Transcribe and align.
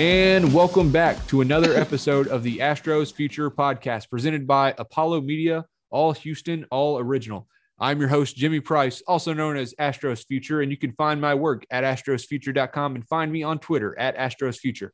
And 0.00 0.54
welcome 0.54 0.90
back 0.90 1.26
to 1.26 1.42
another 1.42 1.74
episode 1.74 2.26
of 2.28 2.42
the 2.42 2.56
Astros 2.56 3.12
Future 3.12 3.50
Podcast 3.50 4.08
presented 4.08 4.46
by 4.46 4.74
Apollo 4.78 5.20
Media, 5.20 5.66
all 5.90 6.12
Houston, 6.12 6.64
all 6.70 6.98
original. 6.98 7.46
I'm 7.78 8.00
your 8.00 8.08
host, 8.08 8.34
Jimmy 8.34 8.60
Price, 8.60 9.02
also 9.06 9.34
known 9.34 9.58
as 9.58 9.74
Astros 9.78 10.24
Future, 10.24 10.62
and 10.62 10.70
you 10.70 10.78
can 10.78 10.92
find 10.92 11.20
my 11.20 11.34
work 11.34 11.66
at 11.70 11.84
astrosfuture.com 11.84 12.94
and 12.94 13.06
find 13.08 13.30
me 13.30 13.42
on 13.42 13.58
Twitter 13.58 13.94
at 13.98 14.16
astrosfuture. 14.16 14.88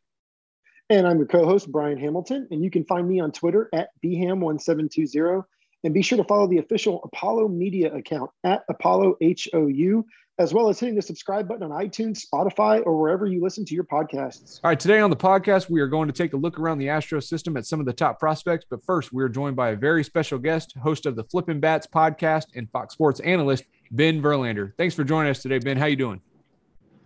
And 0.90 1.06
I'm 1.06 1.18
your 1.18 1.28
co 1.28 1.44
host, 1.44 1.70
Brian 1.70 1.98
Hamilton. 1.98 2.48
And 2.50 2.64
you 2.64 2.70
can 2.72 2.84
find 2.84 3.08
me 3.08 3.20
on 3.20 3.30
Twitter 3.30 3.68
at 3.72 3.90
bham1720. 4.04 5.44
And 5.84 5.94
be 5.94 6.02
sure 6.02 6.18
to 6.18 6.24
follow 6.24 6.48
the 6.48 6.58
official 6.58 7.00
Apollo 7.04 7.46
Media 7.46 7.94
account 7.94 8.32
at 8.42 8.64
Apollo 8.68 9.18
HOU, 9.22 10.04
as 10.38 10.52
well 10.52 10.68
as 10.68 10.78
hitting 10.78 10.94
the 10.94 11.02
subscribe 11.02 11.48
button 11.48 11.62
on 11.62 11.70
iTunes, 11.70 12.24
Spotify, 12.26 12.84
or 12.84 13.00
wherever 13.00 13.26
you 13.26 13.42
listen 13.42 13.64
to 13.64 13.74
your 13.74 13.84
podcasts. 13.84 14.60
All 14.62 14.70
right, 14.70 14.78
today 14.78 15.00
on 15.00 15.08
the 15.08 15.16
podcast, 15.16 15.70
we 15.70 15.80
are 15.80 15.86
going 15.86 16.08
to 16.08 16.12
take 16.12 16.34
a 16.34 16.36
look 16.36 16.58
around 16.58 16.78
the 16.78 16.88
Astro 16.88 17.20
system 17.20 17.56
at 17.56 17.64
some 17.64 17.80
of 17.80 17.86
the 17.86 17.92
top 17.92 18.20
prospects. 18.20 18.66
But 18.68 18.84
first, 18.84 19.12
we 19.12 19.22
are 19.22 19.28
joined 19.28 19.56
by 19.56 19.70
a 19.70 19.76
very 19.76 20.04
special 20.04 20.38
guest, 20.38 20.76
host 20.82 21.06
of 21.06 21.16
the 21.16 21.24
Flippin' 21.24 21.60
Bats 21.60 21.86
podcast 21.86 22.46
and 22.54 22.70
Fox 22.70 22.92
Sports 22.92 23.20
analyst, 23.20 23.64
Ben 23.90 24.20
Verlander. 24.20 24.72
Thanks 24.76 24.94
for 24.94 25.04
joining 25.04 25.30
us 25.30 25.40
today, 25.40 25.58
Ben. 25.58 25.78
How 25.78 25.86
you 25.86 25.96
doing? 25.96 26.20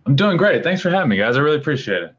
I'm 0.05 0.15
doing 0.15 0.35
great. 0.35 0.63
Thanks 0.63 0.81
for 0.81 0.89
having 0.89 1.09
me, 1.09 1.17
guys. 1.17 1.37
I 1.37 1.39
really 1.39 1.57
appreciate 1.57 2.03
it. 2.03 2.15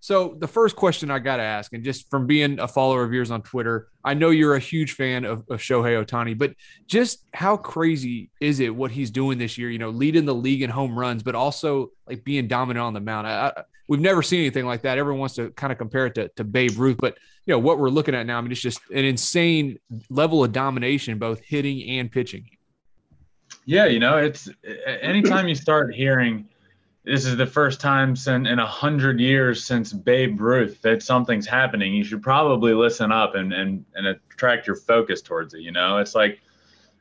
So 0.00 0.36
the 0.38 0.46
first 0.46 0.76
question 0.76 1.10
I 1.10 1.18
got 1.18 1.38
to 1.38 1.42
ask, 1.42 1.72
and 1.72 1.82
just 1.82 2.08
from 2.08 2.26
being 2.26 2.60
a 2.60 2.68
follower 2.68 3.02
of 3.02 3.12
yours 3.12 3.30
on 3.30 3.42
Twitter, 3.42 3.88
I 4.04 4.14
know 4.14 4.30
you're 4.30 4.54
a 4.54 4.60
huge 4.60 4.92
fan 4.92 5.24
of, 5.24 5.40
of 5.50 5.60
Shohei 5.60 6.04
Ohtani, 6.04 6.38
but 6.38 6.54
just 6.86 7.24
how 7.34 7.56
crazy 7.56 8.30
is 8.40 8.60
it 8.60 8.74
what 8.74 8.92
he's 8.92 9.10
doing 9.10 9.38
this 9.38 9.58
year? 9.58 9.70
You 9.70 9.78
know, 9.78 9.90
leading 9.90 10.24
the 10.24 10.34
league 10.34 10.62
in 10.62 10.70
home 10.70 10.96
runs, 10.96 11.22
but 11.22 11.34
also 11.34 11.90
like 12.06 12.22
being 12.24 12.46
dominant 12.46 12.84
on 12.84 12.94
the 12.94 13.00
mound. 13.00 13.26
I, 13.26 13.48
I, 13.48 13.62
we've 13.88 14.00
never 14.00 14.22
seen 14.22 14.40
anything 14.40 14.66
like 14.66 14.82
that. 14.82 14.98
Everyone 14.98 15.18
wants 15.18 15.34
to 15.34 15.50
kind 15.50 15.72
of 15.72 15.78
compare 15.78 16.06
it 16.06 16.14
to, 16.14 16.28
to 16.36 16.44
Babe 16.44 16.78
Ruth, 16.78 16.98
but 16.98 17.18
you 17.46 17.52
know 17.52 17.58
what 17.58 17.78
we're 17.78 17.88
looking 17.88 18.14
at 18.14 18.24
now. 18.24 18.38
I 18.38 18.40
mean, 18.40 18.52
it's 18.52 18.60
just 18.60 18.80
an 18.90 19.04
insane 19.04 19.78
level 20.10 20.44
of 20.44 20.52
domination, 20.52 21.18
both 21.18 21.40
hitting 21.40 21.82
and 21.98 22.10
pitching. 22.10 22.48
Yeah, 23.64 23.86
you 23.86 23.98
know, 23.98 24.16
it's 24.18 24.48
anytime 24.86 25.48
you 25.48 25.54
start 25.54 25.94
hearing 25.94 26.48
this 27.08 27.24
is 27.24 27.36
the 27.36 27.46
first 27.46 27.80
time 27.80 28.14
in 28.26 28.46
in 28.46 28.58
a 28.58 28.66
hundred 28.66 29.18
years 29.18 29.64
since 29.64 29.92
Babe 29.92 30.40
Ruth 30.40 30.82
that 30.82 31.02
something's 31.02 31.46
happening. 31.46 31.94
You 31.94 32.04
should 32.04 32.22
probably 32.22 32.74
listen 32.74 33.10
up 33.10 33.34
and 33.34 33.52
and 33.52 33.84
and 33.94 34.06
attract 34.06 34.66
your 34.66 34.76
focus 34.76 35.22
towards 35.22 35.54
it. 35.54 35.60
You 35.60 35.72
know, 35.72 35.98
it's 35.98 36.14
like 36.14 36.40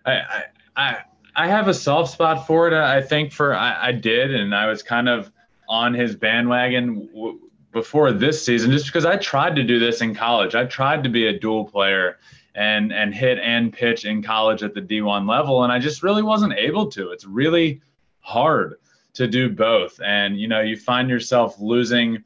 I 0.06 0.44
I 0.78 0.98
I 1.36 1.48
have 1.48 1.68
a 1.68 1.74
soft 1.74 2.14
spot 2.14 2.48
for 2.48 2.68
it. 2.70 2.74
I 2.74 3.02
think 3.02 3.34
for 3.34 3.54
I, 3.54 3.88
I 3.88 3.92
did, 3.92 4.34
and 4.34 4.56
I 4.56 4.68
was 4.68 4.82
kind 4.82 5.10
of 5.10 5.30
on 5.68 5.94
his 5.94 6.16
bandwagon 6.16 7.08
w- 7.14 7.40
before 7.74 8.14
this 8.14 8.44
season, 8.44 8.72
just 8.72 8.86
because 8.86 9.06
I 9.06 9.18
tried 9.18 9.58
to 9.58 9.64
do 9.64 9.78
this 9.78 10.00
in 10.00 10.16
college. 10.16 10.56
I 10.56 10.66
tried 10.66 11.04
to 11.04 11.10
be 11.10 11.28
a 11.28 11.38
dual 11.38 11.66
player 11.66 12.18
and 12.56 12.94
and 12.94 13.14
hit 13.14 13.40
and 13.40 13.74
pitch 13.74 14.06
in 14.06 14.24
college 14.24 14.64
at 14.64 14.74
the 14.74 14.82
D1 14.82 15.30
level, 15.30 15.66
and 15.66 15.74
I 15.74 15.80
just 15.80 16.02
really 16.02 16.24
wasn't 16.24 16.54
able 16.54 16.90
to. 16.92 17.12
It's 17.12 17.26
really 17.26 17.82
hard 18.22 18.76
to 19.18 19.28
do 19.28 19.50
both. 19.50 20.00
And 20.04 20.40
you 20.40 20.48
know 20.48 20.62
you 20.62 20.78
find 20.78 21.10
yourself 21.10 21.60
losing 21.60 22.24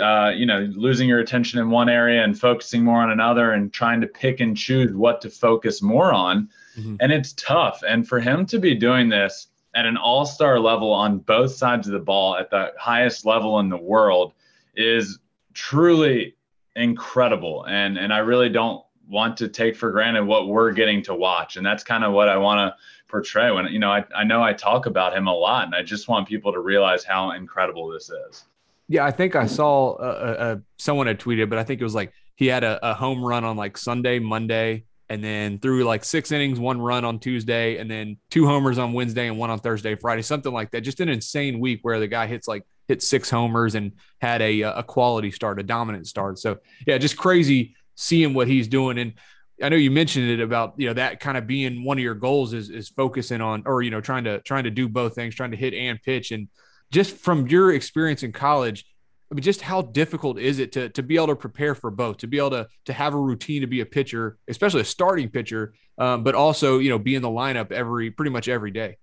uh, 0.00 0.32
you 0.34 0.46
know 0.46 0.68
losing 0.74 1.08
your 1.08 1.20
attention 1.20 1.60
in 1.60 1.70
one 1.70 1.88
area 1.88 2.24
and 2.24 2.38
focusing 2.38 2.82
more 2.82 3.00
on 3.00 3.10
another 3.10 3.52
and 3.52 3.72
trying 3.72 4.00
to 4.00 4.08
pick 4.08 4.40
and 4.40 4.56
choose 4.56 4.92
what 4.92 5.20
to 5.22 5.30
focus 5.30 5.80
more 5.80 6.12
on. 6.12 6.48
Mm-hmm. 6.76 6.96
and 6.98 7.12
it's 7.12 7.32
tough. 7.34 7.84
And 7.86 8.06
for 8.08 8.18
him 8.18 8.46
to 8.46 8.58
be 8.58 8.74
doing 8.74 9.08
this 9.08 9.46
at 9.76 9.86
an 9.86 9.96
all-star 9.96 10.58
level 10.58 10.92
on 10.92 11.20
both 11.20 11.52
sides 11.52 11.86
of 11.86 11.92
the 11.92 12.00
ball 12.00 12.36
at 12.36 12.50
the 12.50 12.72
highest 12.76 13.24
level 13.24 13.60
in 13.60 13.68
the 13.68 13.76
world 13.76 14.32
is 14.74 15.20
truly 15.52 16.34
incredible. 16.74 17.64
And 17.68 17.96
and 17.96 18.12
I 18.12 18.18
really 18.18 18.48
don't 18.48 18.84
want 19.08 19.36
to 19.36 19.48
take 19.48 19.76
for 19.76 19.92
granted 19.92 20.24
what 20.24 20.48
we're 20.48 20.72
getting 20.72 21.00
to 21.04 21.14
watch. 21.14 21.56
And 21.56 21.64
that's 21.64 21.84
kind 21.84 22.02
of 22.02 22.12
what 22.12 22.28
I 22.28 22.36
want 22.36 22.58
to 22.58 22.74
portray 23.14 23.52
when 23.52 23.66
you 23.66 23.78
know 23.78 23.92
I, 23.92 24.04
I 24.12 24.24
know 24.24 24.42
I 24.42 24.52
talk 24.52 24.86
about 24.86 25.16
him 25.16 25.28
a 25.28 25.32
lot 25.32 25.66
and 25.66 25.74
I 25.74 25.84
just 25.84 26.08
want 26.08 26.26
people 26.26 26.52
to 26.52 26.58
realize 26.58 27.04
how 27.04 27.30
incredible 27.30 27.88
this 27.88 28.10
is. 28.10 28.44
Yeah, 28.88 29.04
I 29.04 29.12
think 29.12 29.36
I 29.36 29.46
saw 29.46 29.92
uh, 29.92 30.36
uh, 30.38 30.56
someone 30.80 31.06
had 31.06 31.20
tweeted, 31.20 31.48
but 31.48 31.60
I 31.60 31.62
think 31.62 31.80
it 31.80 31.84
was 31.84 31.94
like 31.94 32.12
he 32.34 32.48
had 32.48 32.64
a, 32.64 32.90
a 32.90 32.92
home 32.92 33.24
run 33.24 33.44
on 33.44 33.56
like 33.56 33.78
Sunday, 33.78 34.18
Monday, 34.18 34.86
and 35.08 35.22
then 35.22 35.60
threw 35.60 35.84
like 35.84 36.04
six 36.04 36.32
innings, 36.32 36.58
one 36.58 36.82
run 36.82 37.04
on 37.04 37.20
Tuesday, 37.20 37.78
and 37.78 37.88
then 37.88 38.16
two 38.30 38.46
homers 38.46 38.78
on 38.78 38.92
Wednesday 38.92 39.28
and 39.28 39.38
one 39.38 39.48
on 39.48 39.60
Thursday, 39.60 39.94
Friday, 39.94 40.22
something 40.22 40.52
like 40.52 40.72
that. 40.72 40.80
Just 40.80 40.98
an 40.98 41.08
insane 41.08 41.60
week 41.60 41.78
where 41.82 42.00
the 42.00 42.08
guy 42.08 42.26
hits 42.26 42.48
like 42.48 42.64
hit 42.88 43.00
six 43.00 43.30
homers 43.30 43.76
and 43.76 43.92
had 44.20 44.42
a 44.42 44.62
a 44.62 44.82
quality 44.82 45.30
start, 45.30 45.60
a 45.60 45.62
dominant 45.62 46.08
start. 46.08 46.40
So 46.40 46.58
yeah, 46.84 46.98
just 46.98 47.16
crazy 47.16 47.76
seeing 47.94 48.34
what 48.34 48.48
he's 48.48 48.66
doing. 48.66 48.98
And 48.98 49.14
I 49.62 49.68
know 49.68 49.76
you 49.76 49.90
mentioned 49.90 50.30
it 50.30 50.40
about 50.40 50.74
you 50.76 50.88
know 50.88 50.94
that 50.94 51.20
kind 51.20 51.36
of 51.36 51.46
being 51.46 51.84
one 51.84 51.98
of 51.98 52.02
your 52.02 52.14
goals 52.14 52.52
is 52.52 52.70
is 52.70 52.88
focusing 52.88 53.40
on 53.40 53.62
or 53.66 53.82
you 53.82 53.90
know 53.90 54.00
trying 54.00 54.24
to 54.24 54.40
trying 54.40 54.64
to 54.64 54.70
do 54.70 54.88
both 54.88 55.14
things, 55.14 55.34
trying 55.34 55.52
to 55.52 55.56
hit 55.56 55.74
and 55.74 56.02
pitch. 56.02 56.32
And 56.32 56.48
just 56.90 57.16
from 57.16 57.46
your 57.46 57.72
experience 57.72 58.22
in 58.22 58.32
college, 58.32 58.84
I 59.30 59.34
mean, 59.34 59.42
just 59.42 59.60
how 59.60 59.82
difficult 59.82 60.38
is 60.38 60.58
it 60.58 60.72
to 60.72 60.88
to 60.90 61.02
be 61.02 61.16
able 61.16 61.28
to 61.28 61.36
prepare 61.36 61.74
for 61.74 61.90
both, 61.90 62.18
to 62.18 62.26
be 62.26 62.38
able 62.38 62.50
to 62.50 62.68
to 62.86 62.92
have 62.92 63.14
a 63.14 63.18
routine 63.18 63.60
to 63.60 63.66
be 63.66 63.80
a 63.80 63.86
pitcher, 63.86 64.38
especially 64.48 64.80
a 64.80 64.84
starting 64.84 65.28
pitcher, 65.28 65.74
um, 65.98 66.24
but 66.24 66.34
also 66.34 66.78
you 66.78 66.90
know 66.90 66.98
be 66.98 67.14
in 67.14 67.22
the 67.22 67.28
lineup 67.28 67.70
every 67.70 68.10
pretty 68.10 68.30
much 68.30 68.48
every 68.48 68.70
day. 68.70 68.96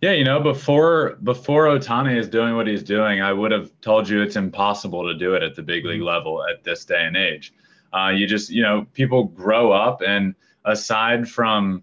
Yeah, 0.00 0.12
you 0.12 0.24
know, 0.24 0.40
before 0.40 1.18
before 1.22 1.66
Ohtani 1.66 2.16
is 2.16 2.28
doing 2.28 2.56
what 2.56 2.66
he's 2.66 2.82
doing, 2.82 3.22
I 3.22 3.32
would 3.32 3.52
have 3.52 3.70
told 3.80 4.08
you 4.08 4.20
it's 4.22 4.34
impossible 4.34 5.04
to 5.04 5.14
do 5.14 5.34
it 5.34 5.42
at 5.42 5.54
the 5.54 5.62
big 5.62 5.84
league 5.84 5.98
mm-hmm. 5.98 6.06
level 6.06 6.44
at 6.44 6.64
this 6.64 6.84
day 6.84 7.06
and 7.06 7.16
age. 7.16 7.52
Uh, 7.92 8.08
you 8.08 8.26
just, 8.26 8.50
you 8.50 8.62
know, 8.62 8.86
people 8.92 9.24
grow 9.24 9.72
up, 9.72 10.00
and 10.02 10.34
aside 10.64 11.28
from 11.28 11.82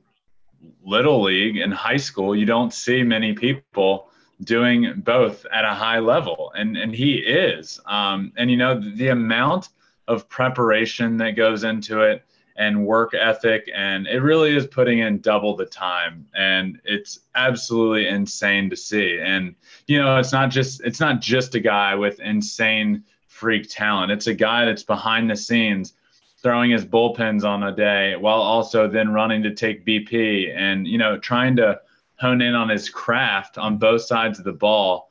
little 0.84 1.22
league 1.22 1.58
and 1.58 1.74
high 1.74 1.97
school, 1.97 2.36
you 2.36 2.46
don't 2.46 2.74
see 2.74 3.03
many 3.03 3.34
people 3.34 4.09
doing 4.44 4.94
both 4.97 5.46
at 5.53 5.66
a 5.66 5.74
high 5.74 6.00
level, 6.00 6.52
and 6.56 6.78
and 6.78 6.94
he 6.94 7.16
is. 7.16 7.80
Um, 7.86 8.31
and 8.38 8.50
you 8.50 8.58
know, 8.58 8.80
the 8.80 9.09
amount 9.09 9.70
of 10.08 10.28
preparation 10.28 11.18
that 11.18 11.36
goes 11.36 11.64
into 11.64 12.02
it 12.02 12.26
and 12.59 12.86
work 12.86 13.14
ethic 13.14 13.70
and 13.74 14.06
it 14.06 14.20
really 14.20 14.53
is 14.53 14.68
putting 14.68 15.00
in 15.00 15.22
double 15.22 15.56
the 15.56 15.66
time. 15.66 16.28
And 16.36 16.81
it's 16.84 17.20
absolutely 17.34 18.08
insane 18.08 18.70
to 18.70 18.76
see. 18.76 19.18
And 19.24 19.56
you 19.88 20.00
know 20.00 20.18
it's 20.18 20.34
not 20.34 20.50
just 20.50 20.81
it's 20.84 21.00
not 21.00 21.22
just 21.22 21.56
a 21.56 21.59
guy 21.59 21.96
with 21.96 22.20
insane 22.20 23.06
freak 23.28 23.70
talent. 23.70 24.12
It's 24.12 24.28
a 24.28 24.34
guy 24.34 24.66
that's 24.66 24.84
behind 24.84 25.30
the 25.30 25.38
scenes 25.38 25.94
throwing 26.42 26.72
his 26.72 26.86
bullpens 26.86 27.44
on 27.44 27.64
a 27.64 27.76
day 27.76 28.16
while 28.16 28.42
also 28.42 28.88
then 28.88 29.12
running 29.12 29.44
to 29.44 29.54
take 29.54 29.86
BP 29.86 30.56
and, 30.56 30.88
you 30.88 30.98
know, 30.98 31.18
trying 31.18 31.56
to 31.58 31.80
hone 32.20 32.42
in 32.42 32.56
on 32.56 32.70
his 32.70 32.90
craft 32.90 33.58
on 33.58 33.78
both 33.78 34.02
sides 34.02 34.40
of 34.40 34.46
the 34.46 34.54
ball 34.54 35.10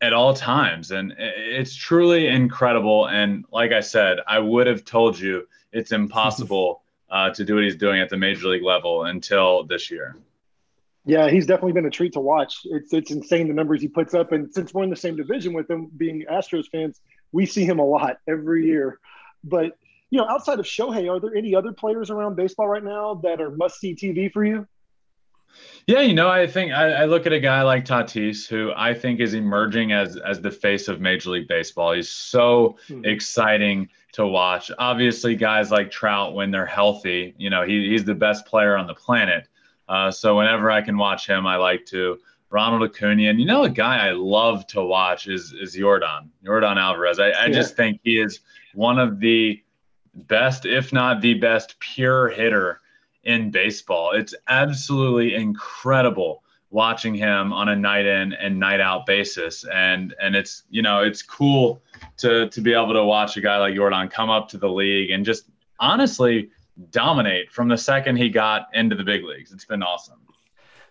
at 0.00 0.12
all 0.12 0.34
times. 0.34 0.90
And 0.90 1.14
it's 1.18 1.74
truly 1.74 2.28
incredible. 2.28 3.08
And 3.08 3.44
like 3.52 3.72
I 3.72 3.80
said, 3.80 4.18
I 4.26 4.38
would 4.38 4.66
have 4.66 4.84
told 4.84 5.18
you 5.18 5.48
it's 5.72 5.92
impossible 5.92 6.82
uh, 7.10 7.30
to 7.30 7.44
do 7.44 7.54
what 7.54 7.64
he's 7.64 7.76
doing 7.76 8.00
at 8.00 8.08
the 8.08 8.16
major 8.16 8.48
league 8.48 8.62
level 8.62 9.04
until 9.04 9.64
this 9.64 9.90
year. 9.90 10.16
Yeah, 11.06 11.28
he's 11.28 11.46
definitely 11.46 11.72
been 11.72 11.86
a 11.86 11.90
treat 11.90 12.14
to 12.14 12.20
watch. 12.20 12.60
It's 12.64 12.94
it's 12.94 13.10
insane 13.10 13.48
the 13.48 13.54
numbers 13.54 13.82
he 13.82 13.88
puts 13.88 14.14
up, 14.14 14.32
and 14.32 14.52
since 14.54 14.72
we're 14.72 14.84
in 14.84 14.90
the 14.90 14.96
same 14.96 15.16
division 15.16 15.52
with 15.52 15.70
him, 15.70 15.90
being 15.94 16.24
Astros 16.32 16.66
fans, 16.72 16.98
we 17.30 17.44
see 17.44 17.64
him 17.66 17.78
a 17.78 17.84
lot 17.84 18.20
every 18.26 18.64
year. 18.64 19.00
But 19.44 19.76
you 20.14 20.20
know, 20.20 20.28
outside 20.28 20.60
of 20.60 20.64
Shohei, 20.64 21.10
are 21.10 21.18
there 21.18 21.34
any 21.34 21.56
other 21.56 21.72
players 21.72 22.08
around 22.08 22.36
baseball 22.36 22.68
right 22.68 22.84
now 22.84 23.14
that 23.24 23.40
are 23.40 23.50
must 23.50 23.80
see 23.80 23.96
TV 23.96 24.30
for 24.30 24.44
you? 24.44 24.64
Yeah, 25.88 26.02
you 26.02 26.14
know, 26.14 26.28
I 26.30 26.46
think 26.46 26.70
I, 26.70 26.92
I, 26.92 27.04
look 27.06 27.26
at 27.26 27.32
a 27.32 27.40
guy 27.40 27.62
like 27.62 27.84
Tatis, 27.84 28.46
who 28.46 28.72
I 28.76 28.94
think 28.94 29.18
is 29.18 29.34
emerging 29.34 29.90
as 29.90 30.16
as 30.16 30.40
the 30.40 30.52
face 30.52 30.86
of 30.86 31.00
Major 31.00 31.30
League 31.30 31.48
Baseball. 31.48 31.94
He's 31.94 32.10
so 32.10 32.76
mm-hmm. 32.88 33.04
exciting 33.04 33.88
to 34.12 34.24
watch. 34.24 34.70
Obviously, 34.78 35.34
guys 35.34 35.72
like 35.72 35.90
Trout, 35.90 36.34
when 36.34 36.52
they're 36.52 36.64
healthy, 36.64 37.34
you 37.36 37.50
know, 37.50 37.64
he, 37.64 37.90
he's 37.90 38.04
the 38.04 38.14
best 38.14 38.46
player 38.46 38.76
on 38.76 38.86
the 38.86 38.94
planet. 38.94 39.48
Uh, 39.88 40.12
so 40.12 40.36
whenever 40.36 40.70
I 40.70 40.80
can 40.80 40.96
watch 40.96 41.26
him, 41.26 41.44
I 41.44 41.56
like 41.56 41.86
to. 41.86 42.18
Ronald 42.50 42.88
Acuna. 42.88 43.30
And 43.30 43.40
you 43.40 43.46
know, 43.46 43.64
a 43.64 43.68
guy 43.68 44.06
I 44.06 44.12
love 44.12 44.64
to 44.68 44.82
watch 44.84 45.26
is 45.26 45.52
is 45.60 45.74
Yordan, 45.76 46.28
Yordan 46.46 46.76
Alvarez. 46.76 47.18
I, 47.18 47.30
I 47.30 47.46
yeah. 47.46 47.48
just 47.48 47.74
think 47.74 47.98
he 48.04 48.20
is 48.20 48.38
one 48.74 49.00
of 49.00 49.18
the 49.18 49.63
best, 50.14 50.66
if 50.66 50.92
not 50.92 51.20
the 51.20 51.34
best, 51.34 51.78
pure 51.80 52.28
hitter 52.28 52.80
in 53.24 53.50
baseball. 53.50 54.12
It's 54.12 54.34
absolutely 54.48 55.34
incredible 55.34 56.42
watching 56.70 57.14
him 57.14 57.52
on 57.52 57.68
a 57.68 57.76
night 57.76 58.04
in 58.04 58.32
and 58.32 58.58
night 58.58 58.80
out 58.80 59.06
basis. 59.06 59.64
And 59.72 60.14
and 60.20 60.34
it's 60.34 60.64
you 60.70 60.82
know 60.82 61.02
it's 61.02 61.22
cool 61.22 61.82
to 62.18 62.48
to 62.48 62.60
be 62.60 62.72
able 62.72 62.92
to 62.92 63.04
watch 63.04 63.36
a 63.36 63.40
guy 63.40 63.58
like 63.58 63.74
Jordan 63.74 64.08
come 64.08 64.30
up 64.30 64.48
to 64.50 64.58
the 64.58 64.68
league 64.68 65.10
and 65.10 65.24
just 65.24 65.44
honestly 65.80 66.50
dominate 66.90 67.50
from 67.52 67.68
the 67.68 67.78
second 67.78 68.16
he 68.16 68.28
got 68.28 68.66
into 68.74 68.96
the 68.96 69.04
big 69.04 69.24
leagues. 69.24 69.52
It's 69.52 69.64
been 69.64 69.82
awesome. 69.82 70.18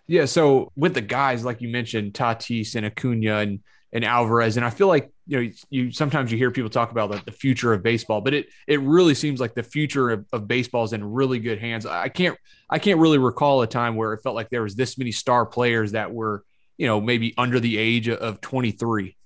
Yeah. 0.06 0.26
So 0.26 0.70
with 0.76 0.94
the 0.94 1.00
guys 1.00 1.44
like 1.44 1.60
you 1.60 1.68
mentioned, 1.68 2.14
Tatis 2.14 2.74
and 2.74 2.86
Acuna 2.86 3.38
and 3.38 3.60
and 3.94 4.04
Alvarez, 4.04 4.56
and 4.56 4.66
I 4.66 4.70
feel 4.70 4.88
like 4.88 5.12
you 5.26 5.40
know 5.40 5.52
you 5.70 5.92
sometimes 5.92 6.32
you 6.32 6.36
hear 6.36 6.50
people 6.50 6.68
talk 6.68 6.90
about 6.90 7.12
the, 7.12 7.22
the 7.24 7.32
future 7.32 7.72
of 7.72 7.82
baseball, 7.82 8.20
but 8.20 8.34
it 8.34 8.48
it 8.66 8.80
really 8.80 9.14
seems 9.14 9.40
like 9.40 9.54
the 9.54 9.62
future 9.62 10.10
of, 10.10 10.26
of 10.32 10.48
baseball 10.48 10.82
is 10.82 10.92
in 10.92 11.04
really 11.04 11.38
good 11.38 11.60
hands. 11.60 11.86
I 11.86 12.08
can't 12.08 12.36
I 12.68 12.80
can't 12.80 12.98
really 12.98 13.18
recall 13.18 13.62
a 13.62 13.68
time 13.68 13.94
where 13.94 14.12
it 14.12 14.22
felt 14.22 14.34
like 14.34 14.50
there 14.50 14.62
was 14.62 14.74
this 14.74 14.98
many 14.98 15.12
star 15.12 15.46
players 15.46 15.92
that 15.92 16.12
were 16.12 16.44
you 16.76 16.88
know 16.88 17.00
maybe 17.00 17.34
under 17.38 17.60
the 17.60 17.78
age 17.78 18.08
of 18.08 18.40
23. 18.40 19.16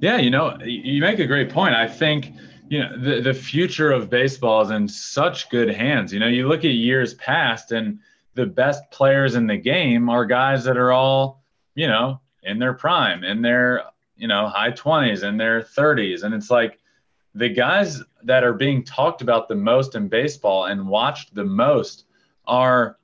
Yeah, 0.00 0.16
you 0.16 0.30
know, 0.30 0.58
you 0.62 1.00
make 1.00 1.18
a 1.18 1.26
great 1.26 1.50
point. 1.50 1.74
I 1.74 1.86
think 1.86 2.32
you 2.68 2.80
know 2.80 2.98
the, 2.98 3.20
the 3.20 3.34
future 3.34 3.92
of 3.92 4.08
baseball 4.08 4.62
is 4.62 4.70
in 4.70 4.88
such 4.88 5.50
good 5.50 5.68
hands 5.68 6.12
you 6.12 6.18
know 6.18 6.26
you 6.26 6.48
look 6.48 6.64
at 6.64 6.72
years 6.72 7.14
past 7.14 7.70
and 7.70 8.00
the 8.34 8.44
best 8.44 8.90
players 8.90 9.36
in 9.36 9.46
the 9.46 9.56
game 9.56 10.10
are 10.10 10.26
guys 10.26 10.64
that 10.64 10.76
are 10.76 10.90
all 10.90 11.44
you 11.76 11.86
know 11.86 12.20
in 12.46 12.58
their 12.58 12.72
prime 12.72 13.24
in 13.24 13.42
their 13.42 13.82
you 14.16 14.28
know 14.28 14.48
high 14.48 14.70
20s 14.70 15.22
and 15.22 15.38
their 15.38 15.60
30s 15.60 16.22
and 16.22 16.34
it's 16.34 16.50
like 16.50 16.78
the 17.34 17.48
guys 17.48 18.02
that 18.22 18.44
are 18.44 18.54
being 18.54 18.82
talked 18.82 19.20
about 19.20 19.48
the 19.48 19.54
most 19.54 19.94
in 19.94 20.08
baseball 20.08 20.64
and 20.66 20.88
watched 20.88 21.34
the 21.34 21.44
most 21.44 22.04
are 22.46 22.98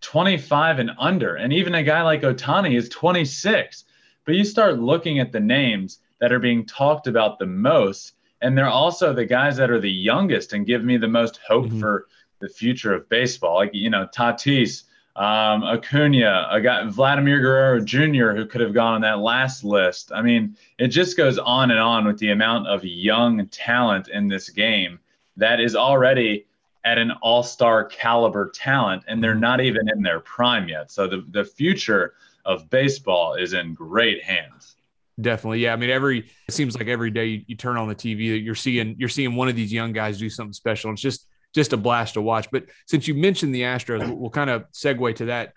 25 0.00 0.80
and 0.80 0.90
under 0.98 1.36
and 1.36 1.52
even 1.52 1.74
a 1.74 1.82
guy 1.82 2.02
like 2.02 2.22
Ohtani 2.22 2.76
is 2.76 2.88
26 2.88 3.84
but 4.24 4.34
you 4.34 4.44
start 4.44 4.78
looking 4.78 5.20
at 5.20 5.32
the 5.32 5.40
names 5.40 6.00
that 6.20 6.32
are 6.32 6.40
being 6.40 6.66
talked 6.66 7.06
about 7.06 7.38
the 7.38 7.46
most 7.46 8.14
and 8.40 8.56
they're 8.56 8.68
also 8.68 9.12
the 9.12 9.24
guys 9.24 9.56
that 9.56 9.70
are 9.70 9.80
the 9.80 9.90
youngest 9.90 10.52
and 10.52 10.66
give 10.66 10.84
me 10.84 10.96
the 10.96 11.08
most 11.08 11.40
hope 11.46 11.66
mm-hmm. 11.66 11.80
for 11.80 12.06
the 12.40 12.48
future 12.48 12.94
of 12.94 13.08
baseball. 13.08 13.56
Like 13.56 13.70
you 13.72 13.90
know, 13.90 14.06
Tatis, 14.14 14.84
um, 15.16 15.64
Acuna, 15.64 16.48
a 16.50 16.60
guy 16.60 16.84
Vladimir 16.88 17.40
Guerrero 17.40 17.80
Jr. 17.80 18.36
who 18.36 18.44
could 18.46 18.60
have 18.60 18.74
gone 18.74 18.94
on 18.94 19.00
that 19.00 19.18
last 19.18 19.64
list. 19.64 20.12
I 20.14 20.20
mean, 20.20 20.56
it 20.78 20.88
just 20.88 21.16
goes 21.16 21.38
on 21.38 21.70
and 21.70 21.80
on 21.80 22.06
with 22.06 22.18
the 22.18 22.30
amount 22.30 22.68
of 22.68 22.84
young 22.84 23.46
talent 23.48 24.08
in 24.08 24.28
this 24.28 24.50
game 24.50 24.98
that 25.36 25.58
is 25.58 25.74
already 25.74 26.46
at 26.84 26.98
an 26.98 27.10
all-star 27.22 27.86
caliber 27.86 28.50
talent, 28.54 29.02
and 29.08 29.24
they're 29.24 29.34
not 29.34 29.60
even 29.60 29.88
in 29.88 30.02
their 30.02 30.20
prime 30.20 30.68
yet. 30.68 30.90
So 30.90 31.08
the 31.08 31.24
the 31.30 31.44
future 31.44 32.14
of 32.44 32.68
baseball 32.70 33.34
is 33.34 33.54
in 33.54 33.74
great 33.74 34.22
hands. 34.22 34.76
Definitely. 35.20 35.60
Yeah. 35.60 35.72
I 35.72 35.76
mean, 35.76 35.90
every, 35.90 36.18
it 36.46 36.52
seems 36.52 36.76
like 36.76 36.88
every 36.88 37.10
day 37.10 37.26
you, 37.26 37.44
you 37.46 37.56
turn 37.56 37.78
on 37.78 37.88
the 37.88 37.94
TV, 37.94 38.42
you're 38.44 38.54
seeing, 38.54 38.96
you're 38.98 39.08
seeing 39.08 39.34
one 39.34 39.48
of 39.48 39.56
these 39.56 39.72
young 39.72 39.92
guys 39.92 40.18
do 40.18 40.28
something 40.28 40.52
special. 40.52 40.92
It's 40.92 41.00
just, 41.00 41.26
just 41.56 41.72
a 41.72 41.76
blast 41.76 42.14
to 42.14 42.22
watch. 42.22 42.48
But 42.52 42.66
since 42.86 43.08
you 43.08 43.14
mentioned 43.14 43.54
the 43.54 43.62
Astros, 43.62 44.14
we'll, 44.14 44.28
kind 44.28 44.50
of 44.50 44.70
segue 44.72 45.16
to 45.16 45.24
that. 45.24 45.54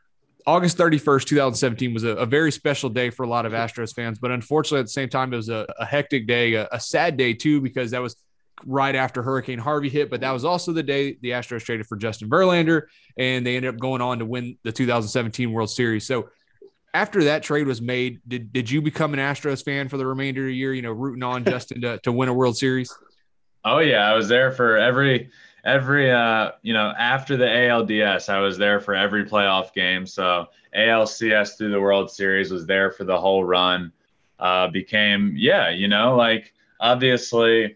August 0.48 0.78
31st, 0.78 1.26
2017 1.26 1.94
was 1.94 2.06
a, 2.06 2.12
a, 2.12 2.26
very 2.26 2.54
special 2.54 2.90
day 2.90 3.10
for 3.10 3.24
a 3.24 3.28
lot 3.28 3.46
of 3.46 3.52
Astros 3.52 3.94
fans, 3.94 4.18
but 4.18 4.32
unfortunately 4.32 4.80
at 4.80 4.86
the 4.86 4.92
same 4.92 5.10
time, 5.10 5.34
it 5.34 5.36
was 5.36 5.50
a, 5.50 5.68
a 5.78 5.86
hectic 5.86 6.26
day, 6.26 6.54
a, 6.54 6.70
a 6.72 6.80
sad 6.80 7.18
day 7.18 7.34
too, 7.34 7.60
because 7.60 7.92
that 7.92 8.02
was 8.02 8.16
right 8.66 8.96
after 8.96 9.22
Hurricane 9.22 9.60
Harvey 9.60 9.90
hit, 9.90 10.10
but 10.10 10.22
that 10.22 10.32
was 10.32 10.46
also 10.46 10.72
the 10.72 10.82
day 10.82 11.18
the 11.22 11.32
Astros 11.32 11.64
traded 11.66 11.86
for 11.86 11.98
Justin 11.98 12.30
Verlander 12.30 12.84
and 13.18 13.46
they 13.46 13.58
ended 13.58 13.76
up 13.76 13.80
going 13.80 14.02
on 14.02 14.20
to 14.20 14.26
win 14.26 14.58
the 14.64 14.72
2017 14.72 15.52
World 15.52 15.70
Series. 15.70 16.08
So 16.08 16.30
after 16.94 17.26
that 17.26 17.44
trade 17.44 17.68
was 17.68 17.82
made, 17.82 18.22
did 18.26 18.54
did 18.54 18.72
you 18.72 18.82
become 18.82 19.14
an 19.14 19.20
Astros 19.20 19.64
fan 19.64 19.90
for 19.90 19.98
the 19.98 20.08
remainder 20.08 20.44
of 20.44 20.48
the 20.48 20.56
year? 20.56 20.74
You 20.74 20.82
know, 20.82 20.92
rooting 20.92 21.24
on 21.24 21.44
Justin 21.46 21.82
to, 21.82 22.00
to 22.00 22.12
win 22.14 22.30
a 22.30 22.34
World 22.34 22.58
Series. 22.58 22.96
Oh 23.66 23.80
yeah, 23.80 24.10
I 24.10 24.14
was 24.14 24.30
there 24.30 24.52
for 24.52 24.78
every 24.78 25.30
every 25.64 26.12
uh 26.12 26.52
you 26.62 26.74
know 26.74 26.94
after 26.98 27.38
the 27.38 27.46
ALDS, 27.46 28.30
I 28.30 28.40
was 28.40 28.58
there 28.58 28.80
for 28.80 28.96
every 28.96 29.26
playoff 29.26 29.74
game. 29.74 30.06
So 30.06 30.48
ALCS 30.76 31.58
through 31.58 31.72
the 31.72 31.82
World 31.82 32.12
Series 32.12 32.52
was 32.52 32.66
there 32.66 32.92
for 32.92 33.04
the 33.04 33.20
whole 33.20 33.44
run. 33.44 33.92
Uh, 34.40 34.70
became 34.70 35.34
yeah, 35.36 35.70
you 35.70 35.90
know, 35.90 36.16
like 36.16 36.54
obviously, 36.80 37.76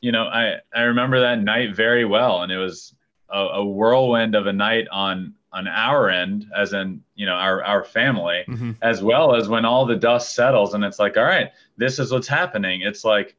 you 0.00 0.12
know, 0.12 0.24
I 0.24 0.56
I 0.74 0.82
remember 0.82 1.20
that 1.20 1.40
night 1.40 1.76
very 1.76 2.04
well, 2.04 2.42
and 2.42 2.50
it 2.50 2.58
was 2.58 2.94
a, 3.28 3.38
a 3.38 3.64
whirlwind 3.64 4.34
of 4.34 4.46
a 4.46 4.52
night 4.52 4.88
on 4.90 5.34
on 5.52 5.66
our 5.66 6.08
end, 6.08 6.50
as 6.56 6.72
in 6.72 7.02
you 7.14 7.26
know 7.26 7.34
our 7.34 7.62
our 7.64 7.84
family, 7.84 8.44
mm-hmm. 8.48 8.72
as 8.82 9.02
well 9.02 9.34
as 9.34 9.48
when 9.48 9.64
all 9.64 9.86
the 9.86 9.96
dust 9.96 10.34
settles 10.34 10.74
and 10.74 10.84
it's 10.84 10.98
like, 10.98 11.16
all 11.16 11.24
right, 11.24 11.50
this 11.76 11.98
is 11.98 12.12
what's 12.12 12.28
happening. 12.28 12.82
It's 12.82 13.04
like, 13.04 13.36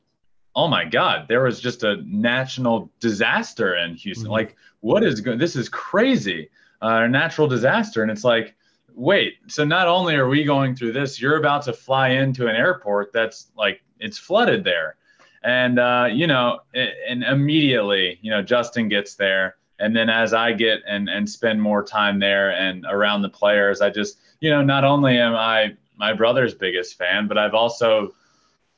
oh 0.56 0.68
my 0.68 0.86
God, 0.86 1.28
there 1.28 1.44
was 1.44 1.60
just 1.60 1.84
a 1.84 1.98
national 2.06 2.92
disaster 3.00 3.76
in 3.76 3.96
Houston. 3.96 4.26
Mm-hmm. 4.26 4.34
Like, 4.34 4.56
what 4.82 5.04
is 5.04 5.22
going? 5.22 5.38
This 5.38 5.56
is 5.56 5.70
crazy, 5.70 6.50
uh, 6.82 7.02
a 7.04 7.08
natural 7.08 7.48
disaster, 7.48 8.02
and 8.02 8.12
it's 8.12 8.24
like. 8.24 8.56
Wait, 8.94 9.36
so 9.48 9.64
not 9.64 9.88
only 9.88 10.16
are 10.16 10.28
we 10.28 10.44
going 10.44 10.76
through 10.76 10.92
this, 10.92 11.20
you're 11.20 11.38
about 11.38 11.62
to 11.64 11.72
fly 11.72 12.10
into 12.10 12.48
an 12.48 12.58
airport 12.58 13.14
that's 13.14 13.48
like 13.56 13.82
it's 14.02 14.18
flooded 14.18 14.66
there. 14.66 14.98
And, 15.44 15.80
uh, 15.80 16.10
you 16.12 16.28
know, 16.28 16.60
and 16.74 17.24
immediately, 17.24 18.20
you 18.22 18.32
know, 18.32 18.42
Justin 18.42 18.90
gets 18.90 19.16
there 19.16 19.56
and 19.82 19.96
then 19.96 20.10
as 20.10 20.34
I 20.34 20.54
get 20.54 20.84
and 20.88 21.10
and 21.10 21.30
spend 21.30 21.62
more 21.62 21.84
time 21.84 22.20
there 22.20 22.52
and 22.52 22.86
around 22.88 23.24
the 23.24 23.30
players, 23.30 23.82
I 23.82 23.90
just 23.90 24.20
you 24.40 24.50
know 24.50 24.62
not 24.62 24.86
only 24.86 25.18
am 25.18 25.36
I 25.36 25.76
my 25.98 26.14
brother's 26.14 26.54
biggest 26.54 26.98
fan, 26.98 27.28
but 27.28 27.38
I've 27.38 27.56
also 27.56 28.14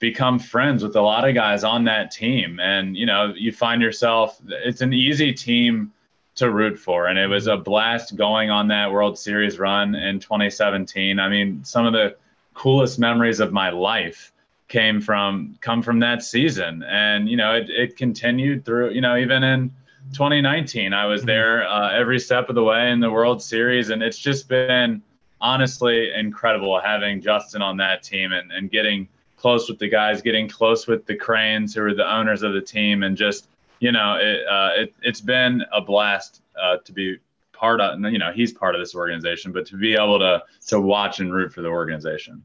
become 0.03 0.37
friends 0.37 0.83
with 0.83 0.97
a 0.97 1.01
lot 1.01 1.25
of 1.25 1.33
guys 1.33 1.63
on 1.63 1.85
that 1.85 2.11
team, 2.11 2.59
and 2.59 2.97
you 2.97 3.05
know 3.05 3.33
you 3.37 3.53
find 3.53 3.81
yourself 3.81 4.37
it's 4.49 4.81
an 4.81 4.91
easy 4.91 5.31
team 5.31 5.93
to 6.35 6.51
root 6.51 6.77
for, 6.77 7.07
and 7.07 7.17
it 7.17 7.27
was 7.27 7.47
a 7.47 7.55
blast 7.55 8.17
going 8.17 8.49
on 8.49 8.67
that 8.67 8.91
World 8.91 9.17
Series 9.17 9.59
run 9.59 9.95
in 9.95 10.19
2017. 10.19 11.19
I 11.21 11.29
mean, 11.29 11.63
some 11.63 11.85
of 11.85 11.93
the 11.93 12.17
coolest 12.53 12.99
memories 12.99 13.39
of 13.39 13.53
my 13.53 13.69
life 13.69 14.33
came 14.67 14.99
from 14.99 15.57
come 15.61 15.81
from 15.81 15.99
that 15.99 16.21
season, 16.21 16.83
and 16.83 17.29
you 17.29 17.37
know 17.37 17.55
it 17.55 17.69
it 17.69 17.95
continued 17.95 18.65
through 18.65 18.89
you 18.89 18.99
know 18.99 19.15
even 19.15 19.41
in 19.41 19.71
2019. 20.11 20.91
I 20.91 21.05
was 21.05 21.21
mm-hmm. 21.21 21.27
there 21.27 21.65
uh, 21.65 21.93
every 21.93 22.19
step 22.19 22.49
of 22.49 22.55
the 22.55 22.63
way 22.63 22.91
in 22.91 22.99
the 22.99 23.09
World 23.09 23.41
Series, 23.41 23.89
and 23.89 24.03
it's 24.03 24.19
just 24.19 24.49
been 24.49 25.01
honestly 25.39 26.11
incredible 26.13 26.77
having 26.81 27.21
Justin 27.21 27.61
on 27.61 27.77
that 27.77 28.03
team 28.03 28.33
and, 28.33 28.51
and 28.51 28.69
getting 28.69 29.07
close 29.43 29.67
with 29.67 29.77
the 29.77 29.89
guys, 29.89 30.21
getting 30.21 30.47
close 30.47 30.87
with 30.87 31.05
the 31.05 31.13
Cranes, 31.13 31.75
who 31.75 31.83
are 31.83 31.93
the 31.93 32.09
owners 32.09 32.43
of 32.43 32.53
the 32.53 32.61
team, 32.61 33.03
and 33.03 33.17
just 33.17 33.49
you 33.81 33.91
know, 33.91 34.15
it, 34.15 34.47
uh, 34.47 34.69
it 34.77 34.93
has 35.03 35.19
been 35.19 35.61
a 35.73 35.81
blast 35.81 36.41
uh, 36.57 36.77
to 36.85 36.93
be 36.93 37.17
part 37.51 37.81
of. 37.81 37.99
You 37.99 38.19
know, 38.19 38.31
he's 38.31 38.53
part 38.53 38.73
of 38.73 38.79
this 38.79 38.95
organization, 38.95 39.51
but 39.51 39.65
to 39.65 39.75
be 39.75 39.95
able 39.95 40.17
to 40.19 40.41
to 40.67 40.79
watch 40.79 41.19
and 41.19 41.33
root 41.33 41.51
for 41.53 41.61
the 41.61 41.67
organization. 41.67 42.41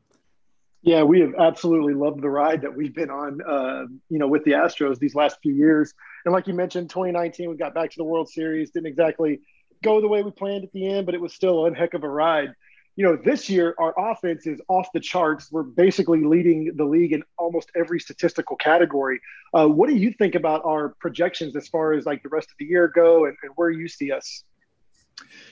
Yeah, 0.83 1.05
we 1.05 1.21
have 1.21 1.35
absolutely 1.39 1.95
loved 1.95 2.21
the 2.21 2.31
ride 2.31 2.63
that 2.63 2.75
we've 2.75 2.95
been 2.95 3.11
on, 3.11 3.43
uh, 3.43 3.87
you 4.09 4.19
know, 4.19 4.27
with 4.27 4.43
the 4.43 4.53
Astros 4.53 4.99
these 4.99 5.15
last 5.15 5.39
few 5.41 5.53
years. 5.53 5.95
And 6.25 6.33
like 6.33 6.49
you 6.49 6.55
mentioned, 6.55 6.91
2019, 6.91 7.51
we 7.51 7.57
got 7.57 7.75
back 7.75 7.91
to 7.91 7.97
the 7.97 8.05
World 8.05 8.29
Series, 8.29 8.71
didn't 8.71 8.87
exactly 8.87 9.41
go 9.85 10.01
the 10.01 10.09
way 10.09 10.23
we 10.23 10.33
planned 10.33 10.65
at 10.65 10.73
the 10.73 10.89
end, 10.89 11.07
but 11.07 11.15
it 11.15 11.21
was 11.21 11.33
still 11.33 11.67
a 11.67 11.75
heck 11.75 11.95
of 11.95 12.03
a 12.03 12.09
ride. 12.09 12.55
You 12.99 13.05
know, 13.05 13.15
this 13.15 13.49
year 13.49 13.77
our 13.79 13.95
offense 14.11 14.45
is 14.49 14.61
off 14.67 14.89
the 14.93 14.99
charts. 14.99 15.53
We're 15.53 15.63
basically 15.63 16.25
leading 16.25 16.73
the 16.75 16.85
league 16.85 17.13
in 17.13 17.23
almost 17.39 17.71
every 17.77 18.01
statistical 18.01 18.57
category. 18.57 19.21
Uh, 19.55 19.69
what 19.69 19.89
do 19.89 19.95
you 19.95 20.13
think 20.13 20.35
about 20.35 20.63
our 20.65 20.97
projections 20.99 21.55
as 21.55 21.69
far 21.69 21.93
as 21.93 22.07
like 22.07 22.25
the 22.25 22.29
rest 22.29 22.51
of 22.51 22.57
the 22.59 22.65
year 22.65 22.89
go, 22.93 23.27
and, 23.27 23.37
and 23.45 23.53
where 23.55 23.71
you 23.71 23.87
see 23.87 24.11
us? 24.11 24.43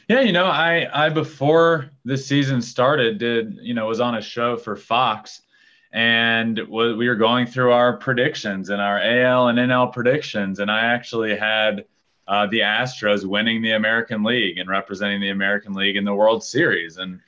Yeah, 0.08 0.22
you 0.22 0.32
know, 0.32 0.46
I 0.46 0.88
I 0.92 1.08
before 1.08 1.90
the 2.04 2.16
season 2.16 2.60
started 2.60 3.18
did 3.18 3.60
you 3.62 3.74
know 3.74 3.86
was 3.86 4.00
on 4.00 4.16
a 4.16 4.22
show 4.22 4.56
for 4.56 4.74
Fox, 4.74 5.42
and 5.92 6.58
we 6.68 7.06
were 7.06 7.14
going 7.14 7.46
through 7.46 7.70
our 7.70 7.96
predictions 7.96 8.70
and 8.70 8.80
our 8.80 9.00
AL 9.00 9.46
and 9.46 9.58
NL 9.60 9.92
predictions, 9.92 10.58
and 10.58 10.68
I 10.68 10.80
actually 10.80 11.36
had 11.36 11.84
uh, 12.28 12.46
the 12.48 12.60
Astros 12.60 13.24
winning 13.24 13.62
the 13.62 13.72
American 13.72 14.24
League 14.24 14.58
and 14.58 14.68
representing 14.68 15.20
the 15.20 15.30
American 15.30 15.74
League 15.74 15.96
in 15.96 16.04
the 16.04 16.14
World 16.14 16.42
Series, 16.42 16.96
and 16.96 17.20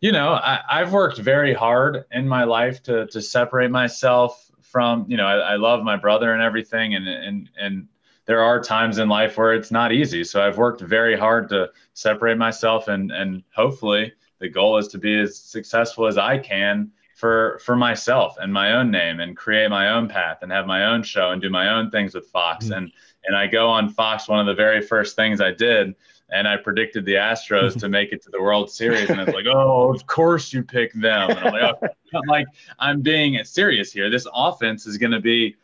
you 0.00 0.12
know 0.12 0.34
I, 0.34 0.60
I've 0.68 0.92
worked 0.92 1.18
very 1.18 1.54
hard 1.54 2.04
in 2.10 2.28
my 2.28 2.44
life 2.44 2.82
to 2.84 3.06
to 3.06 3.22
separate 3.22 3.70
myself 3.70 4.50
from 4.60 5.06
you 5.08 5.16
know 5.16 5.26
I, 5.26 5.52
I 5.52 5.56
love 5.56 5.84
my 5.84 5.96
brother 5.96 6.32
and 6.32 6.42
everything, 6.42 6.94
and 6.94 7.08
and 7.08 7.50
and 7.58 7.88
there 8.26 8.42
are 8.42 8.60
times 8.60 8.98
in 8.98 9.08
life 9.08 9.36
where 9.36 9.54
it's 9.54 9.70
not 9.70 9.92
easy. 9.92 10.24
So 10.24 10.44
I've 10.44 10.58
worked 10.58 10.80
very 10.80 11.16
hard 11.16 11.48
to 11.50 11.70
separate 11.92 12.38
myself 12.38 12.88
and 12.88 13.12
and 13.12 13.42
hopefully 13.54 14.12
the 14.40 14.48
goal 14.48 14.78
is 14.78 14.88
to 14.88 14.98
be 14.98 15.18
as 15.20 15.38
successful 15.38 16.06
as 16.06 16.18
I 16.18 16.38
can 16.38 16.90
for 17.14 17.60
for 17.64 17.76
myself 17.76 18.36
and 18.40 18.52
my 18.52 18.72
own 18.72 18.90
name 18.90 19.20
and 19.20 19.36
create 19.36 19.70
my 19.70 19.90
own 19.90 20.08
path 20.08 20.38
and 20.42 20.50
have 20.50 20.66
my 20.66 20.86
own 20.86 21.02
show 21.02 21.30
and 21.30 21.40
do 21.40 21.50
my 21.50 21.68
own 21.70 21.90
things 21.90 22.14
with 22.14 22.26
Fox. 22.26 22.64
Mm-hmm. 22.64 22.74
And 22.74 22.92
and 23.26 23.36
I 23.36 23.46
go 23.46 23.68
on 23.68 23.88
Fox. 23.88 24.28
One 24.28 24.40
of 24.40 24.46
the 24.46 24.54
very 24.54 24.82
first 24.82 25.16
things 25.16 25.40
I 25.40 25.52
did 25.52 25.94
and 26.34 26.48
I 26.48 26.56
predicted 26.56 27.04
the 27.04 27.14
Astros 27.14 27.78
to 27.78 27.88
make 27.98 28.12
it 28.12 28.20
to 28.22 28.30
the 28.30 28.42
World 28.42 28.68
Series, 28.68 29.08
and 29.08 29.20
it's 29.20 29.32
like, 29.32 29.46
oh, 29.46 29.94
of 29.94 30.04
course 30.06 30.52
you 30.52 30.64
pick 30.64 30.92
them. 30.92 31.30
And 31.30 31.38
I'm 31.38 31.52
like, 31.52 31.76
oh. 31.82 31.88
I'm 32.14 32.28
like, 32.28 32.46
I'm 32.78 33.00
being 33.02 33.42
serious 33.44 33.92
here. 33.92 34.10
This 34.10 34.26
offense 34.34 34.86
is 34.86 34.98
going 34.98 35.12
to 35.12 35.20
be 35.20 35.56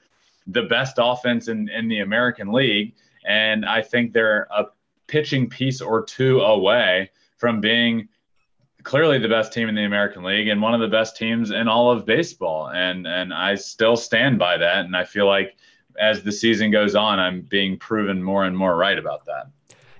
the 0.47 0.63
best 0.63 0.95
offense 0.99 1.49
in 1.49 1.69
in 1.69 1.89
the 1.89 2.01
American 2.01 2.53
League, 2.53 2.95
and 3.25 3.67
I 3.67 3.83
think 3.83 4.13
they're 4.13 4.47
a 4.51 4.67
pitching 5.09 5.49
piece 5.51 5.81
or 5.81 6.05
two 6.05 6.41
away 6.41 7.11
from 7.37 7.61
being 7.61 8.09
clearly 8.85 9.19
the 9.19 9.29
best 9.29 9.53
team 9.53 9.69
in 9.69 9.75
the 9.75 9.85
American 9.85 10.23
League 10.23 10.49
and 10.49 10.63
one 10.63 10.73
of 10.73 10.81
the 10.81 10.89
best 10.89 11.17
teams 11.17 11.51
in 11.51 11.69
all 11.69 11.91
of 11.91 12.07
baseball. 12.07 12.69
And 12.69 13.07
and 13.07 13.35
I 13.35 13.57
still 13.57 13.97
stand 13.97 14.39
by 14.39 14.57
that. 14.57 14.85
And 14.85 14.97
I 14.97 15.05
feel 15.05 15.27
like 15.27 15.57
as 15.99 16.23
the 16.23 16.33
season 16.33 16.71
goes 16.71 16.95
on, 16.95 17.19
I'm 17.19 17.43
being 17.43 17.77
proven 17.77 18.23
more 18.23 18.45
and 18.45 18.57
more 18.57 18.77
right 18.77 18.99
about 18.99 19.25
that. 19.27 19.49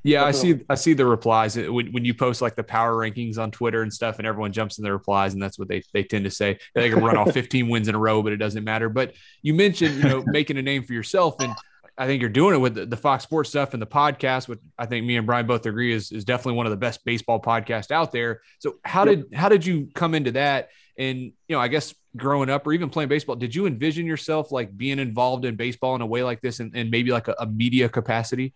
Yeah, 0.03 0.25
I 0.25 0.31
see. 0.31 0.61
I 0.69 0.75
see 0.77 0.95
the 0.95 1.05
replies 1.05 1.57
eh, 1.57 1.69
when, 1.69 1.93
when 1.93 2.05
you 2.05 2.15
post 2.15 2.41
like 2.41 2.57
the 2.57 2.63
power 2.63 2.95
rankings 2.95 3.39
on 3.39 3.51
Twitter 3.51 3.83
and 3.83 3.93
stuff, 3.93 4.19
and 4.19 4.27
everyone 4.27 4.53
jumps 4.53 4.79
in 4.79 4.85
the 4.85 4.93
replies, 4.93 5.35
and 5.35 5.43
that's 5.43 5.59
what 5.59 5.69
they 5.69 5.83
they 5.93 6.03
tend 6.03 6.25
to 6.25 6.31
say. 6.31 6.59
They 6.75 6.89
can 6.89 7.03
run 7.03 7.17
off 7.17 7.33
15 7.35 7.69
wins 7.69 7.89
in 7.89 7.95
a 7.95 7.99
row, 7.99 8.23
but 8.23 8.33
it 8.33 8.39
doesn't 8.39 8.65
matter. 8.65 8.89
But 8.89 9.15
you 9.43 9.55
mentioned 9.55 9.97
you 9.97 10.09
know 10.09 10.23
making 10.27 10.57
a 10.57 10.63
name 10.63 10.85
for 10.85 10.95
yourself, 10.95 11.37
and 11.41 11.55
I 11.99 12.07
think 12.07 12.23
you're 12.23 12.31
doing 12.31 12.55
it 12.55 12.59
with 12.59 12.75
the, 12.75 12.87
the, 12.87 12.97
Fox 12.97 13.25
Sports 13.25 13.51
stuff 13.51 13.75
and 13.75 13.83
the 13.83 13.87
podcast, 13.87 14.49
which 14.49 14.59
I 14.79 14.87
think 14.87 15.05
me 15.05 15.17
and 15.17 15.27
Brian 15.27 15.47
both 15.47 15.67
agree 15.67 15.93
is 15.93 16.13
is 16.13 16.25
definitely 16.25 16.55
one 16.55 16.65
of 16.65 16.71
the 16.71 16.79
best 16.79 17.05
baseball 17.05 17.41
podcasts 17.41 17.91
out 17.91 18.11
there. 18.11 18.41
So 18.59 18.77
how 18.85 19.05
did 19.05 19.27
how 19.35 19.51
did 19.51 19.67
you 19.67 19.89
come 19.95 20.15
into 20.15 20.33
that? 20.33 20.71
And 20.97 21.19
you 21.19 21.35
know, 21.51 21.61
I 21.61 21.69
guess 21.69 21.95
growing 22.17 22.49
up 22.49 22.67
or 22.67 22.73
even 22.73 22.89
playing 22.89 23.11
baseball, 23.11 23.37
did 23.37 23.55
you 23.55 23.67
envision 23.67 24.07
yourself 24.07 24.51
like 24.51 24.75
being 24.75 24.99
involved 24.99 25.45
in 25.45 25.57
baseball 25.57 25.95
in 25.95 26.01
a 26.01 26.07
way 26.07 26.23
like 26.23 26.41
this 26.41 26.61
and, 26.61 26.75
and 26.75 26.91
maybe 26.91 27.11
like 27.13 27.29
a, 27.29 27.35
a 27.39 27.47
media 27.47 27.89
capacity? 27.91 28.55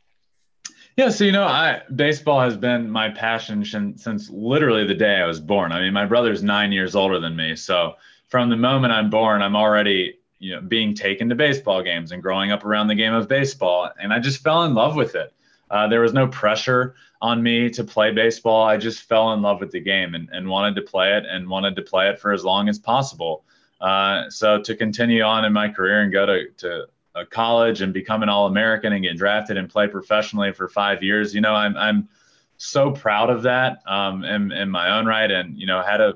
Yeah, 0.97 1.09
so 1.09 1.25
you 1.25 1.33
know, 1.33 1.45
I 1.45 1.83
baseball 1.95 2.41
has 2.41 2.57
been 2.57 2.89
my 2.89 3.11
passion 3.11 3.65
since, 3.65 4.05
since 4.05 4.31
literally 4.31 4.87
the 4.87 4.95
day 4.95 5.17
I 5.17 5.27
was 5.27 5.41
born. 5.41 5.73
I 5.73 5.81
mean, 5.81 5.93
my 5.93 6.07
brother's 6.07 6.43
nine 6.43 6.71
years 6.71 6.95
older 6.95 7.19
than 7.19 7.35
me, 7.35 7.57
so 7.57 7.95
from 8.29 8.49
the 8.49 8.57
moment 8.57 8.93
I'm 8.93 9.11
born, 9.11 9.43
I'm 9.43 9.57
already 9.57 10.19
you 10.39 10.55
know 10.55 10.61
being 10.61 10.95
taken 10.95 11.29
to 11.31 11.35
baseball 11.35 11.83
games 11.83 12.13
and 12.13 12.23
growing 12.23 12.53
up 12.53 12.65
around 12.65 12.87
the 12.87 12.95
game 12.95 13.13
of 13.13 13.27
baseball, 13.27 13.91
and 14.01 14.13
I 14.13 14.21
just 14.21 14.41
fell 14.41 14.63
in 14.65 14.75
love 14.75 14.95
with 14.95 15.17
it. 15.17 15.33
Uh, 15.69 15.89
there 15.89 16.01
was 16.01 16.13
no 16.13 16.29
pressure 16.29 16.95
on 17.21 17.43
me 17.43 17.71
to 17.71 17.83
play 17.83 18.13
baseball. 18.13 18.65
I 18.65 18.77
just 18.77 19.03
fell 19.03 19.33
in 19.33 19.43
love 19.43 19.59
with 19.59 19.73
the 19.73 19.81
game 19.81 20.15
and, 20.15 20.29
and 20.31 20.49
wanted 20.49 20.77
to 20.77 20.83
play 20.83 21.17
it 21.17 21.25
and 21.29 21.49
wanted 21.49 21.75
to 21.75 21.83
play 21.83 22.09
it 22.09 22.21
for 22.21 22.33
as 22.33 22.45
long 22.45 22.69
as 22.69 22.79
possible. 22.79 23.45
Uh, 23.81 24.31
so 24.31 24.61
to 24.63 24.77
continue 24.77 25.23
on 25.23 25.45
in 25.45 25.53
my 25.53 25.69
career 25.69 26.03
and 26.03 26.13
go 26.13 26.27
to, 26.27 26.51
to 26.59 26.87
a 27.15 27.25
college 27.25 27.81
and 27.81 27.93
become 27.93 28.23
an 28.23 28.29
All 28.29 28.47
American 28.47 28.93
and 28.93 29.03
get 29.03 29.17
drafted 29.17 29.57
and 29.57 29.69
play 29.69 29.87
professionally 29.87 30.53
for 30.53 30.69
five 30.69 31.03
years. 31.03 31.35
You 31.35 31.41
know, 31.41 31.55
I'm 31.55 31.77
I'm 31.77 32.09
so 32.57 32.91
proud 32.91 33.31
of 33.31 33.43
that 33.43 33.79
um, 33.87 34.25
in, 34.25 34.53
in 34.53 34.71
my 34.71 34.99
own 34.99 35.07
right, 35.07 35.31
and 35.31 35.59
you 35.59 35.67
know, 35.67 35.83
had 35.83 36.01
a 36.01 36.15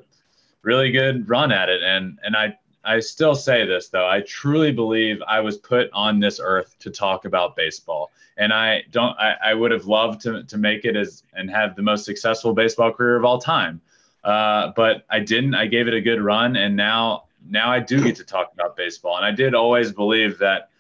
really 0.63 0.91
good 0.91 1.29
run 1.29 1.53
at 1.53 1.69
it. 1.69 1.83
And 1.83 2.19
and 2.25 2.37
I 2.37 2.59
I 2.85 3.01
still 3.01 3.35
say 3.35 3.67
this 3.67 3.89
though, 3.89 4.09
I 4.09 4.23
truly 4.23 4.73
believe 4.73 5.21
I 5.27 5.41
was 5.41 5.59
put 5.59 5.91
on 5.93 6.21
this 6.21 6.41
earth 6.43 6.77
to 6.81 6.91
talk 6.91 7.25
about 7.25 7.55
baseball. 7.55 8.11
And 8.37 8.53
I 8.53 8.85
don't 8.91 9.19
I, 9.19 9.37
I 9.45 9.55
would 9.55 9.71
have 9.71 9.87
loved 9.87 10.21
to 10.23 10.43
to 10.45 10.59
make 10.59 10.85
it 10.85 10.97
as 10.97 11.23
and 11.35 11.51
have 11.51 11.77
the 11.77 11.83
most 11.83 12.05
successful 12.05 12.55
baseball 12.55 12.93
career 12.93 13.17
of 13.17 13.25
all 13.25 13.39
time. 13.39 13.81
Uh, 14.25 14.73
but 14.75 15.05
I 15.11 15.21
didn't. 15.21 15.55
I 15.55 15.67
gave 15.67 15.87
it 15.87 15.95
a 15.95 16.01
good 16.01 16.21
run, 16.21 16.57
and 16.57 16.77
now 16.77 17.25
now 17.49 17.71
I 17.71 17.81
do 17.81 18.03
get 18.03 18.17
to 18.17 18.25
talk 18.25 18.53
about 18.53 18.77
baseball. 18.77 19.17
And 19.17 19.25
I 19.25 19.31
did 19.31 19.55
always 19.55 19.93
believe 19.93 20.39
that 20.39 20.71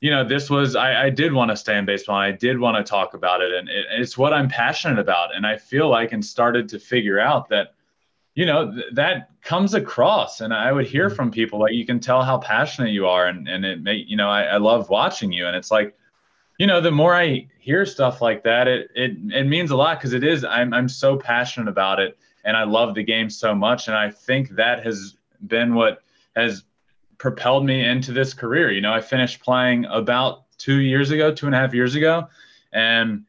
you 0.00 0.10
know, 0.10 0.24
this 0.24 0.50
was 0.50 0.76
I, 0.76 1.04
I 1.04 1.10
did 1.10 1.32
want 1.32 1.50
to 1.50 1.56
stay 1.56 1.76
in 1.78 1.86
baseball. 1.86 2.16
I 2.16 2.32
did 2.32 2.58
want 2.58 2.76
to 2.76 2.88
talk 2.88 3.14
about 3.14 3.40
it, 3.40 3.52
and 3.52 3.68
it, 3.68 3.86
it's 3.92 4.18
what 4.18 4.32
I'm 4.32 4.48
passionate 4.48 4.98
about. 4.98 5.34
And 5.34 5.46
I 5.46 5.56
feel 5.56 5.88
like 5.88 6.12
and 6.12 6.24
started 6.24 6.68
to 6.70 6.78
figure 6.78 7.18
out 7.18 7.48
that, 7.48 7.74
you 8.34 8.44
know, 8.44 8.70
th- 8.70 8.86
that 8.92 9.30
comes 9.42 9.72
across. 9.74 10.42
And 10.42 10.52
I 10.52 10.70
would 10.70 10.86
hear 10.86 11.06
mm-hmm. 11.06 11.16
from 11.16 11.30
people 11.30 11.60
like 11.60 11.72
you 11.72 11.86
can 11.86 12.00
tell 12.00 12.22
how 12.22 12.38
passionate 12.38 12.90
you 12.90 13.06
are, 13.06 13.26
and 13.26 13.48
and 13.48 13.64
it 13.64 13.82
may 13.82 13.94
you 13.94 14.16
know 14.16 14.28
I, 14.28 14.42
I 14.42 14.56
love 14.58 14.90
watching 14.90 15.32
you. 15.32 15.46
And 15.46 15.56
it's 15.56 15.70
like, 15.70 15.96
you 16.58 16.66
know, 16.66 16.80
the 16.80 16.90
more 16.90 17.14
I 17.14 17.48
hear 17.58 17.86
stuff 17.86 18.20
like 18.20 18.44
that, 18.44 18.68
it 18.68 18.90
it 18.94 19.12
it 19.32 19.46
means 19.46 19.70
a 19.70 19.76
lot 19.76 19.98
because 19.98 20.12
it 20.12 20.24
is 20.24 20.44
I'm 20.44 20.74
I'm 20.74 20.90
so 20.90 21.16
passionate 21.16 21.70
about 21.70 22.00
it, 22.00 22.18
and 22.44 22.54
I 22.54 22.64
love 22.64 22.94
the 22.94 23.02
game 23.02 23.30
so 23.30 23.54
much, 23.54 23.88
and 23.88 23.96
I 23.96 24.10
think 24.10 24.50
that 24.56 24.84
has 24.84 25.16
been 25.46 25.74
what 25.74 26.02
has 26.34 26.64
propelled 27.18 27.64
me 27.64 27.84
into 27.84 28.12
this 28.12 28.34
career. 28.34 28.70
You 28.70 28.80
know, 28.80 28.92
I 28.92 29.00
finished 29.00 29.40
playing 29.40 29.86
about 29.86 30.44
two 30.58 30.80
years 30.80 31.10
ago, 31.10 31.32
two 31.32 31.46
and 31.46 31.54
a 31.54 31.58
half 31.58 31.74
years 31.74 31.94
ago, 31.94 32.28
and 32.72 33.24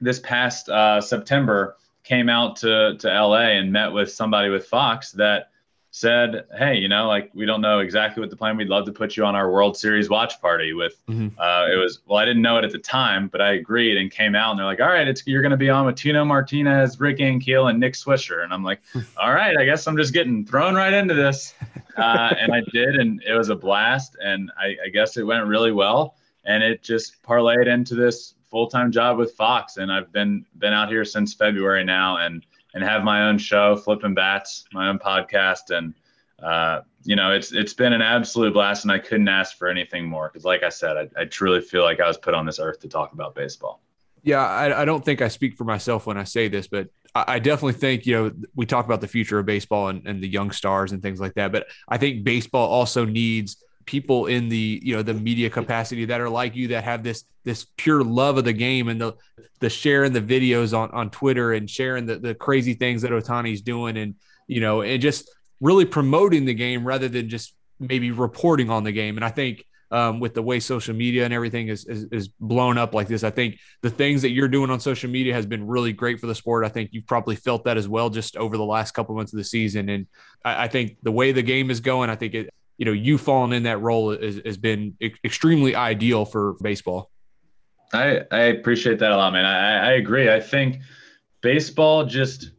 this 0.00 0.20
past 0.20 0.68
uh, 0.68 1.00
September 1.00 1.76
came 2.04 2.28
out 2.28 2.56
to 2.56 2.96
to 2.98 3.08
LA 3.08 3.58
and 3.58 3.72
met 3.72 3.92
with 3.92 4.12
somebody 4.12 4.48
with 4.48 4.66
Fox 4.66 5.12
that 5.12 5.50
said, 5.96 6.44
"Hey, 6.58 6.76
you 6.76 6.88
know, 6.88 7.08
like 7.08 7.30
we 7.32 7.46
don't 7.46 7.62
know 7.62 7.78
exactly 7.78 8.20
what 8.20 8.28
the 8.28 8.36
plan. 8.36 8.58
We'd 8.58 8.68
love 8.68 8.84
to 8.84 8.92
put 8.92 9.16
you 9.16 9.24
on 9.24 9.34
our 9.34 9.50
World 9.50 9.78
Series 9.78 10.10
watch 10.10 10.38
party." 10.42 10.74
With 10.74 11.00
mm-hmm. 11.06 11.28
uh, 11.40 11.68
it 11.72 11.76
was 11.76 12.00
well, 12.04 12.18
I 12.18 12.26
didn't 12.26 12.42
know 12.42 12.58
it 12.58 12.64
at 12.64 12.70
the 12.70 12.78
time, 12.78 13.28
but 13.28 13.40
I 13.40 13.52
agreed 13.52 13.96
and 13.96 14.10
came 14.10 14.34
out. 14.34 14.50
And 14.50 14.58
they're 14.58 14.66
like, 14.66 14.80
"All 14.80 14.88
right, 14.88 15.08
it's 15.08 15.26
you're 15.26 15.40
going 15.40 15.52
to 15.52 15.56
be 15.56 15.70
on 15.70 15.86
with 15.86 15.96
Tino 15.96 16.22
Martinez, 16.22 17.00
Rick 17.00 17.16
Ankiel, 17.18 17.70
and 17.70 17.80
Nick 17.80 17.94
Swisher." 17.94 18.44
And 18.44 18.52
I'm 18.52 18.62
like, 18.62 18.82
"All 19.16 19.32
right, 19.32 19.56
I 19.56 19.64
guess 19.64 19.86
I'm 19.86 19.96
just 19.96 20.12
getting 20.12 20.44
thrown 20.44 20.74
right 20.74 20.92
into 20.92 21.14
this." 21.14 21.54
Uh, 21.96 22.34
and 22.38 22.52
I 22.52 22.60
did, 22.72 22.96
and 22.96 23.22
it 23.26 23.32
was 23.32 23.48
a 23.48 23.56
blast. 23.56 24.18
And 24.22 24.52
I, 24.58 24.76
I 24.84 24.88
guess 24.90 25.16
it 25.16 25.22
went 25.22 25.46
really 25.46 25.72
well, 25.72 26.16
and 26.44 26.62
it 26.62 26.82
just 26.82 27.22
parlayed 27.22 27.68
into 27.68 27.94
this 27.94 28.34
full-time 28.50 28.92
job 28.92 29.16
with 29.16 29.32
Fox. 29.32 29.78
And 29.78 29.90
I've 29.90 30.12
been 30.12 30.44
been 30.58 30.74
out 30.74 30.90
here 30.90 31.06
since 31.06 31.32
February 31.32 31.84
now, 31.84 32.18
and 32.18 32.44
and 32.76 32.84
have 32.84 33.02
my 33.02 33.26
own 33.26 33.38
show, 33.38 33.74
Flipping 33.74 34.12
Bats, 34.12 34.66
my 34.70 34.88
own 34.88 34.98
podcast, 34.98 35.76
and 35.76 35.94
uh, 36.42 36.82
you 37.04 37.16
know, 37.16 37.32
it's 37.32 37.50
it's 37.50 37.72
been 37.72 37.94
an 37.94 38.02
absolute 38.02 38.52
blast, 38.52 38.84
and 38.84 38.92
I 38.92 38.98
couldn't 38.98 39.28
ask 39.28 39.56
for 39.56 39.68
anything 39.68 40.06
more. 40.06 40.28
Because, 40.28 40.44
like 40.44 40.62
I 40.62 40.68
said, 40.68 40.96
I, 40.98 41.22
I 41.22 41.24
truly 41.24 41.62
feel 41.62 41.82
like 41.82 42.00
I 42.00 42.06
was 42.06 42.18
put 42.18 42.34
on 42.34 42.44
this 42.44 42.60
earth 42.60 42.80
to 42.80 42.88
talk 42.88 43.14
about 43.14 43.34
baseball. 43.34 43.80
Yeah, 44.22 44.46
I, 44.46 44.82
I 44.82 44.84
don't 44.84 45.02
think 45.02 45.22
I 45.22 45.28
speak 45.28 45.56
for 45.56 45.64
myself 45.64 46.06
when 46.06 46.18
I 46.18 46.24
say 46.24 46.48
this, 46.48 46.66
but 46.66 46.88
I, 47.14 47.24
I 47.26 47.38
definitely 47.38 47.80
think 47.80 48.04
you 48.04 48.14
know 48.14 48.32
we 48.54 48.66
talk 48.66 48.84
about 48.84 49.00
the 49.00 49.08
future 49.08 49.38
of 49.38 49.46
baseball 49.46 49.88
and, 49.88 50.06
and 50.06 50.22
the 50.22 50.28
young 50.28 50.50
stars 50.50 50.92
and 50.92 51.00
things 51.00 51.18
like 51.18 51.32
that, 51.34 51.52
but 51.52 51.68
I 51.88 51.96
think 51.96 52.24
baseball 52.24 52.68
also 52.68 53.06
needs 53.06 53.56
people 53.86 54.26
in 54.26 54.48
the 54.48 54.80
you 54.82 54.94
know 54.94 55.02
the 55.02 55.14
media 55.14 55.48
capacity 55.48 56.04
that 56.04 56.20
are 56.20 56.28
like 56.28 56.54
you 56.54 56.68
that 56.68 56.84
have 56.84 57.02
this 57.02 57.24
this 57.44 57.66
pure 57.76 58.02
love 58.02 58.36
of 58.36 58.44
the 58.44 58.52
game 58.52 58.88
and 58.88 59.00
the 59.00 59.14
the 59.60 59.70
sharing 59.70 60.12
the 60.12 60.20
videos 60.20 60.76
on 60.76 60.90
on 60.90 61.08
Twitter 61.10 61.52
and 61.52 61.70
sharing 61.70 62.04
the 62.04 62.18
the 62.18 62.34
crazy 62.34 62.74
things 62.74 63.02
that 63.02 63.12
Ohtani's 63.12 63.62
doing 63.62 63.96
and 63.96 64.16
you 64.46 64.60
know 64.60 64.82
and 64.82 65.00
just 65.00 65.30
really 65.60 65.84
promoting 65.84 66.44
the 66.44 66.54
game 66.54 66.86
rather 66.86 67.08
than 67.08 67.28
just 67.28 67.54
maybe 67.78 68.10
reporting 68.10 68.70
on 68.70 68.84
the 68.84 68.92
game 68.92 69.16
and 69.16 69.24
I 69.24 69.30
think 69.30 69.64
um, 69.90 70.18
with 70.18 70.34
the 70.34 70.42
way 70.42 70.58
social 70.58 70.94
media 70.94 71.24
and 71.24 71.32
everything 71.32 71.68
is, 71.68 71.84
is, 71.84 72.04
is 72.10 72.28
blown 72.28 72.76
up 72.76 72.92
like 72.92 73.06
this. 73.06 73.22
I 73.22 73.30
think 73.30 73.58
the 73.82 73.90
things 73.90 74.22
that 74.22 74.30
you're 74.30 74.48
doing 74.48 74.68
on 74.68 74.80
social 74.80 75.08
media 75.08 75.32
has 75.32 75.46
been 75.46 75.64
really 75.64 75.92
great 75.92 76.18
for 76.18 76.26
the 76.26 76.34
sport. 76.34 76.64
I 76.64 76.68
think 76.68 76.90
you've 76.92 77.06
probably 77.06 77.36
felt 77.36 77.64
that 77.64 77.76
as 77.76 77.88
well 77.88 78.10
just 78.10 78.36
over 78.36 78.56
the 78.56 78.64
last 78.64 78.92
couple 78.92 79.14
months 79.14 79.32
of 79.32 79.36
the 79.36 79.44
season. 79.44 79.88
And 79.88 80.06
I, 80.44 80.64
I 80.64 80.68
think 80.68 80.96
the 81.02 81.12
way 81.12 81.30
the 81.30 81.42
game 81.42 81.70
is 81.70 81.80
going, 81.80 82.10
I 82.10 82.16
think 82.16 82.34
it 82.34 82.50
you 82.78 82.84
know, 82.84 82.92
you 82.92 83.18
falling 83.18 83.52
in 83.52 83.62
that 83.64 83.80
role 83.80 84.10
has, 84.10 84.40
has 84.44 84.56
been 84.56 84.96
extremely 85.24 85.74
ideal 85.74 86.24
for 86.24 86.54
baseball. 86.62 87.10
I, 87.92 88.22
I 88.30 88.40
appreciate 88.40 88.98
that 88.98 89.12
a 89.12 89.16
lot, 89.16 89.32
man. 89.32 89.44
I, 89.44 89.90
I 89.90 89.92
agree. 89.92 90.30
I 90.30 90.40
think 90.40 90.80
baseball 91.40 92.04
just 92.04 92.50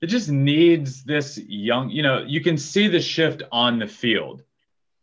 it 0.00 0.08
just 0.08 0.28
needs 0.28 1.04
this 1.04 1.38
young, 1.38 1.88
you 1.88 2.02
know, 2.02 2.24
you 2.26 2.40
can 2.40 2.58
see 2.58 2.88
the 2.88 3.00
shift 3.00 3.44
on 3.52 3.78
the 3.78 3.86
field, 3.86 4.42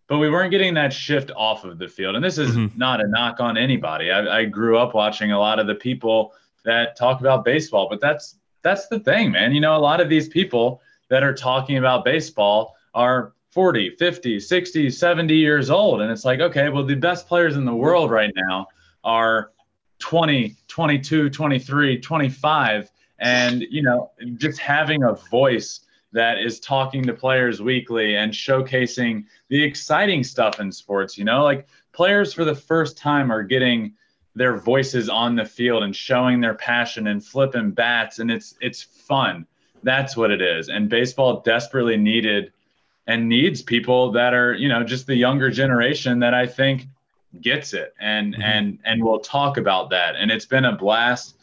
but 0.07 0.17
we 0.17 0.29
weren't 0.29 0.51
getting 0.51 0.73
that 0.73 0.91
shift 0.91 1.31
off 1.37 1.63
of 1.63 1.79
the 1.79 1.87
field. 1.87 2.15
And 2.15 2.23
this 2.23 2.37
is 2.37 2.51
mm-hmm. 2.51 2.77
not 2.77 2.99
a 2.99 3.07
knock 3.07 3.39
on 3.39 3.57
anybody. 3.57 4.11
I, 4.11 4.39
I 4.39 4.45
grew 4.45 4.77
up 4.77 4.93
watching 4.93 5.31
a 5.31 5.39
lot 5.39 5.57
of 5.57 5.67
the 5.67 5.75
people 5.75 6.33
that 6.65 6.97
talk 6.97 7.21
about 7.21 7.45
baseball, 7.45 7.87
but 7.89 8.01
that's 8.01 8.35
that's 8.61 8.87
the 8.87 8.99
thing, 8.99 9.31
man. 9.31 9.53
You 9.53 9.61
know, 9.61 9.77
a 9.77 9.79
lot 9.79 10.01
of 10.01 10.09
these 10.09 10.27
people 10.27 10.81
that 11.09 11.23
are 11.23 11.33
talking 11.33 11.77
about 11.77 12.03
baseball 12.03 12.75
are 12.93 13.31
40, 13.51 13.95
50, 13.97 14.39
60, 14.39 14.89
70 14.89 15.35
years 15.35 15.69
old. 15.69 16.01
And 16.01 16.11
it's 16.11 16.25
like, 16.25 16.39
okay, 16.39 16.69
well, 16.69 16.85
the 16.85 16.95
best 16.95 17.27
players 17.27 17.55
in 17.55 17.65
the 17.65 17.73
world 17.73 18.11
right 18.11 18.31
now 18.35 18.67
are 19.03 19.51
20, 19.99 20.55
22, 20.67 21.29
23, 21.29 21.99
25. 21.99 22.91
And, 23.19 23.61
you 23.69 23.81
know, 23.81 24.11
just 24.35 24.59
having 24.59 25.03
a 25.03 25.13
voice 25.13 25.81
that 26.11 26.39
is 26.39 26.59
talking 26.59 27.03
to 27.03 27.13
players 27.13 27.61
weekly 27.61 28.15
and 28.15 28.31
showcasing 28.31 29.25
the 29.49 29.61
exciting 29.63 30.23
stuff 30.23 30.59
in 30.59 30.71
sports, 30.71 31.17
you 31.17 31.23
know, 31.23 31.43
like 31.43 31.67
players 31.91 32.33
for 32.33 32.45
the 32.45 32.55
first 32.55 32.97
time 32.97 33.31
are 33.31 33.43
getting 33.43 33.93
their 34.35 34.57
voices 34.57 35.09
on 35.09 35.35
the 35.35 35.45
field 35.45 35.83
and 35.83 35.95
showing 35.95 36.39
their 36.39 36.53
passion 36.53 37.07
and 37.07 37.23
flipping 37.23 37.71
bats. 37.71 38.19
And 38.19 38.31
it's, 38.31 38.55
it's 38.61 38.81
fun 38.81 39.45
That's 39.83 40.15
what 40.15 40.31
it 40.31 40.41
is. 40.41 40.69
And 40.69 40.89
baseball 40.89 41.41
desperately 41.41 41.97
needed 41.97 42.53
and 43.09 43.27
needs 43.27 43.63
people 43.63 44.11
that 44.11 44.35
are, 44.35 44.53
you 44.53 44.69
know, 44.69 44.83
just 44.83 45.07
the 45.07 45.15
younger 45.15 45.49
generation 45.49 46.19
that 46.19 46.35
I 46.35 46.45
think 46.45 46.85
gets 47.41 47.73
it 47.73 47.95
and 47.99 48.33
mm-hmm. 48.33 48.41
and 48.41 48.79
and 48.85 49.03
we'll 49.03 49.19
talk 49.19 49.57
about 49.57 49.89
that. 49.89 50.15
And 50.15 50.29
it's 50.29 50.45
been 50.45 50.65
a 50.65 50.75
blast 50.75 51.35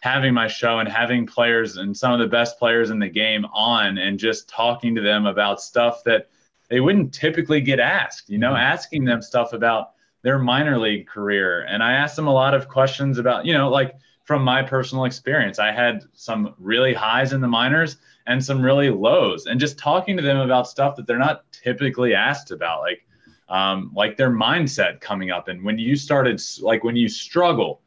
having 0.00 0.32
my 0.32 0.48
show 0.48 0.78
and 0.78 0.88
having 0.88 1.26
players 1.26 1.76
and 1.76 1.94
some 1.94 2.14
of 2.14 2.20
the 2.20 2.26
best 2.26 2.58
players 2.58 2.88
in 2.88 2.98
the 2.98 3.08
game 3.08 3.44
on 3.52 3.98
and 3.98 4.18
just 4.18 4.48
talking 4.48 4.94
to 4.94 5.02
them 5.02 5.26
about 5.26 5.60
stuff 5.60 6.02
that 6.04 6.30
they 6.70 6.80
wouldn't 6.80 7.12
typically 7.12 7.60
get 7.60 7.80
asked, 7.80 8.30
you 8.30 8.38
know, 8.38 8.52
mm-hmm. 8.52 8.72
asking 8.72 9.04
them 9.04 9.20
stuff 9.20 9.52
about 9.52 9.90
their 10.22 10.38
minor 10.38 10.78
league 10.78 11.06
career. 11.06 11.64
And 11.64 11.82
I 11.82 11.92
asked 11.92 12.16
them 12.16 12.28
a 12.28 12.32
lot 12.32 12.54
of 12.54 12.66
questions 12.66 13.18
about, 13.18 13.44
you 13.44 13.52
know, 13.52 13.68
like 13.68 13.94
from 14.24 14.42
my 14.42 14.62
personal 14.62 15.04
experience, 15.04 15.58
I 15.58 15.70
had 15.70 16.02
some 16.14 16.54
really 16.58 16.94
highs 16.94 17.34
in 17.34 17.42
the 17.42 17.48
minors 17.48 17.98
and 18.26 18.44
some 18.44 18.62
really 18.62 18.90
lows, 18.90 19.46
and 19.46 19.58
just 19.58 19.78
talking 19.78 20.16
to 20.16 20.22
them 20.22 20.38
about 20.38 20.68
stuff 20.68 20.96
that 20.96 21.06
they're 21.06 21.18
not 21.18 21.44
typically 21.52 22.14
asked 22.14 22.50
about, 22.50 22.80
like, 22.80 23.06
um, 23.48 23.90
like 23.94 24.16
their 24.16 24.30
mindset 24.30 25.00
coming 25.00 25.30
up. 25.30 25.48
And 25.48 25.64
when 25.64 25.78
you 25.78 25.96
started, 25.96 26.40
like 26.60 26.84
when 26.84 26.96
you 26.96 27.08
struggle, 27.08 27.80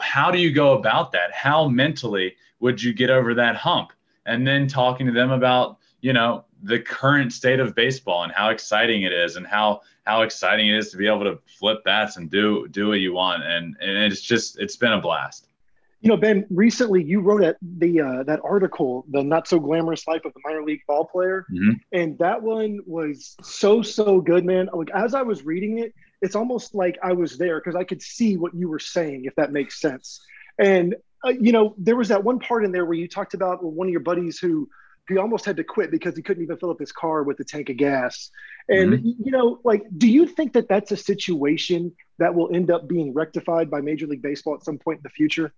how 0.00 0.30
do 0.30 0.38
you 0.38 0.52
go 0.52 0.72
about 0.72 1.12
that? 1.12 1.32
How 1.32 1.68
mentally 1.68 2.34
would 2.60 2.82
you 2.82 2.92
get 2.92 3.10
over 3.10 3.34
that 3.34 3.56
hump? 3.56 3.92
And 4.24 4.46
then 4.46 4.66
talking 4.66 5.06
to 5.06 5.12
them 5.12 5.30
about, 5.30 5.78
you 6.00 6.12
know, 6.12 6.46
the 6.62 6.78
current 6.78 7.32
state 7.32 7.60
of 7.60 7.74
baseball 7.74 8.24
and 8.24 8.32
how 8.32 8.50
exciting 8.50 9.02
it 9.02 9.12
is 9.12 9.36
and 9.36 9.46
how 9.46 9.82
how 10.06 10.22
exciting 10.22 10.68
it 10.68 10.76
is 10.76 10.90
to 10.90 10.96
be 10.96 11.06
able 11.06 11.24
to 11.24 11.38
flip 11.46 11.84
bats 11.84 12.16
and 12.16 12.30
do 12.30 12.66
do 12.68 12.88
what 12.88 13.00
you 13.00 13.12
want 13.12 13.42
and 13.44 13.76
and 13.80 14.12
it's 14.12 14.20
just 14.20 14.58
it's 14.58 14.76
been 14.76 14.92
a 14.92 15.00
blast 15.00 15.45
you 16.06 16.12
know 16.12 16.16
ben 16.16 16.46
recently 16.50 17.02
you 17.02 17.20
wrote 17.20 17.42
at 17.42 17.56
the 17.60 18.00
uh, 18.00 18.22
that 18.22 18.38
article 18.44 19.04
the 19.10 19.24
not 19.24 19.48
so 19.48 19.58
glamorous 19.58 20.06
life 20.06 20.24
of 20.24 20.32
the 20.34 20.40
minor 20.44 20.62
league 20.62 20.82
ball 20.86 21.04
player 21.04 21.44
mm-hmm. 21.52 21.72
and 21.90 22.16
that 22.18 22.40
one 22.40 22.78
was 22.86 23.36
so 23.42 23.82
so 23.82 24.20
good 24.20 24.44
man 24.44 24.68
like 24.72 24.88
as 24.90 25.14
i 25.14 25.22
was 25.22 25.44
reading 25.44 25.80
it 25.80 25.92
it's 26.22 26.36
almost 26.36 26.76
like 26.76 26.96
i 27.02 27.12
was 27.12 27.36
there 27.36 27.58
because 27.58 27.74
i 27.74 27.82
could 27.82 28.00
see 28.00 28.36
what 28.36 28.54
you 28.54 28.68
were 28.68 28.78
saying 28.78 29.24
if 29.24 29.34
that 29.34 29.50
makes 29.50 29.80
sense 29.80 30.24
and 30.60 30.94
uh, 31.26 31.30
you 31.30 31.50
know 31.50 31.74
there 31.76 31.96
was 31.96 32.06
that 32.06 32.22
one 32.22 32.38
part 32.38 32.64
in 32.64 32.70
there 32.70 32.84
where 32.84 32.94
you 32.94 33.08
talked 33.08 33.34
about 33.34 33.64
one 33.64 33.88
of 33.88 33.90
your 33.90 33.98
buddies 33.98 34.38
who 34.38 34.68
he 35.08 35.18
almost 35.18 35.44
had 35.44 35.56
to 35.56 35.64
quit 35.64 35.90
because 35.90 36.16
he 36.16 36.22
couldn't 36.22 36.42
even 36.42 36.56
fill 36.56 36.70
up 36.70 36.80
his 36.80 36.90
car 36.90 37.22
with 37.22 37.38
a 37.38 37.44
tank 37.44 37.70
of 37.70 37.76
gas. 37.76 38.30
And 38.68 38.94
mm-hmm. 38.94 39.22
you 39.24 39.30
know, 39.30 39.60
like, 39.62 39.84
do 39.96 40.08
you 40.08 40.26
think 40.26 40.54
that 40.54 40.68
that's 40.68 40.90
a 40.90 40.96
situation 40.96 41.92
that 42.18 42.34
will 42.34 42.52
end 42.52 42.72
up 42.72 42.88
being 42.88 43.14
rectified 43.14 43.70
by 43.70 43.80
Major 43.80 44.08
League 44.08 44.22
Baseball 44.22 44.54
at 44.54 44.64
some 44.64 44.78
point 44.78 44.98
in 44.98 45.02
the 45.04 45.10
future? 45.10 45.52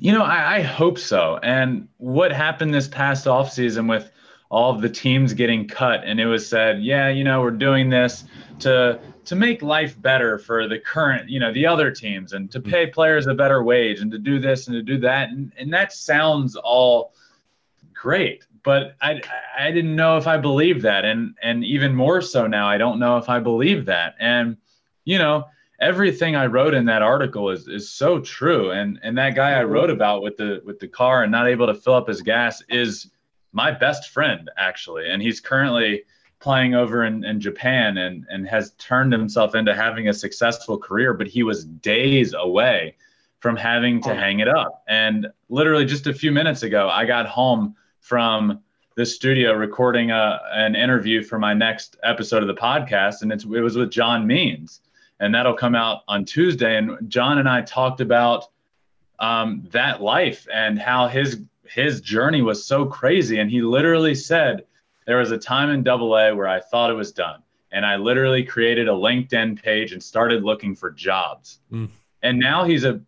You 0.00 0.12
know, 0.12 0.22
I, 0.22 0.56
I 0.56 0.60
hope 0.60 0.98
so. 0.98 1.38
And 1.42 1.88
what 1.98 2.32
happened 2.32 2.74
this 2.74 2.88
past 2.88 3.26
offseason 3.26 3.88
with 3.88 4.10
all 4.50 4.74
of 4.74 4.80
the 4.80 4.88
teams 4.88 5.32
getting 5.34 5.66
cut, 5.66 6.02
and 6.04 6.20
it 6.20 6.26
was 6.26 6.48
said, 6.48 6.82
yeah, 6.82 7.08
you 7.08 7.24
know, 7.24 7.40
we're 7.40 7.50
doing 7.50 7.90
this 7.90 8.24
to 8.60 9.00
to 9.24 9.34
make 9.34 9.60
life 9.60 10.00
better 10.00 10.38
for 10.38 10.68
the 10.68 10.78
current, 10.78 11.28
you 11.28 11.40
know, 11.40 11.52
the 11.52 11.66
other 11.66 11.90
teams, 11.90 12.32
and 12.32 12.50
to 12.52 12.60
mm-hmm. 12.60 12.70
pay 12.70 12.86
players 12.86 13.26
a 13.26 13.34
better 13.34 13.62
wage, 13.62 14.00
and 14.00 14.10
to 14.12 14.18
do 14.18 14.38
this 14.38 14.68
and 14.68 14.74
to 14.74 14.82
do 14.82 14.98
that, 14.98 15.30
and 15.30 15.52
and 15.58 15.72
that 15.72 15.92
sounds 15.92 16.56
all 16.56 17.12
great. 17.92 18.44
But 18.62 18.96
I 19.00 19.20
I 19.58 19.70
didn't 19.72 19.96
know 19.96 20.16
if 20.16 20.26
I 20.26 20.36
believed 20.36 20.82
that, 20.82 21.04
and 21.04 21.34
and 21.42 21.64
even 21.64 21.94
more 21.94 22.20
so 22.20 22.46
now, 22.46 22.68
I 22.68 22.78
don't 22.78 22.98
know 22.98 23.16
if 23.16 23.28
I 23.28 23.40
believe 23.40 23.86
that. 23.86 24.14
And 24.20 24.56
you 25.04 25.18
know, 25.18 25.46
everything 25.80 26.36
I 26.36 26.46
wrote 26.46 26.74
in 26.74 26.86
that 26.86 27.02
article 27.02 27.50
is 27.50 27.68
is 27.68 27.90
so 27.90 28.20
true. 28.20 28.70
And 28.70 28.98
and 29.02 29.16
that 29.18 29.34
guy 29.34 29.52
I 29.52 29.64
wrote 29.64 29.84
mm-hmm. 29.84 29.92
about 29.92 30.22
with 30.22 30.36
the 30.36 30.62
with 30.64 30.78
the 30.78 30.88
car 30.88 31.22
and 31.22 31.32
not 31.32 31.48
able 31.48 31.66
to 31.66 31.74
fill 31.74 31.94
up 31.94 32.08
his 32.08 32.22
gas 32.22 32.62
is 32.68 33.10
my 33.52 33.70
best 33.70 34.10
friend 34.10 34.50
actually, 34.56 35.10
and 35.10 35.22
he's 35.22 35.40
currently 35.40 36.04
playing 36.38 36.74
over 36.74 37.04
in, 37.04 37.24
in 37.24 37.40
Japan 37.40 37.98
and 37.98 38.26
and 38.30 38.46
has 38.48 38.72
turned 38.78 39.12
himself 39.12 39.54
into 39.54 39.74
having 39.74 40.08
a 40.08 40.14
successful 40.14 40.78
career. 40.78 41.14
But 41.14 41.26
he 41.26 41.42
was 41.42 41.64
days 41.64 42.34
away 42.34 42.96
from 43.40 43.56
having 43.56 44.02
to 44.02 44.10
oh. 44.10 44.14
hang 44.14 44.40
it 44.40 44.48
up. 44.48 44.82
And 44.88 45.28
literally 45.48 45.84
just 45.84 46.06
a 46.06 46.14
few 46.14 46.32
minutes 46.32 46.62
ago, 46.62 46.88
I 46.88 47.04
got 47.04 47.26
home 47.26 47.76
from 48.00 48.60
the 48.96 49.04
studio 49.04 49.52
recording 49.52 50.10
a, 50.10 50.40
an 50.52 50.74
interview 50.74 51.22
for 51.22 51.38
my 51.38 51.52
next 51.52 51.96
episode 52.02 52.42
of 52.42 52.48
the 52.48 52.54
podcast, 52.54 53.20
and 53.20 53.30
it 53.30 53.44
was 53.44 53.76
with 53.76 53.90
John 53.90 54.26
Means, 54.26 54.80
and 55.20 55.34
that'll 55.34 55.54
come 55.54 55.74
out 55.74 56.02
on 56.08 56.24
Tuesday. 56.24 56.76
And 56.76 57.10
John 57.10 57.38
and 57.38 57.48
I 57.48 57.62
talked 57.62 58.00
about 58.00 58.46
um, 59.18 59.66
that 59.70 60.02
life 60.02 60.46
and 60.52 60.78
how 60.78 61.08
his 61.08 61.40
his 61.64 62.00
journey 62.00 62.42
was 62.42 62.64
so 62.64 62.86
crazy, 62.86 63.38
and 63.38 63.50
he 63.50 63.60
literally 63.62 64.14
said 64.14 64.64
there 65.06 65.18
was 65.18 65.32
a 65.32 65.38
time 65.38 65.70
in 65.70 65.82
Double 65.82 66.16
A 66.16 66.34
where 66.34 66.46
I 66.46 66.60
thought 66.60 66.90
it 66.90 66.94
was 66.94 67.12
done, 67.12 67.42
and 67.72 67.84
I 67.84 67.96
literally 67.96 68.44
created 68.44 68.88
a 68.88 68.92
LinkedIn 68.92 69.62
page 69.62 69.92
and 69.92 70.02
started 70.02 70.44
looking 70.44 70.76
for 70.76 70.90
jobs, 70.90 71.58
mm. 71.72 71.88
and 72.22 72.38
now 72.38 72.64
he's 72.64 72.84
a 72.84 73.00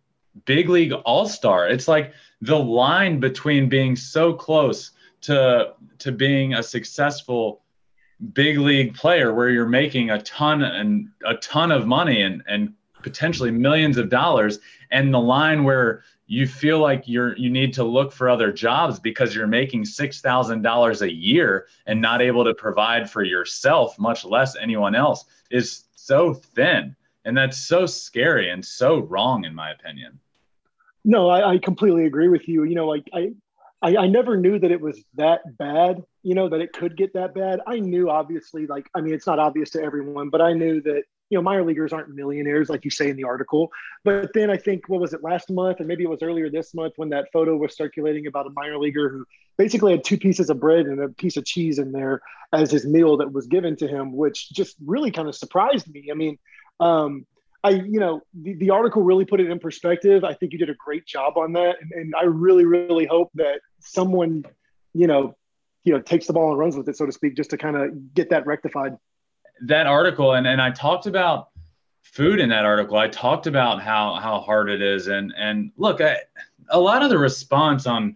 big 0.45 0.69
league 0.69 0.91
all 0.91 1.27
star. 1.27 1.67
It's 1.67 1.87
like 1.87 2.13
the 2.41 2.57
line 2.57 3.19
between 3.19 3.69
being 3.69 3.95
so 3.95 4.33
close 4.33 4.91
to 5.21 5.73
to 5.99 6.11
being 6.11 6.53
a 6.53 6.63
successful 6.63 7.61
big 8.33 8.57
league 8.57 8.93
player 8.93 9.33
where 9.33 9.49
you're 9.49 9.67
making 9.67 10.09
a 10.09 10.21
ton 10.21 10.61
and 10.61 11.09
a 11.25 11.35
ton 11.35 11.71
of 11.71 11.87
money 11.87 12.21
and 12.21 12.43
and 12.47 12.73
potentially 13.01 13.49
millions 13.49 13.97
of 13.97 14.09
dollars 14.09 14.59
and 14.91 15.13
the 15.13 15.19
line 15.19 15.63
where 15.63 16.03
you 16.27 16.45
feel 16.45 16.79
like 16.79 17.03
you're 17.07 17.35
you 17.37 17.49
need 17.49 17.73
to 17.73 17.83
look 17.83 18.11
for 18.11 18.29
other 18.29 18.51
jobs 18.51 18.99
because 18.99 19.33
you're 19.33 19.47
making 19.47 19.83
$6,000 19.83 21.01
a 21.01 21.13
year 21.13 21.67
and 21.85 22.01
not 22.01 22.21
able 22.21 22.43
to 22.43 22.53
provide 22.53 23.09
for 23.09 23.23
yourself 23.23 23.97
much 23.97 24.25
less 24.25 24.57
anyone 24.57 24.95
else 24.95 25.23
is 25.49 25.85
so 25.95 26.33
thin 26.33 26.93
and 27.23 27.37
that's 27.37 27.57
so 27.57 27.85
scary 27.85 28.49
and 28.49 28.65
so 28.65 28.99
wrong 28.99 29.45
in 29.45 29.55
my 29.55 29.71
opinion 29.71 30.19
no, 31.05 31.29
I, 31.29 31.53
I 31.53 31.57
completely 31.57 32.05
agree 32.05 32.27
with 32.27 32.47
you. 32.47 32.63
You 32.63 32.75
know, 32.75 32.87
like 32.87 33.09
I, 33.13 33.31
I, 33.81 33.95
I 33.95 34.07
never 34.07 34.35
knew 34.35 34.59
that 34.59 34.71
it 34.71 34.81
was 34.81 35.01
that 35.15 35.57
bad. 35.57 36.03
You 36.23 36.35
know 36.35 36.49
that 36.49 36.59
it 36.59 36.73
could 36.73 36.97
get 36.97 37.13
that 37.13 37.33
bad. 37.33 37.61
I 37.65 37.79
knew, 37.79 38.09
obviously, 38.09 38.67
like 38.67 38.89
I 38.95 39.01
mean, 39.01 39.13
it's 39.13 39.27
not 39.27 39.39
obvious 39.39 39.69
to 39.71 39.81
everyone, 39.81 40.29
but 40.29 40.41
I 40.41 40.53
knew 40.53 40.81
that 40.81 41.03
you 41.29 41.37
know 41.37 41.41
minor 41.41 41.63
leaguers 41.63 41.93
aren't 41.93 42.09
millionaires 42.09 42.69
like 42.69 42.83
you 42.83 42.91
say 42.91 43.09
in 43.09 43.15
the 43.15 43.23
article. 43.23 43.71
But 44.03 44.31
then 44.33 44.49
I 44.49 44.57
think 44.57 44.89
what 44.89 44.99
was 44.99 45.13
it 45.13 45.23
last 45.23 45.49
month, 45.49 45.79
and 45.79 45.87
maybe 45.87 46.03
it 46.03 46.09
was 46.09 46.21
earlier 46.21 46.49
this 46.49 46.73
month 46.73 46.93
when 46.97 47.09
that 47.09 47.27
photo 47.31 47.55
was 47.55 47.75
circulating 47.75 48.27
about 48.27 48.47
a 48.47 48.51
minor 48.51 48.77
leaguer 48.77 49.09
who 49.09 49.25
basically 49.57 49.93
had 49.93 50.03
two 50.03 50.17
pieces 50.17 50.49
of 50.49 50.59
bread 50.59 50.85
and 50.85 51.01
a 51.01 51.09
piece 51.09 51.37
of 51.37 51.45
cheese 51.45 51.79
in 51.79 51.91
there 51.91 52.21
as 52.51 52.71
his 52.71 52.85
meal 52.85 53.17
that 53.17 53.31
was 53.31 53.47
given 53.47 53.75
to 53.77 53.87
him, 53.87 54.11
which 54.11 54.51
just 54.51 54.75
really 54.85 55.11
kind 55.11 55.27
of 55.29 55.35
surprised 55.35 55.87
me. 55.89 56.09
I 56.11 56.15
mean. 56.15 56.37
Um, 56.81 57.25
I, 57.63 57.71
you 57.71 57.99
know, 57.99 58.21
the, 58.33 58.53
the 58.55 58.69
article 58.69 59.01
really 59.01 59.25
put 59.25 59.39
it 59.39 59.49
in 59.49 59.59
perspective. 59.59 60.23
I 60.23 60.33
think 60.33 60.53
you 60.53 60.59
did 60.59 60.69
a 60.69 60.75
great 60.75 61.05
job 61.05 61.37
on 61.37 61.53
that. 61.53 61.75
And, 61.81 61.91
and 61.91 62.13
I 62.15 62.23
really, 62.23 62.65
really 62.65 63.05
hope 63.05 63.29
that 63.35 63.59
someone, 63.79 64.45
you 64.93 65.07
know, 65.07 65.35
you 65.83 65.93
know, 65.93 65.99
takes 65.99 66.27
the 66.27 66.33
ball 66.33 66.51
and 66.51 66.59
runs 66.59 66.75
with 66.75 66.87
it, 66.87 66.97
so 66.97 67.05
to 67.05 67.11
speak, 67.11 67.35
just 67.35 67.49
to 67.49 67.57
kind 67.57 67.75
of 67.75 68.13
get 68.13 68.29
that 68.29 68.45
rectified. 68.45 68.97
That 69.65 69.87
article, 69.87 70.33
and, 70.33 70.47
and 70.47 70.61
I 70.61 70.71
talked 70.71 71.05
about 71.05 71.49
food 72.03 72.39
in 72.39 72.49
that 72.49 72.65
article. 72.65 72.97
I 72.97 73.07
talked 73.07 73.47
about 73.47 73.81
how 73.81 74.15
how 74.15 74.39
hard 74.39 74.69
it 74.69 74.81
is, 74.81 75.07
and 75.07 75.33
and 75.37 75.71
look, 75.77 76.01
I, 76.01 76.17
a 76.69 76.79
lot 76.79 77.03
of 77.03 77.09
the 77.09 77.17
response 77.17 77.85
on 77.85 78.15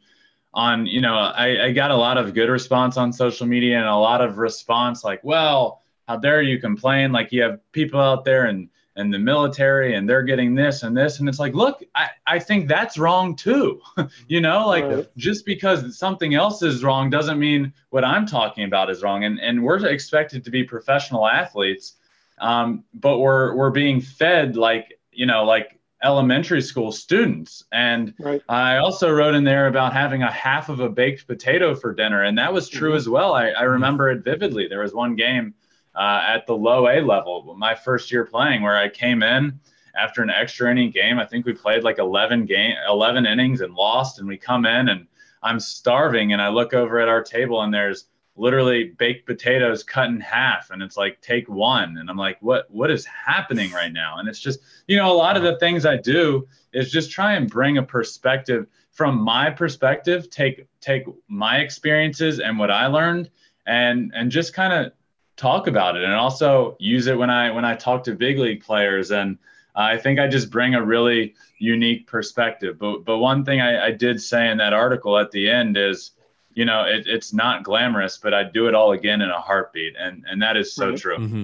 on 0.53 0.85
you 0.85 1.01
know, 1.01 1.15
I, 1.15 1.65
I 1.65 1.71
got 1.71 1.91
a 1.91 1.95
lot 1.95 2.17
of 2.17 2.33
good 2.33 2.49
response 2.49 2.97
on 2.97 3.11
social 3.11 3.47
media, 3.47 3.77
and 3.77 3.87
a 3.87 3.95
lot 3.95 4.21
of 4.21 4.37
response 4.37 5.03
like, 5.03 5.21
well, 5.23 5.83
how 6.07 6.17
dare 6.17 6.41
you 6.41 6.59
complain? 6.59 7.11
Like 7.11 7.31
you 7.31 7.41
have 7.41 7.59
people 7.71 7.99
out 7.99 8.23
there 8.25 8.45
and 8.45 8.69
and 8.95 9.13
the 9.13 9.19
military 9.19 9.95
and 9.95 10.07
they're 10.07 10.23
getting 10.23 10.53
this 10.53 10.83
and 10.83 10.95
this. 10.95 11.19
And 11.19 11.27
it's 11.27 11.39
like 11.39 11.53
look 11.53 11.83
i, 11.95 12.09
I 12.27 12.39
think 12.39 12.67
that's 12.67 12.97
wrong 12.97 13.35
too. 13.35 13.81
You 14.27 14.41
know 14.41 14.67
like 14.67 14.85
right. 14.85 15.17
just 15.17 15.45
because 15.45 15.97
something 15.97 16.35
else 16.35 16.61
is 16.61 16.83
wrong 16.83 17.09
doesn't 17.09 17.39
mean 17.39 17.73
what 17.89 18.03
i'm 18.03 18.25
talking 18.25 18.65
about 18.65 18.89
is 18.89 19.03
wrong. 19.03 19.23
And 19.23 19.39
and 19.39 19.63
we're 19.63 19.85
expected 19.85 20.43
to 20.45 20.51
be 20.51 20.63
professional 20.63 21.27
athletes 21.27 21.95
um, 22.39 22.83
but 22.93 23.19
we're 23.19 23.55
we're 23.55 23.71
being 23.71 24.01
fed 24.01 24.55
like 24.55 24.99
you 25.11 25.25
know 25.25 25.43
like 25.43 25.79
elementary 26.03 26.61
school 26.61 26.91
students. 26.91 27.63
And 27.71 28.13
right. 28.19 28.41
i 28.49 28.77
also 28.77 29.09
wrote 29.09 29.35
in 29.35 29.45
there 29.45 29.67
about 29.67 29.93
having 29.93 30.21
a 30.21 30.31
half 30.31 30.67
of 30.69 30.81
a 30.81 30.89
baked 30.89 31.27
potato 31.27 31.73
for 31.73 31.93
dinner. 31.93 32.23
And 32.23 32.37
that 32.37 32.53
was 32.53 32.67
true 32.69 32.89
mm-hmm. 32.89 32.97
as 32.97 33.09
well. 33.09 33.33
I, 33.33 33.49
I 33.49 33.63
remember 33.63 34.11
it 34.11 34.23
vividly. 34.23 34.67
There 34.67 34.81
was 34.81 34.93
one 34.93 35.15
game 35.15 35.53
uh, 35.95 36.23
at 36.25 36.45
the 36.47 36.55
low 36.55 36.87
A 36.87 37.01
level. 37.01 37.55
My 37.57 37.75
first 37.75 38.11
year 38.11 38.25
playing, 38.25 38.61
where 38.61 38.77
I 38.77 38.89
came 38.89 39.23
in 39.23 39.59
after 39.95 40.21
an 40.21 40.29
extra 40.29 40.71
inning 40.71 40.91
game. 40.91 41.19
I 41.19 41.25
think 41.25 41.45
we 41.45 41.53
played 41.53 41.83
like 41.83 41.99
11 41.99 42.45
game, 42.45 42.75
11 42.87 43.25
innings 43.25 43.61
and 43.61 43.73
lost. 43.73 44.19
And 44.19 44.27
we 44.27 44.37
come 44.37 44.65
in 44.65 44.89
and 44.89 45.07
I'm 45.43 45.59
starving, 45.59 46.33
and 46.33 46.41
I 46.41 46.49
look 46.49 46.73
over 46.73 46.99
at 46.99 47.09
our 47.09 47.21
table 47.21 47.61
and 47.61 47.73
there's 47.73 48.05
literally 48.35 48.85
baked 48.85 49.25
potatoes 49.25 49.83
cut 49.83 50.09
in 50.09 50.19
half 50.19 50.71
and 50.71 50.81
it's 50.81 50.97
like 50.97 51.21
take 51.21 51.47
one 51.47 51.97
and 51.97 52.09
i'm 52.09 52.17
like 52.17 52.37
what 52.41 52.65
what 52.71 52.89
is 52.89 53.05
happening 53.05 53.71
right 53.71 53.93
now 53.93 54.17
and 54.17 54.27
it's 54.27 54.39
just 54.39 54.59
you 54.87 54.97
know 54.97 55.11
a 55.11 55.13
lot 55.13 55.37
of 55.37 55.43
the 55.43 55.57
things 55.59 55.85
i 55.85 55.95
do 55.95 56.47
is 56.73 56.91
just 56.91 57.11
try 57.11 57.33
and 57.33 57.47
bring 57.49 57.77
a 57.77 57.83
perspective 57.83 58.65
from 58.89 59.21
my 59.21 59.51
perspective 59.51 60.31
take 60.31 60.65
take 60.81 61.05
my 61.27 61.57
experiences 61.57 62.39
and 62.39 62.57
what 62.57 62.71
i 62.71 62.87
learned 62.87 63.29
and 63.67 64.11
and 64.15 64.31
just 64.31 64.51
kind 64.51 64.73
of 64.73 64.91
talk 65.35 65.67
about 65.67 65.95
it 65.95 66.03
and 66.03 66.13
also 66.13 66.75
use 66.79 67.07
it 67.07 67.17
when 67.17 67.29
i 67.29 67.49
when 67.51 67.65
i 67.65 67.75
talk 67.75 68.03
to 68.03 68.13
big 68.13 68.37
league 68.37 68.63
players 68.63 69.11
and 69.11 69.37
I 69.75 69.97
think 69.97 70.19
I 70.19 70.27
just 70.27 70.51
bring 70.51 70.75
a 70.75 70.85
really 70.85 71.33
unique 71.57 72.05
perspective. 72.05 72.77
But 72.77 73.05
but 73.05 73.17
one 73.17 73.43
thing 73.43 73.59
I, 73.59 73.87
I 73.87 73.91
did 73.91 74.21
say 74.21 74.51
in 74.51 74.57
that 74.59 74.71
article 74.71 75.17
at 75.17 75.31
the 75.31 75.49
end 75.49 75.77
is 75.77 76.11
you 76.55 76.65
know, 76.65 76.83
it, 76.83 77.07
it's 77.07 77.33
not 77.33 77.63
glamorous, 77.63 78.17
but 78.17 78.33
I'd 78.33 78.53
do 78.53 78.67
it 78.67 78.75
all 78.75 78.91
again 78.91 79.21
in 79.21 79.29
a 79.29 79.39
heartbeat. 79.39 79.95
And, 79.97 80.23
and 80.29 80.41
that 80.41 80.57
is 80.57 80.73
so 80.73 80.89
right. 80.89 80.97
true. 80.97 81.17
Mm-hmm. 81.17 81.43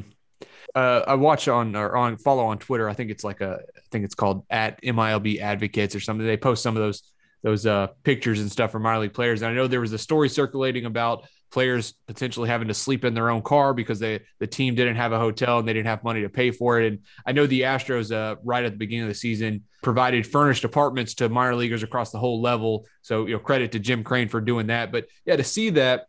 Uh, 0.75 1.01
I 1.07 1.15
watch 1.15 1.47
on 1.47 1.75
or 1.75 1.97
on 1.97 2.17
follow 2.17 2.45
on 2.45 2.59
Twitter. 2.59 2.87
I 2.87 2.93
think 2.93 3.09
it's 3.09 3.23
like 3.23 3.41
a, 3.41 3.59
I 3.75 3.81
think 3.91 4.05
it's 4.05 4.15
called 4.15 4.45
at 4.49 4.81
MILB 4.83 5.39
advocates 5.39 5.95
or 5.95 5.99
something. 5.99 6.25
They 6.25 6.37
post 6.37 6.61
some 6.61 6.77
of 6.77 6.83
those, 6.83 7.03
those 7.41 7.65
uh, 7.65 7.87
pictures 8.03 8.39
and 8.39 8.51
stuff 8.51 8.71
from 8.71 8.83
minor 8.83 8.99
league 8.99 9.13
players. 9.13 9.41
And 9.41 9.51
I 9.51 9.55
know 9.55 9.67
there 9.67 9.81
was 9.81 9.93
a 9.93 9.97
story 9.97 10.29
circulating 10.29 10.85
about 10.85 11.27
players 11.51 11.93
potentially 12.07 12.49
having 12.49 12.67
to 12.67 12.73
sleep 12.73 13.03
in 13.03 13.13
their 13.13 13.29
own 13.29 13.41
car 13.41 13.73
because 13.73 13.99
they 13.99 14.21
the 14.39 14.47
team 14.47 14.75
didn't 14.75 14.95
have 14.95 15.11
a 15.11 15.19
hotel 15.19 15.59
and 15.59 15.67
they 15.67 15.73
didn't 15.73 15.87
have 15.87 16.03
money 16.03 16.21
to 16.21 16.29
pay 16.29 16.51
for 16.51 16.79
it. 16.79 16.87
And 16.87 16.99
I 17.25 17.31
know 17.31 17.47
the 17.47 17.61
Astros 17.61 18.11
uh, 18.11 18.35
right 18.43 18.63
at 18.63 18.71
the 18.71 18.77
beginning 18.77 19.03
of 19.03 19.09
the 19.09 19.15
season 19.15 19.63
provided 19.81 20.27
furnished 20.27 20.63
apartments 20.63 21.15
to 21.15 21.29
minor 21.29 21.55
leaguers 21.55 21.83
across 21.83 22.11
the 22.11 22.19
whole 22.19 22.41
level. 22.41 22.85
So 23.01 23.25
you 23.25 23.33
know 23.33 23.39
credit 23.39 23.71
to 23.73 23.79
Jim 23.79 24.03
Crane 24.03 24.29
for 24.29 24.41
doing 24.41 24.67
that. 24.67 24.91
But 24.91 25.07
yeah, 25.25 25.35
to 25.35 25.43
see 25.43 25.71
that 25.71 26.05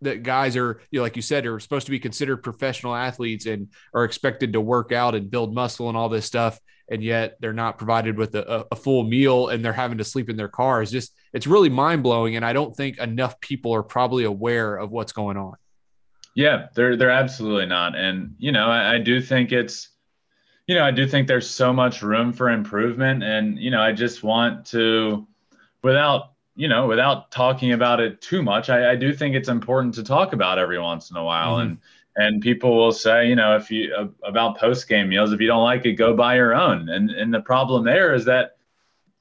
that 0.00 0.22
guys 0.22 0.56
are 0.56 0.80
you 0.90 0.98
know 0.98 1.02
like 1.02 1.16
you 1.16 1.22
said 1.22 1.44
are 1.46 1.58
supposed 1.58 1.86
to 1.86 1.90
be 1.90 1.98
considered 1.98 2.38
professional 2.38 2.94
athletes 2.94 3.46
and 3.46 3.68
are 3.92 4.04
expected 4.04 4.52
to 4.52 4.60
work 4.60 4.92
out 4.92 5.14
and 5.14 5.30
build 5.30 5.54
muscle 5.54 5.88
and 5.88 5.96
all 5.96 6.08
this 6.08 6.24
stuff 6.24 6.58
and 6.90 7.02
yet 7.02 7.36
they're 7.40 7.52
not 7.52 7.78
provided 7.78 8.16
with 8.16 8.34
a, 8.34 8.66
a 8.72 8.76
full 8.76 9.04
meal 9.04 9.48
and 9.48 9.64
they're 9.64 9.72
having 9.72 9.98
to 9.98 10.04
sleep 10.04 10.30
in 10.30 10.36
their 10.36 10.48
cars 10.48 10.90
just 10.90 11.14
it's 11.32 11.46
really 11.46 11.68
mind-blowing 11.68 12.36
and 12.36 12.44
i 12.44 12.52
don't 12.52 12.76
think 12.76 12.98
enough 12.98 13.40
people 13.40 13.74
are 13.74 13.82
probably 13.82 14.24
aware 14.24 14.76
of 14.76 14.90
what's 14.90 15.12
going 15.12 15.36
on. 15.36 15.54
Yeah 16.34 16.68
they're 16.74 16.96
they're 16.96 17.10
absolutely 17.10 17.66
not. 17.66 17.96
And 17.96 18.34
you 18.38 18.52
know 18.52 18.66
I, 18.66 18.94
I 18.94 18.98
do 18.98 19.20
think 19.20 19.52
it's 19.52 19.88
you 20.66 20.74
know 20.74 20.84
i 20.84 20.90
do 20.90 21.06
think 21.06 21.26
there's 21.26 21.48
so 21.48 21.72
much 21.72 22.02
room 22.02 22.32
for 22.32 22.50
improvement. 22.50 23.22
And 23.22 23.58
you 23.58 23.70
know 23.70 23.80
i 23.80 23.92
just 23.92 24.22
want 24.22 24.66
to 24.66 25.26
without 25.82 26.32
you 26.54 26.68
know 26.68 26.86
without 26.86 27.30
talking 27.30 27.72
about 27.72 28.00
it 28.00 28.20
too 28.20 28.42
much 28.42 28.68
i, 28.68 28.90
I 28.92 28.96
do 28.96 29.14
think 29.14 29.36
it's 29.36 29.48
important 29.48 29.94
to 29.94 30.02
talk 30.02 30.32
about 30.32 30.58
every 30.58 30.78
once 30.78 31.10
in 31.10 31.16
a 31.16 31.22
while 31.22 31.58
mm-hmm. 31.58 31.70
and 31.70 31.78
and 32.18 32.42
people 32.42 32.76
will 32.76 32.90
say, 32.90 33.28
you 33.28 33.36
know, 33.36 33.54
if 33.54 33.70
you 33.70 33.94
uh, 33.96 34.08
about 34.24 34.58
post 34.58 34.88
game 34.88 35.08
meals, 35.08 35.32
if 35.32 35.40
you 35.40 35.46
don't 35.46 35.62
like 35.62 35.86
it, 35.86 35.92
go 35.92 36.14
buy 36.14 36.34
your 36.34 36.52
own. 36.52 36.88
And 36.88 37.10
and 37.10 37.32
the 37.32 37.40
problem 37.40 37.84
there 37.84 38.12
is 38.12 38.24
that 38.24 38.56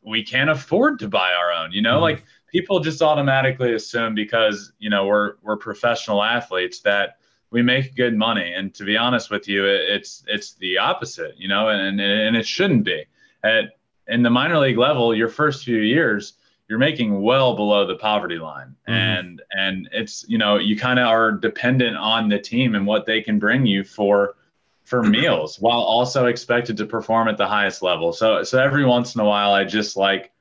we 0.01 0.23
can't 0.23 0.49
afford 0.49 0.97
to 0.99 1.07
buy 1.07 1.31
our 1.33 1.53
own. 1.53 1.71
You 1.71 1.83
know, 1.83 1.95
mm-hmm. 1.95 2.01
like 2.01 2.23
people 2.47 2.79
just 2.79 3.03
automatically 3.03 3.75
assume 3.75 4.15
because 4.15 4.73
you 4.79 4.89
know 4.89 5.05
we're 5.05 5.35
we're 5.43 5.57
professional 5.57 6.23
athletes 6.23 6.79
that 6.81 7.19
we 7.51 7.61
make 7.61 7.95
good 7.95 8.17
money. 8.17 8.51
And 8.51 8.73
to 8.73 8.83
be 8.83 8.97
honest 8.97 9.29
with 9.29 9.47
you, 9.47 9.63
it, 9.65 9.81
it's 9.89 10.23
it's 10.27 10.55
the 10.55 10.79
opposite. 10.79 11.35
You 11.37 11.49
know, 11.49 11.69
and 11.69 12.01
and 12.01 12.35
it 12.35 12.47
shouldn't 12.47 12.83
be. 12.83 13.05
At 13.43 13.77
in 14.07 14.23
the 14.23 14.31
minor 14.31 14.57
league 14.57 14.79
level, 14.79 15.13
your 15.13 15.29
first 15.29 15.65
few 15.65 15.77
years 15.77 16.33
you're 16.67 16.79
making 16.79 17.21
well 17.21 17.55
below 17.55 17.85
the 17.85 17.95
poverty 17.95 18.37
line. 18.37 18.75
Mm-hmm. 18.87 18.93
and 18.93 19.41
and 19.51 19.89
it's 19.91 20.25
you 20.27 20.37
know 20.37 20.57
you 20.57 20.77
kind 20.77 20.99
of 20.99 21.07
are 21.07 21.31
dependent 21.31 21.97
on 21.97 22.29
the 22.29 22.39
team 22.39 22.75
and 22.75 22.85
what 22.85 23.05
they 23.05 23.21
can 23.21 23.39
bring 23.39 23.65
you 23.65 23.83
for 23.83 24.35
for 24.83 25.03
meals 25.03 25.59
while 25.59 25.79
also 25.79 26.27
expected 26.27 26.77
to 26.77 26.85
perform 26.85 27.27
at 27.27 27.37
the 27.37 27.47
highest 27.47 27.81
level. 27.81 28.13
So 28.13 28.43
so 28.43 28.61
every 28.61 28.85
once 28.85 29.15
in 29.15 29.21
a 29.21 29.25
while 29.25 29.51
i 29.51 29.63
just 29.63 29.97
like 29.97 30.31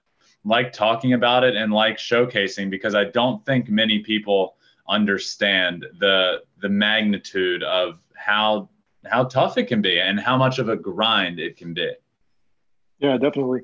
like 0.44 0.72
talking 0.72 1.12
about 1.12 1.42
it 1.42 1.56
and 1.56 1.72
like 1.72 1.96
showcasing 1.96 2.70
because 2.70 2.94
i 2.94 3.02
don't 3.02 3.44
think 3.44 3.68
many 3.68 3.98
people 3.98 4.56
understand 4.88 5.84
the 5.98 6.42
the 6.60 6.68
magnitude 6.68 7.62
of 7.64 7.98
how 8.14 8.68
how 9.04 9.24
tough 9.24 9.58
it 9.58 9.66
can 9.66 9.82
be 9.82 10.00
and 10.00 10.18
how 10.18 10.36
much 10.36 10.58
of 10.58 10.68
a 10.68 10.76
grind 10.76 11.38
it 11.38 11.56
can 11.56 11.74
be. 11.74 11.90
Yeah 12.98 13.16
definitely 13.18 13.62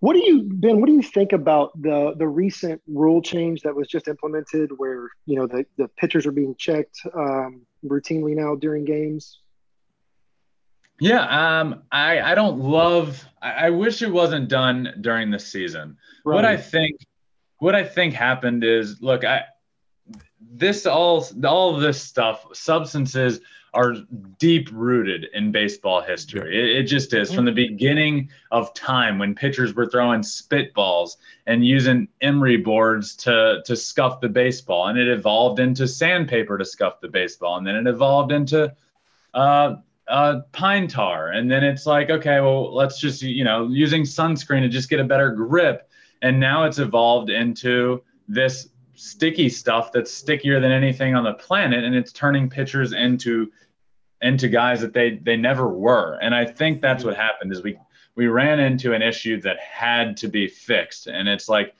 what 0.00 0.12
do 0.12 0.20
you, 0.20 0.42
Ben? 0.44 0.80
What 0.80 0.86
do 0.86 0.92
you 0.92 1.02
think 1.02 1.32
about 1.32 1.80
the 1.80 2.14
the 2.16 2.28
recent 2.28 2.80
rule 2.86 3.20
change 3.20 3.62
that 3.62 3.74
was 3.74 3.88
just 3.88 4.06
implemented, 4.06 4.70
where 4.76 5.08
you 5.26 5.36
know 5.36 5.46
the 5.46 5.66
the 5.76 5.88
pitchers 5.88 6.24
are 6.26 6.32
being 6.32 6.54
checked 6.56 7.00
um, 7.14 7.62
routinely 7.84 8.36
now 8.36 8.54
during 8.54 8.84
games? 8.84 9.40
Yeah, 11.00 11.22
um, 11.60 11.82
I 11.90 12.20
I 12.20 12.34
don't 12.34 12.58
love. 12.60 13.24
I, 13.42 13.66
I, 13.66 13.70
wish 13.70 14.02
it 14.02 14.10
wasn't 14.10 14.48
done 14.48 14.94
during 15.00 15.30
the 15.30 15.38
season. 15.38 15.96
Right. 16.24 16.34
What 16.34 16.44
I 16.44 16.56
think, 16.56 17.00
what 17.58 17.74
I 17.76 17.84
think 17.84 18.14
happened 18.14 18.64
is, 18.64 19.00
look, 19.00 19.24
I 19.24 19.44
this 20.40 20.86
all 20.86 21.26
all 21.44 21.76
this 21.76 22.00
stuff, 22.00 22.46
substances 22.52 23.40
are 23.78 23.94
deep 24.38 24.68
rooted 24.72 25.28
in 25.34 25.52
baseball 25.52 26.02
history. 26.02 26.58
It, 26.58 26.80
it, 26.80 26.82
just 26.82 27.14
is. 27.14 27.32
From 27.32 27.44
the 27.44 27.52
beginning 27.52 28.28
of 28.50 28.74
time 28.74 29.20
when 29.20 29.36
pitchers 29.36 29.72
were 29.72 29.86
throwing 29.86 30.22
spitballs 30.22 31.12
and 31.46 31.64
using 31.64 32.08
emery 32.20 32.56
boards 32.56 33.14
to 33.16 33.62
to 33.64 33.76
scuff 33.76 34.20
the 34.20 34.28
baseball, 34.28 34.88
and 34.88 34.98
it 34.98 35.06
evolved 35.06 35.60
into 35.60 35.86
sandpaper 35.86 36.58
to 36.58 36.64
scuff 36.64 37.00
the 37.00 37.06
baseball, 37.06 37.56
and 37.56 37.64
then 37.64 37.76
it 37.76 37.86
evolved 37.86 38.32
into 38.32 38.74
uh, 39.34 39.76
uh, 40.08 40.40
pine 40.50 40.88
tar, 40.88 41.28
and 41.28 41.48
then 41.48 41.62
it's 41.62 41.86
like 41.86 42.10
okay, 42.10 42.40
well 42.40 42.74
let's 42.74 42.98
just 42.98 43.22
you 43.22 43.44
know 43.44 43.68
using 43.68 44.02
sunscreen 44.02 44.62
to 44.62 44.68
just 44.68 44.90
get 44.90 44.98
a 44.98 45.04
better 45.04 45.30
grip, 45.30 45.88
and 46.22 46.40
now 46.40 46.64
it's 46.64 46.80
evolved 46.80 47.30
into 47.30 48.02
this 48.26 48.70
sticky 48.96 49.48
stuff 49.48 49.92
that's 49.92 50.10
stickier 50.12 50.58
than 50.58 50.72
anything 50.72 51.14
on 51.14 51.22
the 51.22 51.34
planet 51.34 51.84
and 51.84 51.94
it's 51.94 52.10
turning 52.10 52.50
pitchers 52.50 52.92
into 52.92 53.48
into 54.22 54.48
guys 54.48 54.80
that 54.80 54.92
they 54.92 55.18
they 55.22 55.36
never 55.36 55.68
were. 55.68 56.18
And 56.20 56.34
i 56.34 56.44
think 56.44 56.80
that's 56.80 57.00
mm-hmm. 57.00 57.10
what 57.10 57.16
happened 57.16 57.52
is 57.52 57.62
we 57.62 57.78
we 58.14 58.26
ran 58.26 58.58
into 58.58 58.94
an 58.94 59.02
issue 59.02 59.40
that 59.42 59.60
had 59.60 60.16
to 60.16 60.28
be 60.28 60.48
fixed. 60.48 61.06
And 61.06 61.28
it's 61.28 61.48
like 61.48 61.74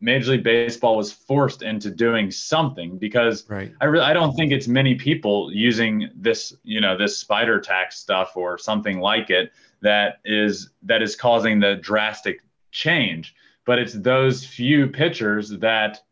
major 0.00 0.32
league 0.32 0.42
baseball 0.44 0.96
was 0.96 1.12
forced 1.12 1.62
into 1.62 1.90
doing 1.90 2.30
something 2.30 2.98
because 2.98 3.48
right. 3.50 3.72
i 3.80 3.84
really 3.84 4.04
i 4.04 4.12
don't 4.12 4.32
think 4.34 4.52
it's 4.52 4.68
many 4.68 4.94
people 4.94 5.52
using 5.52 6.08
this 6.14 6.54
you 6.62 6.80
know 6.80 6.96
this 6.96 7.18
Spider 7.18 7.60
Tack 7.60 7.90
stuff 7.90 8.36
or 8.36 8.58
something 8.58 9.00
like 9.00 9.30
it 9.30 9.50
that 9.80 10.20
is 10.24 10.70
that 10.82 11.02
is 11.02 11.16
causing 11.16 11.60
the 11.60 11.76
drastic 11.76 12.40
change. 12.70 13.34
But 13.64 13.78
it's 13.78 13.92
those 13.92 14.44
few 14.44 14.88
pitchers 14.88 15.50
that 15.50 16.02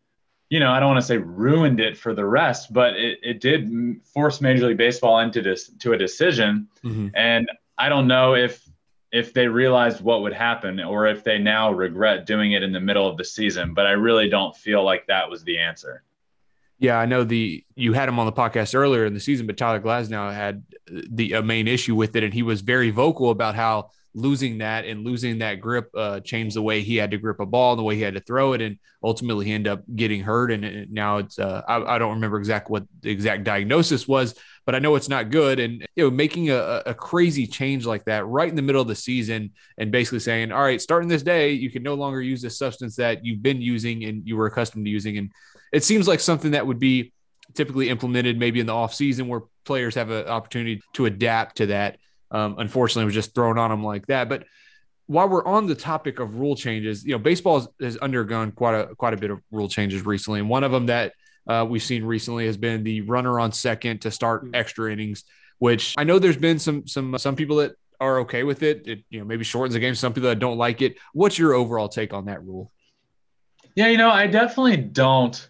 you 0.48 0.60
know, 0.60 0.70
I 0.70 0.78
don't 0.78 0.90
want 0.90 1.00
to 1.00 1.06
say 1.06 1.18
ruined 1.18 1.80
it 1.80 1.96
for 1.96 2.14
the 2.14 2.24
rest, 2.24 2.72
but 2.72 2.94
it, 2.94 3.18
it 3.22 3.40
did 3.40 4.00
force 4.04 4.40
Major 4.40 4.68
League 4.68 4.76
Baseball 4.76 5.18
into 5.20 5.42
this 5.42 5.68
to 5.80 5.92
a 5.92 5.98
decision. 5.98 6.68
Mm-hmm. 6.84 7.08
And 7.14 7.50
I 7.76 7.88
don't 7.88 8.06
know 8.06 8.34
if 8.34 8.66
if 9.12 9.32
they 9.32 9.48
realized 9.48 10.00
what 10.00 10.22
would 10.22 10.32
happen 10.32 10.80
or 10.80 11.06
if 11.06 11.24
they 11.24 11.38
now 11.38 11.70
regret 11.70 12.26
doing 12.26 12.52
it 12.52 12.62
in 12.62 12.72
the 12.72 12.80
middle 12.80 13.08
of 13.08 13.16
the 13.16 13.24
season. 13.24 13.72
But 13.74 13.86
I 13.86 13.92
really 13.92 14.28
don't 14.28 14.54
feel 14.56 14.84
like 14.84 15.06
that 15.06 15.30
was 15.30 15.42
the 15.44 15.58
answer. 15.58 16.02
Yeah, 16.78 16.98
I 16.98 17.06
know 17.06 17.24
the 17.24 17.64
you 17.74 17.94
had 17.94 18.08
him 18.08 18.18
on 18.18 18.26
the 18.26 18.32
podcast 18.32 18.74
earlier 18.74 19.06
in 19.06 19.14
the 19.14 19.20
season, 19.20 19.46
but 19.46 19.56
Tyler 19.56 19.80
Glasnow 19.80 20.32
had 20.32 20.62
the 20.86 21.32
a 21.32 21.42
main 21.42 21.66
issue 21.66 21.94
with 21.94 22.14
it, 22.14 22.22
and 22.22 22.34
he 22.34 22.42
was 22.42 22.60
very 22.60 22.90
vocal 22.90 23.30
about 23.30 23.54
how 23.54 23.90
losing 24.16 24.58
that 24.58 24.86
and 24.86 25.04
losing 25.04 25.38
that 25.38 25.60
grip 25.60 25.90
uh, 25.94 26.20
changed 26.20 26.56
the 26.56 26.62
way 26.62 26.80
he 26.80 26.96
had 26.96 27.10
to 27.10 27.18
grip 27.18 27.38
a 27.38 27.46
ball, 27.46 27.76
the 27.76 27.82
way 27.82 27.94
he 27.94 28.00
had 28.00 28.14
to 28.14 28.20
throw 28.20 28.54
it, 28.54 28.62
and 28.62 28.78
ultimately 29.04 29.44
he 29.44 29.52
ended 29.52 29.70
up 29.70 29.82
getting 29.94 30.22
hurt. 30.22 30.50
And 30.50 30.90
now 30.90 31.18
it's 31.18 31.38
uh, 31.38 31.62
I, 31.68 31.94
I, 31.94 31.98
don't 31.98 32.14
remember 32.14 32.38
exactly 32.38 32.72
what 32.72 32.84
the 33.02 33.10
exact 33.10 33.44
diagnosis 33.44 34.08
was, 34.08 34.34
but 34.64 34.74
I 34.74 34.78
know 34.78 34.96
it's 34.96 35.10
not 35.10 35.30
good. 35.30 35.60
And 35.60 35.86
you 35.94 36.04
know, 36.04 36.10
making 36.10 36.50
a, 36.50 36.82
a 36.86 36.94
crazy 36.94 37.46
change 37.46 37.84
like 37.84 38.06
that 38.06 38.26
right 38.26 38.48
in 38.48 38.56
the 38.56 38.62
middle 38.62 38.80
of 38.80 38.88
the 38.88 38.94
season 38.94 39.52
and 39.76 39.92
basically 39.92 40.20
saying, 40.20 40.50
all 40.50 40.62
right, 40.62 40.80
starting 40.80 41.10
this 41.10 41.22
day, 41.22 41.52
you 41.52 41.70
can 41.70 41.82
no 41.82 41.94
longer 41.94 42.22
use 42.22 42.40
this 42.40 42.58
substance 42.58 42.96
that 42.96 43.22
you've 43.22 43.42
been 43.42 43.60
using 43.60 44.04
and 44.04 44.26
you 44.26 44.36
were 44.36 44.46
accustomed 44.46 44.86
to 44.86 44.90
using. 44.90 45.18
And 45.18 45.30
it 45.72 45.84
seems 45.84 46.08
like 46.08 46.20
something 46.20 46.52
that 46.52 46.66
would 46.66 46.78
be 46.78 47.12
typically 47.54 47.90
implemented 47.90 48.38
maybe 48.38 48.60
in 48.60 48.66
the 48.66 48.74
off 48.74 48.94
season 48.94 49.28
where 49.28 49.42
players 49.64 49.94
have 49.94 50.10
an 50.10 50.26
opportunity 50.26 50.80
to 50.94 51.06
adapt 51.06 51.56
to 51.58 51.66
that. 51.66 51.98
Um, 52.30 52.56
unfortunately, 52.58 53.04
was 53.04 53.14
just 53.14 53.34
thrown 53.34 53.58
on 53.58 53.70
them 53.70 53.84
like 53.84 54.06
that. 54.06 54.28
But 54.28 54.44
while 55.06 55.28
we're 55.28 55.44
on 55.46 55.66
the 55.66 55.74
topic 55.74 56.18
of 56.18 56.36
rule 56.36 56.56
changes, 56.56 57.04
you 57.04 57.12
know, 57.12 57.18
baseball 57.18 57.60
has, 57.60 57.68
has 57.80 57.96
undergone 57.98 58.52
quite 58.52 58.74
a 58.74 58.94
quite 58.96 59.14
a 59.14 59.16
bit 59.16 59.30
of 59.30 59.40
rule 59.50 59.68
changes 59.68 60.04
recently, 60.04 60.40
and 60.40 60.48
one 60.48 60.64
of 60.64 60.72
them 60.72 60.86
that 60.86 61.12
uh, 61.46 61.64
we've 61.68 61.82
seen 61.82 62.04
recently 62.04 62.46
has 62.46 62.56
been 62.56 62.82
the 62.82 63.02
runner 63.02 63.38
on 63.38 63.52
second 63.52 64.00
to 64.02 64.10
start 64.10 64.44
mm-hmm. 64.44 64.54
extra 64.54 64.92
innings. 64.92 65.24
Which 65.58 65.94
I 65.96 66.04
know 66.04 66.18
there's 66.18 66.36
been 66.36 66.58
some 66.58 66.86
some 66.86 67.16
some 67.18 67.36
people 67.36 67.56
that 67.56 67.72
are 68.00 68.20
okay 68.20 68.42
with 68.42 68.62
it. 68.62 68.86
It 68.86 69.04
you 69.08 69.20
know 69.20 69.24
maybe 69.24 69.44
shortens 69.44 69.74
the 69.74 69.80
game. 69.80 69.94
Some 69.94 70.12
people 70.12 70.28
that 70.28 70.38
don't 70.38 70.58
like 70.58 70.82
it. 70.82 70.96
What's 71.14 71.38
your 71.38 71.54
overall 71.54 71.88
take 71.88 72.12
on 72.12 72.26
that 72.26 72.44
rule? 72.44 72.70
Yeah, 73.74 73.88
you 73.88 73.98
know, 73.98 74.10
I 74.10 74.26
definitely 74.26 74.78
don't 74.78 75.48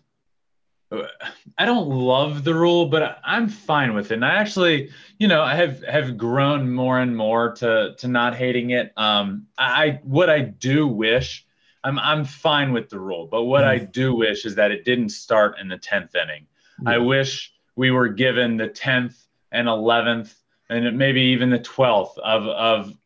I 1.58 1.64
don't 1.64 1.88
love 1.88 2.44
the 2.44 2.54
rule, 2.54 2.86
but 2.86 3.18
I'm 3.24 3.48
fine 3.48 3.94
with 3.94 4.12
it. 4.12 4.14
And 4.14 4.24
I 4.24 4.36
actually, 4.36 4.90
you 5.18 5.26
know, 5.26 5.42
I 5.42 5.56
have 5.56 5.82
have 5.82 6.16
grown 6.16 6.72
more 6.72 7.00
and 7.00 7.16
more 7.16 7.52
to 7.54 7.94
to 7.98 8.08
not 8.08 8.36
hating 8.36 8.70
it. 8.70 8.92
Um, 8.96 9.46
I 9.58 10.00
what 10.04 10.30
I 10.30 10.40
do 10.40 10.86
wish, 10.86 11.44
I'm 11.82 11.98
I'm 11.98 12.24
fine 12.24 12.72
with 12.72 12.88
the 12.88 13.00
rule, 13.00 13.26
but 13.26 13.44
what 13.44 13.64
I 13.64 13.78
do 13.78 14.14
wish 14.14 14.44
is 14.44 14.54
that 14.56 14.70
it 14.70 14.84
didn't 14.84 15.08
start 15.08 15.58
in 15.60 15.68
the 15.68 15.78
tenth 15.78 16.14
inning. 16.14 16.46
I 16.84 16.98
wish 16.98 17.52
we 17.74 17.90
were 17.90 18.08
given 18.08 18.56
the 18.56 18.68
tenth 18.68 19.26
and 19.50 19.66
eleventh 19.66 20.34
and 20.68 20.96
maybe 20.98 21.20
even 21.22 21.50
the 21.50 21.58
twelfth 21.58 22.18
of 22.18 22.46
of 22.46 22.96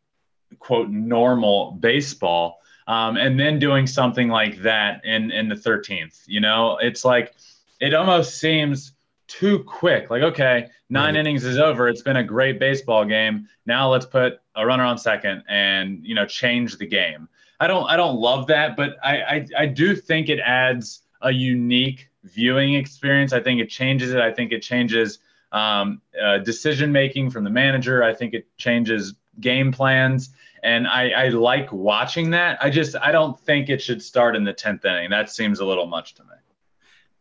quote 0.59 0.89
normal 0.89 1.71
baseball, 1.71 2.59
um, 2.87 3.17
and 3.17 3.39
then 3.39 3.59
doing 3.59 3.87
something 3.87 4.27
like 4.27 4.61
that 4.61 5.03
in 5.05 5.31
in 5.31 5.49
the 5.49 5.55
thirteenth. 5.55 6.21
You 6.27 6.41
know, 6.41 6.77
it's 6.77 7.05
like 7.05 7.33
it 7.81 7.93
almost 7.93 8.39
seems 8.39 8.93
too 9.27 9.59
quick. 9.63 10.09
Like, 10.09 10.23
okay, 10.23 10.67
nine 10.89 11.15
Right. 11.15 11.19
innings 11.21 11.43
is 11.43 11.57
over. 11.57 11.89
It's 11.89 12.01
been 12.01 12.17
a 12.17 12.23
great 12.23 12.59
baseball 12.59 13.03
game. 13.05 13.47
Now 13.65 13.89
let's 13.91 14.05
put 14.05 14.39
a 14.55 14.65
runner 14.65 14.83
on 14.83 14.97
second 14.97 15.43
and 15.49 16.05
you 16.05 16.15
know 16.15 16.25
change 16.25 16.77
the 16.77 16.87
game. 16.87 17.27
I 17.59 17.67
don't 17.67 17.85
I 17.89 17.95
don't 17.97 18.17
love 18.19 18.47
that, 18.47 18.75
but 18.77 18.97
I 19.03 19.21
I, 19.21 19.47
I 19.59 19.65
do 19.65 19.95
think 19.95 20.29
it 20.29 20.39
adds 20.39 21.01
a 21.21 21.31
unique 21.31 22.09
viewing 22.23 22.75
experience. 22.75 23.33
I 23.33 23.39
think 23.41 23.61
it 23.61 23.69
changes 23.69 24.11
it. 24.13 24.19
I 24.19 24.31
think 24.31 24.51
it 24.51 24.61
changes 24.61 25.19
um, 25.51 26.01
uh, 26.21 26.37
decision 26.39 26.91
making 26.91 27.29
from 27.31 27.43
the 27.43 27.49
manager. 27.49 28.03
I 28.03 28.13
think 28.13 28.33
it 28.33 28.45
changes 28.57 29.13
game 29.39 29.71
plans. 29.71 30.29
And 30.63 30.87
I, 30.87 31.09
I 31.09 31.29
like 31.29 31.71
watching 31.71 32.29
that. 32.31 32.57
I 32.61 32.69
just 32.69 32.95
I 33.01 33.11
don't 33.11 33.39
think 33.39 33.69
it 33.69 33.81
should 33.81 34.01
start 34.01 34.35
in 34.35 34.43
the 34.43 34.53
tenth 34.53 34.85
inning. 34.85 35.09
That 35.09 35.29
seems 35.29 35.59
a 35.59 35.65
little 35.65 35.87
much 35.87 36.13
to 36.15 36.23
me. 36.23 36.29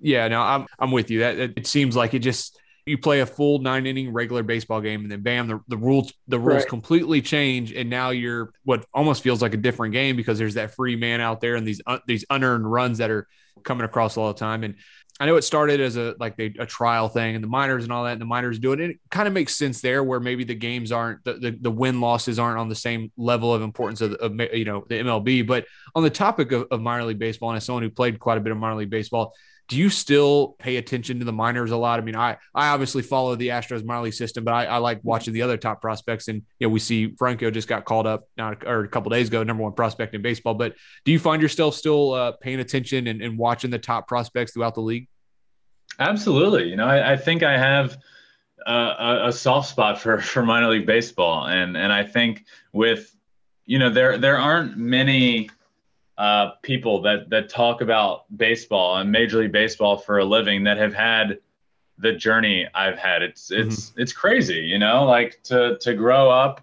Yeah, 0.01 0.29
no, 0.29 0.41
I'm 0.41 0.67
I'm 0.79 0.91
with 0.93 1.11
you. 1.11 1.21
That 1.21 1.39
it, 1.39 1.53
it 1.57 1.67
seems 1.67 1.97
like 1.97 2.15
it 2.15 2.21
just 2.21 2.59
you 2.87 2.99
play 2.99 3.21
a 3.21 3.27
full 3.27 3.59
nine 3.61 3.87
inning 3.87 4.13
regular 4.13 4.43
baseball 4.43 4.81
game 4.81 5.03
and 5.03 5.13
then 5.13 5.23
bam, 5.23 5.47
the, 5.47 5.61
the 5.69 5.77
rules 5.77 6.13
the 6.29 6.39
rules 6.39 6.65
Right. 6.65 6.69
completely 6.69 7.21
change 7.23 7.73
and 7.73 7.91
now 7.91 8.11
you're 8.11 8.53
what 8.65 8.87
almost 8.95 9.23
feels 9.23 9.43
like 9.43 9.55
a 9.55 9.59
different 9.59 9.93
game 9.93 10.17
because 10.17 10.39
there's 10.39 10.55
that 10.55 10.75
free 10.75 10.97
man 10.97 11.21
out 11.21 11.41
there 11.41 11.57
and 11.57 11.67
these 11.67 11.81
uh, 11.87 11.99
these 12.07 12.25
unearned 12.31 12.71
runs 12.71 12.99
that 12.99 13.11
are 13.11 13.29
coming 13.65 13.85
across 13.85 14.17
all 14.17 14.29
the 14.29 14.39
time. 14.39 14.65
And 14.65 14.77
I 15.19 15.27
know 15.27 15.37
it 15.37 15.43
started 15.43 15.83
as 15.83 15.97
a 15.99 16.15
like 16.19 16.37
they, 16.39 16.55
a 16.59 16.65
trial 16.65 17.09
thing 17.11 17.35
and 17.35 17.45
the 17.45 17.49
minors 17.49 17.85
and 17.85 17.93
all 17.93 18.05
that, 18.05 18.13
and 18.13 18.21
the 18.21 18.27
minors 18.27 18.59
do 18.59 18.73
it. 18.73 18.81
And 18.81 18.93
it 18.93 19.01
kind 19.11 19.29
of 19.29 19.35
makes 19.35 19.55
sense 19.55 19.83
there 19.83 20.03
where 20.03 20.19
maybe 20.19 20.45
the 20.45 20.55
games 20.55 20.93
aren't 20.93 21.23
the, 21.25 21.35
the, 21.35 21.59
the 21.61 21.71
win 21.71 22.01
losses 22.01 22.39
aren't 22.39 22.59
on 22.59 22.71
the 22.71 22.75
same 22.75 23.13
level 23.19 23.53
of 23.53 23.61
importance 23.61 24.01
of, 24.01 24.15
of 24.15 24.33
you 24.55 24.65
know 24.65 24.87
the 24.89 24.95
MLB. 24.99 25.47
But 25.47 25.67
on 25.95 26.03
the 26.03 26.11
topic 26.11 26.53
of, 26.53 26.69
of 26.71 26.81
minor 26.81 27.05
league 27.05 27.19
baseball, 27.19 27.51
and 27.51 27.59
as 27.59 27.65
someone 27.65 27.83
who 27.83 27.91
played 27.91 28.19
quite 28.19 28.39
a 28.39 28.41
bit 28.41 28.51
of 28.51 28.57
minor 28.57 28.77
league 28.77 28.89
baseball, 28.89 29.35
do 29.71 29.77
you 29.77 29.89
still 29.89 30.57
pay 30.59 30.79
attention 30.79 31.21
to 31.21 31.25
the 31.25 31.33
minors 31.33 31.71
a 31.71 31.77
lot? 31.77 32.01
I 32.01 32.03
mean, 32.03 32.17
I 32.17 32.39
I 32.53 32.71
obviously 32.71 33.03
follow 33.03 33.37
the 33.37 33.49
Astros 33.49 33.85
minor 33.85 34.03
league 34.03 34.15
system, 34.15 34.43
but 34.43 34.53
I, 34.53 34.65
I 34.65 34.77
like 34.79 34.99
watching 35.05 35.33
the 35.33 35.43
other 35.43 35.57
top 35.57 35.81
prospects. 35.81 36.27
And 36.27 36.43
you 36.59 36.67
know, 36.67 36.73
we 36.73 36.81
see 36.81 37.15
Franco 37.17 37.53
just 37.53 37.69
got 37.69 37.85
called 37.85 38.05
up 38.05 38.25
not 38.37 38.67
or 38.67 38.81
a 38.83 38.89
couple 38.89 39.11
days 39.11 39.29
ago, 39.29 39.45
number 39.45 39.63
one 39.63 39.73
prospect 39.73 40.13
in 40.13 40.23
baseball. 40.23 40.55
But 40.55 40.75
do 41.05 41.13
you 41.13 41.21
find 41.21 41.41
yourself 41.41 41.77
still 41.77 42.15
uh, 42.15 42.33
paying 42.33 42.59
attention 42.59 43.07
and, 43.07 43.23
and 43.23 43.39
watching 43.39 43.71
the 43.71 43.79
top 43.79 44.09
prospects 44.09 44.55
throughout 44.55 44.75
the 44.75 44.83
league? 44.83 45.07
Absolutely. 46.01 46.69
You 46.69 46.75
know, 46.75 46.87
I, 46.87 47.13
I 47.13 47.17
think 47.17 47.45
I 47.45 47.57
have 47.57 47.97
a, 48.67 49.27
a 49.27 49.33
soft 49.33 49.69
spot 49.69 50.01
for, 50.01 50.21
for 50.21 50.43
minor 50.45 50.69
league 50.69 50.87
baseball. 50.87 51.47
And, 51.47 51.77
and 51.77 51.93
I 51.93 52.03
think 52.03 52.45
with, 52.73 53.15
you 53.67 53.79
know, 53.79 53.91
there, 53.91 54.19
there 54.19 54.37
aren't 54.37 54.77
many 54.77 55.49
uh, 56.21 56.51
people 56.63 57.01
that, 57.01 57.31
that 57.31 57.49
talk 57.49 57.81
about 57.81 58.25
baseball 58.37 58.99
and 58.99 59.11
major 59.11 59.39
league 59.39 59.53
baseball 59.53 59.97
for 59.97 60.19
a 60.19 60.25
living 60.25 60.65
that 60.65 60.77
have 60.77 60.93
had 60.93 61.39
the 61.97 62.13
journey 62.13 62.67
I've 62.75 62.99
had. 62.99 63.23
It's, 63.23 63.51
it's, 63.51 63.93
it's 63.97 64.13
crazy, 64.13 64.59
you 64.59 64.79
know, 64.79 65.05
like 65.07 65.43
to, 65.45 65.79
to 65.79 65.95
grow 65.95 66.31
up 66.31 66.61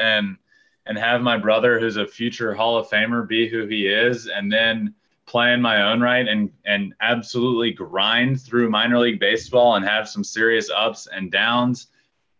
and, 0.00 0.38
and 0.86 0.96
have 0.96 1.20
my 1.20 1.36
brother 1.36 1.78
who's 1.78 1.98
a 1.98 2.06
future 2.06 2.54
Hall 2.54 2.78
of 2.78 2.88
Famer 2.88 3.28
be 3.28 3.46
who 3.46 3.66
he 3.66 3.86
is. 3.86 4.26
And 4.26 4.50
then, 4.50 4.94
play 5.26 5.52
in 5.54 5.62
my 5.62 5.90
own 5.90 6.02
right 6.02 6.28
and 6.28 6.52
and 6.66 6.94
absolutely 7.00 7.72
grind 7.72 8.38
through 8.40 8.68
minor 8.68 8.98
league 8.98 9.18
baseball 9.18 9.74
and 9.76 9.84
have 9.84 10.06
some 10.06 10.22
serious 10.22 10.70
ups 10.70 11.08
and 11.10 11.32
downs 11.32 11.86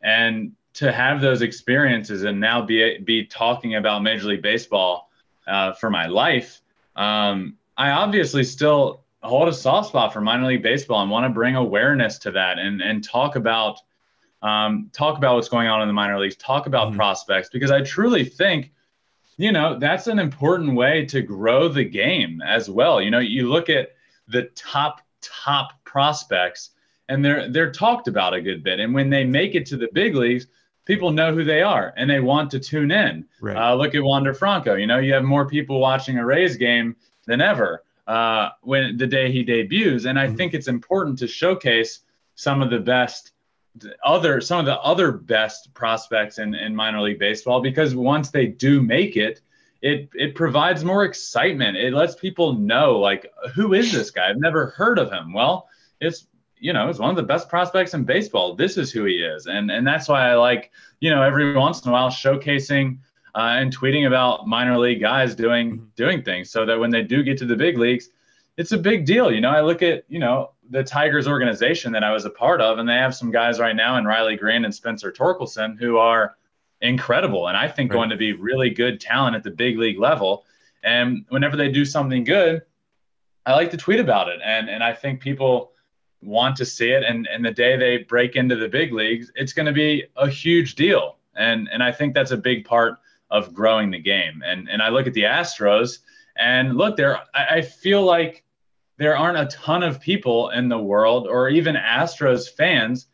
and 0.03 0.53
to 0.75 0.93
have 0.93 1.23
those 1.23 1.41
experiences 1.41 2.25
and 2.25 2.39
now 2.39 2.61
be 2.61 2.99
be 2.99 3.25
talking 3.25 3.77
about 3.77 4.03
major 4.03 4.27
league 4.27 4.43
baseball 4.43 5.09
uh, 5.47 5.73
for 5.73 5.91
my 5.91 6.07
life. 6.07 6.61
Um, 6.97 7.57
i 7.77 7.91
obviously 7.91 8.45
still 8.45 9.03
hold 9.23 9.49
a 9.49 9.53
soft 9.53 9.89
spot 9.89 10.13
for 10.13 10.21
minor 10.21 10.47
league 10.47 10.63
baseball 10.63 11.03
and 11.03 11.11
want 11.11 11.25
to 11.25 11.31
bring 11.31 11.57
awareness 11.57 12.19
to 12.19 12.31
that 12.31 12.59
and 12.59 12.81
and 12.81 13.03
talk 13.03 13.35
about 13.37 13.81
um, 14.43 14.91
talk 14.93 15.17
about 15.19 15.35
what's 15.35 15.49
going 15.49 15.67
on 15.69 15.83
in 15.83 15.89
the 15.89 15.95
minor 15.95 16.19
leagues 16.21 16.37
talk 16.37 16.67
about 16.67 16.93
Mhm. 16.93 16.97
prospects 16.97 17.49
because 17.51 17.71
i 17.73 17.81
truly 17.83 18.25
think 18.25 18.71
you 19.37 19.51
know 19.51 19.79
that's 19.79 20.07
an 20.07 20.19
important 20.19 20.77
way 20.77 21.05
to 21.07 21.21
grow 21.21 21.69
the 21.69 21.85
game 21.85 22.41
as 22.43 22.71
well. 22.71 23.01
You 23.03 23.11
know 23.11 23.19
you 23.19 23.49
look 23.49 23.69
at 23.69 23.89
the 24.29 24.45
top 24.55 25.01
top 25.21 25.73
prospects 25.85 26.71
and 27.09 27.25
they're 27.25 27.49
they're 27.49 27.73
talked 27.73 28.07
about 28.09 28.35
a 28.35 28.41
good 28.41 28.63
bit. 28.63 28.79
And 28.81 28.95
when 28.95 29.11
they 29.11 29.25
make 29.25 29.55
it 29.55 29.67
to 29.67 29.77
the 29.77 29.89
big 29.93 30.15
leagues 30.15 30.47
people 30.85 31.11
know 31.11 31.33
who 31.35 31.45
they 31.45 31.63
are 31.63 31.93
and 31.97 32.09
they 32.11 32.21
want 32.21 32.51
to 32.53 32.59
tune 32.61 32.91
in. 32.91 33.25
Right. 33.41 33.57
uh, 33.57 33.75
look 33.75 33.95
at 33.95 34.03
wander 34.03 34.35
franco. 34.35 34.75
You 34.75 34.87
know 34.87 34.99
you 34.99 35.13
have 35.15 35.25
more 35.25 35.47
people 35.47 35.81
watching 35.81 36.19
a 36.19 36.25
rays 36.25 36.57
game 36.57 36.97
than 37.27 37.41
ever 37.41 37.83
uh, 38.07 38.51
when 38.63 38.97
the 38.99 39.07
day 39.07 39.31
he 39.33 39.43
debuts. 39.45 40.05
And 40.05 40.19
i 40.19 40.27
Mhm. 40.27 40.37
think 40.37 40.55
it's 40.55 40.69
important 40.69 41.19
to 41.21 41.27
showcase 41.27 42.01
some 42.35 42.63
of 42.63 42.71
the 42.71 42.81
best 42.81 43.33
other 44.05 44.41
some 44.41 44.61
of 44.61 44.67
the 44.67 44.79
other 44.81 45.11
best 45.11 45.73
prospects 45.75 46.39
in, 46.39 46.55
in 46.55 46.75
minor 46.77 47.01
league 47.01 47.19
baseball 47.19 47.61
because 47.61 47.95
once 47.95 48.31
they 48.31 48.47
do 48.47 48.81
make 48.81 49.17
it 49.17 49.41
it 49.83 50.09
it 50.15 50.35
provides 50.35 50.85
more 50.85 51.05
excitement. 51.05 51.77
It 51.77 51.93
lets 51.93 52.15
people 52.15 52.53
know 52.55 52.99
like 53.01 53.31
who 53.55 53.75
is 53.75 53.91
this 53.93 54.11
guy? 54.11 54.29
I've 54.31 54.39
never 54.39 54.67
heard 54.67 54.99
of 54.99 55.11
him. 55.11 55.33
Well 55.33 55.69
it's 56.01 56.27
you 56.59 56.73
know 56.73 56.89
it's 56.89 56.99
one 56.99 57.11
of 57.11 57.17
the 57.17 57.23
best 57.23 57.49
prospects 57.49 57.95
in 57.95 58.05
baseball 58.05 58.55
this 58.55 58.77
is 58.77 58.91
who 58.93 59.05
he 59.05 59.17
is 59.17 59.47
and 59.47 59.71
and 59.71 59.87
that's 59.87 60.09
why 60.09 60.31
i 60.31 60.35
like 60.35 60.71
you 61.01 61.11
know 61.11 61.23
every 61.23 61.55
once 61.57 61.83
in 61.85 61.89
a 61.91 61.93
while 61.93 62.09
showcasing 62.09 62.99
uh, 63.35 63.57
and 63.59 63.77
tweeting 63.77 64.07
about 64.07 64.47
minor 64.47 64.79
league 64.79 65.01
guys 65.01 65.35
doing 65.35 65.79
Mhm. 65.79 65.95
doing 65.97 66.23
things 66.23 66.51
so 66.51 66.65
that 66.65 66.79
when 66.79 66.91
they 66.91 67.03
do 67.03 67.23
get 67.23 67.37
to 67.39 67.47
the 67.47 67.57
big 67.57 67.79
leagues 67.79 68.11
it's 68.57 68.71
a 68.71 68.79
big 68.79 69.05
deal. 69.05 69.33
You 69.33 69.41
know, 69.41 69.51
I 69.51 69.63
look 69.63 69.83
at, 69.83 70.05
you 70.07 70.21
know, 70.21 70.53
the 70.71 70.85
Tigers 70.85 71.27
organization 71.27 71.91
that 71.91 72.05
I 72.05 72.13
was 72.13 72.25
a 72.25 72.31
part 72.31 72.61
of, 72.61 72.79
and 72.79 72.89
they 72.89 72.95
have 72.95 73.13
some 73.13 73.33
guys 73.33 73.59
right 73.59 73.75
now 73.75 73.97
in 73.97 74.05
Riley 74.05 74.37
Greene 74.37 74.65
and 74.65 74.73
Spencer 74.73 75.11
Torkelson 75.11 75.77
who 75.77 75.97
are 75.99 76.37
incredible 76.81 77.49
and 77.49 77.57
I 77.57 77.67
think 77.67 77.91
Right. 77.91 77.97
going 77.99 78.11
to 78.11 78.17
be 78.17 78.33
really 78.33 78.71
good 78.71 79.01
talent 79.01 79.35
at 79.35 79.43
the 79.43 79.51
big 79.51 79.77
league 79.77 79.99
level. 79.99 80.45
And 80.85 81.25
whenever 81.31 81.57
they 81.57 81.69
do 81.69 81.85
something 81.85 82.23
good, 82.23 82.63
I 83.45 83.55
like 83.55 83.73
to 83.73 83.77
tweet 83.77 83.99
about 83.99 84.29
it. 84.29 84.39
And 84.45 84.71
and 84.71 84.85
I 84.85 84.93
think 84.93 85.19
people 85.21 85.73
want 86.25 86.57
to 86.57 86.65
see 86.65 86.91
it. 86.91 87.03
And 87.03 87.27
and 87.27 87.45
the 87.45 87.51
day 87.51 87.77
they 87.77 87.99
break 87.99 88.37
into 88.37 88.57
the 88.57 88.69
big 88.69 88.93
leagues, 88.93 89.31
it's 89.35 89.53
going 89.53 89.67
to 89.67 89.73
be 89.73 90.05
a 90.17 90.29
huge 90.29 90.75
deal. 90.75 91.17
And 91.37 91.69
and 91.73 91.83
I 91.83 91.93
think 91.93 92.15
that's 92.15 92.31
a 92.31 92.37
big 92.37 92.65
part 92.65 92.99
of 93.31 93.55
growing 93.55 93.91
the 93.91 93.99
game. 93.99 94.43
And 94.45 94.69
and 94.69 94.83
I 94.83 94.89
look 94.89 95.07
at 95.07 95.15
the 95.15 95.23
Astros 95.23 95.99
and 96.37 96.77
look 96.77 96.97
there, 96.97 97.21
I, 97.35 97.57
I 97.57 97.63
feel 97.63 98.03
like 98.03 98.45
there 98.97 99.17
aren't 99.17 99.39
a 99.39 99.57
ton 99.57 99.83
of 99.83 100.01
people 100.01 100.51
in 100.51 100.69
the 100.69 100.79
world 100.79 101.27
or 101.27 101.49
even 101.49 101.75
Astros 101.75 102.49
fans. 102.49 103.07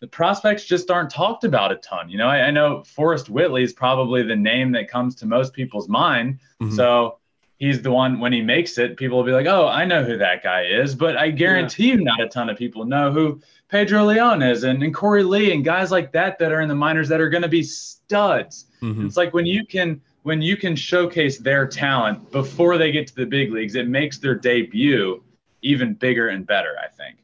The 0.00 0.08
prospects 0.08 0.64
just 0.64 0.90
aren't 0.90 1.10
talked 1.10 1.44
about 1.44 1.70
a 1.70 1.76
ton. 1.76 2.10
You 2.10 2.18
know, 2.18 2.28
I, 2.28 2.42
I 2.42 2.50
know 2.50 2.82
Forrest 2.82 3.30
Whitley 3.30 3.62
is 3.62 3.72
probably 3.72 4.22
the 4.22 4.36
name 4.36 4.72
that 4.72 4.90
comes 4.90 5.14
to 5.16 5.26
most 5.26 5.52
people's 5.52 5.88
mind. 5.88 6.40
Mhm. 6.60 6.74
So 6.74 7.18
he's 7.62 7.80
the 7.80 7.92
one 7.92 8.18
when 8.18 8.32
he 8.32 8.42
makes 8.42 8.76
it, 8.76 8.96
people 8.96 9.16
will 9.16 9.24
be 9.24 9.30
like, 9.30 9.46
"Oh, 9.46 9.68
I 9.68 9.84
know 9.84 10.02
who 10.02 10.18
that 10.18 10.42
guy 10.42 10.64
is." 10.64 10.96
But 10.96 11.16
I 11.16 11.30
guarantee 11.30 11.90
you, 11.90 12.02
not 12.02 12.20
a 12.20 12.26
ton 12.26 12.50
of 12.50 12.58
people 12.58 12.84
know 12.84 13.12
who 13.12 13.40
Pedro 13.68 14.04
Leon 14.04 14.42
is, 14.42 14.64
and, 14.64 14.82
and 14.82 14.92
Korey 14.92 15.26
Lee, 15.26 15.52
and 15.52 15.64
guys 15.64 15.92
like 15.92 16.10
that 16.10 16.40
that 16.40 16.50
are 16.50 16.60
in 16.60 16.68
the 16.68 16.74
minors 16.74 17.08
that 17.08 17.20
are 17.20 17.28
going 17.28 17.44
to 17.44 17.48
be 17.48 17.62
studs. 17.62 18.66
Mhm. 18.82 19.06
It's 19.06 19.16
like 19.16 19.32
when 19.32 19.46
you 19.46 19.64
can 19.64 20.00
when 20.24 20.42
you 20.42 20.56
can 20.56 20.74
showcase 20.74 21.38
their 21.38 21.64
talent 21.68 22.32
before 22.32 22.78
they 22.78 22.90
get 22.90 23.06
to 23.06 23.14
the 23.14 23.26
big 23.26 23.52
leagues, 23.52 23.76
it 23.76 23.86
makes 23.86 24.18
their 24.18 24.34
debut 24.34 25.22
even 25.62 25.94
bigger 25.94 26.30
and 26.30 26.44
better. 26.44 26.74
I 26.82 26.88
think. 26.88 27.18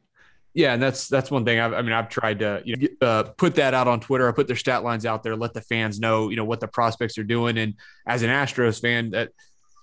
Yeah, 0.53 0.73
and 0.73 0.81
that's 0.81 1.09
that's 1.09 1.29
one 1.29 1.43
thing. 1.43 1.59
I've, 1.59 1.73
I 1.73 1.81
mean, 1.81 1.91
I've 1.91 2.07
tried 2.07 2.39
to 2.39 2.61
you 2.63 2.77
know 2.77 3.07
uh, 3.07 3.23
put 3.23 3.55
that 3.55 3.73
out 3.73 3.89
on 3.89 3.99
Twitter. 3.99 4.29
I 4.29 4.31
put 4.31 4.47
their 4.47 4.55
stat 4.55 4.85
lines 4.85 5.05
out 5.05 5.21
there, 5.21 5.35
let 5.35 5.53
the 5.53 5.61
fans 5.61 5.99
know 5.99 6.29
you 6.29 6.37
know 6.37 6.45
what 6.45 6.61
the 6.61 6.67
prospects 6.69 7.17
are 7.17 7.25
doing. 7.25 7.57
And 7.57 7.73
as 8.07 8.23
an 8.23 8.29
Astros 8.29 8.81
fan, 8.81 9.11
that 9.11 9.31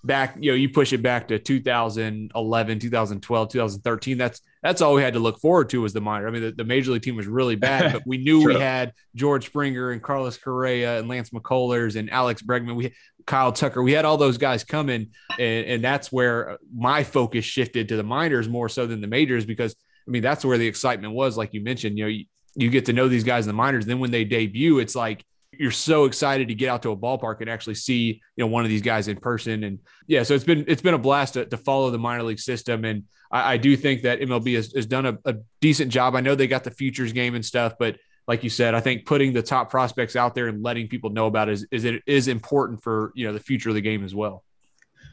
back 0.07 0.37
you 0.39 0.51
know 0.51 0.57
you 0.57 0.69
push 0.69 0.93
it 0.93 1.03
back 1.03 1.29
to 1.29 1.39
2011, 1.39 2.79
2012, 2.79 3.49
2013. 3.49 4.19
That's 4.19 4.41
that's 4.63 4.81
all 4.81 4.95
we 4.95 5.03
had 5.03 5.15
to 5.15 5.21
look 5.21 5.41
forward 5.41 5.69
to 5.71 5.83
was 5.83 5.93
the 5.93 6.01
minor. 6.01 6.29
I 6.29 6.31
mean, 6.31 6.43
the, 6.43 6.53
the 6.53 6.65
major 6.65 6.91
league 6.93 7.03
team 7.03 7.17
was 7.17 7.27
really 7.27 7.57
bad, 7.57 7.93
but 7.93 8.03
we 8.07 8.19
knew 8.19 8.45
we 8.45 8.55
had 8.61 8.93
George 9.15 9.47
Springer 9.47 9.91
and 9.91 10.03
Carlos 10.03 10.39
Correa 10.39 10.99
and 10.99 11.09
Lance 11.09 11.31
McCullers 11.31 11.97
and 11.97 12.11
Alex 12.11 12.43
Bregman. 12.43 12.77
We 12.77 12.95
Kyle 13.27 13.53
Tucker. 13.53 13.83
We 13.83 13.93
had 13.93 14.05
all 14.05 14.17
those 14.17 14.39
guys 14.39 14.65
coming, 14.65 15.09
and, 15.39 15.67
and 15.67 15.85
that's 15.85 16.13
where 16.13 16.59
my 16.75 17.03
focus 17.03 17.45
shifted 17.45 17.89
to 17.89 17.97
the 17.97 18.05
minors 18.05 18.49
more 18.49 18.69
so 18.69 18.87
than 18.87 19.01
the 19.01 19.09
majors 19.09 19.45
because 19.45 19.75
I 20.07 20.11
mean, 20.11 20.23
that's 20.23 20.45
where 20.45 20.59
the 20.59 20.67
excitement 20.67 21.15
was. 21.15 21.37
Like 21.37 21.53
you 21.53 21.61
mentioned, 21.61 21.99
you 21.99 22.05
know, 22.05 22.09
you, 22.09 22.25
you 22.55 22.71
get 22.71 22.87
to 22.87 22.93
know 22.93 23.09
these 23.09 23.25
guys 23.25 23.47
in 23.47 23.49
the 23.49 23.55
minors. 23.55 23.87
Then 23.87 23.99
when 23.99 24.11
they 24.11 24.25
debut, 24.25 24.79
it's 24.79 24.95
like 24.95 25.25
you're 25.53 25.71
so 25.71 26.05
excited 26.05 26.49
to 26.49 26.55
get 26.55 26.69
out 26.69 26.83
to 26.83 26.91
a 26.91 26.97
ballpark 26.97 27.41
and 27.41 27.51
actually 27.51 27.75
see 27.75 28.21
you 28.37 28.45
know 28.45 28.47
one 28.47 28.65
of 28.65 28.71
these 28.71 28.83
guys 28.83 29.09
in 29.09 29.17
person. 29.17 29.65
And 29.65 29.79
yeah 30.07 30.23
so 30.23 30.35
it's 30.35 30.45
been 30.45 30.65
it's 30.69 30.83
been 30.83 30.95
a 30.95 30.99
blast 30.99 31.35
to, 31.35 31.45
to 31.47 31.57
follow 31.57 31.91
the 31.91 31.99
minor 31.99 32.23
league 32.23 32.41
system. 32.41 32.85
And 32.85 33.05
i, 33.31 33.55
I 33.55 33.57
do 33.57 33.77
think 33.77 34.03
that 34.03 34.21
mlb 34.21 34.55
has, 34.55 34.73
has 34.73 34.87
done 34.87 35.07
a, 35.07 35.19
a, 35.25 35.37
decent 35.61 35.91
job. 35.91 36.15
I 36.15 36.21
know 36.21 36.35
they 36.35 36.47
got 36.47 36.65
the 36.65 36.71
futures 36.71 37.13
game 37.13 37.35
and 37.35 37.45
stuff 37.45 37.75
but 37.79 37.97
like 38.29 38.45
you 38.45 38.51
said 38.51 38.75
i 38.75 38.81
think 38.81 39.07
putting 39.07 39.33
the 39.33 39.43
top 39.43 39.71
prospects 39.71 40.17
out 40.17 40.35
there 40.35 40.49
and 40.49 40.63
letting 40.63 40.89
people 40.89 41.11
know 41.11 41.27
about 41.27 41.49
it 41.49 41.53
is, 41.53 41.67
is 41.71 41.85
it 41.85 42.03
is 42.07 42.29
important 42.29 42.83
for 42.83 43.13
you 43.15 43.27
know 43.27 43.33
the 43.33 43.41
future 43.41 43.69
of 43.69 43.75
the 43.75 43.81
game 43.81 44.05
as 44.05 44.15
well. 44.15 44.43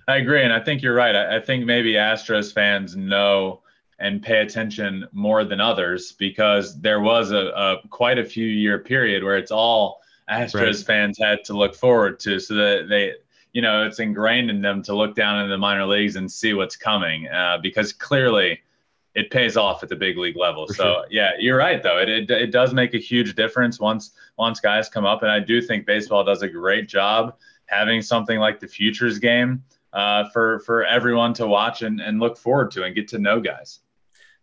I 0.07 0.17
agree. 0.17 0.43
And 0.43 0.53
i 0.53 0.59
think 0.59 0.81
you're 0.81 0.95
right. 0.95 1.15
I, 1.15 1.37
I 1.37 1.39
think 1.39 1.65
maybe 1.65 1.93
astros 1.93 2.53
fans 2.53 2.95
know 2.95 3.61
and 3.99 4.21
pay 4.21 4.39
attention 4.39 5.07
more 5.13 5.45
than 5.45 5.61
others 5.61 6.11
because 6.13 6.79
there 6.81 6.99
was 6.99 7.31
a, 7.31 7.37
a 7.55 7.87
quite 7.89 8.17
a 8.17 8.25
few 8.25 8.45
year 8.45 8.79
period 8.79 9.23
where 9.23 9.37
it's 9.37 9.51
all 9.51 10.02
Astros 10.29 10.65
right. 10.65 10.75
fans 10.77 11.17
had 11.19 11.43
to 11.45 11.53
look 11.53 11.75
forward 11.75 12.19
to, 12.21 12.39
so 12.39 12.55
that 12.55 12.87
they, 12.89 13.13
you 13.51 13.61
know, 13.61 13.85
it's 13.85 13.99
ingrained 13.99 14.49
in 14.49 14.61
them 14.61 14.81
to 14.83 14.95
look 14.95 15.15
down 15.15 15.43
in 15.43 15.49
the 15.49 15.57
minor 15.57 15.85
leagues 15.85 16.15
and 16.15 16.31
see 16.31 16.53
what's 16.53 16.75
coming, 16.75 17.27
uh, 17.27 17.57
because 17.61 17.93
clearly 17.93 18.59
it 19.15 19.29
pays 19.29 19.57
off 19.57 19.83
at 19.83 19.89
the 19.89 19.95
big 19.95 20.17
league 20.17 20.37
level. 20.37 20.65
For 20.67 20.73
so 20.73 20.83
sure. 20.83 21.05
yeah, 21.11 21.31
you're 21.37 21.57
right 21.57 21.83
though. 21.83 21.99
It, 21.99 22.09
it 22.09 22.31
it 22.31 22.51
does 22.51 22.73
make 22.73 22.93
a 22.93 22.97
huge 22.97 23.35
difference 23.35 23.79
once 23.79 24.11
once 24.37 24.59
guys 24.59 24.89
come 24.89 25.05
up, 25.05 25.21
and 25.21 25.31
I 25.31 25.39
do 25.39 25.61
think 25.61 25.85
baseball 25.85 26.23
does 26.23 26.41
a 26.41 26.49
great 26.49 26.87
job 26.87 27.35
having 27.65 28.01
something 28.01 28.39
like 28.39 28.59
the 28.59 28.67
futures 28.67 29.19
game 29.19 29.63
uh, 29.93 30.29
for 30.29 30.59
for 30.59 30.83
everyone 30.85 31.33
to 31.35 31.47
watch 31.47 31.81
and, 31.81 31.99
and 32.01 32.19
look 32.19 32.37
forward 32.37 32.71
to 32.71 32.83
and 32.83 32.95
get 32.95 33.07
to 33.09 33.19
know 33.19 33.39
guys. 33.39 33.79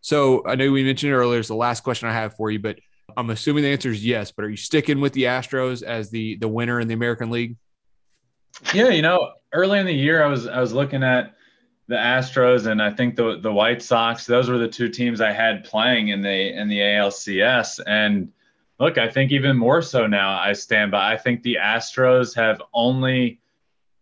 So 0.00 0.46
I 0.46 0.54
know 0.54 0.70
we 0.70 0.84
mentioned 0.84 1.12
earlier. 1.12 1.38
It's 1.40 1.48
the 1.48 1.54
last 1.54 1.82
question 1.82 2.08
I 2.08 2.12
have 2.12 2.34
for 2.34 2.50
you, 2.50 2.58
but 2.58 2.78
I'm 3.16 3.30
assuming 3.30 3.64
the 3.64 3.70
answer 3.70 3.90
is 3.90 4.04
yes, 4.04 4.32
but 4.32 4.44
are 4.44 4.50
you 4.50 4.56
sticking 4.56 5.00
with 5.00 5.12
the 5.12 5.24
Astros 5.24 5.82
as 5.82 6.10
the 6.10 6.36
the 6.36 6.48
winner 6.48 6.80
in 6.80 6.88
the 6.88 6.94
American 6.94 7.30
League? 7.30 7.56
Yeah, 8.74 8.88
you 8.88 9.02
know, 9.02 9.32
early 9.52 9.78
in 9.78 9.86
the 9.86 9.94
year 9.94 10.22
I 10.22 10.26
was 10.26 10.46
I 10.46 10.60
was 10.60 10.72
looking 10.72 11.02
at 11.02 11.34
the 11.88 11.96
Astros 11.96 12.66
and 12.66 12.80
I 12.80 12.90
think 12.90 13.16
the 13.16 13.38
the 13.40 13.52
White 13.52 13.82
Sox. 13.82 14.26
Those 14.26 14.48
were 14.48 14.58
the 14.58 14.68
two 14.68 14.88
teams 14.88 15.20
I 15.20 15.32
had 15.32 15.64
playing 15.64 16.08
in 16.08 16.22
the 16.22 16.58
in 16.58 16.68
the 16.68 16.78
ALCS. 16.78 17.80
And 17.86 18.32
look, 18.78 18.96
I 18.96 19.08
think 19.08 19.32
even 19.32 19.56
more 19.56 19.82
so 19.82 20.06
now 20.06 20.38
I 20.38 20.52
stand 20.52 20.92
by. 20.92 21.12
I 21.12 21.16
think 21.16 21.42
the 21.42 21.58
Astros 21.60 22.34
have 22.36 22.62
only 22.72 23.40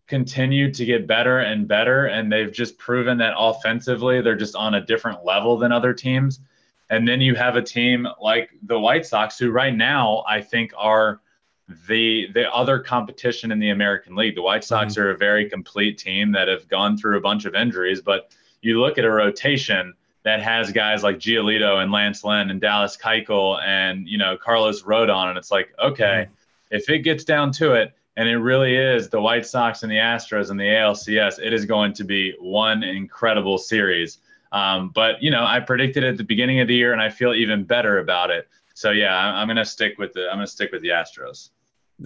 continued 0.06 0.74
to 0.74 0.84
get 0.84 1.06
better 1.06 1.38
and 1.38 1.68
better, 1.68 2.06
and 2.06 2.32
they've 2.32 2.52
just 2.52 2.78
proven 2.78 3.18
that 3.18 3.34
offensively 3.36 4.20
they're 4.20 4.36
just 4.36 4.56
on 4.56 4.74
a 4.74 4.84
different 4.84 5.24
level 5.24 5.56
than 5.58 5.72
other 5.72 5.94
teams. 5.94 6.40
And 6.90 7.06
then 7.06 7.20
you 7.20 7.34
have 7.34 7.56
a 7.56 7.62
team 7.62 8.06
like 8.20 8.50
the 8.62 8.78
White 8.78 9.06
Sox, 9.06 9.38
who 9.38 9.50
right 9.50 9.74
now 9.74 10.24
I 10.26 10.40
think 10.40 10.72
are 10.76 11.20
the 11.86 12.28
the 12.32 12.50
other 12.52 12.78
competition 12.78 13.52
in 13.52 13.58
the 13.58 13.70
American 13.70 14.16
League. 14.16 14.34
The 14.34 14.42
White 14.42 14.64
Sox 14.64 14.94
mm-hmm. 14.94 15.02
are 15.02 15.10
a 15.10 15.16
very 15.16 15.48
complete 15.50 15.98
team 15.98 16.32
that 16.32 16.48
have 16.48 16.66
gone 16.68 16.96
through 16.96 17.18
a 17.18 17.20
bunch 17.20 17.44
of 17.44 17.54
injuries, 17.54 18.00
but 18.00 18.32
you 18.62 18.80
look 18.80 18.98
at 18.98 19.04
a 19.04 19.10
rotation 19.10 19.94
that 20.24 20.42
has 20.42 20.72
guys 20.72 21.02
like 21.02 21.18
Giolito 21.18 21.82
and 21.82 21.92
Lance 21.92 22.24
Lynn 22.24 22.50
and 22.50 22.60
Dallas 22.60 22.96
Keuchel 22.96 23.62
and 23.62 24.08
you 24.08 24.18
know 24.18 24.36
Carlos 24.36 24.82
Rodon, 24.82 25.28
and 25.28 25.38
it's 25.38 25.50
like 25.50 25.74
okay, 25.82 26.26
mm-hmm. 26.26 26.76
if 26.76 26.88
it 26.88 27.00
gets 27.00 27.24
down 27.24 27.52
to 27.52 27.72
it, 27.74 27.92
and 28.16 28.28
it 28.28 28.38
really 28.38 28.74
is 28.74 29.10
the 29.10 29.20
White 29.20 29.46
Sox 29.46 29.82
and 29.82 29.92
the 29.92 29.96
Astros 29.96 30.50
and 30.50 30.58
the 30.58 30.64
ALCS, 30.64 31.38
it 31.38 31.52
is 31.52 31.66
going 31.66 31.92
to 31.94 32.04
be 32.04 32.34
one 32.40 32.82
incredible 32.82 33.58
series. 33.58 34.18
Um, 34.52 34.90
but 34.94 35.22
you 35.22 35.30
know, 35.30 35.44
I 35.44 35.60
predicted 35.60 36.04
at 36.04 36.16
the 36.16 36.24
beginning 36.24 36.60
of 36.60 36.68
the 36.68 36.74
year, 36.74 36.92
and 36.92 37.02
I 37.02 37.10
feel 37.10 37.34
even 37.34 37.64
better 37.64 37.98
about 37.98 38.30
it. 38.30 38.48
So 38.74 38.90
yeah, 38.90 39.16
I'm, 39.16 39.34
I'm 39.34 39.48
gonna 39.48 39.64
stick 39.64 39.98
with 39.98 40.12
the 40.12 40.28
I'm 40.28 40.36
gonna 40.36 40.46
stick 40.46 40.72
with 40.72 40.82
the 40.82 40.88
Astros. 40.88 41.50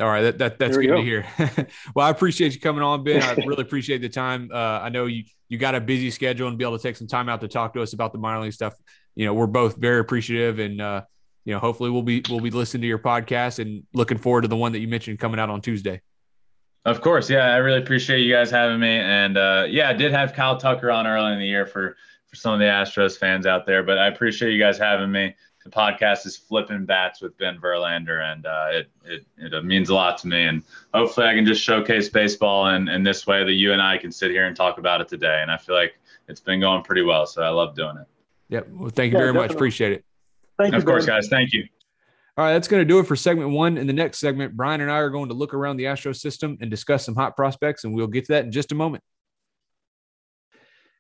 All 0.01 0.07
right, 0.07 0.23
that, 0.23 0.39
that 0.39 0.59
that's 0.59 0.77
good 0.77 0.87
go. 0.87 0.97
to 0.97 1.03
hear. 1.03 1.27
well, 1.95 2.07
I 2.07 2.11
appreciate 2.11 2.55
you 2.55 2.61
coming 2.61 2.83
on, 2.83 3.05
Ben. 3.05 3.23
I 3.23 3.35
really 3.47 3.63
appreciate 3.63 4.01
the 4.01 4.09
time. 4.09 4.51
Uh, 4.53 4.81
I 4.81 4.89
know 4.89 5.05
you 5.05 5.25
you 5.49 5.59
got 5.59 5.75
a 5.75 5.81
busy 5.81 6.11
schedule 6.11 6.49
and 6.49 6.57
be 6.57 6.65
able 6.65 6.79
to 6.79 6.83
take 6.83 6.97
some 6.97 7.07
time 7.07 7.29
out 7.29 7.43
to 7.43 7.49
talk 7.49 7.75
to 7.75 7.83
us 7.83 7.93
about 7.93 8.13
the 8.13 8.19
minor 8.19 8.41
league 8.41 8.55
stuff. 8.55 8.75
You 9.15 9.27
know, 9.27 9.35
we're 9.35 9.47
both 9.47 9.77
very 9.77 10.01
appreciative, 10.01 10.61
and 10.61 10.81
uh, 10.81 11.03
you 11.45 11.53
know, 11.53 11.59
hopefully 11.59 11.91
we'll 11.91 12.03
be 12.03 12.23
we'll 12.31 12.41
be 12.41 12.51
listening 12.51 12.81
to 12.83 12.87
your 12.87 12.99
podcast 12.99 13.59
and 13.59 13.85
looking 13.93 14.17
forward 14.17 14.43
to 14.43 14.49
the 14.49 14.57
one 14.57 14.73
that 14.73 14.79
you 14.79 14.89
mentioned 14.89 15.19
coming 15.19 15.39
out 15.39 15.51
on 15.51 15.61
Tuesday. 15.61 16.01
Of 16.87 17.03
course, 17.03 17.29
yeah, 17.29 17.53
I 17.53 17.59
really 17.59 17.81
appreciate 17.81 18.21
you 18.21 18.33
guys 18.33 18.51
having 18.51 18.81
me, 18.81 18.97
and 18.97 19.37
uh, 19.37 19.67
yeah, 19.69 19.91
I 19.91 19.93
did 19.93 20.13
have 20.13 20.33
Kyle 20.33 20.57
Tucker 20.57 20.91
on 20.91 21.07
early 21.07 21.35
in 21.35 21.39
the 21.39 21.47
year 21.47 21.67
for 21.67 21.97
for 22.33 22.37
some 22.37 22.55
of 22.55 22.59
the 22.61 22.65
Astros 22.65 23.19
fans 23.19 23.47
out 23.47 23.67
there. 23.67 23.83
But 23.83 23.99
I 23.99 24.09
appreciate 24.09 24.53
you 24.53 24.59
guys 24.59 24.79
having 24.79 25.13
me. 25.13 25.35
The 25.65 25.71
podcast 25.71 26.27
is 26.27 26.37
flipping 26.37 26.87
bats 26.87 27.21
with 27.21 27.39
Ben 27.39 27.57
Verlander, 27.61 28.33
and 28.33 28.47
uh, 28.47 28.69
it, 28.71 28.91
it 29.05 29.53
it 29.53 29.65
means 29.65 29.91
a 29.91 29.95
lot 29.95 30.19
to 30.19 30.27
me. 30.27 30.45
And 30.45 30.63
hopefully, 30.93 31.29
I 31.29 31.35
can 31.35 31.47
just 31.47 31.63
showcase 31.63 32.09
baseball 32.09 32.67
and 32.67 32.89
in 32.89 33.05
this 33.05 33.29
way 33.29 33.45
that 33.45 33.53
you 33.53 33.73
and 33.73 33.81
I 33.81 33.97
can 33.99 34.11
sit 34.11 34.33
here 34.33 34.47
and 34.47 34.57
talk 34.57 34.79
about 34.79 35.01
it 35.01 35.09
today. 35.09 35.39
And 35.41 35.53
I 35.53 35.57
feel 35.57 35.77
like 35.77 35.95
it's 36.27 36.41
been 36.41 36.59
going 36.59 36.83
pretty 36.83 37.03
well, 37.03 37.27
so 37.27 37.43
I 37.43 37.51
love 37.51 37.77
doing 37.77 37.97
it. 37.99 38.07
Yep. 38.49 38.69
Well, 38.73 38.91
thank 38.91 39.13
you 39.13 39.19
yeah, 39.19 39.23
very 39.23 39.33
definitely. 39.33 39.49
much. 39.49 39.55
Appreciate 39.55 39.93
it. 39.93 40.05
Thank 40.59 40.73
you. 40.73 40.79
Of 40.79 40.85
course, 40.85 41.07
guys. 41.07 41.29
Thank 41.29 41.53
you. 41.53 41.65
All 42.37 42.45
right, 42.47 42.55
that's 42.55 42.67
going 42.67 42.81
to 42.81 42.87
do 42.87 42.99
it 42.99 43.07
for 43.07 43.15
segment 43.15 43.51
one. 43.51 43.77
In 43.77 43.87
the 43.87 43.93
next 43.93 44.19
segment, 44.19 44.57
Brian 44.57 44.81
and 44.81 44.91
I 44.91 44.97
are 44.97 45.11
going 45.11 45.29
to 45.29 45.35
look 45.35 45.55
around 45.55 45.77
the 45.77 45.87
Astro 45.87 46.13
system 46.13 46.57
and 46.61 46.71
discuss 46.71 47.05
some 47.05 47.15
hot 47.15 47.37
prospects, 47.37 47.85
and 47.85 47.95
we'll 47.95 48.07
get 48.07 48.25
to 48.25 48.33
that 48.33 48.47
in 48.47 48.51
just 48.51 48.73
a 48.73 48.75
moment. 48.75 49.05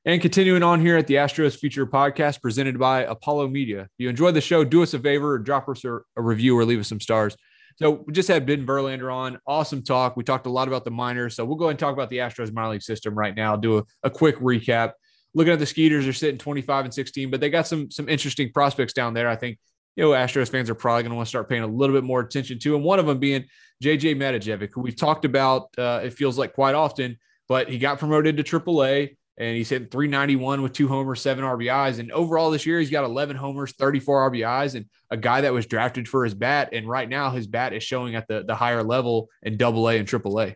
And 0.04 0.20
continuing 0.20 0.64
on 0.64 0.80
here 0.80 0.96
at 0.96 1.06
the 1.06 1.14
Astros 1.14 1.56
Future 1.56 1.86
Podcast 1.86 2.42
presented 2.42 2.76
by 2.76 3.02
Apollo 3.04 3.46
Media. 3.48 3.82
If 3.82 3.90
you 3.98 4.08
enjoyed 4.08 4.34
the 4.34 4.40
show, 4.40 4.64
do 4.64 4.82
us 4.82 4.94
a 4.94 4.98
favor, 4.98 5.38
drop 5.38 5.68
us 5.68 5.84
a, 5.84 6.00
review 6.16 6.58
or 6.58 6.64
leave 6.64 6.80
us 6.80 6.88
some 6.88 6.98
stars. 6.98 7.36
So 7.76 8.02
we 8.04 8.12
just 8.12 8.26
had 8.26 8.44
Ben 8.44 8.66
Verlander 8.66 9.14
on. 9.14 9.38
Awesome 9.46 9.80
talk. 9.80 10.16
We 10.16 10.24
talked 10.24 10.46
a 10.46 10.50
lot 10.50 10.66
about 10.66 10.84
the 10.84 10.90
minors. 10.90 11.36
So 11.36 11.44
we'll 11.44 11.54
go 11.54 11.66
ahead 11.66 11.74
and 11.74 11.78
talk 11.78 11.92
about 11.92 12.10
the 12.10 12.18
Astros 12.18 12.52
minor 12.52 12.70
league 12.70 12.82
system 12.82 13.14
right 13.14 13.34
now. 13.36 13.54
Do 13.54 13.78
a, 13.78 13.84
a 14.02 14.10
quick 14.10 14.38
recap. 14.38 14.94
Looking 15.34 15.52
at 15.52 15.60
the 15.60 15.66
Skeeters, 15.66 16.02
they're 16.02 16.12
sitting 16.12 16.36
25 16.36 16.86
and 16.86 16.92
16, 16.92 17.30
but 17.30 17.40
they 17.40 17.48
got 17.48 17.68
some 17.68 17.88
some 17.88 18.08
interesting 18.08 18.50
prospects 18.52 18.92
down 18.92 19.14
there. 19.14 19.28
I 19.28 19.36
think 19.36 19.58
you 19.94 20.02
know 20.02 20.10
Astros 20.10 20.48
fans 20.48 20.68
are 20.68 20.74
probably 20.74 21.04
going 21.04 21.10
to 21.10 21.16
want 21.16 21.26
to 21.26 21.30
start 21.30 21.48
paying 21.48 21.62
a 21.62 21.66
little 21.68 21.94
bit 21.94 22.02
more 22.02 22.20
attention 22.20 22.58
to, 22.58 22.74
and 22.74 22.82
one 22.82 22.98
of 22.98 23.06
them 23.06 23.20
being 23.20 23.44
JJ 23.82 24.16
Matijevic, 24.16 24.70
who 24.72 24.80
we've 24.80 24.96
talked 24.96 25.24
about. 25.24 25.68
Uh, 25.78 26.00
it 26.02 26.12
feels 26.12 26.36
like 26.36 26.54
quite 26.54 26.74
often, 26.74 27.16
but 27.48 27.68
he 27.68 27.78
got 27.78 28.00
promoted 28.00 28.36
to 28.36 28.42
AAA 28.42 29.16
and 29.38 29.56
he's 29.56 29.68
hitting 29.68 29.88
391 29.88 30.62
with 30.62 30.72
two 30.72 30.88
homers, 30.88 31.20
seven 31.20 31.44
RBIs. 31.44 31.98
And 31.98 32.12
overall 32.12 32.50
this 32.50 32.66
year, 32.66 32.78
he's 32.78 32.90
got 32.90 33.04
11 33.04 33.36
homers, 33.36 33.72
34 33.72 34.30
RBIs, 34.30 34.74
and 34.74 34.86
a 35.10 35.16
guy 35.16 35.40
that 35.40 35.52
was 35.52 35.66
drafted 35.66 36.06
for 36.06 36.24
his 36.24 36.34
bat. 36.34 36.70
And 36.72 36.86
right 36.86 37.08
now, 37.08 37.30
his 37.30 37.46
bat 37.46 37.72
is 37.72 37.82
showing 37.82 38.14
at 38.14 38.28
the, 38.28 38.44
the 38.44 38.54
higher 38.54 38.82
level 38.82 39.30
in 39.42 39.56
double 39.56 39.88
A 39.88 39.96
and 39.96 40.06
triple 40.06 40.40
A. 40.40 40.54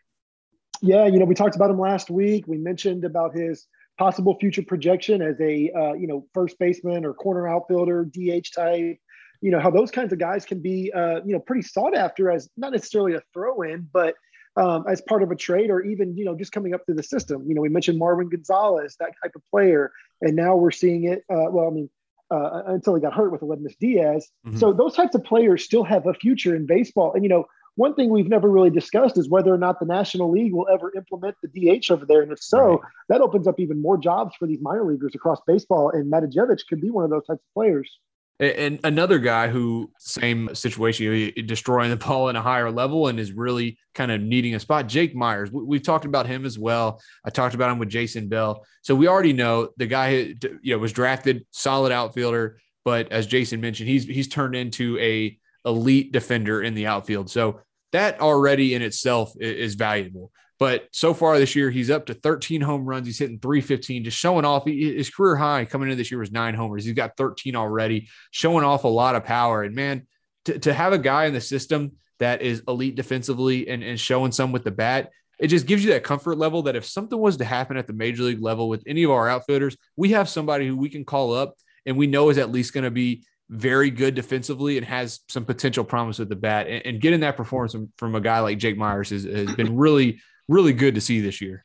Yeah, 0.83 1.07
you 1.07 1.19
know, 1.19 1.25
we 1.25 1.35
talked 1.35 1.57
about 1.57 1.71
him 1.71 1.81
last 1.81 2.11
week. 2.11 2.47
We 2.47 2.59
mentioned 2.59 3.05
about 3.05 3.35
his 3.35 3.67
possible 3.99 4.37
future 4.39 4.63
projection 4.63 5.23
as 5.23 5.41
a, 5.41 5.71
uh, 5.71 5.93
you 5.95 6.07
know, 6.07 6.27
first 6.35 6.59
baseman 6.59 7.07
or 7.07 7.15
corner 7.15 7.49
outfielder, 7.49 8.05
DH 8.05 8.53
type. 8.55 8.99
You 9.41 9.51
know, 9.51 9.61
how 9.61 9.71
those 9.71 9.91
kinds 9.91 10.13
of 10.13 10.19
guys 10.19 10.45
can 10.45 10.61
be, 10.61 10.93
uh, 10.93 11.21
you 11.25 11.33
know, 11.33 11.41
pretty 11.41 11.63
sought 11.63 11.95
after 11.95 12.31
as 12.31 12.51
not 12.57 12.73
necessarily 12.73 13.15
a 13.15 13.23
throw 13.33 13.63
in, 13.63 13.89
but 13.91 14.15
um, 14.57 14.85
as 14.89 15.01
part 15.03 15.23
of 15.23 15.31
a 15.31 15.37
trade 15.37 15.71
or 15.71 15.83
even 15.83 16.17
you 16.17 16.25
know 16.25 16.35
just 16.35 16.53
coming 16.53 16.75
up 16.75 16.85
through 16.87 16.95
the 16.95 17.03
system 17.03 17.45
you 17.47 17.55
know 17.55 17.61
we 17.61 17.69
mentioned 17.69 18.01
marwin 18.01 18.31
gonzalez 18.31 18.97
that 18.99 19.11
type 19.23 19.33
of 19.35 19.43
player 19.51 19.93
and 20.23 20.35
now 20.35 20.57
we're 20.57 20.71
seeing 20.71 21.05
it 21.05 21.25
uh, 21.31 21.51
well 21.51 21.69
i 21.69 21.71
mean 21.71 21.91
uh, 22.31 22.63
until 22.67 22.95
he 22.95 23.01
got 23.01 23.15
hurt 23.15 23.31
with 23.31 23.41
Aledmys 23.41 23.77
Diaz. 23.79 24.29
Mm-hmm. 24.47 24.59
So 24.59 24.73
those 24.73 24.95
types 24.95 25.15
of 25.15 25.23
players 25.23 25.65
still 25.65 25.85
have 25.85 26.07
a 26.07 26.15
future 26.15 26.57
in 26.57 26.67
baseball. 26.67 27.13
And 27.15 27.23
you 27.23 27.29
know, 27.29 27.47
one 27.77 27.95
thing 27.95 28.11
we've 28.11 28.29
never 28.29 28.51
really 28.51 28.71
discussed 28.71 29.19
is 29.19 29.29
whether 29.29 29.53
or 29.53 29.59
not 29.59 29.79
the 29.81 29.87
National 29.87 30.31
League 30.31 30.53
will 30.53 30.67
ever 30.73 30.91
implement 30.97 31.37
the 31.43 31.49
DH 31.49 31.91
over 31.91 32.07
there. 32.07 32.23
And 32.23 32.33
if 32.33 32.43
so, 32.43 32.59
right. 32.59 32.81
that 33.11 33.21
opens 33.21 33.47
up 33.47 33.61
even 33.61 33.81
more 33.81 33.99
jobs 33.99 34.35
for 34.39 34.47
these 34.47 34.61
minor 34.63 34.85
leaguers 34.85 35.15
across 35.15 35.41
baseball. 35.47 35.91
And 35.91 36.11
Matijevic 36.11 36.67
could 36.69 36.81
be 36.81 36.91
one 36.91 37.05
of 37.05 37.11
those 37.11 37.27
types 37.27 37.43
of 37.43 37.55
players. 37.55 37.99
And 38.39 38.81
another 38.85 39.19
guy 39.19 39.49
who 39.49 39.91
same 39.99 40.55
situation, 40.55 41.33
destroying 41.47 41.91
the 41.91 41.97
ball 42.07 42.29
in 42.29 42.37
a 42.37 42.43
higher 42.43 42.71
level 42.71 43.09
and 43.09 43.19
is 43.19 43.33
really 43.33 43.79
kind 43.95 44.13
of 44.13 44.21
needing 44.21 44.55
a 44.55 44.61
spot. 44.61 44.89
Jake 44.89 45.15
Meyers, 45.15 45.51
we've 45.51 45.83
talked 45.83 46.05
about 46.05 46.27
him 46.27 46.45
as 46.45 46.59
well. 46.59 47.01
I 47.25 47.31
talked 47.31 47.55
about 47.55 47.73
him 47.73 47.79
with 47.79 47.89
Jason 47.89 48.29
Bell. 48.29 48.65
So 48.83 48.95
we 48.95 49.09
already 49.09 49.33
know 49.33 49.71
the 49.79 49.87
guy, 49.87 50.11
who 50.11 50.35
you 50.63 50.75
know, 50.75 50.79
was 50.79 50.93
drafted 50.93 51.47
solid 51.51 51.93
outfielder, 51.93 52.59
but 52.85 53.11
as 53.11 53.27
Jason 53.27 53.61
mentioned, 53.61 53.89
he's 53.89 54.05
he's 54.05 54.29
turned 54.29 54.55
into 54.55 54.99
a 54.99 55.39
elite 55.65 56.13
defender 56.13 56.63
in 56.63 56.75
the 56.75 56.87
outfield. 56.87 57.31
So 57.31 57.61
that 57.93 58.21
already 58.21 58.75
in 58.75 58.83
itself 58.83 59.33
is 59.41 59.75
valuable. 59.75 60.31
But 60.59 60.89
so 60.91 61.13
far 61.13 61.39
this 61.39 61.55
year, 61.55 61.71
he's 61.71 61.91
up 61.91 62.07
to 62.07 62.15
13 62.15 62.63
home 62.63 62.87
runs. 62.87 63.07
He's 63.07 63.19
hitting 63.19 63.39
315, 63.39 64.05
just 64.05 64.17
showing 64.17 64.45
off. 64.45 64.67
His 64.67 65.11
career 65.11 65.37
high 65.37 65.67
coming 65.67 65.89
into 65.89 65.97
this 65.97 66.11
year 66.11 66.21
was 66.21 66.33
nine 66.33 66.55
homers. 66.55 66.85
He's 66.85 66.95
got 66.95 67.17
13 67.17 67.55
already, 67.55 68.09
showing 68.31 68.65
off 68.65 68.85
a 68.85 68.89
lot 68.89 69.17
of 69.17 69.25
power. 69.25 69.63
And 69.63 69.75
man, 69.75 70.07
to, 70.47 70.59
to 70.61 70.73
have 70.73 70.93
a 70.93 70.99
guy 70.99 71.27
in 71.27 71.35
the 71.35 71.41
system 71.41 71.93
that 72.19 72.41
is 72.41 72.63
elite 72.67 72.95
defensively 72.95 73.69
and, 73.69 73.83
and 73.83 74.01
showing 74.01 74.33
some 74.33 74.53
with 74.53 74.65
the 74.65 74.71
bat, 74.71 75.11
it 75.39 75.49
just 75.49 75.67
gives 75.67 75.85
you 75.85 75.93
that 75.93 76.05
comfort 76.05 76.39
level 76.39 76.63
that 76.63 76.77
if 76.77 76.87
something 76.87 77.19
was 77.19 77.37
to 77.37 77.45
happen 77.45 77.77
at 77.77 77.87
the 77.87 77.93
major 77.93 78.23
league 78.23 78.41
level 78.41 78.71
with 78.71 78.83
any 78.87 79.03
of 79.03 79.11
our 79.11 79.29
outfielders, 79.29 79.77
we 79.97 80.11
have 80.11 80.29
somebody 80.29 80.67
who 80.67 80.77
we 80.77 80.89
can 80.89 81.05
call 81.05 81.35
up 81.35 81.57
and 81.85 81.97
we 81.97 82.07
know 82.07 82.31
is 82.31 82.39
at 82.39 82.51
least 82.51 82.73
going 82.73 82.85
to 82.85 82.91
be 82.91 83.25
very 83.51 83.91
good 83.91 84.15
defensively 84.15 84.77
and 84.77 84.87
has 84.87 85.21
some 85.29 85.45
potential 85.45 85.85
promise 85.85 86.19
with 86.19 86.29
the 86.29 86.37
bat. 86.37 86.67
And, 86.67 86.87
and 86.87 87.01
getting 87.01 87.21
that 87.21 87.37
performance 87.37 87.73
from, 87.73 87.93
from, 87.99 88.15
a 88.15 88.21
guy 88.21 88.41
like 88.41 88.59
Jake 88.59 88.77
Meyers 88.77 89.11
has, 89.11 89.25
has 89.25 89.55
been 89.55 89.77
really, 89.77 90.21
really 90.49 90.73
good 90.73 90.95
to 90.95 91.01
see 91.01 91.21
this 91.21 91.41
year. 91.41 91.65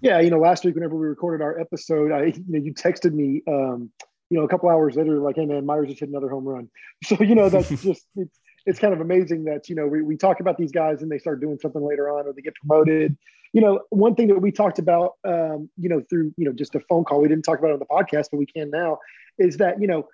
Yeah, 0.00 0.20
you 0.20 0.30
know, 0.30 0.38
last 0.38 0.64
week 0.64 0.74
whenever 0.74 0.94
we 0.96 1.06
recorded 1.06 1.42
our 1.42 1.58
episode, 1.58 2.12
I 2.12 2.26
you 2.26 2.44
know 2.48 2.58
you 2.58 2.74
texted 2.74 3.12
me, 3.12 3.42
um, 3.48 3.90
you 4.30 4.38
know, 4.38 4.44
a 4.44 4.48
couple 4.48 4.68
hours 4.68 4.96
later, 4.96 5.18
like, 5.18 5.36
"Hey 5.36 5.46
man, 5.46 5.64
Meyers 5.64 5.88
just 5.88 6.00
hit 6.00 6.08
another 6.08 6.28
home 6.28 6.44
run." 6.44 6.68
So 7.04 7.22
you 7.22 7.34
know 7.34 7.48
that's 7.48 7.68
just 7.82 8.06
it's 8.16 8.38
it's 8.66 8.78
kind 8.78 8.92
of 8.92 9.00
amazing 9.00 9.44
that 9.44 9.68
you 9.68 9.74
know 9.74 9.86
we, 9.86 10.02
we 10.02 10.16
talk 10.16 10.40
about 10.40 10.58
these 10.58 10.72
guys 10.72 11.02
and 11.02 11.10
they 11.10 11.18
start 11.18 11.40
doing 11.40 11.58
something 11.60 11.82
later 11.82 12.10
on 12.10 12.26
or 12.26 12.32
they 12.32 12.42
get 12.42 12.54
promoted. 12.56 13.16
You 13.52 13.62
know, 13.62 13.80
one 13.90 14.14
thing 14.14 14.28
that 14.28 14.38
we 14.38 14.52
talked 14.52 14.78
about, 14.78 15.14
um, 15.24 15.70
you 15.78 15.88
know, 15.88 16.02
through 16.10 16.34
you 16.36 16.44
know 16.44 16.52
just 16.52 16.74
a 16.74 16.80
phone 16.80 17.04
call, 17.04 17.20
we 17.20 17.28
didn't 17.28 17.44
talk 17.44 17.58
about 17.58 17.70
it 17.70 17.74
on 17.74 17.78
the 17.78 17.86
podcast, 17.86 18.28
but 18.30 18.38
we 18.38 18.46
can 18.46 18.70
now, 18.70 18.98
is 19.38 19.56
that 19.58 19.80
you 19.80 19.86
know 19.86 20.08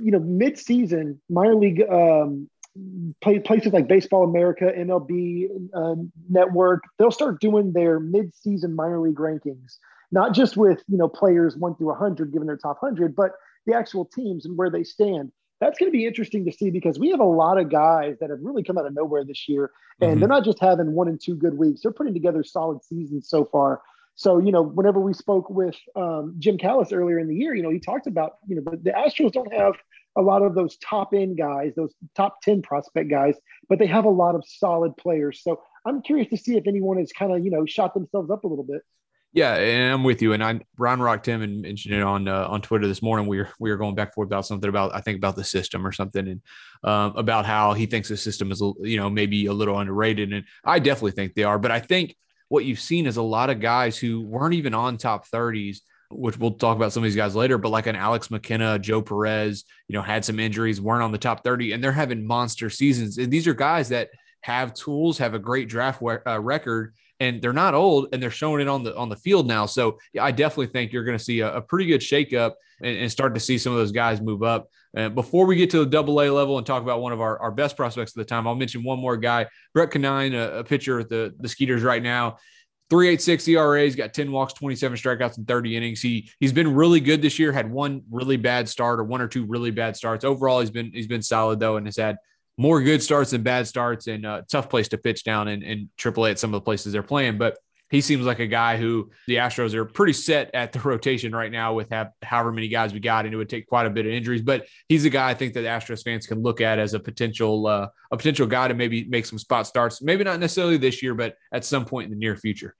you 0.00 0.10
know, 0.10 0.18
mid-season 0.18 1.20
minor 1.28 1.54
league 1.54 1.82
um, 1.90 2.48
places 3.22 3.72
like 3.72 3.88
Baseball 3.88 4.24
America, 4.24 4.72
MLB 4.76 5.48
uh, 5.74 5.94
Network, 6.28 6.82
they'll 6.98 7.10
start 7.10 7.40
doing 7.40 7.72
their 7.72 8.00
mid-season 8.00 8.74
minor 8.74 9.00
league 9.00 9.16
rankings, 9.16 9.78
not 10.10 10.34
just 10.34 10.56
with 10.56 10.82
you 10.88 10.98
know 10.98 11.08
players 11.08 11.56
one 11.56 11.74
through 11.76 11.88
100 11.88 12.32
given 12.32 12.46
their 12.46 12.56
top 12.56 12.82
100, 12.82 13.14
but 13.14 13.32
the 13.66 13.74
actual 13.74 14.04
teams 14.04 14.44
and 14.44 14.56
where 14.56 14.70
they 14.70 14.84
stand. 14.84 15.32
That's 15.60 15.78
going 15.78 15.90
to 15.90 15.96
be 15.96 16.04
interesting 16.04 16.44
to 16.44 16.52
see 16.52 16.70
because 16.70 16.98
we 16.98 17.10
have 17.10 17.20
a 17.20 17.24
lot 17.24 17.58
of 17.58 17.70
guys 17.70 18.16
that 18.20 18.28
have 18.28 18.40
really 18.42 18.62
come 18.62 18.76
out 18.76 18.86
of 18.86 18.94
nowhere 18.94 19.24
this 19.24 19.48
year, 19.48 19.70
and 20.00 20.10
mm-hmm. 20.10 20.20
they're 20.20 20.28
not 20.28 20.44
just 20.44 20.60
having 20.60 20.92
one 20.92 21.08
and 21.08 21.20
two 21.20 21.36
good 21.36 21.56
weeks; 21.56 21.82
they're 21.82 21.92
putting 21.92 22.12
together 22.12 22.42
solid 22.42 22.82
seasons 22.84 23.28
so 23.28 23.44
far. 23.44 23.80
So, 24.16 24.38
you 24.38 24.52
know, 24.52 24.62
whenever 24.62 25.00
we 25.00 25.12
spoke 25.12 25.50
with 25.50 25.76
um, 25.96 26.36
Jim 26.38 26.56
Callis 26.56 26.92
earlier 26.92 27.18
in 27.18 27.26
the 27.26 27.34
year, 27.34 27.54
you 27.54 27.62
know, 27.62 27.70
he 27.70 27.80
talked 27.80 28.06
about, 28.06 28.38
you 28.46 28.54
know, 28.54 28.62
the, 28.62 28.76
the 28.76 28.90
Astros 28.90 29.32
don't 29.32 29.52
have 29.52 29.74
a 30.16 30.22
lot 30.22 30.42
of 30.42 30.54
those 30.54 30.76
top 30.78 31.12
end 31.14 31.36
guys, 31.36 31.72
those 31.76 31.92
top 32.14 32.40
10 32.42 32.62
prospect 32.62 33.10
guys, 33.10 33.34
but 33.68 33.78
they 33.78 33.86
have 33.86 34.04
a 34.04 34.10
lot 34.10 34.34
of 34.34 34.44
solid 34.46 34.96
players. 34.96 35.42
So 35.42 35.62
I'm 35.84 36.02
curious 36.02 36.28
to 36.30 36.36
see 36.36 36.56
if 36.56 36.66
anyone 36.66 36.98
has 36.98 37.12
kind 37.12 37.32
of, 37.32 37.44
you 37.44 37.50
know, 37.50 37.66
shot 37.66 37.94
themselves 37.94 38.30
up 38.30 38.44
a 38.44 38.46
little 38.46 38.64
bit. 38.64 38.82
Yeah, 39.32 39.56
and 39.56 39.92
I'm 39.92 40.04
with 40.04 40.22
you. 40.22 40.32
And 40.32 40.44
I 40.44 40.60
Ron 40.78 41.00
rocked 41.00 41.26
him 41.26 41.42
and 41.42 41.60
mentioned 41.60 41.92
it 41.92 42.02
on 42.02 42.28
uh, 42.28 42.46
on 42.48 42.62
Twitter 42.62 42.86
this 42.86 43.02
morning. 43.02 43.26
We 43.26 43.38
were 43.38 43.48
we 43.58 43.68
were 43.68 43.76
going 43.76 43.96
back 43.96 44.08
and 44.08 44.14
forth 44.14 44.28
about 44.28 44.46
something 44.46 44.68
about 44.68 44.94
I 44.94 45.00
think 45.00 45.16
about 45.16 45.34
the 45.34 45.42
system 45.42 45.84
or 45.84 45.90
something, 45.90 46.28
and 46.28 46.40
um, 46.84 47.16
about 47.16 47.44
how 47.44 47.72
he 47.72 47.86
thinks 47.86 48.08
the 48.08 48.16
system 48.16 48.52
is 48.52 48.62
you 48.82 48.96
know 48.96 49.10
maybe 49.10 49.46
a 49.46 49.52
little 49.52 49.76
underrated. 49.76 50.32
And 50.32 50.44
I 50.64 50.78
definitely 50.78 51.12
think 51.12 51.34
they 51.34 51.42
are. 51.42 51.58
But 51.58 51.72
I 51.72 51.80
think 51.80 52.14
what 52.48 52.64
you've 52.64 52.78
seen 52.78 53.06
is 53.06 53.16
a 53.16 53.22
lot 53.22 53.50
of 53.50 53.58
guys 53.58 53.98
who 53.98 54.20
weren't 54.20 54.54
even 54.54 54.72
on 54.72 54.98
top 54.98 55.28
30s 55.28 55.78
which 56.10 56.38
we'll 56.38 56.52
talk 56.52 56.76
about 56.76 56.92
some 56.92 57.02
of 57.02 57.04
these 57.04 57.16
guys 57.16 57.34
later, 57.34 57.58
but 57.58 57.70
like 57.70 57.86
an 57.86 57.96
Alex 57.96 58.30
McKenna, 58.30 58.78
Joe 58.78 59.02
Perez, 59.02 59.64
you 59.88 59.94
know, 59.94 60.02
had 60.02 60.24
some 60.24 60.38
injuries, 60.38 60.80
weren't 60.80 61.02
on 61.02 61.12
the 61.12 61.18
top 61.18 61.44
30, 61.44 61.72
and 61.72 61.82
they're 61.82 61.92
having 61.92 62.26
monster 62.26 62.70
seasons. 62.70 63.18
And 63.18 63.32
these 63.32 63.46
are 63.46 63.54
guys 63.54 63.88
that 63.90 64.10
have 64.40 64.74
tools, 64.74 65.18
have 65.18 65.34
a 65.34 65.38
great 65.38 65.68
draft 65.68 66.02
uh, 66.02 66.40
record, 66.40 66.94
and 67.20 67.40
they're 67.40 67.52
not 67.52 67.74
old, 67.74 68.08
and 68.12 68.22
they're 68.22 68.30
showing 68.30 68.60
it 68.60 68.68
on 68.68 68.82
the 68.82 68.94
on 68.96 69.08
the 69.08 69.16
field 69.16 69.46
now. 69.46 69.66
So 69.66 69.98
yeah, 70.12 70.24
I 70.24 70.30
definitely 70.30 70.66
think 70.66 70.92
you're 70.92 71.04
going 71.04 71.18
to 71.18 71.24
see 71.24 71.40
a, 71.40 71.56
a, 71.56 71.62
pretty 71.62 71.86
good 71.86 72.00
shakeup 72.00 72.52
and, 72.82 72.96
and 72.96 73.10
start 73.10 73.34
to 73.34 73.40
see 73.40 73.56
some 73.56 73.72
of 73.72 73.78
those 73.78 73.92
guys 73.92 74.20
move 74.20 74.42
up. 74.42 74.68
Uh, 74.96 75.08
before 75.08 75.46
we 75.46 75.56
get 75.56 75.70
to 75.70 75.78
the 75.78 75.86
double 75.86 76.20
A 76.20 76.28
level 76.30 76.58
and 76.58 76.66
talk 76.66 76.82
about 76.82 77.00
one 77.00 77.12
of 77.12 77.20
our, 77.20 77.38
our 77.38 77.50
best 77.50 77.76
prospects 77.76 78.12
at 78.12 78.16
the 78.16 78.24
time, 78.24 78.46
I'll 78.46 78.54
mention 78.54 78.84
one 78.84 78.98
more 78.98 79.16
guy, 79.16 79.46
Brett 79.72 79.90
Conine, 79.90 80.34
a, 80.34 80.58
a 80.58 80.64
pitcher 80.64 81.00
at 81.00 81.08
the, 81.08 81.34
the 81.38 81.48
Skeeters 81.48 81.82
right 81.82 82.02
now. 82.02 82.36
386 82.90 83.48
ERA. 83.48 83.82
He's 83.82 83.96
got 83.96 84.12
10 84.12 84.30
walks, 84.30 84.52
27 84.54 84.98
strikeouts, 84.98 85.38
and 85.38 85.48
30 85.48 85.76
innings. 85.76 86.00
He 86.00 86.30
he's 86.38 86.52
been 86.52 86.74
really 86.74 87.00
good 87.00 87.22
this 87.22 87.38
year. 87.38 87.52
Had 87.52 87.70
one 87.70 88.02
really 88.10 88.36
bad 88.36 88.68
start 88.68 89.00
or 89.00 89.04
one 89.04 89.20
or 89.20 89.28
two 89.28 89.46
really 89.46 89.70
bad 89.70 89.96
starts. 89.96 90.24
Overall, 90.24 90.60
he's 90.60 90.70
been 90.70 90.90
he's 90.92 91.06
been 91.06 91.22
solid 91.22 91.60
though, 91.60 91.76
and 91.76 91.86
has 91.86 91.96
had 91.96 92.16
more 92.56 92.82
good 92.82 93.02
starts 93.02 93.30
than 93.30 93.42
bad 93.42 93.66
starts. 93.66 94.06
And 94.06 94.26
uh, 94.26 94.42
tough 94.50 94.68
place 94.68 94.88
to 94.88 94.98
pitch 94.98 95.24
down 95.24 95.48
in, 95.48 95.62
in 95.62 95.90
AAA 95.98 96.32
at 96.32 96.38
some 96.38 96.52
of 96.52 96.60
the 96.60 96.64
places 96.64 96.92
they're 96.92 97.02
playing. 97.02 97.38
But 97.38 97.58
he 97.90 98.00
seems 98.00 98.24
like 98.24 98.38
a 98.38 98.46
guy 98.46 98.76
who 98.76 99.10
the 99.26 99.36
Astros 99.36 99.74
are 99.74 99.84
pretty 99.84 100.12
set 100.12 100.50
at 100.54 100.72
the 100.72 100.80
rotation 100.84 101.32
right 101.32 101.52
now 101.52 101.74
with 101.74 101.90
have, 101.90 102.10
however 102.22 102.52
many 102.52 102.68
guys 102.68 102.92
we 102.92 103.00
got, 103.00 103.24
and 103.24 103.34
it 103.34 103.36
would 103.36 103.48
take 103.48 103.66
quite 103.66 103.86
a 103.86 103.90
bit 103.90 104.06
of 104.06 104.12
injuries. 104.12 104.42
But 104.42 104.66
he's 104.88 105.04
a 105.04 105.10
guy 105.10 105.30
I 105.30 105.34
think 105.34 105.54
that 105.54 105.64
Astros 105.64 106.02
fans 106.02 106.26
can 106.26 106.42
look 106.42 106.60
at 106.60 106.78
as 106.78 106.94
a 106.94 107.00
potential 107.00 107.66
uh, 107.66 107.88
a 108.10 108.16
potential 108.16 108.46
guy 108.46 108.68
to 108.68 108.74
maybe 108.74 109.04
make 109.04 109.26
some 109.26 109.38
spot 109.38 109.66
starts. 109.66 110.02
Maybe 110.02 110.24
not 110.24 110.40
necessarily 110.40 110.76
this 110.76 111.02
year, 111.02 111.14
but 111.14 111.36
at 111.52 111.64
some 111.64 111.84
point 111.84 112.06
in 112.06 112.10
the 112.10 112.18
near 112.18 112.36
future. 112.36 112.74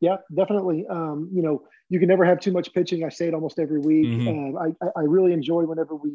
Yeah, 0.00 0.16
definitely. 0.34 0.86
Um, 0.88 1.30
you 1.32 1.42
know, 1.42 1.62
you 1.88 1.98
can 1.98 2.08
never 2.08 2.24
have 2.24 2.40
too 2.40 2.52
much 2.52 2.72
pitching. 2.74 3.04
I 3.04 3.08
say 3.08 3.28
it 3.28 3.34
almost 3.34 3.58
every 3.58 3.78
week. 3.78 4.06
Mm-hmm. 4.06 4.56
Uh, 4.56 4.86
I, 4.86 5.00
I 5.00 5.02
really 5.04 5.32
enjoy 5.32 5.62
whenever 5.64 5.94
we 5.94 6.12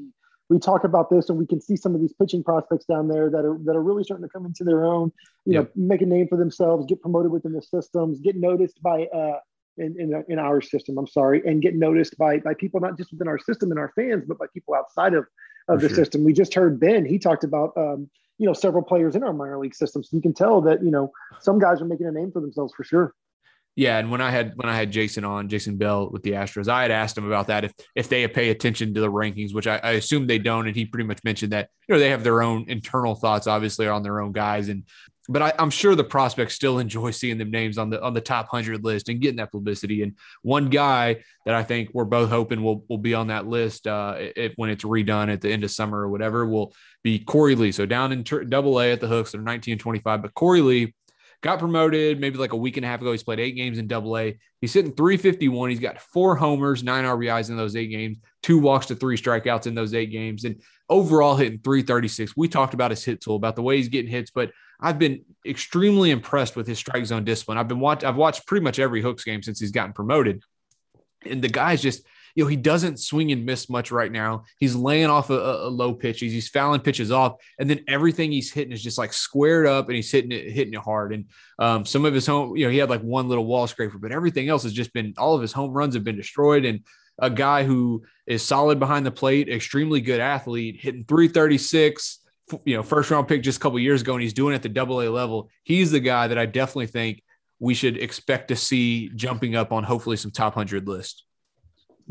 we 0.51 0.59
talk 0.59 0.83
about 0.83 1.09
this 1.09 1.29
and 1.29 1.39
we 1.39 1.47
can 1.47 1.61
see 1.61 1.77
some 1.77 1.95
of 1.95 2.01
these 2.01 2.13
pitching 2.13 2.43
prospects 2.43 2.85
down 2.85 3.07
there 3.07 3.29
that 3.29 3.45
are 3.45 3.57
that 3.63 3.75
are 3.75 3.81
really 3.81 4.03
starting 4.03 4.27
to 4.27 4.31
come 4.31 4.45
into 4.45 4.65
their 4.65 4.85
own, 4.85 5.11
you 5.45 5.53
know, 5.53 5.67
make 5.75 6.01
a 6.01 6.05
name 6.05 6.27
for 6.27 6.37
themselves, 6.37 6.85
get 6.87 7.01
promoted 7.01 7.31
within 7.31 7.53
the 7.53 7.61
systems, 7.61 8.19
get 8.19 8.35
noticed 8.35 8.81
by 8.83 9.05
uh 9.05 9.39
in, 9.77 9.95
in, 9.97 10.23
in 10.27 10.37
our 10.37 10.59
system, 10.59 10.97
I'm 10.97 11.07
sorry, 11.07 11.41
and 11.45 11.61
get 11.61 11.75
noticed 11.75 12.17
by 12.17 12.39
by 12.39 12.53
people 12.53 12.81
not 12.81 12.97
just 12.97 13.11
within 13.13 13.29
our 13.29 13.39
system 13.39 13.71
and 13.71 13.79
our 13.79 13.93
fans, 13.95 14.25
but 14.27 14.37
by 14.37 14.45
people 14.53 14.75
outside 14.75 15.13
of 15.13 15.25
of 15.69 15.79
for 15.79 15.87
the 15.87 15.87
sure. 15.87 15.95
system. 15.95 16.25
We 16.25 16.33
just 16.33 16.53
heard 16.53 16.79
Ben, 16.79 17.05
he 17.05 17.17
talked 17.17 17.45
about 17.45 17.71
um, 17.77 18.09
you 18.41 18.47
know, 18.47 18.53
several 18.53 18.83
players 18.83 19.15
in 19.15 19.23
our 19.23 19.33
minor 19.33 19.59
league 19.59 19.75
system. 19.75 20.03
So 20.03 20.17
you 20.17 20.21
can 20.21 20.33
tell 20.33 20.61
that, 20.61 20.83
you 20.83 20.89
know, 20.89 21.11
some 21.39 21.59
guys 21.59 21.79
are 21.79 21.85
making 21.85 22.07
a 22.07 22.11
name 22.11 22.31
for 22.31 22.41
themselves 22.41 22.73
for 22.75 22.83
sure. 22.83 23.13
Yeah, 23.75 23.99
and 23.99 24.11
when 24.11 24.19
I 24.19 24.31
had 24.31 24.53
when 24.55 24.67
I 24.67 24.75
had 24.75 24.91
Jason 24.91 25.23
on, 25.23 25.47
Jason 25.47 25.77
Bell 25.77 26.09
with 26.09 26.23
the 26.23 26.31
Astros, 26.31 26.67
I 26.67 26.81
had 26.81 26.91
asked 26.91 27.17
him 27.17 27.25
about 27.25 27.47
that 27.47 27.63
if 27.63 27.71
if 27.95 28.09
they 28.09 28.27
pay 28.27 28.49
attention 28.49 28.93
to 28.93 28.99
the 28.99 29.11
rankings, 29.11 29.53
which 29.53 29.65
I, 29.65 29.77
I 29.77 29.91
assume 29.91 30.27
they 30.27 30.39
don't, 30.39 30.67
and 30.67 30.75
he 30.75 30.85
pretty 30.85 31.07
much 31.07 31.23
mentioned 31.23 31.53
that 31.53 31.69
you 31.87 31.95
know 31.95 31.99
they 31.99 32.09
have 32.09 32.23
their 32.23 32.41
own 32.41 32.65
internal 32.67 33.15
thoughts, 33.15 33.47
obviously, 33.47 33.87
on 33.87 34.03
their 34.03 34.19
own 34.19 34.33
guys, 34.33 34.67
and 34.67 34.83
but 35.29 35.41
I, 35.41 35.53
am 35.57 35.69
sure 35.69 35.95
the 35.95 36.03
prospects 36.03 36.55
still 36.55 36.79
enjoy 36.79 37.11
seeing 37.11 37.37
them 37.37 37.51
names 37.51 37.77
on 37.77 37.89
the 37.89 38.01
on 38.01 38.13
the 38.13 38.21
top 38.21 38.49
hundred 38.49 38.83
list 38.83 39.07
and 39.07 39.21
getting 39.21 39.37
that 39.37 39.51
publicity. 39.51 40.01
And 40.03 40.17
one 40.41 40.69
guy 40.69 41.23
that 41.45 41.55
I 41.55 41.63
think 41.63 41.91
we're 41.93 42.05
both 42.05 42.29
hoping 42.29 42.61
will 42.63 42.83
will 42.89 42.97
be 42.97 43.13
on 43.13 43.27
that 43.27 43.47
list 43.47 43.87
uh, 43.87 44.17
when 44.57 44.69
it's 44.69 44.83
redone 44.83 45.31
at 45.31 45.39
the 45.39 45.51
end 45.51 45.63
of 45.63 45.71
summer 45.71 45.99
or 45.99 46.09
whatever 46.09 46.45
will 46.45 46.73
be 47.03 47.19
Korey 47.19 47.57
Lee. 47.57 47.71
So 47.71 47.85
down 47.85 48.11
in 48.11 48.23
Double 48.49 48.79
A 48.81 48.91
at 48.91 48.99
the 48.99 49.07
Hooks, 49.07 49.31
they're 49.31 49.41
19 49.41 49.73
and 49.73 49.81
25, 49.81 50.21
but 50.21 50.33
Korey 50.33 50.63
Lee 50.63 50.93
got 51.41 51.59
promoted 51.59 52.19
maybe 52.19 52.37
like 52.37 52.53
a 52.53 52.57
week 52.57 52.77
and 52.77 52.85
a 52.85 52.89
half 52.89 53.01
ago. 53.01 53.11
He's 53.11 53.23
played 53.23 53.39
eight 53.39 53.53
games 53.53 53.77
in 53.77 53.87
double 53.87 54.17
A. 54.17 54.37
He's 54.61 54.73
hitting 54.73 54.93
351. 54.93 55.69
He's 55.71 55.79
got 55.79 55.99
four 55.99 56.35
homers, 56.35 56.83
nine 56.83 57.03
RBIs 57.03 57.49
in 57.49 57.57
those 57.57 57.75
eight 57.75 57.87
games, 57.87 58.17
two 58.43 58.59
walks 58.59 58.85
to 58.87 58.95
three 58.95 59.17
strikeouts 59.17 59.67
in 59.67 59.73
those 59.73 59.93
eight 59.93 60.11
games, 60.11 60.45
and 60.45 60.61
overall 60.89 61.35
hitting 61.35 61.59
336. 61.59 62.37
We 62.37 62.47
talked 62.47 62.73
about 62.73 62.91
his 62.91 63.03
hit 63.03 63.21
tool, 63.21 63.35
about 63.35 63.55
the 63.55 63.63
way 63.63 63.77
he's 63.77 63.89
getting 63.89 64.11
hits, 64.11 64.29
but 64.29 64.51
I've 64.79 64.99
been 64.99 65.23
extremely 65.45 66.11
impressed 66.11 66.55
with 66.55 66.67
his 66.67 66.77
strike 66.77 67.05
zone 67.05 67.23
discipline. 67.23 67.57
I've 67.57 67.67
been 67.67 67.79
watch 67.79 68.03
I've 68.03 68.15
watched 68.15 68.47
pretty 68.47 68.63
much 68.63 68.79
every 68.79 69.01
Hooks 69.01 69.23
game 69.23 69.41
since 69.43 69.59
he's 69.59 69.71
gotten 69.71 69.93
promoted. 69.93 70.43
And 71.25 71.41
the 71.41 71.49
guy's 71.49 71.81
just 71.81 72.03
you 72.35 72.43
know, 72.43 72.47
he 72.47 72.55
doesn't 72.55 72.99
swing 72.99 73.31
and 73.31 73.45
miss 73.45 73.69
much 73.69 73.91
right 73.91 74.11
now. 74.11 74.43
He's 74.57 74.75
laying 74.75 75.07
off 75.07 75.29
a, 75.29 75.33
a, 75.33 75.69
low 75.69 75.93
pitch. 75.93 76.19
He's, 76.19 76.31
he's 76.31 76.49
fouling 76.49 76.81
pitches 76.81 77.11
off, 77.11 77.35
and 77.59 77.69
then 77.69 77.83
everything 77.87 78.31
he's 78.31 78.51
hitting 78.51 78.73
is 78.73 78.83
just 78.83 78.97
like 78.97 79.13
squared 79.13 79.67
up, 79.67 79.87
and 79.87 79.95
he's 79.95 80.11
hitting 80.11 80.31
it 80.31 80.51
hitting 80.51 80.73
it 80.73 80.79
hard. 80.79 81.13
And 81.13 81.25
um, 81.59 81.85
some 81.85 82.05
of 82.05 82.13
his 82.13 82.25
home, 82.25 82.55
you 82.55 82.65
know, 82.65 82.71
he 82.71 82.77
had 82.77 82.89
like 82.89 83.01
one 83.01 83.27
little 83.27 83.45
wall 83.45 83.67
scraper, 83.67 83.97
but 83.97 84.11
everything 84.11 84.49
else 84.49 84.63
has 84.63 84.73
just 84.73 84.93
been 84.93 85.13
all 85.17 85.35
of 85.35 85.41
his 85.41 85.53
home 85.53 85.71
runs 85.71 85.93
have 85.95 86.03
been 86.03 86.17
destroyed. 86.17 86.65
And 86.65 86.81
a 87.19 87.29
guy 87.29 87.63
who 87.63 88.03
is 88.25 88.43
solid 88.43 88.79
behind 88.79 89.05
the 89.05 89.11
plate, 89.11 89.49
extremely 89.49 90.01
good 90.01 90.19
athlete, 90.19 90.77
hitting 90.79 91.05
336. 91.05 92.19
You 92.65 92.75
know, 92.75 92.83
first 92.83 93.09
round 93.09 93.27
pick 93.27 93.43
just 93.43 93.57
a 93.57 93.61
couple 93.61 93.79
years 93.79 94.01
ago, 94.01 94.13
and 94.13 94.21
he's 94.21 94.33
doing 94.33 94.53
it 94.53 94.57
at 94.57 94.63
the 94.63 94.69
double 94.69 95.01
A 95.01 95.09
level. 95.09 95.49
He's 95.63 95.91
the 95.91 95.99
guy 95.99 96.27
that 96.27 96.37
I 96.37 96.45
definitely 96.45 96.87
think 96.87 97.23
we 97.59 97.73
should 97.75 97.97
expect 97.97 98.49
to 98.49 98.55
see 98.55 99.09
jumping 99.15 99.55
up 99.55 99.71
on 99.71 99.83
hopefully 99.83 100.17
some 100.17 100.31
top 100.31 100.55
100 100.55 100.87
list. 100.87 101.23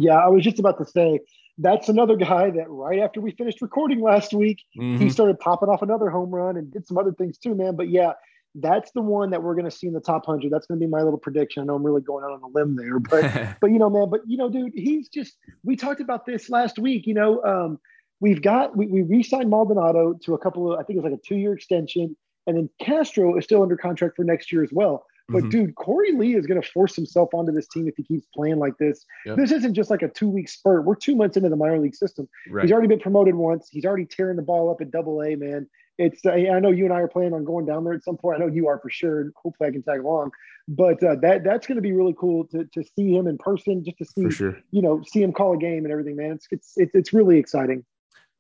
Yeah, 0.01 0.17
I 0.17 0.29
was 0.29 0.43
just 0.43 0.59
about 0.59 0.79
to 0.79 0.87
say 0.87 1.21
that's 1.59 1.91
another 1.91 2.17
guy 2.17 2.51
that 2.51 2.71
right 2.71 3.01
after 3.01 3.21
we 3.21 3.33
finished 3.33 3.61
recording 3.61 4.01
last 4.01 4.33
week, 4.33 4.63
mm-hmm. 4.79 4.97
he 4.97 5.11
started 5.11 5.39
popping 5.39 5.69
off 5.69 5.83
another 5.83 6.09
home 6.09 6.31
run 6.31 6.57
and 6.57 6.73
did 6.73 6.87
some 6.87 6.97
other 6.97 7.13
things 7.13 7.37
too, 7.37 7.55
man. 7.55 7.77
But 7.77 7.91
yeah, 7.91 8.13
that's 8.55 8.91
the 8.93 9.03
one 9.03 9.29
that 9.31 9.43
we're 9.43 9.55
going 9.55 9.67
to 9.67 9.71
see 9.71 9.87
in 9.87 9.93
the 9.93 10.01
top 10.01 10.27
100 10.27 10.51
that's 10.51 10.67
going 10.67 10.81
to 10.81 10.85
be 10.85 10.91
my 10.91 11.03
little 11.03 11.19
prediction 11.19 11.63
i 11.63 11.67
know 11.67 11.77
i'm 11.77 11.85
really 11.85 12.01
going 12.01 12.25
out 12.25 12.33
on 12.33 12.43
a 12.43 12.49
limb 12.49 12.75
there 12.75 12.99
but 12.99 13.57
but 13.61 13.71
you 13.71 13.79
know 13.79 13.89
man 13.89 14.11
but 14.11 14.23
you 14.27 14.37
know 14.37 14.51
dude 14.51 14.73
he's 14.75 15.09
just 15.09 15.37
we 15.63 15.77
talked 15.77 16.01
about 16.01 16.27
this 16.27 16.51
last 16.51 16.77
week 16.77 17.07
you 17.07 17.15
know 17.15 17.41
um, 17.45 17.79
we've 18.19 18.43
got 18.43 18.77
we, 18.77 18.87
we 18.87 19.03
re-signed 19.03 19.49
maldonado 19.49 20.19
to 20.21 20.35
a 20.35 20.39
couple 20.39 20.73
of 20.73 20.81
i 20.81 20.83
think 20.83 20.97
it's 20.97 21.05
like 21.05 21.15
a 21.15 21.21
two-year 21.25 21.53
extension 21.53 22.17
and 22.49 22.57
then 22.57 22.69
castro 22.81 23.39
is 23.39 23.45
still 23.45 23.63
under 23.63 23.77
contract 23.77 24.17
for 24.17 24.25
next 24.25 24.51
year 24.51 24.65
as 24.65 24.71
well 24.73 25.07
but 25.31 25.45
mm-hmm. 25.45 25.49
dude, 25.51 25.75
Korey 25.75 26.19
Lee 26.19 26.35
is 26.35 26.47
going 26.47 26.61
to 26.61 26.69
force 26.69 26.97
himself 26.97 27.31
onto 27.33 27.53
this 27.53 27.69
team 27.69 27.87
if 27.87 27.97
he 27.97 28.03
keeps 28.03 28.27
playing 28.35 28.59
like 28.59 28.77
this. 28.79 29.05
Yep. 29.27 29.37
This 29.37 29.53
isn't 29.53 29.75
just 29.75 29.91
like 29.91 30.03
a 30.03 30.09
two 30.09 30.29
week 30.29 30.49
spurt. 30.49 30.85
We're 30.85 30.97
two 30.97 31.15
months 31.15 31.37
into 31.37 31.49
the 31.49 31.57
minor 31.57 31.79
league 31.79 31.95
system. 31.95 32.29
Right. 32.49 32.63
He's 32.63 32.73
already 32.73 32.89
been 32.89 33.01
promoted 33.01 33.35
once. 33.35 33.69
He's 33.71 33.85
already 33.85 34.07
tearing 34.07 34.37
the 34.37 34.43
ball 34.43 34.71
up 34.71 34.81
at 34.81 34.91
double 34.91 35.23
A, 35.23 35.37
man. 35.37 35.69
it's 35.99 36.25
uh, 36.25 36.33
I 36.33 36.59
know 36.61 36.71
you 36.71 36.85
and 36.85 36.95
I 36.95 37.01
are 37.01 37.09
planning 37.09 37.35
on 37.35 37.45
going 37.45 37.67
down 37.67 37.85
there 37.85 37.93
at 37.93 38.05
some 38.05 38.17
point. 38.17 38.37
I 38.37 38.45
know 38.45 38.53
you 38.53 38.67
are 38.69 38.79
for 38.79 38.91
sure. 38.91 39.21
And 39.21 39.33
hopefully, 39.37 39.69
I 39.69 39.73
can 39.73 39.83
tag 39.83 40.01
along. 40.01 40.33
But 40.67 41.03
uh, 41.03 41.17
that 41.23 41.45
that's 41.45 41.67
going 41.67 41.77
to 41.77 41.83
be 41.83 41.93
really 41.93 42.15
cool 42.19 42.47
to 42.49 42.65
to 42.65 42.83
see 42.97 43.15
him 43.15 43.27
in 43.27 43.39
person, 43.39 43.85
just 43.85 43.99
to 43.99 44.05
see 44.05 44.31
sure. 44.31 44.59
you 44.71 44.83
know 44.83 45.03
see 45.07 45.23
him 45.23 45.33
call 45.33 45.55
a 45.55 45.59
game 45.59 45.85
and 45.85 45.93
everything. 45.93 46.17
Man, 46.17 46.33
it's 46.33 46.47
it's 46.51 46.73
it's, 46.77 46.95
it's 46.95 47.13
really 47.13 47.39
exciting. 47.39 47.85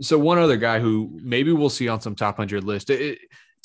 So 0.01 0.19
one 0.19 0.39
other 0.39 0.57
guy 0.57 0.81
who 0.81 1.19
maybe 1.23 1.53
we'll 1.53 1.71
see 1.71 1.89
on 1.89 2.01
some 2.01 2.15
top 2.15 2.37
hundred 2.37 2.65
list. 2.65 2.89
It, 2.91 3.19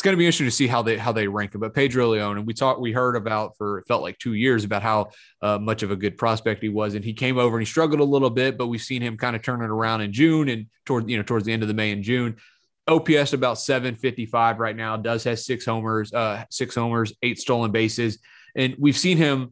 going 0.05 0.13
to 0.13 0.17
be 0.17 0.25
interesting 0.25 0.45
to 0.45 0.51
see 0.51 0.67
how 0.67 0.81
they 0.81 0.97
how 0.97 1.11
they 1.11 1.27
rank 1.27 1.53
him. 1.53 1.61
But 1.61 1.73
Pedro 1.73 2.07
Leon, 2.09 2.37
and 2.37 2.47
we 2.47 2.53
talked, 2.53 2.79
we 2.79 2.91
heard 2.91 3.15
about 3.15 3.57
for 3.57 3.79
it 3.79 3.87
felt 3.87 4.03
like 4.03 4.17
two 4.19 4.35
years 4.35 4.63
about 4.63 4.83
how 4.83 5.09
uh, 5.41 5.57
much 5.57 5.83
of 5.83 5.91
a 5.91 5.95
good 5.95 6.15
prospect 6.17 6.61
he 6.61 6.69
was, 6.69 6.93
and 6.93 7.03
he 7.03 7.13
came 7.13 7.37
over 7.37 7.57
and 7.57 7.65
he 7.65 7.69
struggled 7.69 7.99
a 7.99 8.05
little 8.05 8.29
bit, 8.29 8.57
but 8.57 8.67
we've 8.67 8.81
seen 8.81 9.01
him 9.01 9.17
kind 9.17 9.35
of 9.35 9.41
turn 9.41 9.61
it 9.61 9.69
around 9.69 10.01
in 10.01 10.13
June 10.13 10.47
and 10.47 10.67
toward 10.85 11.09
you 11.09 11.17
know 11.17 11.23
towards 11.23 11.45
the 11.45 11.51
end 11.51 11.63
of 11.63 11.67
the 11.67 11.73
May 11.73 11.91
and 11.91 12.03
June. 12.03 12.37
OPS 12.87 13.33
about 13.33 13.57
755 13.57 14.59
right 14.59 14.75
now. 14.75 14.95
Does 14.95 15.23
has 15.23 15.43
six 15.43 15.65
homers, 15.65 16.13
uh, 16.13 16.45
six 16.51 16.75
homers, 16.75 17.13
eight 17.23 17.39
stolen 17.39 17.71
bases, 17.71 18.19
and 18.55 18.75
we've 18.77 18.97
seen 18.97 19.17
him 19.17 19.51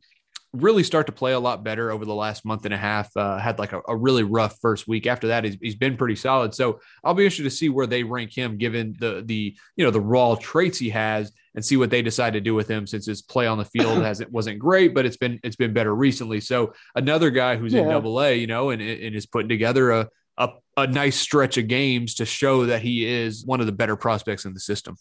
really 0.54 0.84
start 0.84 1.08
to 1.08 1.12
play 1.12 1.34
a 1.34 1.40
lot 1.40 1.64
better 1.64 1.92
over 1.92 2.06
the 2.06 2.14
last 2.14 2.46
month 2.46 2.66
and 2.66 2.74
a 2.74 2.78
half. 2.78 3.16
Uh, 3.18 3.38
had 3.38 3.58
like 3.58 3.74
a, 3.74 3.82
a 3.88 3.96
really 3.96 4.24
rough 4.24 4.60
first 4.62 4.88
week. 4.88 5.08
After 5.08 5.28
that, 5.28 5.44
he's, 5.44 5.58
he's 5.60 5.76
been 5.76 5.98
pretty 5.98 6.16
solid. 6.16 6.54
So 6.54 6.80
I'll 7.04 7.16
be 7.16 7.24
interested 7.26 7.44
to 7.44 7.50
see 7.50 7.70
where 7.70 7.88
they 7.88 8.04
rank 8.04 8.36
him, 8.36 8.58
given 8.58 8.96
the 9.00 9.24
the 9.26 9.56
you 9.76 9.84
know 9.84 9.92
the 9.92 10.02
raw 10.02 10.36
traits 10.36 10.78
he 10.78 10.90
has, 10.92 11.32
and 11.56 11.66
see 11.66 11.76
what 11.76 11.90
they 11.90 12.02
decide 12.02 12.34
to 12.34 12.42
do 12.42 12.54
with 12.54 12.68
him. 12.68 12.86
Since 12.86 13.08
his 13.08 13.22
play 13.22 13.48
on 13.48 13.58
the 13.58 13.66
field 13.66 13.98
hasn't 14.04 14.32
wasn't 14.32 14.60
great, 14.60 14.94
but 14.94 15.06
it's 15.06 15.18
been 15.18 15.40
it's 15.44 15.56
been 15.56 15.74
better 15.74 15.94
recently. 15.94 16.40
So 16.40 16.74
another 16.96 17.32
guy 17.32 17.56
who's 17.56 17.74
in 17.74 17.88
Double 17.90 18.22
A, 18.22 18.36
you 18.36 18.48
know, 18.48 18.70
and 18.70 18.82
and 18.82 19.16
is 19.16 19.26
putting 19.26 19.50
together 19.50 19.92
a. 19.92 20.10
A, 20.36 20.50
a 20.78 20.88
nice 20.88 21.16
stretch 21.16 21.60
of 21.60 21.68
games 21.68 22.16
to 22.16 22.26
show 22.26 22.66
that 22.66 22.82
he 22.82 23.06
is 23.06 23.46
one 23.46 23.60
of 23.60 23.68
the 23.68 23.72
better 23.72 23.96
prospects 23.96 24.46
in 24.46 24.56
the 24.56 24.60
system. 24.60 24.98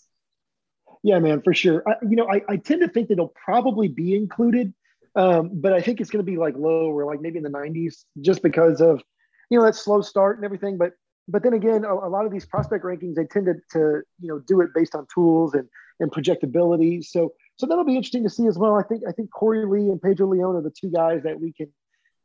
Yeah, 1.03 1.19
man, 1.19 1.43
for 1.43 1.53
sure. 1.53 1.83
I, 1.87 1.95
you 2.03 2.17
know, 2.17 2.29
I, 2.31 2.43
I 2.49 2.57
tend 2.57 2.83
to 2.83 2.89
think 2.89 3.09
that 3.09 3.17
he'll 3.17 3.33
probably 3.35 3.89
be 3.89 4.15
included, 4.15 4.73
um, 5.15 5.51
but 5.53 5.73
I 5.73 5.81
think 5.81 6.01
it's 6.01 6.11
going 6.11 6.25
to 6.25 6.31
be 6.31 6.39
like 6.39 6.55
lower, 6.57 7.05
like 7.05 7.21
maybe 7.21 7.39
in 7.39 7.45
the 7.45 7.51
90s, 7.51 8.05
just 8.21 8.43
because 8.43 8.81
of 8.81 9.03
you 9.51 9.59
know 9.59 9.65
that 9.65 9.75
slow 9.75 10.01
start 10.01 10.37
and 10.37 10.45
everything. 10.45 10.79
But 10.79 10.93
but 11.29 11.43
then 11.43 11.53
again, 11.53 11.85
a, 11.85 11.93
a 11.93 12.09
lot 12.09 12.27
of 12.27 12.33
these 12.33 12.47
prospect 12.47 12.85
rankings 12.85 13.15
they 13.15 13.25
tend 13.25 13.47
to, 13.47 13.55
to 13.73 14.03
you 14.21 14.29
know 14.29 14.39
do 14.41 14.61
it 14.61 14.71
based 14.75 14.95
on 14.95 15.07
tools 15.13 15.55
and 15.55 15.69
and 16.01 16.11
projectability. 16.11 17.05
So 17.05 17.33
so 17.57 17.67
that'll 17.67 17.85
be 17.85 17.97
interesting 17.97 18.23
to 18.25 18.31
see 18.31 18.47
as 18.47 18.59
well. 18.59 18.75
I 18.75 18.83
think 18.83 19.03
I 19.09 19.13
think 19.13 19.31
Korey 19.31 19.69
Lee 19.71 19.91
and 19.91 20.01
Pedro 20.01 20.29
Leon 20.29 20.57
are 20.57 20.63
the 20.63 20.71
two 20.71 20.91
guys 20.91 21.23
that 21.25 21.41
we 21.41 21.53
can 21.53 21.69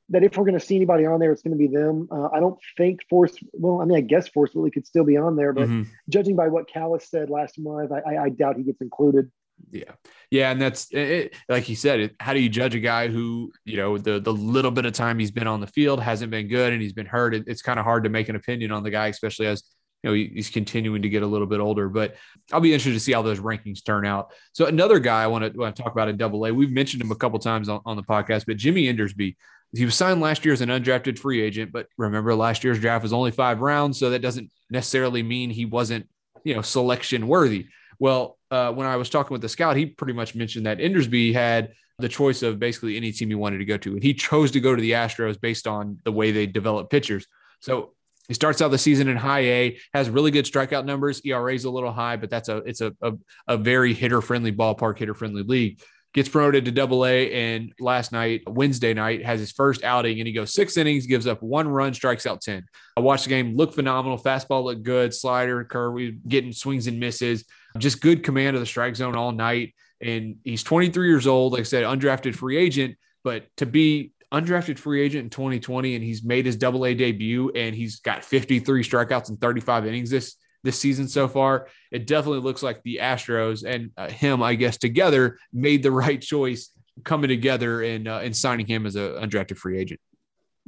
that 0.09 0.23
if 0.23 0.38
we're 0.38 0.45
going 0.45 0.57
to 0.57 0.65
see 0.65 0.77
anybody 0.77 1.05
on 1.05 1.19
there, 1.19 1.33
it's 1.33 1.41
going 1.41 1.51
to 1.51 1.57
be 1.57 1.67
them. 1.67 2.07
Uh, 2.09 2.29
I 2.33 2.39
don't 2.39 2.57
think 2.77 3.01
Force. 3.09 3.35
Well, 3.51 3.81
I 3.81 3.85
mean, 3.85 3.97
I 3.97 4.01
guess 4.01 4.29
Force 4.29 4.51
really 4.55 4.71
could 4.71 4.88
still 4.88 5.03
be 5.03 5.17
on 5.17 5.35
there, 5.35 5.51
but 5.51 5.67
Mhm. 5.67 5.85
judging 6.07 6.38
by 6.38 6.47
what 6.47 6.69
Callis 6.69 7.09
said 7.09 7.29
last 7.29 7.59
month, 7.59 7.91
I, 7.91 7.99
I, 7.99 8.23
I 8.23 8.29
doubt 8.29 8.55
he 8.55 8.63
gets 8.63 8.79
included. 8.81 9.29
Yeah, 9.72 9.91
yeah, 10.32 10.51
and 10.51 10.62
that's 10.62 10.88
it, 10.91 11.36
like 11.49 11.68
you 11.68 11.76
said. 11.76 12.12
How 12.20 12.34
do 12.34 12.39
you 12.39 12.47
judge 12.49 12.76
a 12.76 12.80
guy 12.80 13.08
who 13.08 13.51
you 13.66 13.76
know 13.78 13.97
the 13.97 14.20
the 14.20 14.32
little 14.32 14.72
bit 14.72 14.86
of 14.86 14.93
time 14.93 15.20
he's 15.20 15.32
been 15.32 15.47
on 15.47 15.60
the 15.60 15.68
field 15.68 15.99
hasn't 16.01 16.32
been 16.32 16.47
good 16.47 16.74
and 16.74 16.82
he's 16.82 16.93
been 16.93 17.05
hurt? 17.05 17.34
It, 17.36 17.45
it's 17.47 17.62
kind 17.62 17.80
of 17.80 17.84
hard 17.86 18.03
to 18.03 18.10
make 18.10 18.30
an 18.30 18.36
opinion 18.36 18.72
on 18.72 18.84
the 18.84 18.91
guy, 18.91 19.08
especially 19.08 19.47
as 19.47 19.64
you 20.03 20.10
know 20.10 20.14
he- 20.14 20.32
he's 20.34 20.49
continuing 20.49 21.01
to 21.01 21.10
get 21.10 21.24
a 21.24 21.28
little 21.28 21.47
bit 21.47 21.60
older. 21.60 21.89
But 21.89 22.16
I'll 22.53 22.62
be 22.62 22.72
interested 22.72 22.93
to 22.93 22.99
see 22.99 23.12
how 23.14 23.24
those 23.24 23.39
rankings 23.39 23.84
turn 23.84 24.05
out. 24.05 24.32
So 24.53 24.66
another 24.68 24.99
guy 24.99 25.24
I 25.24 25.28
want 25.28 25.51
to, 25.51 25.60
want 25.60 25.76
to 25.76 25.84
talk 25.84 25.91
about 25.91 26.08
in 26.08 26.18
Double 26.18 26.45
A. 26.45 26.53
We've 26.53 26.72
mentioned 26.72 27.01
him 27.01 27.12
a 27.12 27.16
couple 27.16 27.39
times 27.39 27.68
on, 27.68 27.82
on 27.86 27.97
the 27.97 28.03
podcast, 28.03 28.45
but 28.45 28.58
Jimmy 28.58 28.88
Endersby. 28.88 29.36
He 29.76 29.84
was 29.84 29.95
signed 29.95 30.22
last 30.22 30.45
year 30.45 30.53
as 30.53 30.62
an 30.62 30.70
undrafted 30.70 31.20
free 31.20 31.41
agent, 31.41 31.74
but 31.74 31.88
remember 31.97 32.34
last 32.34 32.64
year's 32.64 32.80
draft 32.80 33.03
was 33.03 33.12
only 33.12 33.32
five 33.32 33.60
rounds, 33.60 33.99
so 33.99 34.12
that 34.12 34.22
doesn't 34.22 34.49
necessarily 34.70 35.24
mean 35.24 35.49
he 35.49 35.66
wasn't 35.66 36.08
you 36.45 36.55
know 36.55 36.62
selection 36.62 37.28
worthy. 37.28 37.68
Well, 37.99 38.36
uh, 38.52 38.72
when 38.72 38.88
I 38.88 38.95
was 38.95 39.10
talking 39.10 39.34
with 39.34 39.41
the 39.41 39.50
scout, 39.50 39.76
he 39.76 39.86
pretty 39.86 40.14
much 40.14 40.36
mentioned 40.36 40.66
that 40.66 40.80
Endersby 40.80 41.34
had 41.34 41.74
the 42.00 42.10
choice 42.10 42.43
of 42.43 42.60
basically 42.60 42.95
any 42.95 43.12
team 43.12 43.30
he 43.30 43.36
wanted 43.36 43.58
to 43.58 43.66
go 43.66 43.78
to, 43.78 43.93
and 43.93 44.04
he 44.04 44.14
chose 44.14 44.52
to 44.52 44.60
go 44.60 44.76
to 44.76 44.82
the 44.82 44.91
Astros 44.91 45.39
based 45.39 45.68
on 45.68 46.00
the 46.04 46.12
way 46.12 46.32
they 46.32 46.45
develop 46.45 46.89
pitchers. 46.89 47.26
So 47.60 47.93
he 48.28 48.34
starts 48.34 48.62
out 48.62 48.72
the 48.72 48.78
season 48.78 49.08
in 49.08 49.18
high 49.18 49.39
A, 49.39 49.78
has 49.93 50.10
really 50.10 50.32
good 50.32 50.45
strikeout 50.45 50.86
numbers. 50.86 51.22
ERA 51.26 51.54
is 51.54 51.66
a 51.66 51.70
little 51.70 51.91
high, 51.91 52.18
but 52.18 52.30
that's 52.30 52.50
a 52.50 52.58
it's 52.58 52.82
a 52.82 52.93
a, 53.02 53.14
a 53.48 53.58
very 53.58 53.93
hitter 53.93 54.22
friendly 54.22 54.52
ballpark, 54.52 54.98
hitter 54.98 55.14
friendly 55.14 55.43
league. 55.43 55.82
Gets 56.14 56.30
promoted 56.30 56.66
to 56.66 56.72
Double 56.72 57.06
A, 57.06 57.32
and 57.32 57.74
last 57.80 58.12
night, 58.12 58.41
Wednesday 58.48 58.93
night, 58.93 59.24
has 59.24 59.39
his 59.39 59.52
first 59.52 59.84
outing, 59.84 60.20
and 60.20 60.28
he 60.28 60.34
goes 60.34 60.54
six 60.54 60.76
innings, 60.78 61.06
gives 61.06 61.28
up 61.28 61.43
one 61.43 61.68
run, 61.68 61.93
strikes 61.93 62.26
out 62.26 62.41
ten. 62.41 62.66
I 62.95 63.02
watched 63.02 63.26
the 63.26 63.30
game, 63.30 63.56
looked 63.56 63.76
phenomenal. 63.76 64.18
Fastball 64.18 64.64
looked 64.64 64.84
good, 64.84 65.14
slider, 65.14 65.64
curve, 65.64 66.00
getting 66.28 66.54
swings 66.54 66.88
and 66.88 67.00
misses. 67.00 67.45
Just 67.78 68.01
good 68.01 68.23
command 68.23 68.55
of 68.55 68.61
the 68.61 68.65
strike 68.65 68.95
zone 68.95 69.15
all 69.15 69.32
night. 69.32 69.73
And 70.01 70.38
he's 70.43 70.63
23 70.63 71.07
years 71.07 71.28
old, 71.28 71.53
like 71.53 71.61
I 71.61 71.63
said, 71.63 71.84
undrafted 71.84 72.36
free 72.36 72.57
agent. 72.57 72.97
But 73.23 73.45
to 73.57 73.65
be 73.65 74.11
undrafted 74.32 74.78
free 74.78 75.01
agent 75.01 75.23
in 75.25 75.30
2020, 75.30 75.95
and 75.95 76.03
he's 76.03 76.23
made 76.23 76.45
his 76.45 76.55
Double 76.55 76.86
A 76.86 76.93
debut, 76.93 77.51
and 77.55 77.75
he's 77.75 77.99
got 77.99 78.23
53 78.23 78.84
strikeouts 78.84 79.30
and 79.30 79.39
35 79.39 79.88
innings 79.88 80.09
this 80.09 80.36
this 80.63 80.80
season 80.80 81.07
so 81.07 81.28
far. 81.28 81.67
It 81.91 82.07
definitely 82.07 82.41
looks 82.41 82.61
like 82.63 82.84
the 82.84 82.99
Astros 83.01 83.63
and 83.63 83.91
uh, 83.95 84.09
him, 84.09 84.43
I 84.43 84.55
guess, 84.55 84.78
together 84.78 85.38
made 85.53 85.84
the 85.84 85.91
right 85.91 86.21
choice 86.21 86.71
coming 87.03 87.30
together 87.30 87.82
and 87.82 88.07
uh, 88.07 88.19
and 88.23 88.36
signing 88.36 88.67
him 88.67 88.86
as 88.86 88.95
an 88.95 89.13
undrafted 89.13 89.57
free 89.57 89.80
agent. 89.80 89.99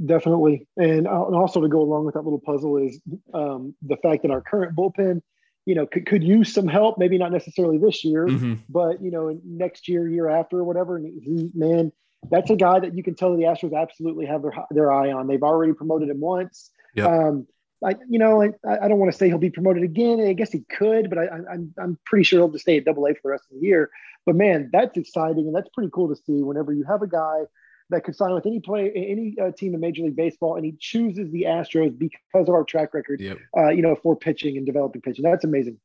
Definitely. 0.03 0.65
And, 0.77 1.07
uh, 1.07 1.25
and 1.25 1.35
also 1.35 1.59
to 1.59 1.67
go 1.67 1.81
along 1.81 2.05
with 2.05 2.13
that 2.13 2.21
little 2.21 2.39
puzzle 2.39 2.77
is 2.77 3.01
um, 3.33 3.75
the 3.81 3.97
fact 3.97 4.21
that 4.21 4.31
our 4.31 4.41
current 4.41 4.73
bullpen, 4.75 5.21
you 5.69 5.75
know, 5.75 5.85
could, 5.85 6.05
could 6.07 6.23
use 6.23 6.51
some 6.51 6.67
help, 6.67 6.97
maybe 6.97 7.17
not 7.19 7.31
necessarily 7.31 7.77
this 7.77 8.03
year, 8.03 8.25
Mhm. 8.25 8.57
but, 8.67 9.01
you 9.03 9.11
know, 9.11 9.39
next 9.45 9.87
year, 9.87 10.09
year 10.09 10.27
after, 10.27 10.57
or 10.57 10.63
whatever. 10.63 10.97
And 10.97 11.05
he, 11.23 11.51
man, 11.53 11.91
that's 12.31 12.49
a 12.49 12.55
guy 12.55 12.79
that 12.79 12.95
you 12.97 13.03
can 13.03 13.13
tell 13.13 13.37
the 13.37 13.43
Astros 13.43 13.79
absolutely 13.79 14.25
have 14.25 14.41
their, 14.41 14.53
their 14.71 14.91
eye 14.91 15.11
on. 15.11 15.27
They've 15.27 15.43
already 15.51 15.73
promoted 15.73 16.09
him 16.09 16.19
once. 16.19 16.71
Yep. 16.95 17.07
Um, 17.07 17.47
I, 17.85 17.91
you 18.09 18.17
know, 18.17 18.41
I, 18.41 18.49
I 18.81 18.87
don't 18.87 18.97
want 18.97 19.11
to 19.11 19.17
say 19.17 19.27
he'll 19.27 19.37
be 19.37 19.51
promoted 19.51 19.83
again. 19.83 20.19
I 20.19 20.33
guess 20.33 20.51
he 20.51 20.61
could, 20.77 21.07
but 21.09 21.19
I, 21.19 21.25
I- 21.25 21.53
I'm, 21.53 21.73
I'm 21.77 21.99
pretty 22.03 22.23
sure 22.23 22.39
he'll 22.39 22.49
just 22.49 22.63
stay 22.63 22.77
at 22.77 22.85
double 22.85 23.05
A 23.05 23.13
for 23.13 23.21
the 23.25 23.29
rest 23.29 23.45
of 23.51 23.59
the 23.61 23.65
year. 23.67 23.91
But 24.25 24.35
man, 24.35 24.69
that's 24.73 24.97
exciting. 24.97 25.45
And 25.47 25.55
that's 25.55 25.69
pretty 25.75 25.91
cool 25.93 26.09
to 26.09 26.15
see 26.15 26.41
whenever 26.49 26.73
you 26.73 26.83
have 26.85 27.03
a 27.03 27.07
guy 27.07 27.41
that 27.89 28.03
could 28.03 28.15
sign 28.15 28.33
with 28.33 28.45
any 28.45 28.59
play, 28.59 28.91
any 28.95 29.35
uh, 29.41 29.51
team 29.51 29.73
in 29.73 29.79
Major 29.79 30.03
League 30.03 30.15
Baseball, 30.15 30.55
and 30.55 30.65
he 30.65 30.75
chooses 30.79 31.31
the 31.31 31.43
Astros 31.43 31.97
because 31.97 32.47
of 32.47 32.49
our 32.49 32.63
track 32.63 32.93
record, 32.93 33.19
Yep. 33.19 33.37
uh, 33.57 33.69
you 33.69 33.81
know, 33.81 33.95
for 33.95 34.15
pitching 34.15 34.57
and 34.57 34.65
developing 34.65 35.01
pitching. 35.01 35.23
That's 35.23 35.43
amazing. 35.43 35.77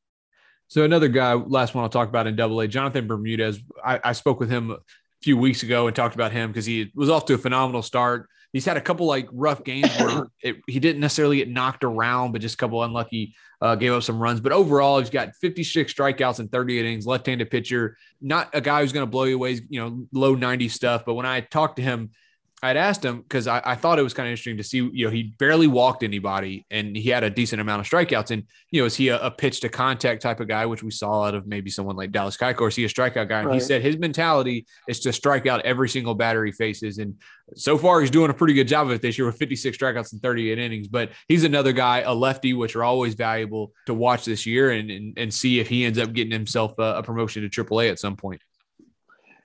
So 0.67 0.83
another 0.83 1.07
guy, 1.07 1.33
last 1.33 1.75
one 1.75 1.83
I'll 1.83 1.89
talk 1.89 2.09
about 2.09 2.27
in 2.27 2.35
Double 2.35 2.59
A, 2.59 2.67
Jonathan 2.67 3.07
Bermudez. 3.07 3.59
I, 3.83 3.99
I 4.03 4.11
spoke 4.13 4.39
with 4.39 4.49
him 4.49 4.71
a 4.71 4.77
few 5.21 5.37
weeks 5.37 5.63
ago 5.63 5.87
and 5.87 5.95
talked 5.95 6.15
about 6.15 6.31
him 6.31 6.51
because 6.51 6.65
he 6.65 6.91
was 6.95 7.09
off 7.09 7.25
to 7.25 7.33
a 7.35 7.37
phenomenal 7.37 7.81
start. 7.81 8.29
He's 8.53 8.65
had 8.65 8.77
a 8.77 8.81
couple 8.81 9.05
like 9.05 9.27
rough 9.31 9.63
games 9.63 9.89
where 9.97 10.27
it, 10.41 10.57
he 10.67 10.79
didn't 10.79 11.01
necessarily 11.01 11.37
get 11.37 11.49
knocked 11.49 11.83
around, 11.83 12.31
but 12.31 12.41
just 12.41 12.55
a 12.55 12.57
couple 12.57 12.83
unlucky, 12.83 13.35
uh, 13.61 13.75
gave 13.75 13.93
up 13.93 14.03
some 14.03 14.19
runs. 14.19 14.39
But 14.39 14.51
overall, 14.51 14.99
he's 14.99 15.09
got 15.09 15.35
56 15.41 15.93
strikeouts 15.93 16.39
and 16.39 16.51
30 16.51 16.79
innings, 16.79 17.05
left-handed 17.05 17.49
pitcher, 17.49 17.97
not 18.21 18.49
a 18.53 18.61
guy 18.61 18.81
who's 18.81 18.93
going 18.93 19.05
to 19.05 19.09
blow 19.09 19.23
you 19.23 19.35
away, 19.35 19.59
you 19.69 19.79
know, 19.79 20.07
low 20.11 20.35
90 20.35 20.69
stuff. 20.69 21.03
But 21.05 21.15
when 21.15 21.25
I 21.25 21.41
talked 21.41 21.77
to 21.77 21.81
him, 21.81 22.11
I'd 22.65 22.77
asked 22.77 23.05
him 23.05 23.21
because 23.21 23.47
I, 23.47 23.61
I 23.63 23.75
thought 23.75 23.99
it 23.99 24.01
was 24.01 24.13
kind 24.13 24.27
of 24.27 24.31
interesting 24.31 24.57
to 24.57 24.63
see, 24.63 24.77
you 24.77 25.05
know, 25.05 25.11
he 25.11 25.35
barely 25.37 25.67
walked 25.67 26.01
anybody 26.01 26.65
and 26.71 26.97
he 26.97 27.09
had 27.09 27.23
a 27.23 27.29
decent 27.29 27.61
amount 27.61 27.81
of 27.81 27.87
strikeouts. 27.87 28.31
And, 28.31 28.43
you 28.71 28.81
know, 28.81 28.85
is 28.87 28.95
he 28.95 29.09
a, 29.09 29.19
a 29.19 29.29
pitch 29.29 29.61
to 29.61 29.69
contact 29.69 30.23
type 30.23 30.39
of 30.39 30.47
guy, 30.47 30.65
which 30.65 30.81
we 30.81 30.89
saw 30.89 31.25
out 31.25 31.35
of 31.35 31.45
maybe 31.45 31.69
someone 31.69 31.95
like 31.95 32.11
Dallas 32.11 32.37
Keuchel, 32.37 32.61
or 32.61 32.67
is 32.69 32.75
he 32.75 32.85
a 32.85 32.89
strikeout 32.89 33.29
guy? 33.29 33.41
And 33.41 33.53
he 33.53 33.59
said 33.59 33.83
his 33.83 33.97
mentality 33.97 34.65
is 34.87 34.99
to 35.01 35.13
strike 35.13 35.45
out 35.45 35.61
every 35.63 35.89
single 35.89 36.15
batter 36.15 36.43
he 36.43 36.51
faces. 36.51 36.97
And 36.97 37.15
so 37.55 37.77
far, 37.77 38.01
he's 38.01 38.09
doing 38.09 38.31
a 38.31 38.33
pretty 38.33 38.55
good 38.55 38.67
job 38.67 38.87
of 38.87 38.93
it 38.93 39.01
this 39.01 39.17
year 39.17 39.27
with 39.27 39.37
56 39.37 39.77
strikeouts 39.77 40.13
and 40.13 40.21
38 40.21 40.57
innings. 40.57 40.87
But 40.87 41.11
he's 41.27 41.43
another 41.43 41.71
guy, 41.71 41.99
a 41.99 42.13
lefty, 42.13 42.53
which 42.53 42.75
are 42.75 42.83
always 42.83 43.13
valuable 43.13 43.73
to 43.85 43.93
watch 43.93 44.25
this 44.25 44.47
year 44.47 44.71
and, 44.71 44.89
and, 44.89 45.17
and 45.17 45.33
see 45.33 45.59
if 45.59 45.67
he 45.67 45.85
ends 45.85 45.99
up 45.99 46.13
getting 46.13 46.31
himself 46.31 46.73
a, 46.79 46.95
a 46.95 47.03
promotion 47.03 47.47
to 47.47 47.63
AAA 47.63 47.91
at 47.91 47.99
some 47.99 48.15
point. 48.15 48.41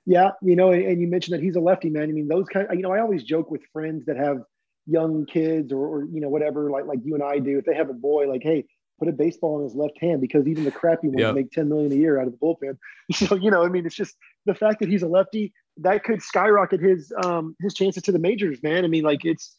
Yeah, 0.07 0.31
you 0.43 0.57
know, 0.57 0.71
and, 0.73 0.83
and 0.85 1.01
you 1.01 1.07
mentioned 1.09 1.37
that 1.37 1.43
he's 1.43 1.57
a 1.57 1.61
lefty 1.61 1.91
man. 1.91 2.05
I 2.05 2.13
mean, 2.13 2.29
those 2.29 2.47
kind. 2.49 2.67
Of, 2.69 2.75
you 2.75 2.83
know, 2.83 2.93
I 2.93 3.01
always 3.01 3.23
joke 3.23 3.51
with 3.51 3.63
friends 3.73 4.07
that 4.07 4.17
have 4.17 4.39
young 4.87 5.27
kids 5.27 5.73
or, 5.73 5.87
or 5.87 6.05
you 6.05 6.21
know 6.21 6.29
whatever, 6.29 6.71
like 6.71 6.87
like 6.87 7.01
you 7.05 7.15
and 7.15 7.23
I 7.23 7.39
do. 7.39 7.59
If 7.59 7.65
they 7.65 7.75
have 7.75 7.91
a 7.91 7.95
boy, 7.95 8.29
like, 8.29 8.43
hey, 8.43 8.65
put 8.99 9.09
a 9.09 9.13
baseball 9.13 9.59
in 9.59 9.65
his 9.65 9.75
left 9.75 9.99
hand 10.01 10.21
because 10.21 10.47
even 10.47 10.65
the 10.65 10.71
crappy 10.71 11.09
ones 11.09 11.21
Yeah. 11.21 11.33
make 11.33 11.51
ten 11.51 11.69
million 11.69 11.93
a 11.93 11.97
year 11.97 12.21
out 12.21 12.27
of 12.27 12.33
the 12.33 12.39
bullpen. 12.39 12.77
So 13.13 13.35
you 13.35 13.51
know, 13.51 13.65
I 13.65 13.69
mean, 13.69 13.87
it's 13.87 13.95
just 13.97 14.17
the 14.47 14.55
fact 14.55 14.81
that 14.81 14.89
he's 14.89 15.03
a 15.03 15.09
lefty 15.09 15.53
that 15.79 16.05
could 16.05 16.23
skyrocket 16.23 16.81
his 16.81 17.13
um 17.23 17.57
his 17.61 17.75
chances 17.75 18.03
to 18.05 18.13
the 18.13 18.19
majors, 18.19 18.63
man. 18.63 18.85
I 18.85 18.89
mean, 18.89 19.05
like 19.05 19.25
it's 19.25 19.55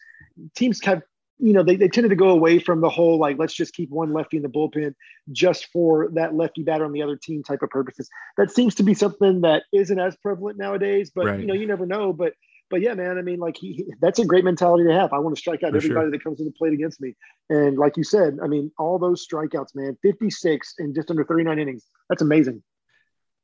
teams 0.55 0.83
have 0.85 1.01
you 1.41 1.53
know 1.53 1.63
they, 1.63 1.75
they 1.75 1.87
tended 1.87 2.09
to 2.09 2.15
go 2.15 2.29
away 2.29 2.59
from 2.59 2.81
the 2.81 2.89
whole 2.89 3.17
like 3.17 3.37
let's 3.39 3.53
just 3.53 3.73
keep 3.73 3.89
one 3.89 4.13
lefty 4.13 4.37
in 4.37 4.43
the 4.43 4.49
bullpen 4.49 4.93
just 5.31 5.67
for 5.73 6.09
that 6.13 6.35
lefty 6.35 6.63
batter 6.63 6.85
on 6.85 6.91
the 6.91 7.01
other 7.01 7.17
team 7.17 7.43
type 7.43 7.61
of 7.61 7.69
purposes 7.69 8.09
that 8.37 8.51
seems 8.51 8.75
to 8.75 8.83
be 8.83 8.93
something 8.93 9.41
that 9.41 9.63
isn't 9.73 9.99
as 9.99 10.15
prevalent 10.17 10.57
nowadays 10.57 11.11
but 11.13 11.25
Right. 11.25 11.39
you 11.39 11.45
know 11.45 11.53
you 11.53 11.67
never 11.67 11.85
know 11.85 12.13
but 12.13 12.33
but 12.69 12.79
yeah, 12.81 12.93
man, 12.93 13.17
I 13.17 13.21
mean, 13.21 13.39
like 13.39 13.57
he, 13.57 13.85
that's 14.01 14.17
a 14.17 14.25
great 14.25 14.45
mentality 14.45 14.85
to 14.85 14.93
have. 14.93 15.11
I 15.11 15.19
want 15.19 15.35
to 15.35 15.39
strike 15.39 15.61
out 15.61 15.71
For 15.71 15.77
everybody 15.77 16.05
sure. 16.05 16.11
that 16.11 16.23
comes 16.23 16.37
to 16.37 16.45
the 16.45 16.53
plate 16.53 16.71
against 16.71 17.01
me. 17.01 17.15
And 17.49 17.77
like 17.77 17.97
you 17.97 18.03
said, 18.05 18.39
I 18.41 18.47
mean, 18.47 18.71
all 18.79 18.97
those 18.97 19.27
strikeouts, 19.27 19.75
man, 19.75 19.97
56 20.01 20.75
in 20.79 20.95
just 20.95 21.11
under 21.11 21.25
39 21.25 21.59
innings. 21.59 21.85
That's 22.07 22.21
amazing. 22.21 22.63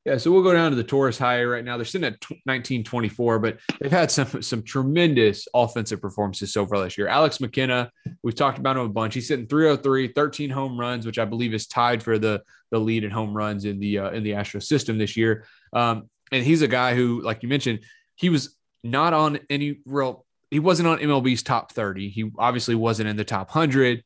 Yeah, 0.07 0.15
so 0.15 0.31
we'll 0.31 0.41
go 0.41 0.53
down 0.53 0.71
to 0.71 0.77
the 0.77 0.85
Tourists 0.85 1.19
higher 1.19 1.49
right 1.49 1.65
now. 1.65 1.75
They're 1.75 1.85
sitting 1.85 2.07
at 2.07 2.21
tw- 2.21 2.39
1924, 2.45 3.39
but 3.39 3.57
they've 3.81 3.91
had 3.91 4.09
some 4.09 4.41
some 4.41 4.63
tremendous 4.63 5.49
offensive 5.53 5.99
performances 5.99 6.53
so 6.53 6.65
far 6.65 6.81
this 6.81 6.97
year. 6.97 7.09
Alex 7.09 7.41
McKenna, 7.41 7.91
we've 8.23 8.33
talked 8.33 8.57
about 8.57 8.77
him 8.77 8.83
a 8.83 8.89
bunch. 8.89 9.15
He's 9.15 9.27
sitting 9.27 9.47
303, 9.47 10.13
13 10.13 10.49
home 10.49 10.79
runs, 10.79 11.05
which 11.05 11.19
I 11.19 11.25
believe 11.25 11.53
is 11.53 11.67
tied 11.67 12.01
for 12.01 12.17
the 12.17 12.41
the 12.71 12.79
lead 12.79 13.03
in 13.03 13.11
home 13.11 13.35
runs 13.35 13.65
in 13.65 13.81
the 13.81 13.99
uh, 13.99 14.11
in 14.11 14.23
the 14.23 14.35
Astro 14.35 14.61
system 14.61 14.97
this 14.97 15.17
year. 15.17 15.45
Um, 15.73 16.09
and 16.31 16.41
he's 16.41 16.61
a 16.61 16.69
guy 16.69 16.95
who, 16.95 17.21
like 17.21 17.43
you 17.43 17.49
mentioned, 17.49 17.79
he 18.15 18.29
was 18.29 18.55
not 18.85 19.11
on 19.11 19.39
any 19.49 19.81
real. 19.85 20.25
He 20.51 20.59
wasn't 20.59 20.87
on 20.87 20.99
MLB's 20.99 21.43
top 21.43 21.73
30. 21.73 22.07
He 22.07 22.31
obviously 22.39 22.75
wasn't 22.75 23.09
in 23.09 23.17
the 23.17 23.25
top 23.25 23.53
100. 23.53 24.05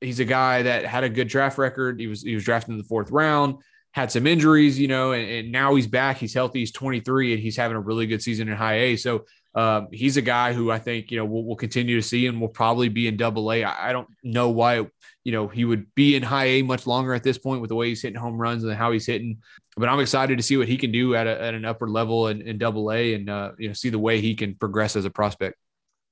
He's 0.00 0.20
a 0.20 0.24
guy 0.24 0.62
that 0.62 0.86
had 0.86 1.02
a 1.02 1.08
good 1.08 1.26
draft 1.26 1.58
record. 1.58 1.98
He 1.98 2.06
was 2.06 2.22
he 2.22 2.36
was 2.36 2.44
drafted 2.44 2.70
in 2.70 2.78
the 2.78 2.84
fourth 2.84 3.10
round 3.10 3.56
had 3.92 4.12
some 4.12 4.26
injuries, 4.26 4.78
you 4.78 4.88
know, 4.88 5.12
and, 5.12 5.28
and, 5.28 5.52
now 5.52 5.74
he's 5.74 5.86
back. 5.86 6.18
He's 6.18 6.34
healthy. 6.34 6.60
He's 6.60 6.72
23 6.72 7.34
and 7.34 7.42
he's 7.42 7.56
having 7.56 7.76
a 7.76 7.80
really 7.80 8.06
good 8.06 8.22
season 8.22 8.48
in 8.48 8.56
high 8.56 8.74
A. 8.74 8.96
So 8.96 9.24
um, 9.54 9.88
he's 9.90 10.16
a 10.16 10.22
guy 10.22 10.52
who 10.52 10.70
I 10.70 10.78
think, 10.78 11.10
you 11.10 11.18
know, 11.18 11.24
we'll, 11.24 11.42
we'll 11.42 11.56
continue 11.56 11.96
to 11.96 12.06
see 12.06 12.26
and 12.26 12.40
will 12.40 12.48
probably 12.48 12.88
be 12.88 13.08
in 13.08 13.16
double 13.16 13.50
A. 13.52 13.64
I, 13.64 13.90
I 13.90 13.92
don't 13.92 14.08
know 14.22 14.50
why, 14.50 14.86
you 15.24 15.32
know, 15.32 15.48
he 15.48 15.64
would 15.64 15.92
be 15.94 16.14
in 16.14 16.22
high 16.22 16.46
A 16.46 16.62
much 16.62 16.86
longer 16.86 17.14
at 17.14 17.24
this 17.24 17.36
point 17.36 17.60
with 17.60 17.68
the 17.68 17.74
way 17.74 17.88
he's 17.88 18.02
hitting 18.02 18.18
home 18.18 18.40
runs 18.40 18.62
and 18.62 18.74
how 18.74 18.92
he's 18.92 19.06
hitting. 19.06 19.38
But 19.76 19.88
I'm 19.88 20.00
excited 20.00 20.38
to 20.38 20.44
see 20.44 20.56
what 20.56 20.68
he 20.68 20.76
can 20.76 20.92
do 20.92 21.16
at, 21.16 21.26
a, 21.26 21.42
at 21.42 21.54
an 21.54 21.64
upper 21.64 21.88
level 21.88 22.28
in, 22.28 22.58
double 22.58 22.92
A 22.92 23.14
and, 23.14 23.28
uh, 23.28 23.52
you 23.58 23.68
know, 23.68 23.74
see 23.74 23.88
the 23.88 23.98
way 23.98 24.20
he 24.20 24.36
can 24.36 24.54
progress 24.54 24.94
as 24.94 25.04
a 25.04 25.10
prospect. 25.10 25.56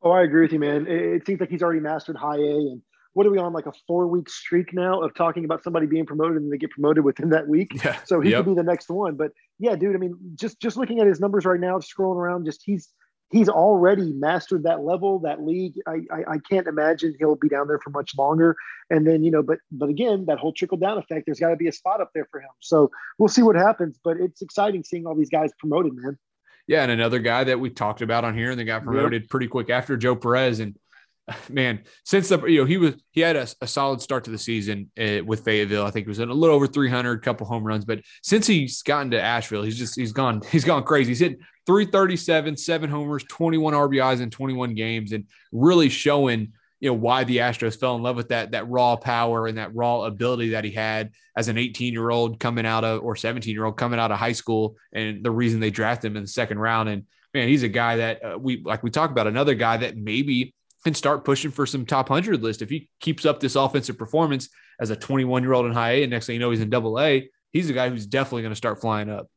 Oh, 0.03 0.11
I 0.11 0.22
agree 0.22 0.43
with 0.43 0.53
you, 0.53 0.59
man. 0.59 0.87
It, 0.89 1.03
it 1.03 1.26
seems 1.26 1.41
like 1.41 1.51
he's 1.51 1.62
already 1.62 1.81
mastered 1.81 2.16
high 2.16 2.37
A 2.39 2.57
and 2.57 2.83
what 3.14 3.26
are 3.26 3.30
we 3.30 3.38
on 3.38 3.52
like 3.52 3.66
a 3.66 3.72
four 3.86 4.06
week 4.06 4.28
streak 4.28 4.72
now 4.72 5.00
of 5.00 5.14
talking 5.14 5.44
about 5.44 5.62
somebody 5.64 5.86
being 5.86 6.06
promoted 6.06 6.36
and 6.40 6.52
they 6.52 6.59
get 6.59 6.70
promoted 6.70 7.04
within 7.04 7.30
that 7.30 7.48
week 7.48 7.72
Yeah. 7.84 7.96
so 8.04 8.20
he 8.20 8.30
Yep. 8.30 8.44
could 8.44 8.50
be 8.50 8.54
the 8.56 8.62
next 8.62 8.88
one 8.90 9.16
but 9.16 9.32
yeah 9.59 9.74
dude 9.76 9.94
i 9.94 9.98
mean 9.98 10.16
just 10.34 10.61
just 10.61 10.76
looking 10.76 11.00
at 11.00 11.06
his 11.06 11.20
numbers 11.20 11.44
right 11.44 11.61
now 11.61 11.78
scrolling 11.78 12.16
around 12.16 12.44
just 12.44 12.62
he's 12.64 12.92
he's 13.30 13.48
already 13.48 14.12
mastered 14.14 14.62
that 14.62 14.80
level 14.82 15.18
that 15.20 15.42
league 15.42 15.74
I, 15.86 15.96
I 16.12 16.34
i 16.34 16.38
can't 16.50 16.66
imagine 16.66 17.14
he'll 17.18 17.36
be 17.36 17.48
down 17.48 17.66
there 17.68 17.78
for 17.80 17.90
much 17.90 18.12
longer 18.16 18.56
and 18.90 19.06
then 19.06 19.22
you 19.24 19.30
know 19.30 19.42
but 19.42 19.59
but 19.72 19.88
again 19.88 20.24
that 20.26 20.38
whole 20.38 20.52
trickle 20.52 20.78
down 20.78 20.96
effect 20.98 21.24
there's 21.26 21.40
got 21.40 21.50
to 21.50 21.56
be 21.56 21.68
a 21.68 21.72
spot 21.72 22.00
up 22.00 22.11
there 22.14 22.26
for 22.30 22.40
him 22.40 22.50
so 22.61 22.90
we'll 23.18 23.28
see 23.28 23.42
what 23.42 23.56
happens 23.56 23.98
but 24.04 24.16
it's 24.18 24.42
exciting 24.42 24.82
seeing 24.84 25.06
all 25.06 25.14
these 25.14 25.30
guys 25.30 25.50
promoted 25.59 25.92
man 25.96 26.16
Yeah, 26.68 26.82
and 26.82 26.92
another 26.92 27.18
guy 27.18 27.44
that 27.44 27.59
we 27.61 27.70
talked 27.70 28.02
about 28.02 28.24
on 28.24 28.34
here 28.36 28.50
and 28.50 28.59
they 28.61 28.64
got 28.64 28.84
promoted 28.84 29.28
pretty 29.28 29.48
quick 29.48 29.70
after 29.70 29.96
Joe 29.96 30.14
Perez. 30.16 30.61
And 30.61 30.76
man, 31.49 31.83
since 32.05 32.29
the 32.29 32.45
you 32.47 32.61
know 32.61 32.64
he 32.64 32.76
was 32.76 32.95
he 33.11 33.20
had 33.20 33.37
a, 33.37 33.47
a 33.61 33.66
solid 33.66 34.01
start 34.01 34.24
to 34.24 34.31
the 34.31 34.39
season 34.39 34.91
uh, 34.99 35.24
with 35.24 35.45
Fayetteville. 35.45 35.85
I 35.85 35.91
think 35.91 36.07
he 36.07 36.09
was 36.09 36.18
in 36.18 36.29
a 36.29 36.35
little 36.35 36.57
over 36.57 36.66
300, 36.66 37.22
couple 37.22 37.47
home 37.47 37.64
runs. 37.64 37.85
But 37.85 38.01
since 38.22 38.47
he's 38.47 38.83
gotten 38.83 39.11
to 39.12 39.20
Asheville, 39.20 39.62
he's 39.62 39.79
just 39.79 39.97
he's 39.97 40.12
gone 40.12 40.43
he's 40.51 40.64
gone 40.64 40.85
crazy. 40.85 41.11
He's 41.11 41.20
hitting 41.20 41.41
337, 41.66 42.57
seven 42.57 42.91
homers, 42.91 43.24
21 43.24 43.74
RBIs 43.74 44.20
in 44.20 44.31
21 44.31 44.74
games, 44.74 45.12
and 45.12 45.24
really 45.53 45.89
showing 45.89 46.53
you 46.81 46.91
know 46.91 46.95
why 46.95 47.24
the 47.24 47.39
Astros 47.39 47.79
fell 47.79 47.97
in 47.97 48.03
love 48.03 48.16
with 48.16 48.29
that 48.29 48.53
that 48.53 48.68
raw 48.68 48.97
power 48.97 49.47
and 49.47 49.59
that 49.59 49.74
raw 49.74 50.03
ability 50.03 50.51
that 50.51 50.64
he 50.64 50.70
had 50.70 51.11
as 51.37 51.49
an 51.49 51.59
18 51.59 51.93
year 51.93 52.11
old 52.11 52.39
coming 52.39 52.66
out 52.66 52.85
of 52.85 53.03
or 53.03 53.16
17 53.16 53.53
year 53.53 53.64
old 53.64 53.76
coming 53.76 53.99
out 53.99 54.12
of 54.12 54.18
high 54.18 54.33
school, 54.33 54.76
and 54.93 55.24
the 55.24 55.31
reason 55.31 55.61
they 55.61 55.70
drafted 55.70 56.12
him 56.12 56.16
in 56.16 56.22
the 56.22 56.29
second 56.29 56.59
round. 56.59 56.89
And 56.89 57.05
man, 57.35 57.49
he's 57.49 57.64
a 57.64 57.68
guy 57.68 57.97
that 57.97 58.24
uh, 58.24 58.39
we 58.39 58.62
like 58.64 58.83
we 58.83 58.91
talked 58.91 59.12
about 59.12 59.26
another 59.26 59.55
guy 59.55 59.79
that 59.79 59.97
maybe 59.97 60.55
can 60.85 60.95
start 60.95 61.24
pushing 61.24 61.51
for 61.51 61.66
some 61.66 61.85
top 61.85 62.11
100 62.11 62.43
list 62.43 62.62
if 62.62 62.70
he 62.70 62.89
keeps 63.01 63.26
up 63.26 63.41
this 63.41 63.57
offensive 63.57 63.99
performance 63.99 64.49
as 64.81 64.91
a 64.91 64.97
21 64.97 65.43
year 65.43 65.53
old 65.53 65.66
in 65.66 65.72
high 65.72 65.93
A. 65.93 66.03
And 66.03 66.11
next 66.11 66.26
thing 66.26 66.35
you 66.35 66.41
know, 66.41 66.51
he's 66.51 66.61
in 66.61 66.70
double 66.70 67.01
A. 67.01 67.29
He's 67.53 67.70
a 67.70 67.72
guy 67.72 67.89
who's 67.89 68.07
definitely 68.07 68.43
going 68.43 68.53
to 68.53 68.57
start 68.57 68.81
flying 68.81 69.11
up. 69.11 69.29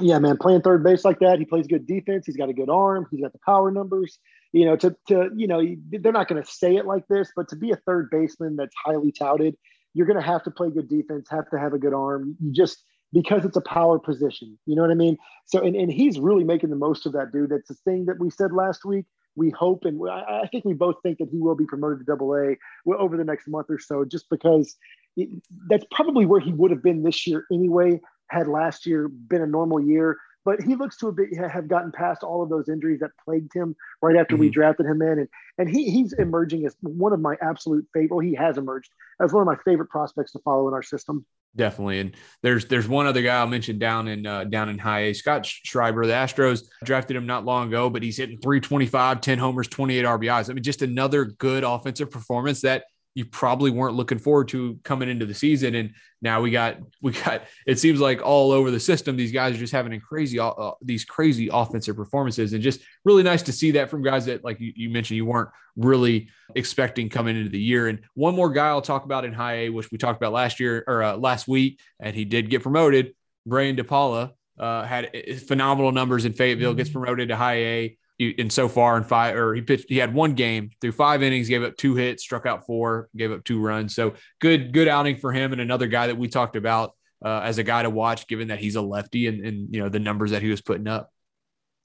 yeah, 0.00 0.18
man, 0.18 0.38
playing 0.38 0.62
third 0.62 0.82
base 0.82 1.04
like 1.04 1.18
that, 1.18 1.38
he 1.38 1.44
plays 1.44 1.66
good 1.66 1.86
defense. 1.86 2.24
He's 2.26 2.36
got 2.36 2.48
a 2.48 2.54
good 2.54 2.70
arm. 2.70 3.06
He's 3.10 3.20
got 3.20 3.32
the 3.32 3.40
power 3.44 3.70
numbers. 3.70 4.18
You 4.52 4.66
know, 4.66 4.76
to 4.76 4.96
to 5.08 5.30
you 5.34 5.46
know, 5.46 5.62
they're 5.90 6.12
not 6.12 6.28
going 6.28 6.42
to 6.42 6.50
say 6.50 6.76
it 6.76 6.86
like 6.86 7.06
this, 7.08 7.32
but 7.34 7.48
to 7.48 7.56
be 7.56 7.72
a 7.72 7.76
third 7.76 8.10
baseman 8.10 8.56
that's 8.56 8.74
highly 8.84 9.12
touted, 9.12 9.56
you're 9.94 10.06
going 10.06 10.20
to 10.20 10.26
have 10.26 10.44
to 10.44 10.50
play 10.50 10.70
good 10.70 10.88
defense, 10.88 11.28
have 11.30 11.50
to 11.50 11.58
have 11.58 11.72
a 11.72 11.78
good 11.78 11.94
arm. 11.94 12.36
You 12.40 12.52
just 12.52 12.84
because 13.12 13.44
it's 13.44 13.56
a 13.56 13.62
power 13.62 13.98
position. 13.98 14.58
You 14.66 14.76
know 14.76 14.82
what 14.82 14.90
I 14.90 14.94
mean? 14.94 15.18
So, 15.46 15.62
and, 15.62 15.76
and 15.76 15.92
he's 15.92 16.18
really 16.18 16.44
making 16.44 16.70
the 16.70 16.76
most 16.76 17.06
of 17.06 17.12
that, 17.12 17.32
dude. 17.32 17.50
That's 17.50 17.68
the 17.68 17.74
thing 17.74 18.06
that 18.06 18.18
we 18.18 18.30
said 18.30 18.52
last 18.52 18.84
week. 18.84 19.04
We 19.36 19.50
hope, 19.50 19.84
and 19.84 20.00
I, 20.08 20.42
I 20.42 20.46
think 20.48 20.64
we 20.64 20.74
both 20.74 20.96
think 21.02 21.18
that 21.18 21.28
he 21.30 21.38
will 21.38 21.54
be 21.54 21.64
promoted 21.64 21.98
to 21.98 22.04
Double 22.04 22.34
A 22.34 22.56
over 22.92 23.16
the 23.16 23.24
next 23.24 23.48
month 23.48 23.66
or 23.70 23.78
so, 23.78 24.04
just 24.04 24.28
because 24.28 24.76
it, 25.16 25.28
that's 25.68 25.84
probably 25.90 26.26
where 26.26 26.40
he 26.40 26.52
would 26.52 26.70
have 26.70 26.82
been 26.82 27.02
this 27.02 27.26
year 27.26 27.44
anyway 27.52 28.00
had 28.28 28.48
last 28.48 28.86
year 28.86 29.08
been 29.08 29.42
a 29.42 29.46
normal 29.46 29.80
year. 29.80 30.16
But 30.44 30.60
he 30.60 30.74
looks 30.74 30.96
to 30.98 31.12
bit 31.12 31.28
have 31.36 31.68
gotten 31.68 31.92
past 31.92 32.22
all 32.22 32.42
of 32.42 32.48
those 32.48 32.68
injuries 32.68 33.00
that 33.00 33.10
plagued 33.24 33.54
him 33.54 33.76
right 34.02 34.16
after 34.16 34.36
we 34.36 34.48
Mhm. 34.50 34.54
drafted 34.54 34.86
him 34.86 35.00
in, 35.02 35.20
and 35.20 35.28
and 35.58 35.68
he 35.70 35.90
he's 35.90 36.12
emerging 36.14 36.66
as 36.66 36.74
one 36.80 37.12
of 37.12 37.20
my 37.20 37.36
absolute 37.40 37.86
favorite. 37.94 38.10
Well, 38.16 38.26
he 38.26 38.34
has 38.34 38.58
emerged 38.58 38.90
as 39.20 39.32
one 39.32 39.42
of 39.42 39.46
my 39.46 39.56
favorite 39.64 39.88
prospects 39.90 40.32
to 40.32 40.40
follow 40.40 40.66
in 40.68 40.74
our 40.74 40.82
system. 40.82 41.24
Definitely. 41.54 42.00
And 42.00 42.16
there's 42.42 42.64
there's 42.66 42.88
one 42.88 43.06
other 43.06 43.22
guy 43.22 43.38
I'll 43.38 43.46
mention 43.46 43.78
down 43.78 44.08
in 44.08 44.26
uh, 44.26 44.44
down 44.44 44.68
in 44.68 44.78
high 44.78 45.00
A, 45.00 45.12
Scott 45.14 45.44
Schreiber. 45.46 46.06
The 46.06 46.12
Astros 46.14 46.64
drafted 46.82 47.14
him 47.16 47.26
not 47.26 47.44
long 47.44 47.68
ago, 47.68 47.90
but 47.90 48.02
he's 48.02 48.16
hitting 48.16 48.38
325, 48.38 49.20
10 49.20 49.38
homers, 49.38 49.68
28 49.68 50.04
RBIs. 50.04 50.50
I 50.50 50.54
mean, 50.54 50.62
just 50.64 50.82
another 50.82 51.26
good 51.26 51.62
offensive 51.62 52.10
performance 52.10 52.62
that 52.62 52.84
you 53.14 53.24
probably 53.24 53.70
weren't 53.70 53.94
looking 53.94 54.18
forward 54.18 54.48
to 54.48 54.78
coming 54.84 55.08
into 55.08 55.26
the 55.26 55.34
season. 55.34 55.74
And 55.74 55.94
now 56.20 56.40
we 56.40 56.50
got 56.50 56.78
we 57.00 57.12
got 57.12 57.42
it 57.66 57.78
seems 57.78 58.00
like 58.00 58.22
all 58.22 58.52
over 58.52 58.70
the 58.70 58.80
system, 58.80 59.16
these 59.16 59.32
guys 59.32 59.54
are 59.54 59.58
just 59.58 59.72
having 59.72 59.92
a 59.92 60.00
crazy 60.00 60.38
uh, 60.38 60.72
these 60.80 61.04
crazy 61.04 61.48
offensive 61.52 61.96
performances, 61.96 62.52
and 62.52 62.62
just 62.62 62.80
really 63.04 63.22
nice 63.22 63.42
to 63.42 63.52
see 63.52 63.72
that 63.72 63.90
from 63.90 64.02
guys 64.02 64.26
that 64.26 64.44
like 64.44 64.60
you, 64.60 64.72
you 64.74 64.90
mentioned 64.90 65.16
you 65.16 65.26
weren't 65.26 65.50
really 65.76 66.28
expecting 66.54 67.08
coming 67.08 67.36
into 67.36 67.50
the 67.50 67.60
year. 67.60 67.88
And 67.88 68.00
one 68.14 68.34
more 68.34 68.50
guy 68.50 68.68
I'll 68.68 68.82
talk 68.82 69.04
about 69.04 69.24
in 69.24 69.32
high 69.32 69.54
A, 69.54 69.68
which 69.70 69.90
we 69.90 69.98
talked 69.98 70.20
about 70.20 70.32
last 70.32 70.60
year 70.60 70.84
or 70.86 71.02
uh, 71.02 71.16
last 71.16 71.48
week, 71.48 71.80
and 72.00 72.14
he 72.14 72.24
did 72.24 72.50
get 72.50 72.62
promoted. 72.62 73.14
Brian 73.44 73.76
DePaula 73.76 74.32
uh, 74.58 74.84
had 74.84 75.10
uh, 75.14 75.34
phenomenal 75.34 75.92
numbers 75.92 76.24
in 76.24 76.32
Fayetteville, 76.32 76.74
gets 76.74 76.90
promoted 76.90 77.28
to 77.28 77.36
high 77.36 77.56
A. 77.56 77.98
And 78.20 78.52
so 78.52 78.68
far 78.68 78.96
in 78.96 79.04
five, 79.04 79.36
or 79.36 79.54
he 79.54 79.62
pitched, 79.62 79.86
he 79.88 79.96
had 79.96 80.14
one 80.14 80.34
game 80.34 80.70
through 80.80 80.92
five 80.92 81.22
innings, 81.22 81.48
gave 81.48 81.62
up 81.62 81.76
two 81.76 81.96
hits, 81.96 82.22
struck 82.22 82.46
out 82.46 82.66
four, 82.66 83.08
gave 83.16 83.32
up 83.32 83.42
two 83.42 83.60
runs. 83.60 83.94
So 83.94 84.14
good, 84.40 84.72
good 84.72 84.86
outing 84.86 85.16
for 85.16 85.32
him. 85.32 85.52
And 85.52 85.60
another 85.60 85.88
guy 85.88 86.06
that 86.06 86.16
we 86.16 86.28
talked 86.28 86.54
about 86.54 86.92
uh, 87.24 87.40
as 87.40 87.58
a 87.58 87.64
guy 87.64 87.82
to 87.82 87.90
watch, 87.90 88.26
given 88.26 88.48
that 88.48 88.58
he's 88.58 88.76
a 88.76 88.82
lefty 88.82 89.26
and, 89.26 89.44
and 89.44 89.74
you 89.74 89.80
know 89.80 89.88
the 89.88 89.98
numbers 89.98 90.32
that 90.32 90.42
he 90.42 90.50
was 90.50 90.60
putting 90.60 90.88
up. 90.88 91.10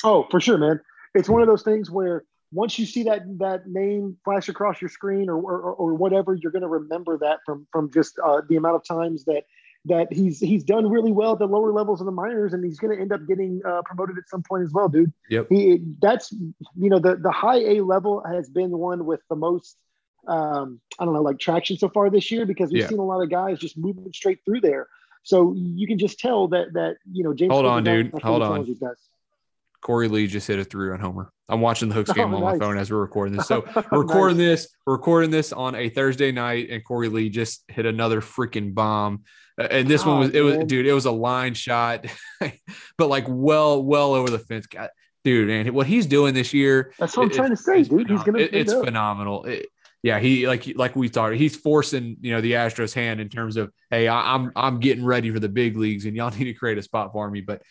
Oh, 0.04 0.28
for 0.30 0.40
sure, 0.40 0.58
man. 0.58 0.80
It's 1.16 1.30
one 1.30 1.42
of 1.42 1.48
those 1.48 1.64
things 1.64 1.90
where 1.90 2.24
once 2.52 2.78
you 2.78 2.86
see 2.86 3.04
that 3.04 3.22
that 3.40 3.68
name 3.68 4.18
flash 4.24 4.50
across 4.50 4.82
your 4.82 4.90
screen 4.90 5.30
or 5.30 5.38
or, 5.38 5.74
or 5.74 5.94
whatever, 5.94 6.36
you're 6.36 6.52
going 6.52 6.62
to 6.62 6.68
remember 6.68 7.18
that 7.20 7.40
from 7.46 7.68
from 7.72 7.92
just 7.92 8.18
uh, 8.24 8.42
the 8.50 8.58
amount 8.58 8.76
of 8.76 8.84
times 8.84 9.26
that 9.26 9.44
that 9.88 10.12
he's 10.12 10.40
he's 10.40 10.64
done 10.64 10.90
really 10.90 11.12
well 11.12 11.34
at 11.34 11.40
the 11.40 11.48
lower 11.48 11.72
levels 11.72 12.00
of 12.02 12.06
the 12.06 12.12
minors, 12.12 12.54
and 12.54 12.64
he's 12.64 12.80
going 12.80 12.96
to 12.96 13.02
end 13.02 13.12
up 13.12 13.26
getting 13.28 13.62
uh, 13.66 13.82
promoted 13.86 14.18
at 14.18 14.30
some 14.30 14.44
point 14.44 14.64
as 14.64 14.72
well, 14.72 14.88
dude. 14.90 15.12
Yep. 15.30 15.48
He 15.50 15.80
that's 16.00 16.32
you 16.32 16.90
know 16.90 17.00
the 17.00 17.16
the 17.16 17.32
high 17.32 17.60
A 17.60 17.82
level 17.82 18.24
has 18.26 18.50
been 18.50 18.72
the 18.72 18.78
one 18.78 19.06
with 19.06 19.22
the 19.30 19.36
most 19.36 19.78
um, 20.28 20.80
I 21.00 21.06
don't 21.06 21.14
know 21.14 21.22
like 21.22 21.40
traction 21.40 21.78
so 21.78 21.90
far 21.90 22.10
this 22.10 22.30
year 22.32 22.46
because 22.46 22.72
we've 22.72 22.82
Yeah. 22.84 22.90
seen 22.90 23.00
a 23.00 23.04
lot 23.06 23.22
of 23.22 23.30
guys 23.30 23.60
just 23.60 23.78
moving 23.78 24.12
straight 24.14 24.40
through 24.46 24.62
there. 24.62 24.88
So 25.24 25.54
you 25.58 25.88
can 25.88 25.98
just 25.98 26.20
tell 26.20 26.48
that 26.50 26.74
that 26.74 26.98
you 27.12 27.24
know 27.24 27.34
James. 27.34 27.52
Hold 27.52 27.66
on, 27.66 27.84
dude. 27.84 28.12
Hold 28.22 28.42
on. 28.44 28.66
Korey 29.84 30.10
Lee 30.10 30.28
just 30.28 30.48
hit 30.48 30.60
a 30.60 30.64
three 30.64 30.88
run 30.90 31.00
homer. 31.00 31.32
I'm 31.50 31.62
watching 31.62 31.88
the 31.88 31.96
Hooks 31.96 32.10
Oh, 32.12 32.14
game 32.14 32.34
on 32.34 32.42
my 32.42 32.58
phone 32.58 32.78
as 32.78 32.92
we're 32.92 32.98
recording 33.00 33.38
this. 33.38 33.48
So 33.48 33.64
we're 33.92 34.02
recording 34.02 34.38
Nice. 34.38 34.64
this, 34.64 34.68
we're 34.86 34.94
recording 34.94 35.30
this 35.32 35.54
on 35.54 35.76
a 35.76 35.90
Thursday 35.90 36.32
night, 36.32 36.70
and 36.70 36.84
Korey 36.84 37.12
Lee 37.12 37.30
just 37.30 37.64
hit 37.68 37.86
another 37.86 38.20
freaking 38.22 38.74
bomb. 38.74 39.24
And 39.58 39.88
this 39.88 40.06
one 40.06 40.18
oh, 40.18 40.20
was 40.20 40.30
it 40.32 40.42
was 40.42 40.54
Oh, 40.56 40.58
man. 40.60 40.68
dude, 40.68 40.86
it 40.86 40.94
was 40.94 41.06
a 41.06 41.12
line 41.12 41.54
shot, 41.56 42.06
but 42.98 43.08
like 43.08 43.26
well, 43.28 43.82
well 43.84 44.14
over 44.14 44.30
the 44.30 44.40
fence. 44.40 44.68
God, 44.68 44.90
dude, 45.24 45.48
man, 45.48 45.74
what 45.74 45.88
he's 45.88 46.06
doing 46.06 46.34
this 46.34 46.54
year. 46.54 46.94
That's 47.00 47.18
what 47.18 47.24
I'm 47.24 47.32
it- 47.32 47.34
trying 47.36 47.50
to 47.50 47.58
say, 47.58 47.84
dude. 47.84 48.10
He's 48.10 48.22
gonna. 48.24 48.40
it- 48.40 48.54
it's 48.54 48.72
up. 48.74 48.86
phenomenal. 48.86 49.46
It- 49.46 49.68
yeah, 50.04 50.20
he 50.20 50.48
like 50.48 50.72
like 50.76 50.96
we 50.96 51.08
thought, 51.08 51.34
he's 51.34 51.56
forcing 51.56 52.18
you 52.22 52.32
know 52.32 52.40
the 52.40 52.52
Astros 52.54 52.94
hand 52.94 53.20
in 53.20 53.30
terms 53.30 53.58
of 53.58 53.72
hey, 53.90 54.08
I, 54.08 54.36
I'm 54.36 54.52
I'm 54.56 54.80
getting 54.80 55.04
ready 55.04 55.32
for 55.32 55.40
the 55.40 55.50
big 55.50 55.76
leagues, 55.76 56.06
and 56.06 56.16
y'all 56.16 56.30
need 56.38 56.46
to 56.46 56.54
create 56.54 56.78
a 56.78 56.84
spot 56.84 57.12
for 57.12 57.30
me. 57.30 57.42
But 57.42 57.64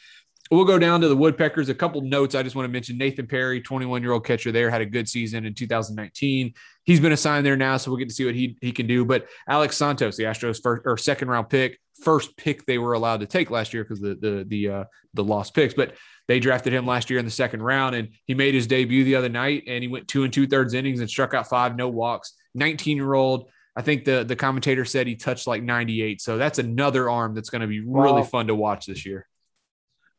we'll 0.50 0.64
go 0.64 0.78
down 0.78 1.00
to 1.00 1.08
the 1.08 1.16
Woodpeckers. 1.16 1.68
A 1.68 1.74
couple 1.74 2.00
notes 2.00 2.34
I 2.34 2.42
just 2.42 2.54
want 2.56 2.66
to 2.68 2.72
mention. 2.72 2.98
Nathan 2.98 3.26
Perry, 3.26 3.60
21 3.60 4.02
year 4.02 4.12
old 4.12 4.24
catcher 4.24 4.52
there, 4.52 4.70
had 4.70 4.80
a 4.80 4.86
good 4.86 5.08
season 5.08 5.44
in 5.46 5.54
2019. 5.54 6.54
He's 6.84 7.00
been 7.00 7.12
assigned 7.12 7.44
there 7.44 7.56
now, 7.56 7.76
so 7.76 7.90
we'll 7.90 7.98
get 7.98 8.08
to 8.08 8.14
see 8.14 8.24
what 8.24 8.34
he 8.34 8.56
he 8.60 8.72
can 8.72 8.86
do. 8.86 9.04
But 9.04 9.26
Alex 9.48 9.76
Santos, 9.76 10.16
the 10.16 10.24
Astros 10.24 10.62
first 10.62 10.82
or 10.84 10.96
second 10.96 11.28
round 11.28 11.48
pick, 11.48 11.78
first 12.02 12.36
pick 12.36 12.64
they 12.66 12.78
were 12.78 12.92
allowed 12.92 13.20
to 13.20 13.26
take 13.26 13.50
last 13.50 13.74
year 13.74 13.82
because 13.84 14.00
the 14.00 14.14
the 14.14 14.44
the 14.46 14.68
uh, 14.68 14.84
the 15.14 15.24
lost 15.24 15.54
picks, 15.54 15.74
but 15.74 15.94
they 16.28 16.40
drafted 16.40 16.72
him 16.72 16.86
last 16.86 17.08
year 17.10 17.18
in 17.18 17.24
the 17.24 17.30
second 17.30 17.62
round, 17.62 17.94
and 17.94 18.08
he 18.26 18.34
made 18.34 18.54
his 18.54 18.66
debut 18.66 19.04
the 19.04 19.14
other 19.16 19.28
night, 19.28 19.64
and 19.66 19.82
he 19.82 19.88
went 19.88 20.08
two 20.08 20.24
and 20.24 20.32
two 20.32 20.46
thirds 20.46 20.74
innings 20.74 21.00
and 21.00 21.08
struck 21.10 21.34
out 21.34 21.48
five, 21.48 21.76
no 21.76 21.88
walks. 21.88 22.34
19 22.54 22.96
year 22.96 23.14
old. 23.14 23.48
I 23.76 23.82
think 23.82 24.04
the 24.04 24.24
the 24.24 24.36
commentator 24.36 24.84
said 24.84 25.06
he 25.06 25.16
touched 25.16 25.46
like 25.46 25.62
98. 25.62 26.20
So 26.22 26.38
that's 26.38 26.58
another 26.58 27.10
arm 27.10 27.34
that's 27.34 27.50
going 27.50 27.60
to 27.60 27.66
be 27.66 27.80
really 27.80 28.20
Wow. 28.20 28.22
fun 28.22 28.46
to 28.46 28.54
watch 28.54 28.86
this 28.86 29.04
year. 29.04 29.28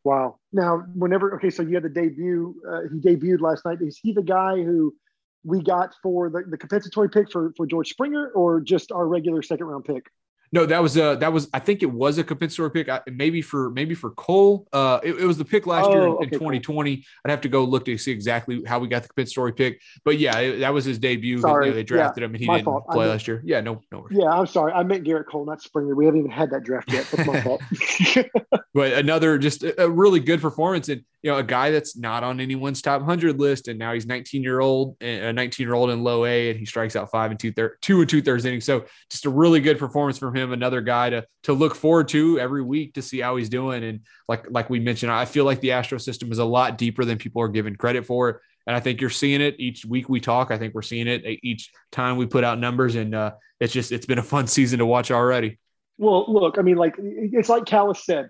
Wow. 0.08 0.40
Now, 0.54 0.86
whenever 0.96 1.36
okay, 1.36 1.50
so 1.50 1.64
you 1.64 1.74
had 1.74 1.84
the 1.84 1.90
debut. 1.90 2.56
Uh, 2.66 2.84
he 2.90 2.98
debuted 2.98 3.42
last 3.42 3.66
night. 3.66 3.80
Is 3.82 4.00
he 4.02 4.14
the 4.14 4.24
guy 4.24 4.56
who 4.56 4.96
we 5.44 5.62
got 5.62 5.96
for 6.02 6.30
the, 6.30 6.44
the 6.50 6.58
compensatory 6.58 7.10
pick 7.10 7.30
for 7.30 7.52
for 7.58 7.66
George 7.66 7.90
Springer, 7.90 8.30
or 8.30 8.62
just 8.62 8.94
our 8.94 9.06
regular 9.06 9.42
second 9.42 9.66
round 9.66 9.84
pick? 9.84 10.06
No, 10.54 10.66
that 10.66 10.82
was 10.82 10.96
a 10.98 11.18
that 11.20 11.34
was 11.34 11.50
I 11.54 11.60
think 11.60 11.84
it 11.84 11.92
was 11.92 12.18
a 12.18 12.24
compensatory 12.24 12.72
pick. 12.72 12.88
I, 12.90 13.02
maybe 13.12 13.42
for 13.42 13.70
maybe 13.72 13.94
for 13.96 14.12
Cole. 14.12 14.68
Uh, 14.72 15.00
it, 15.04 15.16
it 15.20 15.26
was 15.26 15.38
the 15.38 15.44
pick 15.46 15.68
last 15.68 15.90
year 15.90 16.04
in, 16.04 16.08
Oh, 16.08 16.18
in 16.20 16.28
okay, 16.28 16.38
cool. 16.38 16.52
2020. 16.52 17.04
I'd 17.26 17.32
have 17.32 17.42
to 17.42 17.50
go 17.50 17.64
look 17.66 17.86
to 17.86 17.98
see 17.98 18.12
exactly 18.12 18.64
how 18.66 18.80
we 18.80 18.88
got 18.88 19.02
the 19.04 19.10
compensatory 19.10 19.52
pick. 19.54 19.82
But 20.06 20.20
yeah, 20.20 20.38
it- 20.40 20.60
that 20.60 20.74
was 20.74 20.86
his 20.86 21.00
debut. 21.00 21.40
Sorry. 21.40 21.70
know, 21.70 21.76
they 21.76 21.84
drafted 21.84 22.24
him 22.24 22.32
and 22.34 22.40
he 22.40 22.48
didn't 22.48 22.64
fault. 22.66 22.86
Play 22.88 23.00
meant- 23.00 23.10
last 23.12 23.28
year. 23.28 23.42
Yeah, 23.44 23.60
no, 23.62 23.82
no. 23.92 24.00
worries. 24.00 24.18
Yeah, 24.18 24.30
I'm 24.30 24.48
sorry. 24.48 24.72
I 24.72 24.84
meant 24.84 25.04
Gerrit 25.06 25.26
Cole, 25.26 25.46
not 25.46 25.62
Springer. 25.62 25.96
We 25.96 26.06
haven't 26.06 26.22
even 26.22 26.32
had 26.32 26.50
that 26.52 26.64
draft 26.64 26.92
yet. 26.94 27.06
That's 27.12 27.28
my 27.28 27.42
fault. 27.42 27.62
But 28.74 28.94
another 28.94 29.40
just 29.40 29.64
a, 29.64 29.86
a 29.86 29.90
really 29.90 30.20
good 30.20 30.40
performance 30.40 30.88
and 30.90 31.02
you 31.24 31.32
know 31.32 31.38
a 31.38 31.44
guy 31.44 31.72
that's 31.72 31.98
not 31.98 32.24
on 32.24 32.40
anyone's 32.40 32.80
top 32.80 33.02
100 33.02 33.40
list 33.40 33.68
and 33.70 33.80
now 33.80 33.92
he's 33.92 34.06
19 34.06 34.44
year 34.44 34.60
old 34.60 34.96
a 35.02 35.34
19 35.34 35.66
year 35.66 35.74
old 35.74 35.90
in 35.90 36.04
low 36.04 36.26
A 36.26 36.52
and 36.52 36.60
he 36.60 36.66
strikes 36.66 36.96
out 36.96 37.10
five 37.10 37.32
and 37.32 37.40
two 37.40 37.52
thirds 37.52 37.74
two 37.82 38.02
and 38.02 38.10
two 38.10 38.22
thirds 38.22 38.46
innings. 38.46 38.66
So 38.66 38.86
just 39.10 39.26
a 39.26 39.32
really 39.32 39.62
good 39.62 39.80
performance 39.80 40.20
from 40.20 40.36
him. 40.36 40.37
Him 40.38 40.54
another 40.54 40.82
guy 40.82 41.10
to 41.10 41.26
to 41.44 41.54
look 41.54 41.76
forward 41.76 42.08
to 42.10 42.40
every 42.40 42.64
week 42.64 42.94
to 42.94 43.02
see 43.02 43.20
how 43.20 43.36
he's 43.36 43.50
doing. 43.50 43.84
And 43.84 44.02
like 44.28 44.46
like 44.50 44.70
we 44.70 44.80
mentioned, 44.80 45.12
I 45.12 45.26
feel 45.26 45.46
like 45.46 45.62
the 45.62 45.72
Astro 45.72 45.98
system 45.98 46.32
is 46.32 46.40
a 46.40 46.46
lot 46.46 46.78
deeper 46.78 47.04
than 47.06 47.18
people 47.18 47.42
are 47.42 47.48
given 47.48 47.76
credit 47.76 48.06
for. 48.06 48.42
And 48.68 48.76
I 48.76 48.80
think 48.82 49.00
you're 49.00 49.10
seeing 49.10 49.42
it 49.42 49.56
each 49.60 49.86
week 49.86 50.10
we 50.10 50.20
talk. 50.20 50.52
I 50.52 50.58
think 50.58 50.74
we're 50.76 50.82
seeing 50.82 51.08
it 51.08 51.24
each 51.42 51.72
time 51.92 52.18
we 52.18 52.26
put 52.26 52.44
out 52.44 52.60
numbers, 52.60 52.96
and 52.96 53.16
uh, 53.16 53.32
it's 53.60 53.74
just 53.74 53.92
it's 53.92 54.06
been 54.06 54.20
a 54.20 54.24
fun 54.24 54.48
season 54.58 54.80
to 54.80 54.86
watch 54.86 55.10
already. 55.10 55.60
Well, 55.98 56.32
look, 56.32 56.58
I 56.58 56.62
mean, 56.62 56.78
like 56.78 56.96
it's 57.00 57.50
like 57.50 57.66
Callis 57.66 58.06
said, 58.06 58.30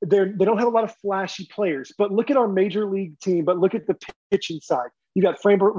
they're 0.00 0.32
they 0.36 0.44
don't 0.44 0.58
have 0.58 0.68
a 0.68 0.70
lot 0.70 0.84
of 0.84 0.94
flashy 0.96 1.46
players, 1.46 1.92
but 1.96 2.12
look 2.12 2.30
at 2.30 2.36
our 2.36 2.48
major 2.48 2.86
league 2.86 3.18
team. 3.20 3.44
But 3.44 3.58
look 3.58 3.74
at 3.74 3.86
the 3.86 3.96
pitching 4.30 4.60
side. 4.60 4.88
You 5.14 5.22
got 5.22 5.40
Framber, 5.40 5.72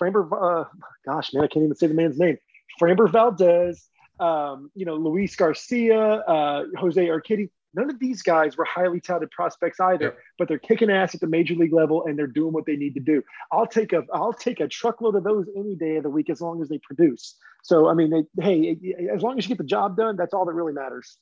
Framber. 0.00 0.28
Uh, 0.32 0.64
gosh, 1.06 1.32
man, 1.32 1.44
I 1.44 1.46
can't 1.46 1.64
even 1.64 1.76
say 1.76 1.86
the 1.86 1.94
man's 1.94 2.18
name. 2.18 2.36
Framber 2.80 3.10
Valdez. 3.10 3.88
Um, 4.20 4.70
you 4.74 4.84
know, 4.84 4.96
Luis 4.96 5.34
Garcia, 5.34 5.98
uh, 5.98 6.64
Jose 6.78 7.04
Urquidy. 7.04 7.48
None 7.72 7.88
of 7.88 8.00
these 8.00 8.22
guys 8.22 8.56
were 8.56 8.64
highly 8.64 9.00
touted 9.00 9.30
prospects 9.30 9.78
either, 9.78 10.06
Yep. 10.06 10.18
but 10.38 10.48
they're 10.48 10.58
kicking 10.58 10.90
ass 10.90 11.14
at 11.14 11.20
the 11.20 11.28
major 11.28 11.54
league 11.54 11.72
level 11.72 12.04
and 12.04 12.18
they're 12.18 12.26
doing 12.26 12.52
what 12.52 12.66
they 12.66 12.74
need 12.74 12.94
to 12.94 13.00
do. 13.00 13.22
I'll 13.52 13.66
take 13.66 13.92
a 13.92 14.04
I'll 14.12 14.32
take 14.32 14.58
a 14.60 14.66
truckload 14.66 15.14
of 15.14 15.22
those 15.22 15.46
any 15.56 15.76
day 15.76 15.96
of 15.96 16.02
the 16.02 16.10
week 16.10 16.30
as 16.30 16.40
long 16.40 16.60
as 16.62 16.68
they 16.68 16.78
produce. 16.78 17.36
So 17.62 17.88
I 17.88 17.94
mean, 17.94 18.10
they, 18.10 18.42
hey, 18.42 18.76
as 19.14 19.22
long 19.22 19.38
as 19.38 19.44
you 19.44 19.48
get 19.50 19.58
the 19.58 19.64
job 19.64 19.96
done, 19.96 20.16
that's 20.16 20.34
all 20.34 20.44
that 20.46 20.52
really 20.52 20.72
matters. 20.72 21.16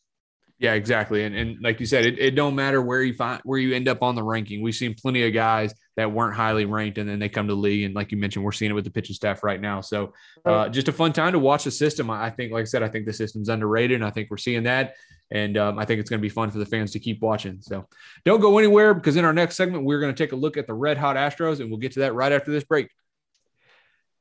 Yeah, 0.60 0.72
exactly. 0.72 1.22
And 1.22 1.36
and 1.36 1.62
like 1.62 1.78
you 1.78 1.86
said, 1.86 2.04
it, 2.04 2.18
it 2.18 2.32
don't 2.32 2.56
matter 2.56 2.82
where 2.82 3.00
you 3.00 3.14
find 3.14 3.40
where 3.44 3.60
you 3.60 3.76
end 3.76 3.86
up 3.86 4.02
on 4.02 4.16
the 4.16 4.24
ranking. 4.24 4.60
We've 4.60 4.74
seen 4.74 4.92
plenty 4.92 5.24
of 5.24 5.32
guys 5.32 5.72
that 5.96 6.10
weren't 6.10 6.34
highly 6.34 6.64
ranked 6.64 6.98
and 6.98 7.08
then 7.08 7.20
they 7.20 7.28
come 7.28 7.46
to 7.46 7.54
the 7.54 7.60
league. 7.60 7.84
And 7.84 7.94
like 7.94 8.10
you 8.10 8.18
mentioned, 8.18 8.44
we're 8.44 8.50
seeing 8.50 8.72
it 8.72 8.74
with 8.74 8.82
the 8.84 8.90
pitching 8.90 9.14
staff 9.14 9.44
right 9.44 9.60
now. 9.60 9.80
So 9.80 10.14
uh, 10.44 10.68
just 10.68 10.88
a 10.88 10.92
fun 10.92 11.12
time 11.12 11.32
to 11.32 11.38
watch 11.38 11.62
the 11.62 11.70
system. 11.70 12.10
I 12.10 12.26
I 12.26 12.30
think, 12.30 12.52
like 12.52 12.62
I 12.62 12.64
said, 12.64 12.82
I 12.82 12.88
think 12.88 13.06
the 13.06 13.12
system's 13.12 13.48
underrated. 13.48 13.94
And 13.94 14.04
I 14.04 14.10
think 14.10 14.30
we're 14.30 14.36
seeing 14.36 14.64
that. 14.64 14.94
And 15.30 15.56
um, 15.56 15.78
I 15.78 15.84
think 15.84 16.00
it's 16.00 16.10
going 16.10 16.18
to 16.18 16.22
be 16.22 16.28
fun 16.28 16.50
for 16.50 16.58
the 16.58 16.66
fans 16.66 16.90
to 16.92 16.98
keep 16.98 17.22
watching. 17.22 17.58
So 17.60 17.86
don't 18.24 18.40
go 18.40 18.58
anywhere 18.58 18.94
because 18.94 19.14
in 19.14 19.24
our 19.24 19.32
next 19.32 19.56
segment, 19.56 19.84
we're 19.84 20.00
going 20.00 20.12
to 20.12 20.24
take 20.24 20.32
a 20.32 20.36
look 20.36 20.56
at 20.56 20.66
the 20.66 20.74
red 20.74 20.98
hot 20.98 21.14
Astros 21.14 21.60
and 21.60 21.70
we'll 21.70 21.78
get 21.78 21.92
to 21.92 22.00
that 22.00 22.14
right 22.14 22.32
after 22.32 22.50
this 22.50 22.64
break. 22.64 22.88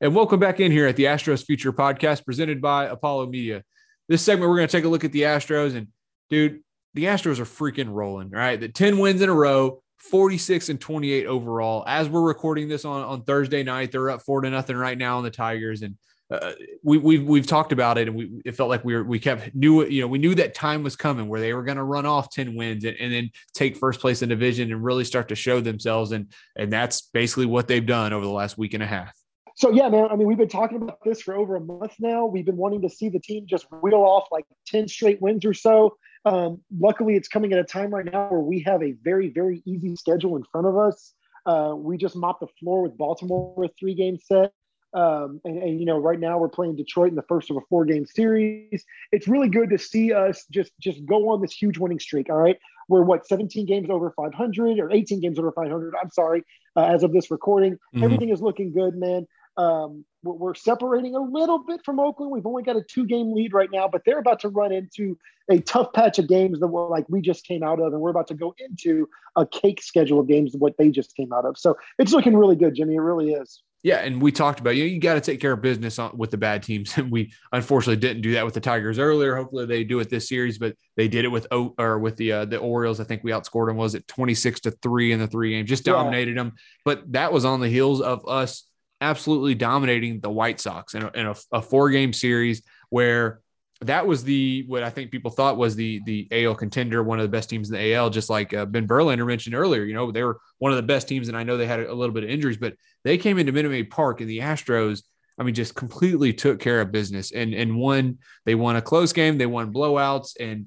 And 0.00 0.14
welcome 0.14 0.38
back 0.38 0.60
in 0.60 0.70
here 0.70 0.86
at 0.86 0.94
the 0.94 1.04
Astros 1.04 1.44
Future 1.44 1.72
Podcast 1.72 2.24
presented 2.24 2.60
by 2.60 2.84
Apollo 2.84 3.26
Media. 3.26 3.64
This 4.08 4.22
segment, 4.22 4.48
we're 4.48 4.56
going 4.56 4.68
to 4.68 4.72
take 4.72 4.84
a 4.84 4.88
look 4.88 5.04
at 5.04 5.10
the 5.10 5.22
Astros. 5.22 5.74
And 5.74 5.88
dude, 6.30 6.60
the 6.94 7.04
Astros 7.04 7.38
are 7.38 7.44
freaking 7.44 7.92
rolling, 7.92 8.30
right? 8.30 8.58
The 8.58 8.68
10 8.68 8.98
wins 8.98 9.22
in 9.22 9.28
a 9.28 9.34
row, 9.34 9.82
46 9.98 10.68
and 10.68 10.80
28 10.80 11.26
overall. 11.26 11.84
As 11.86 12.08
we're 12.08 12.22
recording 12.22 12.68
this 12.68 12.84
on, 12.84 13.02
on 13.02 13.22
Thursday 13.22 13.62
night, 13.62 13.92
they're 13.92 14.10
up 14.10 14.22
four 14.22 14.40
to 14.40 14.50
nothing 14.50 14.76
right 14.76 14.96
now 14.96 15.18
on 15.18 15.24
the 15.24 15.30
Tigers. 15.30 15.82
And 15.82 15.96
uh, 16.30 16.52
we, 16.82 16.98
we've, 16.98 17.24
we've 17.24 17.46
talked 17.46 17.72
about 17.72 17.98
it 17.98 18.08
and 18.08 18.16
we, 18.16 18.40
it 18.44 18.54
felt 18.54 18.68
like 18.68 18.84
we 18.84 18.94
were, 18.94 19.04
we 19.04 19.18
kept 19.18 19.54
knew 19.54 19.84
you 19.86 20.02
know, 20.02 20.08
we 20.08 20.18
knew 20.18 20.34
that 20.34 20.54
time 20.54 20.82
was 20.82 20.94
coming 20.94 21.26
where 21.26 21.40
they 21.40 21.54
were 21.54 21.62
going 21.62 21.78
to 21.78 21.84
run 21.84 22.04
off 22.04 22.30
10 22.30 22.54
wins 22.54 22.84
and, 22.84 22.96
and 22.98 23.12
then 23.12 23.30
take 23.54 23.76
first 23.76 24.00
place 24.00 24.20
in 24.20 24.28
division 24.28 24.70
and 24.70 24.84
really 24.84 25.04
start 25.04 25.28
to 25.28 25.34
show 25.34 25.60
themselves. 25.60 26.12
And, 26.12 26.30
and 26.56 26.72
that's 26.72 27.02
basically 27.12 27.46
what 27.46 27.66
they've 27.66 27.84
done 27.84 28.12
over 28.12 28.24
the 28.24 28.30
last 28.30 28.58
week 28.58 28.74
and 28.74 28.82
a 28.82 28.86
half. 28.86 29.14
So 29.58 29.72
yeah, 29.72 29.88
man. 29.88 30.06
I 30.10 30.14
mean, 30.14 30.28
we've 30.28 30.38
been 30.38 30.48
talking 30.48 30.80
about 30.80 31.00
this 31.04 31.20
for 31.20 31.34
over 31.34 31.56
a 31.56 31.60
month 31.60 31.94
now. 31.98 32.26
We've 32.26 32.46
been 32.46 32.56
wanting 32.56 32.82
to 32.82 32.88
see 32.88 33.08
the 33.08 33.18
team 33.18 33.44
just 33.44 33.66
reel 33.72 33.96
off 33.96 34.28
like 34.30 34.44
ten 34.68 34.86
straight 34.86 35.20
wins 35.20 35.44
or 35.44 35.52
so. 35.52 35.96
Um, 36.28 36.60
luckily, 36.78 37.16
it's 37.16 37.28
coming 37.28 37.52
at 37.52 37.58
a 37.58 37.64
time 37.64 37.94
right 37.94 38.04
now 38.04 38.28
where 38.30 38.40
we 38.40 38.60
have 38.60 38.82
a 38.82 38.92
very, 39.02 39.28
very 39.30 39.62
easy 39.64 39.96
schedule 39.96 40.36
in 40.36 40.44
front 40.52 40.66
of 40.66 40.76
us. 40.76 41.14
Uh, 41.46 41.74
we 41.76 41.96
just 41.96 42.16
mopped 42.16 42.40
the 42.40 42.46
floor 42.60 42.82
with 42.82 42.96
Baltimore, 42.98 43.64
a 43.64 43.68
three-game 43.78 44.18
set, 44.18 44.52
um, 44.92 45.40
and, 45.44 45.62
and 45.62 45.80
you 45.80 45.86
know, 45.86 45.98
right 45.98 46.20
now 46.20 46.38
we're 46.38 46.48
playing 46.48 46.76
Detroit 46.76 47.08
in 47.10 47.14
the 47.14 47.22
first 47.22 47.50
of 47.50 47.56
a 47.56 47.60
four-game 47.70 48.04
series. 48.04 48.84
It's 49.12 49.28
really 49.28 49.48
good 49.48 49.70
to 49.70 49.78
see 49.78 50.12
us 50.12 50.44
just 50.50 50.72
just 50.80 51.04
go 51.06 51.30
on 51.30 51.40
this 51.40 51.52
huge 51.52 51.78
winning 51.78 52.00
streak. 52.00 52.28
All 52.28 52.36
right, 52.36 52.58
we're 52.88 53.02
what 53.02 53.26
17 53.26 53.64
games 53.66 53.88
over 53.88 54.12
500 54.16 54.78
or 54.78 54.90
18 54.90 55.20
games 55.20 55.38
over 55.38 55.52
500. 55.52 55.94
I'm 56.00 56.10
sorry, 56.10 56.42
uh, 56.76 56.84
as 56.84 57.02
of 57.02 57.12
this 57.12 57.30
recording, 57.30 57.78
Mhm. 57.94 58.04
everything 58.04 58.28
is 58.30 58.42
looking 58.42 58.72
good, 58.72 58.96
man. 58.96 59.26
Um, 59.58 60.04
we're, 60.22 60.54
separating 60.54 61.14
a 61.14 61.20
little 61.20 61.58
bit 61.64 61.80
from 61.84 62.00
Oakland. 62.00 62.32
We've 62.32 62.46
only 62.46 62.62
got 62.62 62.76
a 62.76 62.82
two 62.82 63.06
game 63.06 63.34
lead 63.34 63.52
right 63.52 63.68
now, 63.72 63.88
but 63.88 64.02
they're 64.06 64.18
about 64.18 64.40
to 64.40 64.48
run 64.48 64.72
into 64.72 65.18
a 65.50 65.58
tough 65.60 65.92
patch 65.92 66.18
of 66.18 66.28
games 66.28 66.60
that 66.60 66.66
were 66.68 66.88
like 66.88 67.06
we 67.08 67.20
just 67.20 67.44
came 67.44 67.62
out 67.62 67.80
of, 67.80 67.92
and 67.92 68.00
we're 68.00 68.10
about 68.10 68.28
to 68.28 68.34
go 68.34 68.54
into 68.58 69.08
a 69.36 69.46
cake 69.46 69.82
schedule 69.82 70.20
of 70.20 70.28
games 70.28 70.54
of 70.54 70.60
what 70.60 70.76
they 70.78 70.90
just 70.90 71.14
came 71.16 71.32
out 71.32 71.44
of. 71.44 71.58
So 71.58 71.76
it's 71.98 72.12
looking 72.12 72.36
really 72.36 72.56
good, 72.56 72.74
Jimmy. 72.74 72.94
It 72.94 73.00
really 73.00 73.32
is. 73.32 73.62
Yeah, 73.84 73.98
and 73.98 74.20
we 74.20 74.32
talked 74.32 74.58
about 74.58 74.74
you 74.76 74.84
know 74.84 74.90
you 74.92 75.00
got 75.00 75.14
to 75.14 75.20
take 75.20 75.40
care 75.40 75.52
of 75.52 75.62
business 75.62 75.98
on, 76.00 76.16
with 76.16 76.30
the 76.30 76.36
bad 76.36 76.62
teams, 76.62 76.92
and 76.98 77.10
we 77.10 77.32
unfortunately 77.52 78.00
didn't 78.00 78.22
do 78.22 78.32
that 78.32 78.44
with 78.44 78.54
the 78.54 78.60
Tigers 78.60 78.98
earlier. 78.98 79.36
Hopefully 79.36 79.66
they 79.66 79.84
do 79.84 80.00
it 80.00 80.10
this 80.10 80.28
series, 80.28 80.58
but 80.58 80.74
they 80.96 81.08
did 81.08 81.24
it 81.24 81.28
with 81.28 81.46
O 81.52 81.74
or 81.78 81.98
with 81.98 82.16
the 82.16 82.32
uh, 82.32 82.44
the 82.44 82.58
Orioles. 82.58 83.00
I 83.00 83.04
think 83.04 83.22
we 83.24 83.30
outscored 83.30 83.68
them 83.68 83.76
was 83.76 83.94
it 83.94 84.06
twenty 84.08 84.34
six 84.34 84.60
to 84.60 84.72
three 84.72 85.12
in 85.12 85.20
the 85.20 85.28
three 85.28 85.50
games, 85.50 85.68
just 85.68 85.86
Yeah. 85.86 85.94
dominated 85.94 86.36
them. 86.36 86.54
But 86.84 87.12
that 87.12 87.32
was 87.32 87.44
on 87.44 87.60
the 87.60 87.68
heels 87.68 88.00
of 88.00 88.28
us 88.28 88.64
absolutely 89.00 89.54
dominating 89.54 90.20
the 90.20 90.30
White 90.30 90.60
Sox 90.60 90.94
in 90.94 91.02
a, 91.02 91.10
in 91.14 91.26
a, 91.26 91.34
a 91.52 91.62
four 91.62 91.90
game 91.90 92.12
series 92.12 92.62
where 92.90 93.40
that 93.82 94.06
was 94.06 94.24
the 94.24 94.64
what 94.66 94.82
I 94.82 94.90
think 94.90 95.10
people 95.10 95.30
thought 95.30 95.56
was 95.56 95.76
the 95.76 96.00
the 96.04 96.28
AL 96.32 96.56
contender, 96.56 97.02
one 97.02 97.20
of 97.20 97.22
the 97.22 97.36
best 97.36 97.48
teams 97.48 97.70
in 97.70 97.76
the 97.76 97.94
AL, 97.94 98.10
just 98.10 98.28
like 98.28 98.52
uh, 98.52 98.64
Ben 98.64 98.88
Verlander 98.88 99.26
mentioned 99.26 99.54
earlier. 99.54 99.84
You 99.84 99.94
know, 99.94 100.10
they 100.10 100.24
were 100.24 100.40
one 100.58 100.72
of 100.72 100.76
the 100.76 100.82
best 100.82 101.06
teams, 101.06 101.28
and 101.28 101.36
I 101.36 101.44
know 101.44 101.56
they 101.56 101.66
had 101.66 101.80
a, 101.80 101.94
little 101.94 102.14
bit 102.14 102.24
of 102.24 102.30
injuries, 102.30 102.56
but 102.56 102.74
they 103.04 103.18
came 103.18 103.38
into 103.38 103.52
Minute 103.52 103.70
Maid 103.70 103.90
Park, 103.90 104.20
and 104.20 104.28
the 104.28 104.40
Astros, 104.40 105.02
I 105.38 105.44
mean, 105.44 105.54
just 105.54 105.76
completely 105.76 106.32
took 106.32 106.58
care 106.58 106.80
of 106.80 106.90
business 106.90 107.30
and 107.30 107.54
and 107.54 107.76
won. 107.76 108.18
They 108.44 108.56
won 108.56 108.74
a 108.74 108.82
close 108.82 109.12
game, 109.12 109.38
they 109.38 109.46
won 109.46 109.72
blowouts, 109.72 110.32
and 110.40 110.66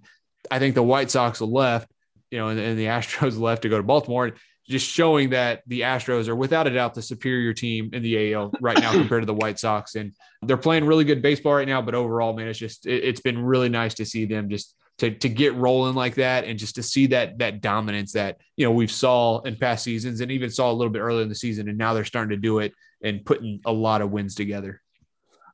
I 0.50 0.60
think 0.60 0.76
the 0.76 0.84
White 0.84 1.12
Sox 1.12 1.42
left, 1.42 1.92
you 2.30 2.40
know, 2.40 2.48
and, 2.48 2.60
and 2.60 2.80
the 2.80 2.86
Astros 2.86 3.38
left 3.40 3.64
to 3.64 3.70
go 3.70 3.78
to 3.78 3.84
Baltimore. 3.84 4.32
Just 4.72 4.90
showing 4.90 5.32
that 5.32 5.62
the 5.68 5.82
Astros 5.82 6.28
are 6.28 6.36
without 6.36 6.66
a 6.66 6.70
doubt 6.70 6.94
the 6.94 7.02
superior 7.02 7.54
team 7.54 7.90
in 7.94 8.02
the 8.02 8.34
AL 8.34 8.54
right 8.62 8.80
now 8.80 8.92
compared 8.94 9.22
to 9.22 9.26
the 9.26 9.34
White 9.34 9.60
Sox, 9.60 9.96
and 9.96 10.14
they're 10.42 10.58
playing 10.58 10.86
really 10.86 11.04
good 11.04 11.22
baseball 11.22 11.54
right 11.54 11.68
now. 11.68 11.82
But 11.82 11.94
overall, 11.94 12.34
man, 12.34 12.48
it's 12.48 12.58
just 12.58 12.88
it, 12.88 13.04
it's 13.04 13.22
been 13.22 13.44
really 13.44 13.70
nice 13.70 13.94
to 13.96 14.06
see 14.06 14.26
them 14.26 14.50
just 14.50 14.76
to 15.00 15.12
to 15.12 15.30
get 15.30 15.54
rolling 15.56 15.96
like 15.96 16.16
that, 16.16 16.46
and 16.46 16.58
just 16.58 16.76
to 16.76 16.84
see 16.84 17.08
that 17.08 17.38
that 17.40 17.62
dominance 17.62 18.14
that 18.14 18.38
you 18.56 18.66
know 18.66 18.72
we've 18.72 18.92
saw 18.92 19.42
in 19.42 19.56
past 19.58 19.84
seasons, 19.84 20.22
and 20.22 20.32
even 20.32 20.50
saw 20.50 20.72
a 20.72 20.74
little 20.74 20.92
bit 20.92 21.00
earlier 21.00 21.24
in 21.24 21.30
the 21.30 21.36
season, 21.36 21.70
and 21.70 21.78
now 21.78 21.94
they're 21.94 22.06
starting 22.06 22.32
to 22.32 22.42
do 22.42 22.60
it 22.60 22.74
and 23.04 23.26
putting 23.26 23.60
a 23.66 23.72
lot 23.72 24.02
of 24.02 24.12
wins 24.12 24.36
together. 24.36 24.81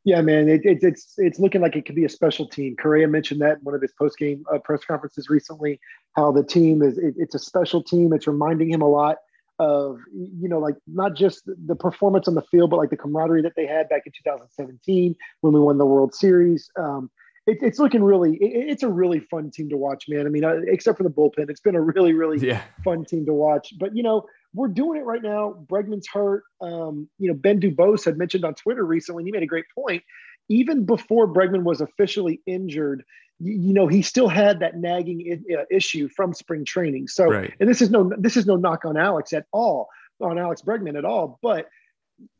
Yeah, 0.07 0.21
man, 0.21 0.47
it, 0.47 0.61
it, 0.63 0.77
it's 0.83 1.15
it's 1.17 1.37
looking 1.37 1.59
like 1.59 1.75
it 1.75 1.85
could 1.85 1.93
be 1.95 2.05
a 2.05 2.09
special 2.09 2.47
team. 2.47 2.77
Correa 2.77 3.09
mentioned 3.09 3.41
that 3.41 3.57
in 3.57 3.63
one 3.63 3.75
of 3.75 3.81
his 3.81 3.91
post 3.91 4.17
game 4.17 4.45
uh, 4.49 4.57
press 4.57 4.85
conferences 4.85 5.29
recently. 5.29 5.81
How 6.15 6.31
the 6.31 6.45
team 6.45 6.81
is 6.81 6.97
it, 6.97 7.15
it's 7.17 7.35
a 7.35 7.39
special 7.39 7.83
team. 7.83 8.13
It's 8.13 8.25
reminding 8.25 8.69
him 8.71 8.81
a 8.81 8.87
lot 8.87 9.17
of 9.59 9.99
you 10.13 10.47
know 10.47 10.59
like 10.59 10.75
not 10.87 11.13
just 11.13 11.41
the 11.65 11.75
performance 11.75 12.25
on 12.29 12.35
the 12.35 12.41
field, 12.43 12.69
but 12.69 12.77
like 12.77 12.89
the 12.89 12.95
camaraderie 12.95 13.41
that 13.41 13.51
they 13.57 13.67
had 13.67 13.89
back 13.89 14.03
in 14.05 14.13
2017 14.23 15.13
when 15.41 15.53
we 15.53 15.59
won 15.59 15.77
the 15.77 15.85
World 15.85 16.15
Series. 16.15 16.71
Um, 16.79 17.11
it, 17.45 17.57
it's 17.61 17.77
looking 17.77 18.01
really. 18.01 18.37
It, 18.37 18.69
it's 18.69 18.83
a 18.83 18.89
really 18.89 19.19
fun 19.19 19.51
team 19.51 19.67
to 19.71 19.75
watch, 19.75 20.05
man. 20.07 20.25
I 20.25 20.29
mean, 20.29 20.45
uh, 20.45 20.61
except 20.67 20.99
for 20.99 21.03
the 21.03 21.09
bullpen, 21.09 21.49
it's 21.49 21.59
been 21.59 21.75
a 21.75 21.81
really, 21.81 22.13
really 22.13 22.39
Yeah. 22.47 22.61
fun 22.81 23.03
team 23.03 23.25
to 23.25 23.33
watch. 23.33 23.73
But 23.77 23.93
you 23.93 24.03
know, 24.03 24.25
we're 24.57 24.67
doing 24.67 24.99
it 24.99 25.05
right 25.05 25.21
now. 25.21 25.55
Bregman's 25.67 26.07
hurt. 26.07 26.43
Um, 26.61 27.07
you 27.19 27.27
know, 27.29 27.35
Ben 27.35 27.59
DuBose 27.61 28.03
had 28.03 28.17
mentioned 28.17 28.43
on 28.43 28.55
Twitter 28.55 28.83
recently. 28.83 29.21
and 29.21 29.27
He 29.27 29.31
made 29.31 29.43
a 29.43 29.47
great 29.47 29.65
point. 29.73 30.03
Even 30.49 30.83
before 30.85 31.27
Bregman 31.31 31.63
was 31.63 31.79
officially 31.79 32.41
injured, 32.47 33.03
you, 33.39 33.53
you 33.53 33.73
know, 33.73 33.85
he 33.87 34.01
still 34.01 34.27
had 34.27 34.59
that 34.61 34.75
nagging 34.77 35.43
I- 35.51 35.53
uh, 35.53 35.65
issue 35.69 36.09
from 36.09 36.33
spring 36.33 36.65
training. 36.65 37.07
So, 37.07 37.25
Right. 37.25 37.53
and 37.59 37.69
this 37.69 37.81
is 37.83 37.91
no 37.91 38.11
this 38.17 38.35
is 38.35 38.47
no 38.47 38.55
knock 38.55 38.83
on 38.83 38.97
Alex 38.97 39.31
at 39.31 39.45
all, 39.51 39.87
on 40.21 40.39
Alex 40.39 40.61
Bregman 40.63 40.97
at 40.97 41.05
all, 41.05 41.37
but 41.43 41.67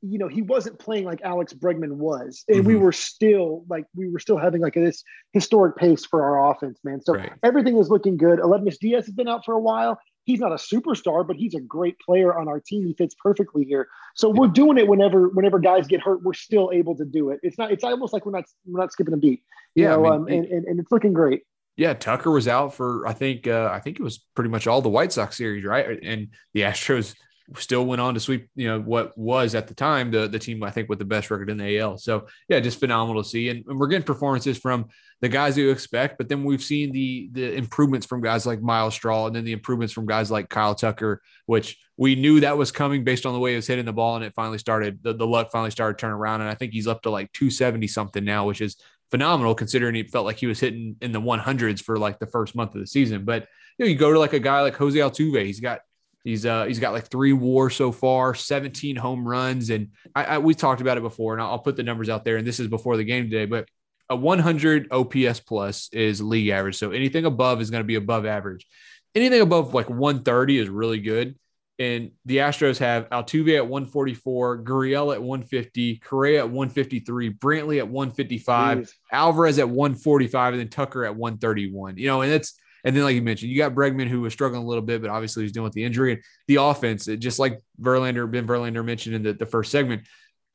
you 0.01 0.17
know, 0.17 0.27
he 0.27 0.41
wasn't 0.41 0.79
playing 0.79 1.05
like 1.05 1.21
Alex 1.21 1.53
Bregman 1.53 1.97
was. 1.97 2.43
And 2.49 2.65
we 2.65 2.73
Mhm. 2.73 2.79
were 2.81 2.91
still 2.91 3.63
like 3.69 3.85
we 3.95 4.09
were 4.09 4.17
still 4.17 4.37
having 4.37 4.59
like 4.59 4.73
this 4.73 5.03
historic 5.33 5.75
pace 5.75 6.03
for 6.03 6.23
our 6.23 6.49
offense, 6.51 6.79
man. 6.83 6.99
So 7.01 7.13
Right. 7.13 7.31
everything 7.43 7.75
was 7.75 7.91
looking 7.91 8.17
good. 8.17 8.39
Aledmys 8.39 8.79
Diaz 8.79 9.05
has 9.05 9.13
been 9.13 9.27
out 9.27 9.45
for 9.45 9.53
a 9.53 9.59
while. 9.59 9.99
He's 10.27 10.41
not 10.41 10.51
a 10.51 10.55
superstar, 10.55 11.25
but 11.25 11.37
he's 11.37 11.55
a 11.55 11.61
great 11.61 11.97
player 11.99 12.37
on 12.37 12.49
our 12.49 12.59
team. 12.59 12.85
He 12.85 12.93
fits 12.93 13.15
perfectly 13.15 13.63
here. 13.63 13.87
So 14.13 14.29
we're 14.29 14.49
doing 14.49 14.77
it 14.77 14.85
whenever 14.85 15.29
whenever 15.29 15.57
guys 15.57 15.87
get 15.87 16.01
hurt, 16.01 16.21
we're 16.21 16.33
still 16.33 16.69
able 16.73 16.97
to 16.97 17.05
do 17.05 17.29
it. 17.29 17.39
It's 17.43 17.57
not 17.57 17.71
it's 17.71 17.85
almost 17.85 18.11
like 18.11 18.25
we're 18.25 18.33
not 18.33 18.43
we're 18.65 18.81
not 18.81 18.91
skipping 18.91 19.13
a 19.13 19.17
beat. 19.17 19.41
Yeah, 19.73 19.95
I 19.95 19.97
mean, 19.97 20.11
um, 20.11 20.27
and, 20.27 20.45
and, 20.45 20.65
and 20.65 20.79
it's 20.81 20.91
looking 20.91 21.13
great. 21.13 21.43
Yeah, 21.77 21.93
Tucker 21.93 22.29
was 22.29 22.49
out 22.49 22.73
for 22.73 23.07
I 23.07 23.13
think 23.13 23.47
uh, 23.47 23.69
I 23.71 23.79
think 23.79 24.01
it 24.01 24.03
was 24.03 24.17
pretty 24.35 24.49
much 24.49 24.67
all 24.67 24.81
the 24.81 24.89
White 24.89 25.13
Sox 25.13 25.37
series, 25.37 25.63
right? 25.63 25.97
And 26.03 26.27
the 26.53 26.61
Astros 26.61 27.15
still 27.55 27.85
went 27.85 28.01
on 28.01 28.13
to 28.13 28.19
sweep, 28.19 28.49
you 28.55 28.67
know, 28.67 28.79
what 28.79 29.17
was 29.17 29.55
at 29.55 29.67
the 29.67 29.73
time 29.73 30.11
the 30.11 30.27
the 30.27 30.39
team 30.39 30.63
I 30.63 30.71
think 30.71 30.89
with 30.89 30.99
the 30.99 31.05
best 31.05 31.31
record 31.31 31.49
in 31.49 31.57
the 31.57 31.79
AL. 31.79 31.97
So 31.97 32.27
yeah, 32.49 32.59
just 32.59 32.79
phenomenal 32.79 33.23
to 33.23 33.29
see, 33.29 33.49
and, 33.49 33.65
and 33.67 33.79
we're 33.79 33.87
getting 33.87 34.05
performances 34.05 34.57
from 34.57 34.87
the 35.21 35.29
guys 35.29 35.57
you 35.57 35.69
expect, 35.71 36.17
but 36.17 36.29
then 36.29 36.43
we've 36.43 36.61
seen 36.61 36.91
the 36.91 37.29
the 37.31 37.53
improvements 37.53 38.05
from 38.05 38.21
guys 38.21 38.45
like 38.45 38.61
Myles 38.61 38.93
Straw, 38.93 39.27
and 39.27 39.35
then 39.35 39.45
the 39.45 39.53
improvements 39.53 39.93
from 39.93 40.05
guys 40.05 40.29
like 40.29 40.49
Kyle 40.49 40.75
Tucker, 40.75 41.21
which 41.45 41.77
we 41.95 42.15
knew 42.15 42.41
that 42.41 42.57
was 42.57 42.71
coming 42.71 43.03
based 43.03 43.25
on 43.25 43.33
the 43.33 43.39
way 43.39 43.51
he 43.51 43.55
was 43.55 43.67
hitting 43.67 43.85
the 43.85 43.93
ball, 43.93 44.15
and 44.15 44.25
it 44.25 44.33
finally 44.35 44.57
started. 44.57 44.99
The, 45.01 45.13
the 45.13 45.27
luck 45.27 45.49
finally 45.51 45.71
started 45.71 45.97
turning 45.97 46.15
around, 46.15 46.41
and 46.41 46.49
I 46.49 46.55
think 46.55 46.73
he's 46.73 46.87
up 46.87 47.01
to 47.03 47.09
like 47.09 47.31
270 47.31 47.87
something 47.87 48.23
now, 48.23 48.45
which 48.45 48.61
is 48.61 48.75
phenomenal 49.09 49.55
considering 49.55 49.95
he 49.95 50.03
felt 50.03 50.25
like 50.25 50.37
he 50.37 50.47
was 50.47 50.59
hitting 50.59 50.97
in 51.01 51.13
the 51.13 51.21
100s 51.21 51.81
for 51.81 51.97
like 51.97 52.19
the 52.19 52.27
first 52.27 52.55
month 52.55 52.75
of 52.75 52.81
the 52.81 52.87
season. 52.87 53.23
But 53.23 53.47
you 53.77 53.85
know, 53.85 53.89
you 53.89 53.97
go 53.97 54.11
to 54.11 54.19
like 54.19 54.33
a 54.33 54.39
guy 54.39 54.61
like 54.61 54.75
Jose 54.75 54.97
Altuve, 54.97 55.45
he's 55.45 55.59
got 55.59 55.79
he's 56.23 56.45
uh 56.45 56.65
he's 56.65 56.79
got 56.79 56.93
like 56.93 57.07
three 57.07 57.33
WAR 57.33 57.69
so 57.69 57.91
far, 57.91 58.35
17 58.35 58.95
home 58.95 59.27
runs, 59.27 59.69
and 59.69 59.91
I, 60.15 60.23
I 60.25 60.37
we 60.39 60.53
talked 60.53 60.81
about 60.81 60.97
it 60.97 61.03
before, 61.03 61.33
and 61.33 61.41
I'll, 61.41 61.51
I'll 61.51 61.59
put 61.59 61.75
the 61.75 61.83
numbers 61.83 62.09
out 62.09 62.25
there. 62.25 62.37
And 62.37 62.47
this 62.47 62.59
is 62.59 62.67
before 62.67 62.97
the 62.97 63.03
game 63.03 63.29
today, 63.29 63.45
but 63.45 63.67
a 64.09 64.15
100 64.15 64.91
OPS 64.91 65.41
plus 65.41 65.89
is 65.91 66.21
league 66.21 66.49
average, 66.49 66.77
so 66.77 66.91
anything 66.91 67.25
above 67.25 67.61
is 67.61 67.69
going 67.69 67.83
to 67.83 67.87
be 67.87 67.95
above 67.95 68.25
average. 68.25 68.65
Anything 69.15 69.41
above 69.41 69.73
like 69.73 69.89
130 69.89 70.57
is 70.57 70.69
really 70.69 70.99
good. 70.99 71.35
And 71.79 72.11
the 72.25 72.37
Astros 72.37 72.79
have 72.79 73.07
Altuve 73.09 73.55
at 73.55 73.67
144, 73.67 74.63
Gurriel 74.63 75.13
at 75.13 75.21
150, 75.21 75.97
Correa 75.97 76.39
at 76.39 76.49
153, 76.49 77.33
Brantley 77.35 77.77
at 77.77 77.87
155, 77.87 78.79
Jeez. 78.79 78.93
Alvarez 79.11 79.59
at 79.59 79.69
145, 79.69 80.53
and 80.53 80.59
then 80.59 80.69
Tucker 80.69 81.05
at 81.05 81.15
131. 81.15 81.97
You 81.97 82.07
know, 82.07 82.21
and 82.21 82.31
that's 82.31 82.59
and 82.87 82.95
then 82.95 83.03
like 83.03 83.15
you 83.15 83.21
mentioned, 83.21 83.51
you 83.51 83.57
got 83.57 83.75
Bregman 83.75 84.07
who 84.07 84.21
was 84.21 84.31
struggling 84.31 84.63
a 84.63 84.65
little 84.65 84.81
bit, 84.81 85.01
but 85.01 85.09
obviously 85.09 85.43
he's 85.43 85.51
dealing 85.51 85.65
with 85.65 85.73
the 85.73 85.83
injury. 85.83 86.13
And 86.13 86.21
the 86.47 86.55
offense, 86.55 87.09
it, 87.09 87.17
just 87.17 87.37
like 87.37 87.59
Verlander, 87.81 88.31
Ben 88.31 88.47
Verlander 88.47 88.83
mentioned 88.83 89.13
in 89.13 89.23
the, 89.23 89.33
the 89.33 89.45
first 89.45 89.71
segment, 89.71 90.03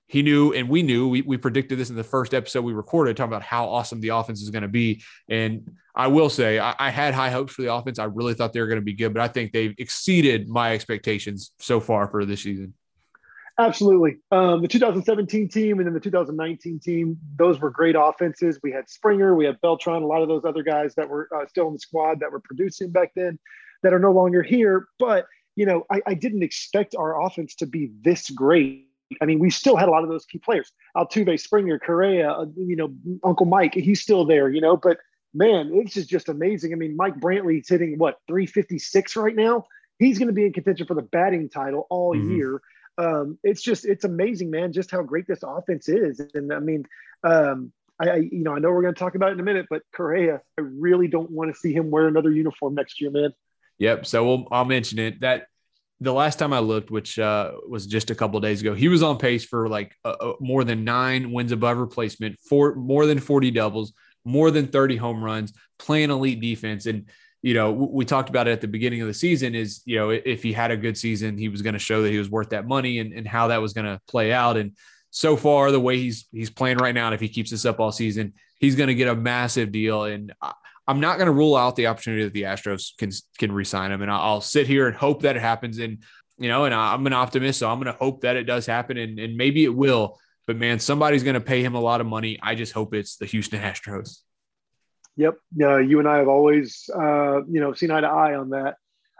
he 0.07 0.23
knew 0.23 0.55
and 0.55 0.67
we 0.67 0.83
knew 0.83 1.09
we, 1.09 1.21
we 1.21 1.37
predicted 1.37 1.79
this 1.79 1.91
in 1.91 1.97
the 1.97 2.03
first 2.03 2.33
episode 2.33 2.63
we 2.63 2.73
recorded 2.73 3.19
talking 3.19 3.31
about 3.31 3.43
how 3.43 3.69
awesome 3.69 4.01
the 4.01 4.09
offense 4.09 4.41
is 4.41 4.49
going 4.49 4.63
to 4.63 4.69
be. 4.69 5.03
And 5.29 5.77
i 5.95 6.07
will 6.07 6.31
say 6.31 6.59
I, 6.59 6.75
I 6.79 6.89
had 6.89 7.13
high 7.13 7.29
hopes 7.29 7.53
for 7.53 7.61
the 7.61 7.75
offense. 7.75 7.99
I 7.99 8.05
really 8.05 8.33
thought 8.33 8.55
they 8.55 8.61
were 8.61 8.67
going 8.67 8.81
to 8.81 8.85
be 8.85 8.95
good 8.95 9.13
but 9.13 9.21
i 9.21 9.29
think 9.29 9.53
they've 9.53 9.75
exceeded 9.77 10.49
my 10.49 10.73
expectations 10.73 11.53
so 11.59 11.81
far 11.81 12.09
for 12.09 12.25
this 12.25 12.43
season 12.43 12.73
Absolutely. 13.59 14.17
Um, 14.31 14.63
the 14.63 14.69
2017 14.69 15.49
team 15.49 15.79
and 15.79 15.87
then 15.87 15.95
the 15.95 16.01
2019 16.01 16.81
team, 16.81 17.19
those 17.37 17.61
were 17.61 17.71
great 17.71 17.95
offenses. 17.99 18.59
We 18.63 18.73
had 18.73 18.89
Springer, 18.89 19.35
we 19.35 19.45
had 19.45 19.61
Beltran, 19.61 20.03
a 20.03 20.07
lot 20.07 20.23
of 20.23 20.29
those 20.29 20.45
other 20.45 20.63
guys 20.63 20.95
that 20.95 21.09
were 21.09 21.29
uh, 21.35 21.47
still 21.47 21.67
in 21.69 21.75
the 21.75 21.79
squad 21.79 22.21
that 22.21 22.33
were 22.33 22.41
producing 22.41 22.91
back 22.91 23.13
then 23.15 23.39
that 23.83 23.93
are 23.93 23.99
no 23.99 24.11
longer 24.13 24.43
here. 24.43 24.87
But, 24.99 25.27
you 25.55 25.67
know, 25.67 25.85
I, 25.91 26.01
I 26.07 26.15
didn't 26.15 26.43
expect 26.43 26.95
our 26.99 27.23
offense 27.23 27.55
to 27.57 27.67
be 27.67 27.91
this 28.03 28.31
great. 28.31 28.89
I 29.21 29.27
mean, 29.27 29.39
we 29.39 29.51
still 29.51 29.77
had 29.77 29.89
a 29.89 29.93
lot 29.93 30.03
of 30.03 30.09
those 30.09 30.25
key 30.25 30.39
players 30.39 30.73
Altuve, 30.97 31.39
Springer, 31.39 31.79
Correa, 31.79 32.31
uh, 32.31 32.47
you 32.57 32.77
know, 32.77 32.95
Uncle 33.23 33.45
Mike, 33.45 33.75
he's 33.75 34.01
still 34.01 34.25
there, 34.25 34.49
you 34.49 34.63
know, 34.63 34.79
but 34.79 34.97
man, 35.35 35.71
it's 35.75 35.93
just, 35.93 36.09
just 36.09 36.31
amazing. 36.31 36.73
I 36.73 36.77
mean, 36.77 36.97
Mike 36.97 37.21
Brantley's 37.21 37.69
hitting 37.69 37.99
what, 37.99 38.17
356 38.29 39.17
right 39.17 39.37
now? 39.37 39.65
He's 39.99 40.19
going 40.19 40.29
to 40.29 40.33
be 40.35 40.47
in 40.47 40.55
contention 40.55 40.87
for 40.87 40.95
the 40.95 41.03
batting 41.03 41.51
title 41.51 41.87
all 41.91 42.15
Mhm. 42.17 42.37
year 42.37 42.63
um, 42.99 43.39
it's 43.43 43.63
just 43.63 43.85
it's 43.85 44.05
amazing, 44.05 44.51
man, 44.51 44.73
just 44.73 44.91
how 44.91 45.03
great 45.03 45.27
this 45.27 45.43
offense 45.43 45.89
is. 45.89 46.21
And 46.35 46.53
I 46.53 46.59
mean, 46.59 46.87
um, 47.25 47.73
I, 48.01 48.09
I 48.09 48.17
you 48.17 48.43
know 48.43 48.55
I 48.55 48.59
know 48.59 48.71
we're 48.71 48.83
going 48.83 48.95
to 48.95 48.99
talk 48.99 49.15
about 49.15 49.31
it 49.31 49.35
in 49.35 49.41
a 49.41 49.45
minute, 49.45 49.67
but 49.71 49.83
Correa, 49.95 50.41
I 50.59 50.61
really 50.63 51.09
don't 51.09 51.31
want 51.31 51.53
to 51.53 51.59
see 51.59 51.73
him 51.73 51.91
wear 51.91 52.09
another 52.09 52.31
uniform 52.31 52.75
next 52.75 53.01
year, 53.01 53.11
man. 53.11 53.33
Yep. 53.79 54.07
So 54.07 54.25
we'll, 54.25 54.49
I'll 54.53 54.65
mention 54.65 54.99
it 54.99 55.21
that 55.21 55.47
the 56.01 56.13
last 56.13 56.39
time 56.39 56.53
I 56.53 56.59
looked, 56.59 56.91
which 56.91 57.19
uh, 57.19 57.53
was 57.69 57.87
just 57.87 58.11
a 58.11 58.15
couple 58.15 58.39
days 58.41 58.61
ago, 58.61 58.75
he 58.75 58.89
was 58.89 59.03
on 59.03 59.19
pace 59.19 59.45
for 59.45 59.69
like 59.69 59.97
more 60.41 60.65
than 60.65 60.85
nine 60.85 61.33
wins 61.33 61.53
above 61.53 61.79
replacement, 61.79 62.39
four 62.41 62.75
more 62.75 63.07
than 63.07 63.19
40 63.19 63.51
doubles, 63.53 63.93
more 64.25 64.51
than 64.51 64.67
30 64.67 64.97
home 64.97 65.23
runs, 65.23 65.53
playing 65.79 66.11
elite 66.11 66.41
defense. 66.41 66.87
And, 66.87 67.07
you 67.43 67.55
know, 67.55 67.73
we 67.73 68.05
talked 68.05 68.29
about 68.29 68.47
it 68.47 68.53
at 68.53 68.61
the 68.61 68.69
beginning 68.69 69.01
of 69.01 69.09
the 69.09 69.15
season 69.15 69.57
is, 69.57 69.83
you 69.85 69.97
know, 69.97 70.11
if 70.11 70.45
he 70.45 70.53
had 70.53 70.71
a 70.71 70.77
good 70.77 70.97
season, 70.97 71.37
he 71.37 71.49
was 71.49 71.61
going 71.61 71.73
to 71.73 71.79
show 71.79 72.03
that 72.03 72.11
he 72.11 72.19
was 72.19 72.31
worth 72.31 72.51
that 72.51 72.69
money 72.69 73.01
and, 73.01 73.13
and 73.13 73.27
how 73.27 73.49
that 73.49 73.61
was 73.61 73.73
going 73.73 73.85
to 73.85 74.01
play 74.07 74.33
out. 74.33 74.57
And 74.57 74.77
so 75.11 75.37
far, 75.37 75.73
the 75.73 75.81
way 75.81 75.99
he's 75.99 76.27
he's 76.31 76.51
playing 76.51 76.79
right 76.79 76.95
now, 76.95 77.07
and 77.07 77.15
if 77.15 77.21
he 77.21 77.29
keeps 77.29 77.51
this 77.51 77.67
up 77.67 77.81
all 77.81 77.91
season, 77.91 78.35
he's 78.61 78.77
going 78.77 78.87
to 78.87 78.95
get 78.95 79.09
a 79.09 79.17
massive 79.17 79.73
deal. 79.73 80.05
And 80.05 80.33
I'm 80.87 81.01
not 81.01 81.19
going 81.19 81.27
to 81.27 81.33
rule 81.33 81.57
out 81.57 81.75
the 81.75 81.89
opportunity 81.89 82.23
that 82.25 82.33
the 82.33 82.43
Astros 82.43 82.97
can 82.97 83.11
can 83.39 83.51
resign 83.51 83.91
him, 83.91 84.03
and 84.03 84.11
I'll, 84.11 84.21
I'll 84.21 84.41
sit 84.41 84.69
here 84.69 84.87
and 84.87 84.97
hope 84.97 85.23
that 85.23 85.37
it 85.37 85.43
happens. 85.43 85.79
And 85.79 85.99
you 86.39 86.49
know, 86.49 86.65
and 86.65 86.73
I'm 86.75 87.07
an 87.07 87.13
optimist, 87.13 87.59
so 87.59 87.69
I'm 87.69 87.79
going 87.79 87.93
to 87.93 87.99
hope 87.99 88.23
that 88.23 88.37
it 88.37 88.45
does 88.45 88.67
happen, 88.67 88.97
and, 88.97 89.19
and 89.19 89.37
maybe 89.37 89.65
it 89.65 89.75
will. 89.75 90.19
But 90.47 90.57
man, 90.57 90.79
somebody's 90.79 91.25
going 91.25 91.35
to 91.35 91.41
pay 91.41 91.63
him 91.63 91.75
a 91.75 91.81
lot 91.81 92.01
of 92.01 92.07
money. 92.07 92.39
I 92.41 92.55
just 92.55 92.73
hope 92.73 92.95
it's 92.95 93.17
the 93.17 93.27
Houston 93.27 93.61
Astros. 93.61 94.21
Yep. 95.17 95.35
Uh, 95.61 95.79
you 95.79 95.99
and 95.99 96.09
I 96.09 96.19
have 96.19 96.29
always, 96.29 96.89
uh, 96.95 97.45
you 97.45 97.61
know, 97.61 97.73
seen 97.73 97.91
eye 97.91 98.01
to 98.01 98.09
eye 98.09 98.35
on 98.35 98.51
that. 98.51 98.77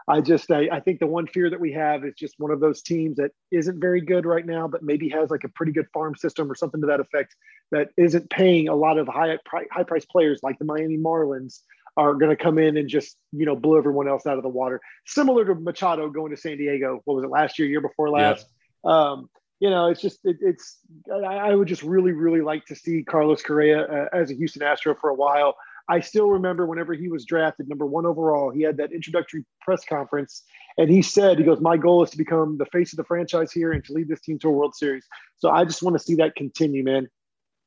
I 0.07 0.19
just, 0.19 0.51
I, 0.51 0.67
I 0.69 0.79
think 0.81 0.99
the 0.99 1.07
one 1.07 1.27
fear 1.27 1.49
that 1.49 1.59
we 1.61 1.71
have 1.73 2.03
is 2.03 2.13
just 2.15 2.35
one 2.37 2.51
of 2.51 2.59
those 2.59 2.81
teams 2.81 3.15
that 3.17 3.31
isn't 3.51 3.79
very 3.79 4.01
good 4.01 4.25
right 4.25 4.45
now, 4.45 4.67
but 4.67 4.83
maybe 4.83 5.07
has 5.09 5.29
like 5.29 5.45
a 5.45 5.49
pretty 5.49 5.71
good 5.71 5.87
farm 5.93 6.15
system 6.15 6.51
or 6.51 6.55
something 6.55 6.81
to 6.81 6.87
that 6.87 6.99
effect 6.99 7.35
that 7.71 7.87
isn't 7.95 8.29
paying 8.29 8.67
a 8.67 8.75
lot 8.75 8.97
of 8.97 9.07
high, 9.07 9.37
high 9.71 9.83
price 9.83 10.05
players 10.05 10.41
like 10.43 10.59
the 10.59 10.65
Miami 10.65 10.97
Marlins 10.97 11.59
are 11.95 12.15
going 12.15 12.35
to 12.35 12.43
come 12.43 12.57
in 12.57 12.75
and 12.75 12.89
just, 12.89 13.15
you 13.31 13.45
know, 13.45 13.55
blow 13.55 13.77
everyone 13.77 14.09
else 14.09 14.25
out 14.25 14.35
of 14.35 14.43
the 14.43 14.49
water. 14.49 14.81
Similar 15.05 15.45
to 15.45 15.55
Machado 15.55 16.09
going 16.09 16.31
to 16.31 16.37
San 16.37 16.57
Diego. 16.57 16.99
What 17.05 17.15
was 17.15 17.23
it 17.23 17.29
last 17.29 17.57
year, 17.57 17.67
year 17.69 17.81
before 17.81 18.09
last? 18.09 18.45
Um, 18.83 19.29
you 19.59 19.69
know, 19.69 19.87
it's 19.87 20.01
just, 20.01 20.19
it, 20.25 20.37
it's, 20.41 20.79
I, 21.09 21.35
I 21.35 21.55
would 21.55 21.69
just 21.69 21.83
really, 21.83 22.11
really 22.11 22.41
like 22.41 22.65
to 22.65 22.75
see 22.75 23.03
Carlos 23.03 23.41
Correa 23.41 23.83
uh, 23.83 24.09
as 24.11 24.31
a 24.31 24.33
Houston 24.33 24.63
Astro 24.63 24.95
for 24.99 25.11
a 25.11 25.15
while. 25.15 25.55
I 25.89 25.99
still 25.99 26.27
remember 26.27 26.65
whenever 26.65 26.93
he 26.93 27.09
was 27.09 27.25
drafted 27.25 27.67
number 27.67 27.85
one 27.85 28.05
overall, 28.05 28.51
he 28.51 28.61
had 28.61 28.77
that 28.77 28.91
introductory 28.91 29.43
press 29.61 29.83
conference 29.83 30.43
and 30.77 30.89
he 30.89 31.01
said, 31.01 31.37
he 31.37 31.43
goes, 31.43 31.59
my 31.59 31.77
goal 31.77 32.03
is 32.03 32.09
to 32.11 32.17
become 32.17 32.57
the 32.57 32.65
face 32.67 32.93
of 32.93 32.97
the 32.97 33.03
franchise 33.03 33.51
here 33.51 33.73
and 33.73 33.83
to 33.85 33.93
lead 33.93 34.07
this 34.07 34.21
team 34.21 34.39
to 34.39 34.47
a 34.47 34.51
World 34.51 34.75
Series. 34.75 35.05
So 35.37 35.49
I 35.49 35.65
just 35.65 35.83
want 35.83 35.97
to 35.97 36.03
see 36.03 36.15
that 36.15 36.35
continue, 36.35 36.83
man. 36.83 37.09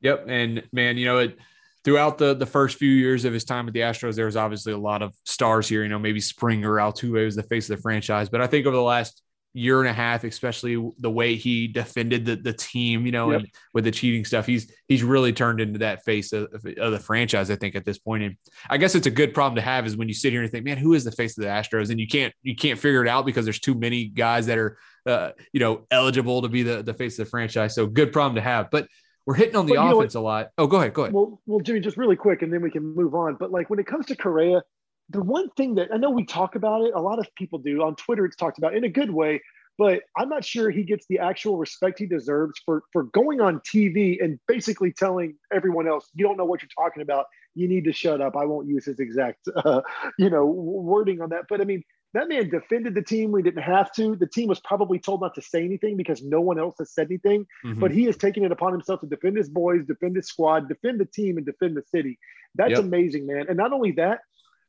Yep. 0.00 0.26
And 0.28 0.62
man, 0.72 0.96
you 0.96 1.04
know, 1.04 1.18
it 1.18 1.38
throughout 1.84 2.18
the 2.18 2.34
the 2.34 2.46
first 2.46 2.78
few 2.78 2.90
years 2.90 3.24
of 3.24 3.32
his 3.32 3.44
time 3.44 3.66
with 3.66 3.74
the 3.74 3.80
Astros, 3.80 4.16
there 4.16 4.26
was 4.26 4.36
obviously 4.36 4.72
a 4.72 4.78
lot 4.78 5.02
of 5.02 5.14
stars 5.24 5.68
here. 5.68 5.82
You 5.82 5.88
know, 5.88 5.98
maybe 5.98 6.20
Springer, 6.20 6.74
Altuve 6.74 7.24
was 7.24 7.36
the 7.36 7.42
face 7.42 7.70
of 7.70 7.76
the 7.76 7.82
franchise, 7.82 8.28
but 8.28 8.40
I 8.40 8.46
think 8.46 8.66
over 8.66 8.76
the 8.76 8.82
last 8.82 9.22
year 9.56 9.80
and 9.80 9.88
a 9.88 9.92
half, 9.92 10.22
especially 10.22 10.74
the 10.98 11.10
way 11.10 11.34
he 11.34 11.66
defended 11.66 12.26
the, 12.26 12.36
the 12.36 12.52
team, 12.52 13.06
you 13.06 13.12
know, 13.12 13.30
Yep. 13.32 13.40
and 13.40 13.50
with 13.72 13.84
the 13.84 13.90
cheating 13.90 14.24
stuff, 14.24 14.46
he's 14.46 14.70
he's 14.86 15.02
really 15.02 15.32
turned 15.32 15.60
into 15.60 15.78
that 15.78 16.04
face 16.04 16.32
of, 16.32 16.48
of 16.52 16.92
the 16.92 16.98
franchise. 16.98 17.50
I 17.50 17.56
think 17.56 17.74
at 17.74 17.84
this 17.84 17.98
point, 17.98 18.22
and 18.22 18.36
I 18.68 18.76
guess 18.76 18.94
it's 18.94 19.06
a 19.06 19.10
good 19.10 19.32
problem 19.32 19.56
to 19.56 19.62
have 19.62 19.86
is 19.86 19.96
when 19.96 20.08
you 20.08 20.14
sit 20.14 20.32
here 20.32 20.42
and 20.42 20.50
think, 20.50 20.64
man, 20.64 20.76
who 20.76 20.92
is 20.92 21.04
the 21.04 21.12
face 21.12 21.38
of 21.38 21.42
the 21.42 21.48
Astros, 21.48 21.90
and 21.90 21.98
you 21.98 22.06
can't 22.06 22.34
you 22.42 22.54
can't 22.54 22.78
figure 22.78 23.02
it 23.02 23.08
out 23.08 23.24
because 23.24 23.44
there's 23.46 23.60
too 23.60 23.74
many 23.74 24.04
guys 24.04 24.44
that 24.46 24.58
are 24.58 24.78
uh, 25.06 25.30
you 25.52 25.60
know 25.60 25.86
eligible 25.90 26.42
to 26.42 26.48
be 26.48 26.62
the 26.62 26.82
the 26.82 26.94
face 26.94 27.18
of 27.18 27.24
the 27.24 27.30
franchise. 27.30 27.74
So 27.74 27.86
good 27.86 28.12
problem 28.12 28.34
to 28.36 28.42
have, 28.42 28.70
but. 28.70 28.86
We're 29.28 29.34
hitting 29.34 29.56
on 29.56 29.66
the 29.66 29.74
But 29.74 29.82
you 29.82 29.88
know 29.90 29.98
offense 29.98 30.14
a 30.14 30.20
lot. 30.20 30.50
Oh, 30.56 30.68
go 30.68 30.76
ahead. 30.76 30.94
Go 30.94 31.02
ahead. 31.02 31.12
Well, 31.12 31.40
well, 31.46 31.58
Jimmy, 31.58 31.80
just 31.80 31.96
really 31.96 32.14
quick, 32.14 32.42
and 32.42 32.52
then 32.52 32.62
we 32.62 32.70
can 32.70 32.94
move 32.94 33.12
on. 33.12 33.34
But 33.34 33.50
like 33.50 33.68
when 33.68 33.80
it 33.80 33.86
comes 33.88 34.06
to 34.06 34.14
Correa, 34.14 34.62
the 35.10 35.22
one 35.22 35.50
thing 35.50 35.76
that 35.76 35.88
I 35.92 35.96
know 35.96 36.10
we 36.10 36.24
talk 36.24 36.56
about 36.56 36.82
it, 36.82 36.92
a 36.94 37.00
lot 37.00 37.18
of 37.18 37.26
people 37.36 37.58
do 37.58 37.82
on 37.82 37.94
Twitter. 37.96 38.24
It's 38.24 38.36
talked 38.36 38.58
about 38.58 38.74
in 38.74 38.84
a 38.84 38.88
good 38.88 39.10
way, 39.10 39.40
but 39.78 40.02
I'm 40.16 40.28
not 40.28 40.44
sure 40.44 40.70
he 40.70 40.82
gets 40.82 41.06
the 41.08 41.18
actual 41.18 41.58
respect 41.58 41.98
he 41.98 42.06
deserves 42.06 42.60
for 42.64 42.82
for 42.92 43.04
going 43.04 43.40
on 43.40 43.60
TV 43.60 44.22
and 44.22 44.38
basically 44.48 44.92
telling 44.92 45.36
everyone 45.52 45.86
else, 45.86 46.08
"You 46.14 46.26
don't 46.26 46.36
know 46.36 46.44
what 46.44 46.62
you're 46.62 46.68
talking 46.76 47.02
about. 47.02 47.26
you 47.58 47.66
need 47.66 47.84
to 47.84 47.92
shut 47.92 48.20
up. 48.20 48.36
I 48.36 48.44
won't 48.44 48.68
use 48.68 48.84
his 48.84 49.00
exact, 49.00 49.48
uh, 49.64 49.80
you 50.18 50.28
know, 50.28 50.44
wording 50.44 51.22
on 51.22 51.30
that. 51.30 51.44
But 51.48 51.62
I 51.62 51.64
mean, 51.64 51.82
that 52.12 52.28
man 52.28 52.48
defended 52.48 52.94
the 52.94 53.02
team. 53.02 53.32
We 53.32 53.42
didn't 53.42 53.62
have 53.62 53.92
to. 53.92 54.16
The 54.16 54.26
team 54.26 54.48
was 54.48 54.60
probably 54.60 54.98
told 54.98 55.20
not 55.20 55.34
to 55.34 55.42
say 55.42 55.64
anything 55.64 55.96
because 55.96 56.22
no 56.22 56.40
one 56.40 56.58
else 56.58 56.76
has 56.78 56.92
said 56.92 57.08
anything. 57.08 57.46
Mm-hmm. 57.64 57.80
But 57.80 57.92
he 57.92 58.04
has 58.04 58.16
taken 58.16 58.44
it 58.44 58.52
upon 58.52 58.72
himself 58.72 59.00
to 59.00 59.06
defend 59.06 59.36
his 59.36 59.48
boys, 59.48 59.84
defend 59.86 60.16
his 60.16 60.26
squad, 60.26 60.68
defend 60.68 61.00
the 61.00 61.06
team, 61.06 61.36
and 61.36 61.46
defend 61.46 61.76
the 61.76 61.82
city. 61.82 62.18
That's 62.54 62.72
yep. 62.72 62.80
amazing, 62.80 63.26
man. 63.26 63.46
And 63.48 63.56
not 63.56 63.72
only 63.72 63.92
that, 63.92 64.20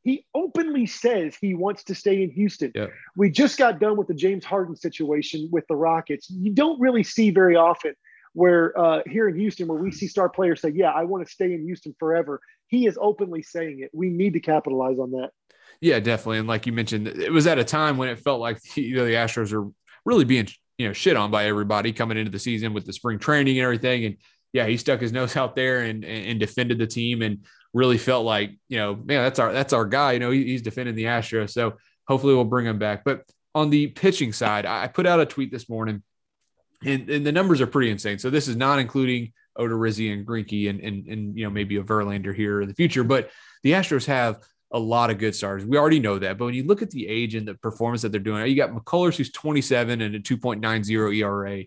he 0.04 0.26
openly 0.34 0.86
says 0.86 1.36
he 1.40 1.54
wants 1.54 1.84
to 1.86 1.96
stay 1.96 2.24
in 2.24 2.32
Houston. 2.32 2.72
Yep. 2.74 2.92
We 3.16 3.30
just 3.30 3.58
got 3.58 3.80
done 3.80 3.98
with 3.98 4.08
the 4.08 4.14
James 4.14 4.46
Harden 4.46 4.76
situation 4.76 5.50
with 5.52 5.66
the 5.68 5.76
Rockets. 5.76 6.30
You 6.30 6.54
don't 6.54 6.80
really 6.80 7.04
see 7.04 7.30
very 7.30 7.56
often 7.56 7.94
where 8.34 8.78
uh, 8.80 9.02
here 9.08 9.28
in 9.28 9.36
Houston, 9.36 9.68
where 9.68 9.82
we 9.82 9.92
see 9.92 10.08
star 10.08 10.30
players 10.30 10.62
say, 10.62 10.72
"Yeah, 10.74 10.92
I 10.92 11.04
want 11.04 11.26
to 11.26 11.32
stay 11.32 11.54
in 11.54 11.66
Houston 11.66 11.96
forever." 12.00 12.40
He 12.68 12.86
is 12.86 12.98
openly 13.02 13.42
saying 13.42 13.80
it. 13.82 13.90
We 13.94 14.10
need 14.10 14.34
to 14.34 14.40
capitalize 14.40 15.00
on 15.00 15.12
that. 15.12 15.32
Yeah, 15.82 16.00
definitely. 16.00 16.40
And 16.40 16.48
like 16.48 16.66
you 16.66 16.72
mentioned, 16.72 17.08
it 17.08 17.32
was 17.32 17.48
at 17.48 17.60
a 17.60 17.64
time 17.64 17.98
when 17.98 18.10
it 18.10 18.20
felt 18.20 18.40
like 18.40 18.60
you 18.78 18.96
know 18.96 19.06
the 19.06 19.14
Astros 19.14 19.54
are 19.54 19.70
really 20.06 20.26
being 20.26 20.48
you 20.78 20.88
know 20.88 20.94
shit 20.94 21.18
on 21.18 21.32
by 21.32 21.46
everybody 21.46 21.92
coming 21.92 22.18
into 22.18 22.32
the 22.32 22.40
season 22.40 22.74
with 22.74 22.86
the 22.86 22.94
spring 22.94 23.20
training 23.20 23.58
and 23.58 23.64
everything. 23.64 24.06
And 24.06 24.18
yeah, 24.54 24.68
he 24.68 24.78
stuck 24.78 25.02
his 25.02 25.12
nose 25.12 25.36
out 25.36 25.56
there 25.56 25.82
and 25.82 26.06
and 26.06 26.40
defended 26.40 26.80
the 26.80 26.88
team 26.88 27.22
and 27.22 27.46
really 27.78 27.98
felt 27.98 28.26
like 28.26 28.52
you 28.68 28.78
know 28.78 28.96
man 28.96 29.24
that's 29.24 29.40
our 29.40 29.54
that's 29.54 29.74
our 29.74 29.86
guy. 29.86 30.14
You 30.14 30.20
know 30.20 30.32
he, 30.32 30.44
he's 30.44 30.62
defending 30.62 30.96
the 30.96 31.06
Astros, 31.06 31.52
so 31.52 31.78
hopefully 32.08 32.34
we'll 32.34 32.46
bring 32.46 32.66
him 32.66 32.80
back. 32.80 33.04
But 33.06 33.24
on 33.56 33.70
the 33.70 33.88
pitching 33.88 34.34
side, 34.34 34.66
I 34.66 34.88
put 34.88 35.06
out 35.06 35.20
a 35.20 35.26
tweet 35.26 35.52
this 35.52 35.70
morning, 35.70 36.04
and, 36.84 37.10
and 37.10 37.26
the 37.26 37.32
numbers 37.32 37.62
are 37.62 37.68
pretty 37.68 37.92
insane. 37.92 38.20
So 38.20 38.30
this 38.30 38.48
is 38.48 38.56
not 38.56 38.80
including 38.80 39.34
Odorizzi 39.58 40.12
and 40.12 40.26
Greinke 40.26 40.70
and, 40.70 40.80
and 40.80 41.08
and 41.08 41.38
you 41.38 41.46
know 41.46 41.50
maybe 41.50 41.78
a 41.78 41.84
Verlander 41.84 42.36
here 42.36 42.62
in 42.62 42.68
the 42.68 42.76
future, 42.76 43.04
but 43.04 43.30
the 43.64 43.72
Astros 43.72 44.06
have 44.06 44.40
a 44.72 44.80
lot 44.80 45.10
of 45.10 45.18
good 45.18 45.34
starters. 45.34 45.66
We 45.66 45.78
already 45.78 46.00
know 46.00 46.20
that. 46.20 46.38
But 46.38 46.46
when 46.46 46.54
you 46.54 46.66
look 46.66 46.82
at 46.82 46.92
the 46.92 47.08
age 47.08 47.36
and 47.36 47.48
the 47.48 47.56
performance 47.56 48.02
that 48.02 48.12
they're 48.12 48.20
doing, 48.20 48.46
you 48.48 48.56
got 48.56 48.72
McCullers, 48.72 49.16
who's 49.16 49.32
27 49.32 50.02
and 50.02 50.16
a 50.16 50.20
2.90 50.20 51.16
ERA. 51.16 51.64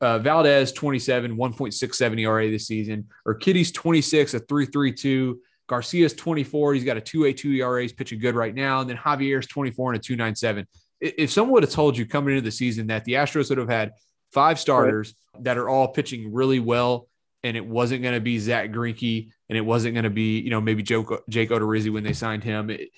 Uh, 0.00 0.18
Valdez, 0.18 0.72
27, 0.72 1.36
1.67 1.36 2.20
ERA 2.20 2.50
this 2.50 2.66
season. 2.66 3.08
Urquidy's 3.26 3.70
26, 3.70 4.34
a 4.34 4.40
3.32. 4.40 5.36
Garcia's 5.70 6.14
24. 6.14 6.74
He's 6.74 6.84
got 6.84 6.96
a 6.96 7.00
2.82 7.00 7.58
ERA. 7.58 7.82
He's 7.82 7.92
pitching 7.92 8.18
good 8.18 8.34
right 8.34 8.52
now. 8.52 8.80
And 8.80 8.90
then 8.90 8.96
Javier's 8.96 9.46
24 9.46 9.92
and 9.92 10.00
a 10.00 10.02
2.97. 10.02 10.66
If 11.00 11.30
someone 11.30 11.52
would 11.52 11.62
have 11.62 11.72
told 11.72 11.96
you 11.96 12.06
coming 12.06 12.36
into 12.36 12.44
the 12.44 12.50
season 12.50 12.88
that 12.88 13.04
the 13.04 13.12
Astros 13.12 13.50
would 13.50 13.58
have 13.58 13.68
had 13.68 13.92
five 14.32 14.58
starters 14.58 15.14
right. 15.32 15.44
that 15.44 15.58
are 15.58 15.68
all 15.68 15.88
pitching 15.88 16.32
really 16.32 16.58
well 16.58 17.06
and 17.44 17.56
it 17.56 17.64
wasn't 17.64 18.02
going 18.02 18.14
to 18.14 18.20
be 18.20 18.38
Zack 18.38 18.70
Greinke 18.70 19.30
and 19.48 19.56
it 19.56 19.60
wasn't 19.60 19.94
going 19.94 20.04
to 20.04 20.10
be, 20.10 20.40
you 20.40 20.50
know, 20.50 20.60
maybe 20.60 20.82
Jake, 20.82 21.06
Jake 21.28 21.50
Odorizzi 21.50 21.92
when 21.92 22.02
they 22.02 22.12
signed 22.14 22.42
him. 22.42 22.68
It, 22.68 22.90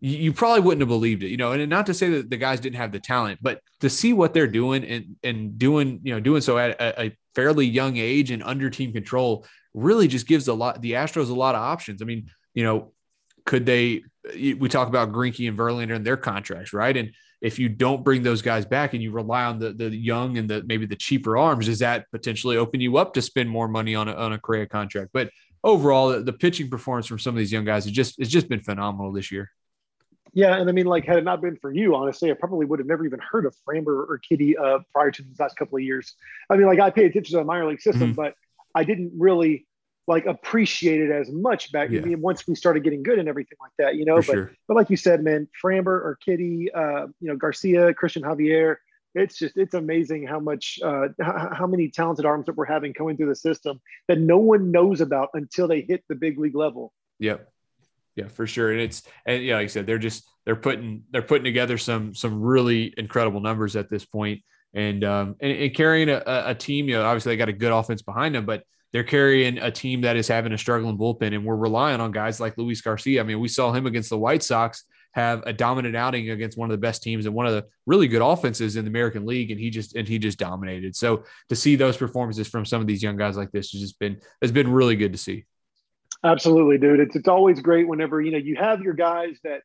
you 0.00 0.32
probably 0.32 0.60
wouldn't 0.60 0.82
have 0.82 0.88
believed 0.88 1.24
it, 1.24 1.28
you 1.30 1.36
know, 1.36 1.52
and 1.52 1.68
not 1.68 1.86
to 1.86 1.94
say 1.94 2.08
that 2.10 2.30
the 2.30 2.36
guys 2.36 2.60
didn't 2.60 2.76
have 2.76 2.92
the 2.92 3.00
talent, 3.00 3.40
but 3.42 3.60
to 3.80 3.90
see 3.90 4.12
what 4.12 4.32
they're 4.32 4.46
doing 4.46 4.84
and, 4.84 5.16
and 5.24 5.58
doing, 5.58 6.00
you 6.04 6.14
know, 6.14 6.20
doing 6.20 6.40
so 6.40 6.56
at 6.56 6.80
a, 6.80 7.06
a 7.06 7.16
fairly 7.34 7.66
young 7.66 7.96
age 7.96 8.30
and 8.30 8.44
under 8.44 8.70
team 8.70 8.92
control 8.92 9.44
really 9.78 10.08
just 10.08 10.26
gives 10.26 10.48
a 10.48 10.54
lot, 10.54 10.82
the 10.82 10.92
Astros 10.92 11.30
a 11.30 11.34
lot 11.34 11.54
of 11.54 11.60
options. 11.60 12.02
I 12.02 12.04
mean, 12.04 12.30
you 12.54 12.64
know, 12.64 12.92
could 13.46 13.64
they, 13.64 14.02
we 14.34 14.68
talk 14.68 14.88
about 14.88 15.12
Greinke 15.12 15.48
and 15.48 15.56
Verlander 15.56 15.94
and 15.94 16.04
their 16.04 16.16
contracts, 16.16 16.72
right? 16.72 16.96
And 16.96 17.12
if 17.40 17.58
you 17.58 17.68
don't 17.68 18.04
bring 18.04 18.22
those 18.22 18.42
guys 18.42 18.66
back 18.66 18.94
and 18.94 19.02
you 19.02 19.12
rely 19.12 19.44
on 19.44 19.60
the 19.60 19.72
the 19.72 19.94
young 19.94 20.38
and 20.38 20.50
the 20.50 20.64
maybe 20.66 20.86
the 20.86 20.96
cheaper 20.96 21.36
arms, 21.36 21.66
does 21.66 21.78
that 21.78 22.10
potentially 22.10 22.56
open 22.56 22.80
you 22.80 22.96
up 22.96 23.14
to 23.14 23.22
spend 23.22 23.48
more 23.48 23.68
money 23.68 23.94
on 23.94 24.08
a, 24.08 24.12
on 24.12 24.32
a 24.32 24.38
Correa 24.38 24.66
contract? 24.66 25.10
But 25.12 25.30
overall, 25.62 26.08
the, 26.08 26.20
the 26.20 26.32
pitching 26.32 26.68
performance 26.68 27.06
from 27.06 27.20
some 27.20 27.34
of 27.34 27.38
these 27.38 27.52
young 27.52 27.64
guys 27.64 27.84
has 27.84 27.92
just 27.92 28.18
it's 28.18 28.28
just 28.28 28.48
been 28.48 28.60
phenomenal 28.60 29.12
this 29.12 29.30
year. 29.30 29.52
Yeah, 30.34 30.56
and 30.56 30.68
I 30.68 30.72
mean, 30.72 30.86
like, 30.86 31.04
had 31.04 31.16
it 31.16 31.24
not 31.24 31.40
been 31.40 31.56
for 31.56 31.72
you, 31.72 31.94
honestly, 31.94 32.30
I 32.30 32.34
probably 32.34 32.66
would 32.66 32.80
have 32.80 32.88
never 32.88 33.06
even 33.06 33.20
heard 33.20 33.46
of 33.46 33.54
Framber 33.66 34.06
Urquidy 34.08 34.58
uh, 34.60 34.80
prior 34.92 35.12
to 35.12 35.22
these 35.22 35.38
last 35.38 35.56
couple 35.56 35.78
of 35.78 35.84
years. 35.84 36.16
I 36.50 36.56
mean, 36.56 36.66
like, 36.66 36.80
I 36.80 36.90
paid 36.90 37.06
attention 37.06 37.34
to 37.34 37.38
the 37.38 37.44
minor 37.44 37.68
league 37.68 37.80
system, 37.80 38.08
mm-hmm. 38.08 38.12
but 38.14 38.34
I 38.74 38.82
didn't 38.82 39.12
really 39.16 39.67
like 40.08 40.26
appreciated 40.26 41.12
as 41.12 41.30
much 41.30 41.70
back 41.70 41.90
yeah. 41.90 42.02
once 42.16 42.46
we 42.48 42.54
started 42.54 42.82
getting 42.82 43.02
good 43.02 43.18
and 43.18 43.28
everything 43.28 43.58
like 43.60 43.72
that, 43.78 43.96
you 43.96 44.04
know. 44.04 44.20
For 44.22 44.26
but 44.26 44.32
sure. 44.32 44.52
but 44.66 44.76
like 44.76 44.90
you 44.90 44.96
said, 44.96 45.22
man, 45.22 45.46
Framber 45.62 46.16
Urquidy, 46.16 46.68
uh, 46.74 47.06
you 47.20 47.28
know, 47.28 47.36
Garcia, 47.36 47.92
Christian 47.92 48.22
Javier, 48.22 48.76
it's 49.14 49.38
just 49.38 49.56
it's 49.56 49.74
amazing 49.74 50.26
how 50.26 50.40
much 50.40 50.80
uh, 50.82 51.08
how 51.20 51.66
many 51.66 51.88
talented 51.88 52.24
arms 52.24 52.46
that 52.46 52.56
we're 52.56 52.64
having 52.64 52.94
coming 52.94 53.16
through 53.16 53.28
the 53.28 53.36
system 53.36 53.80
that 54.08 54.18
no 54.18 54.38
one 54.38 54.70
knows 54.70 55.00
about 55.00 55.28
until 55.34 55.68
they 55.68 55.82
hit 55.82 56.02
the 56.08 56.14
big 56.14 56.38
league 56.38 56.56
level. 56.56 56.92
Yep. 57.18 57.48
Yeah, 58.16 58.28
for 58.28 58.46
sure. 58.46 58.72
And 58.72 58.80
it's 58.80 59.02
and 59.26 59.44
yeah, 59.44 59.56
like 59.56 59.64
I 59.64 59.68
said, 59.68 59.86
they're 59.86 59.98
just 59.98 60.24
they're 60.44 60.56
putting 60.56 61.04
they're 61.10 61.22
putting 61.22 61.44
together 61.44 61.78
some 61.78 62.14
some 62.14 62.40
really 62.40 62.92
incredible 62.96 63.40
numbers 63.40 63.76
at 63.76 63.90
this 63.90 64.04
point. 64.04 64.42
And 64.74 65.04
um 65.04 65.36
and, 65.40 65.52
and 65.52 65.74
carrying 65.74 66.08
a, 66.08 66.22
a 66.26 66.54
team, 66.54 66.88
you 66.88 66.94
know, 66.94 67.04
obviously 67.04 67.32
they 67.32 67.36
got 67.36 67.48
a 67.48 67.52
good 67.52 67.72
offense 67.72 68.02
behind 68.02 68.34
them, 68.34 68.46
but 68.46 68.64
they're 68.92 69.04
carrying 69.04 69.58
a 69.58 69.70
team 69.70 70.02
that 70.02 70.16
is 70.16 70.28
having 70.28 70.52
a 70.52 70.58
struggling 70.58 70.96
bullpen, 70.96 71.34
and 71.34 71.44
we're 71.44 71.56
relying 71.56 72.00
on 72.00 72.12
guys 72.12 72.40
like 72.40 72.56
Luis 72.56 72.80
Garcia. 72.80 73.20
I 73.20 73.24
mean, 73.24 73.40
we 73.40 73.48
saw 73.48 73.72
him 73.72 73.86
against 73.86 74.10
the 74.10 74.18
White 74.18 74.42
Sox 74.42 74.84
have 75.12 75.42
a 75.46 75.52
dominant 75.52 75.96
outing 75.96 76.30
against 76.30 76.56
one 76.58 76.70
of 76.70 76.72
the 76.72 76.80
best 76.80 77.02
teams 77.02 77.26
and 77.26 77.34
one 77.34 77.46
of 77.46 77.52
the 77.52 77.66
really 77.86 78.08
good 78.08 78.22
offenses 78.22 78.76
in 78.76 78.84
the 78.84 78.88
American 78.88 79.26
League, 79.26 79.50
and 79.50 79.60
he 79.60 79.70
just 79.70 79.94
and 79.94 80.06
he 80.06 80.18
just 80.18 80.38
dominated. 80.38 80.94
So 80.96 81.24
to 81.48 81.56
see 81.56 81.76
those 81.76 81.96
performances 81.96 82.48
from 82.48 82.64
some 82.64 82.80
of 82.80 82.86
these 82.86 83.02
young 83.02 83.16
guys 83.16 83.36
like 83.36 83.50
this 83.50 83.70
has 83.72 83.80
just 83.80 83.98
been 83.98 84.20
has 84.40 84.52
been 84.52 84.70
really 84.70 84.96
good 84.96 85.12
to 85.12 85.18
see. 85.18 85.44
Absolutely, 86.24 86.78
dude. 86.78 87.00
It's 87.00 87.16
it's 87.16 87.28
always 87.28 87.60
great 87.60 87.88
whenever 87.88 88.20
you 88.20 88.30
know 88.30 88.38
you 88.38 88.56
have 88.56 88.80
your 88.80 88.94
guys 88.94 89.38
that 89.44 89.62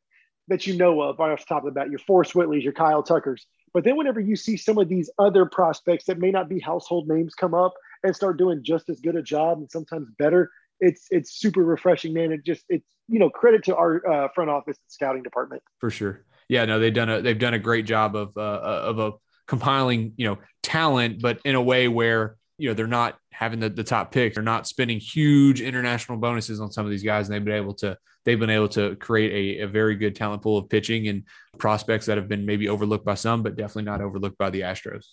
that 0.49 0.67
you 0.67 0.76
know 0.76 1.01
of 1.01 1.19
right 1.19 1.32
off 1.32 1.39
the 1.39 1.45
top 1.45 1.63
of 1.63 1.74
the 1.74 1.80
bat, 1.80 1.89
your 1.89 1.99
Forrest 1.99 2.34
Whitleys, 2.34 2.63
your 2.63 2.74
Kyle 2.74 3.03
Tuckers. 3.03 3.45
But 3.74 3.84
then 3.84 3.97
whenever 3.97 4.19
you 4.19 4.36
see 4.36 4.57
some 4.57 4.78
of 4.78 4.88
these 4.88 5.09
other 5.17 5.45
prospects 5.45 6.05
that 6.05 6.19
may 6.19 6.32
not 6.32 6.47
be 6.47 6.59
household 6.59 7.07
names 7.07 7.34
come 7.34 7.53
up 7.53 7.74
and 8.04 8.16
start 8.16 8.38
doing 8.38 8.64
just 8.64 8.89
as 8.89 8.99
good 8.99 9.16
a 9.16 9.24
job 9.24 9.60
and 9.60 9.70
sometimes 9.72 10.10
better, 10.18 10.51
it's 10.80 11.08
it's 11.12 11.34
super 11.34 11.64
refreshing, 11.64 12.14
man. 12.14 12.32
It 12.32 12.45
just 12.45 12.64
it's 12.70 12.88
you 13.08 13.20
know 13.20 13.30
credit 13.30 13.64
to 13.66 13.76
our 13.76 14.06
uh, 14.08 14.28
front 14.36 14.49
office 14.49 14.78
and 14.78 14.91
scouting 14.91 15.24
department 15.24 15.64
for 15.80 15.89
sure. 15.89 16.26
Yeah, 16.49 16.66
no, 16.66 16.80
they've 16.80 16.93
done 16.93 17.10
a 17.10 17.22
they've 17.22 17.39
done 17.39 17.54
a 17.54 17.60
great 17.60 17.86
job 17.86 18.16
of 18.16 18.36
uh, 18.38 18.41
of 18.41 18.99
a 18.99 19.14
compiling 19.47 20.14
you 20.18 20.28
know 20.28 20.38
talent, 20.62 21.22
but 21.22 21.39
in 21.45 21.56
a 21.56 21.62
way 21.62 21.88
where 21.88 22.38
you 22.58 22.70
know 22.70 22.74
they're 22.74 22.88
not 22.88 23.18
having 23.32 23.60
the, 23.60 23.70
the 23.70 23.84
top 23.84 24.12
pick. 24.12 24.34
They're 24.34 24.43
not 24.43 24.68
spending 24.68 24.99
huge 24.99 25.62
international 25.62 26.18
bonuses 26.18 26.60
on 26.60 26.72
some 26.72 26.86
of 26.86 26.91
these 26.91 27.04
guys, 27.04 27.28
and 27.28 27.36
they've 27.36 27.43
been 27.43 27.56
able 27.56 27.74
to 27.76 27.97
they've 28.26 28.39
been 28.39 28.49
able 28.49 28.70
to 28.70 28.95
create 28.97 29.60
a, 29.60 29.64
a 29.64 29.68
very 29.68 29.95
good 29.95 30.16
talent 30.16 30.41
pool 30.41 30.58
of 30.58 30.70
pitching 30.70 31.08
and 31.08 31.24
prospects 31.58 32.06
that 32.06 32.18
have 32.18 32.28
been 32.28 32.45
maybe 32.45 32.70
overlooked 32.70 33.06
by 33.06 33.16
some, 33.16 33.43
but 33.43 33.56
definitely 33.56 33.84
not 33.84 34.01
overlooked 34.01 34.38
by 34.38 34.49
the 34.49 34.62
Astros. 34.62 35.06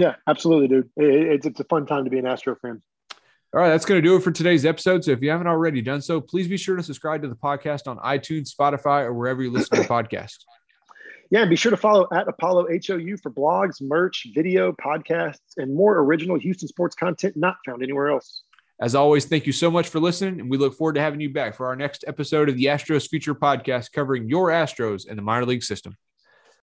Yeah, 0.00 0.14
absolutely, 0.26 0.68
dude. 0.68 0.88
It's 0.96 1.44
it's 1.44 1.60
a 1.60 1.64
fun 1.64 1.84
time 1.84 2.04
to 2.04 2.10
be 2.10 2.18
an 2.18 2.26
Astro 2.26 2.56
fan. 2.56 2.80
All 3.52 3.60
right, 3.60 3.68
that's 3.68 3.84
going 3.84 4.00
to 4.00 4.08
do 4.08 4.16
it 4.16 4.22
for 4.22 4.30
today's 4.30 4.64
episode. 4.64 5.04
So 5.04 5.10
if 5.10 5.20
you 5.20 5.28
haven't 5.28 5.46
already 5.46 5.82
done 5.82 6.00
so, 6.00 6.22
please 6.22 6.48
be 6.48 6.56
sure 6.56 6.74
to 6.74 6.82
subscribe 6.82 7.20
to 7.20 7.28
the 7.28 7.36
podcast 7.36 7.86
on 7.86 7.98
iTunes, 7.98 8.48
Spotify, 8.50 9.04
or 9.04 9.12
wherever 9.12 9.42
you 9.42 9.52
listen 9.52 9.76
to 9.76 9.86
podcasts. 9.88 10.38
Yeah, 11.30 11.40
and 11.40 11.50
be 11.50 11.56
sure 11.56 11.68
to 11.68 11.76
follow 11.76 12.08
at 12.14 12.26
Apollo 12.28 12.68
HOU 12.68 13.18
for 13.18 13.30
blogs, 13.30 13.82
merch, 13.82 14.26
video, 14.34 14.72
podcasts, 14.72 15.58
and 15.58 15.74
more 15.74 15.98
original 15.98 16.38
Houston 16.38 16.66
sports 16.66 16.96
content 16.96 17.36
not 17.36 17.56
found 17.66 17.82
anywhere 17.82 18.08
else. 18.08 18.44
As 18.80 18.94
always, 18.94 19.26
thank 19.26 19.44
you 19.44 19.52
so 19.52 19.70
much 19.70 19.88
for 19.88 20.00
listening, 20.00 20.40
and 20.40 20.50
we 20.50 20.56
look 20.56 20.74
forward 20.78 20.94
to 20.94 21.02
having 21.02 21.20
you 21.20 21.28
back 21.28 21.54
for 21.54 21.66
our 21.66 21.76
next 21.76 22.06
episode 22.06 22.48
of 22.48 22.56
the 22.56 22.64
Astros 22.64 23.06
Future 23.06 23.34
Podcast 23.34 23.92
covering 23.92 24.30
your 24.30 24.48
Astros 24.48 25.06
and 25.06 25.18
the 25.18 25.22
minor 25.22 25.44
league 25.44 25.62
system. 25.62 25.94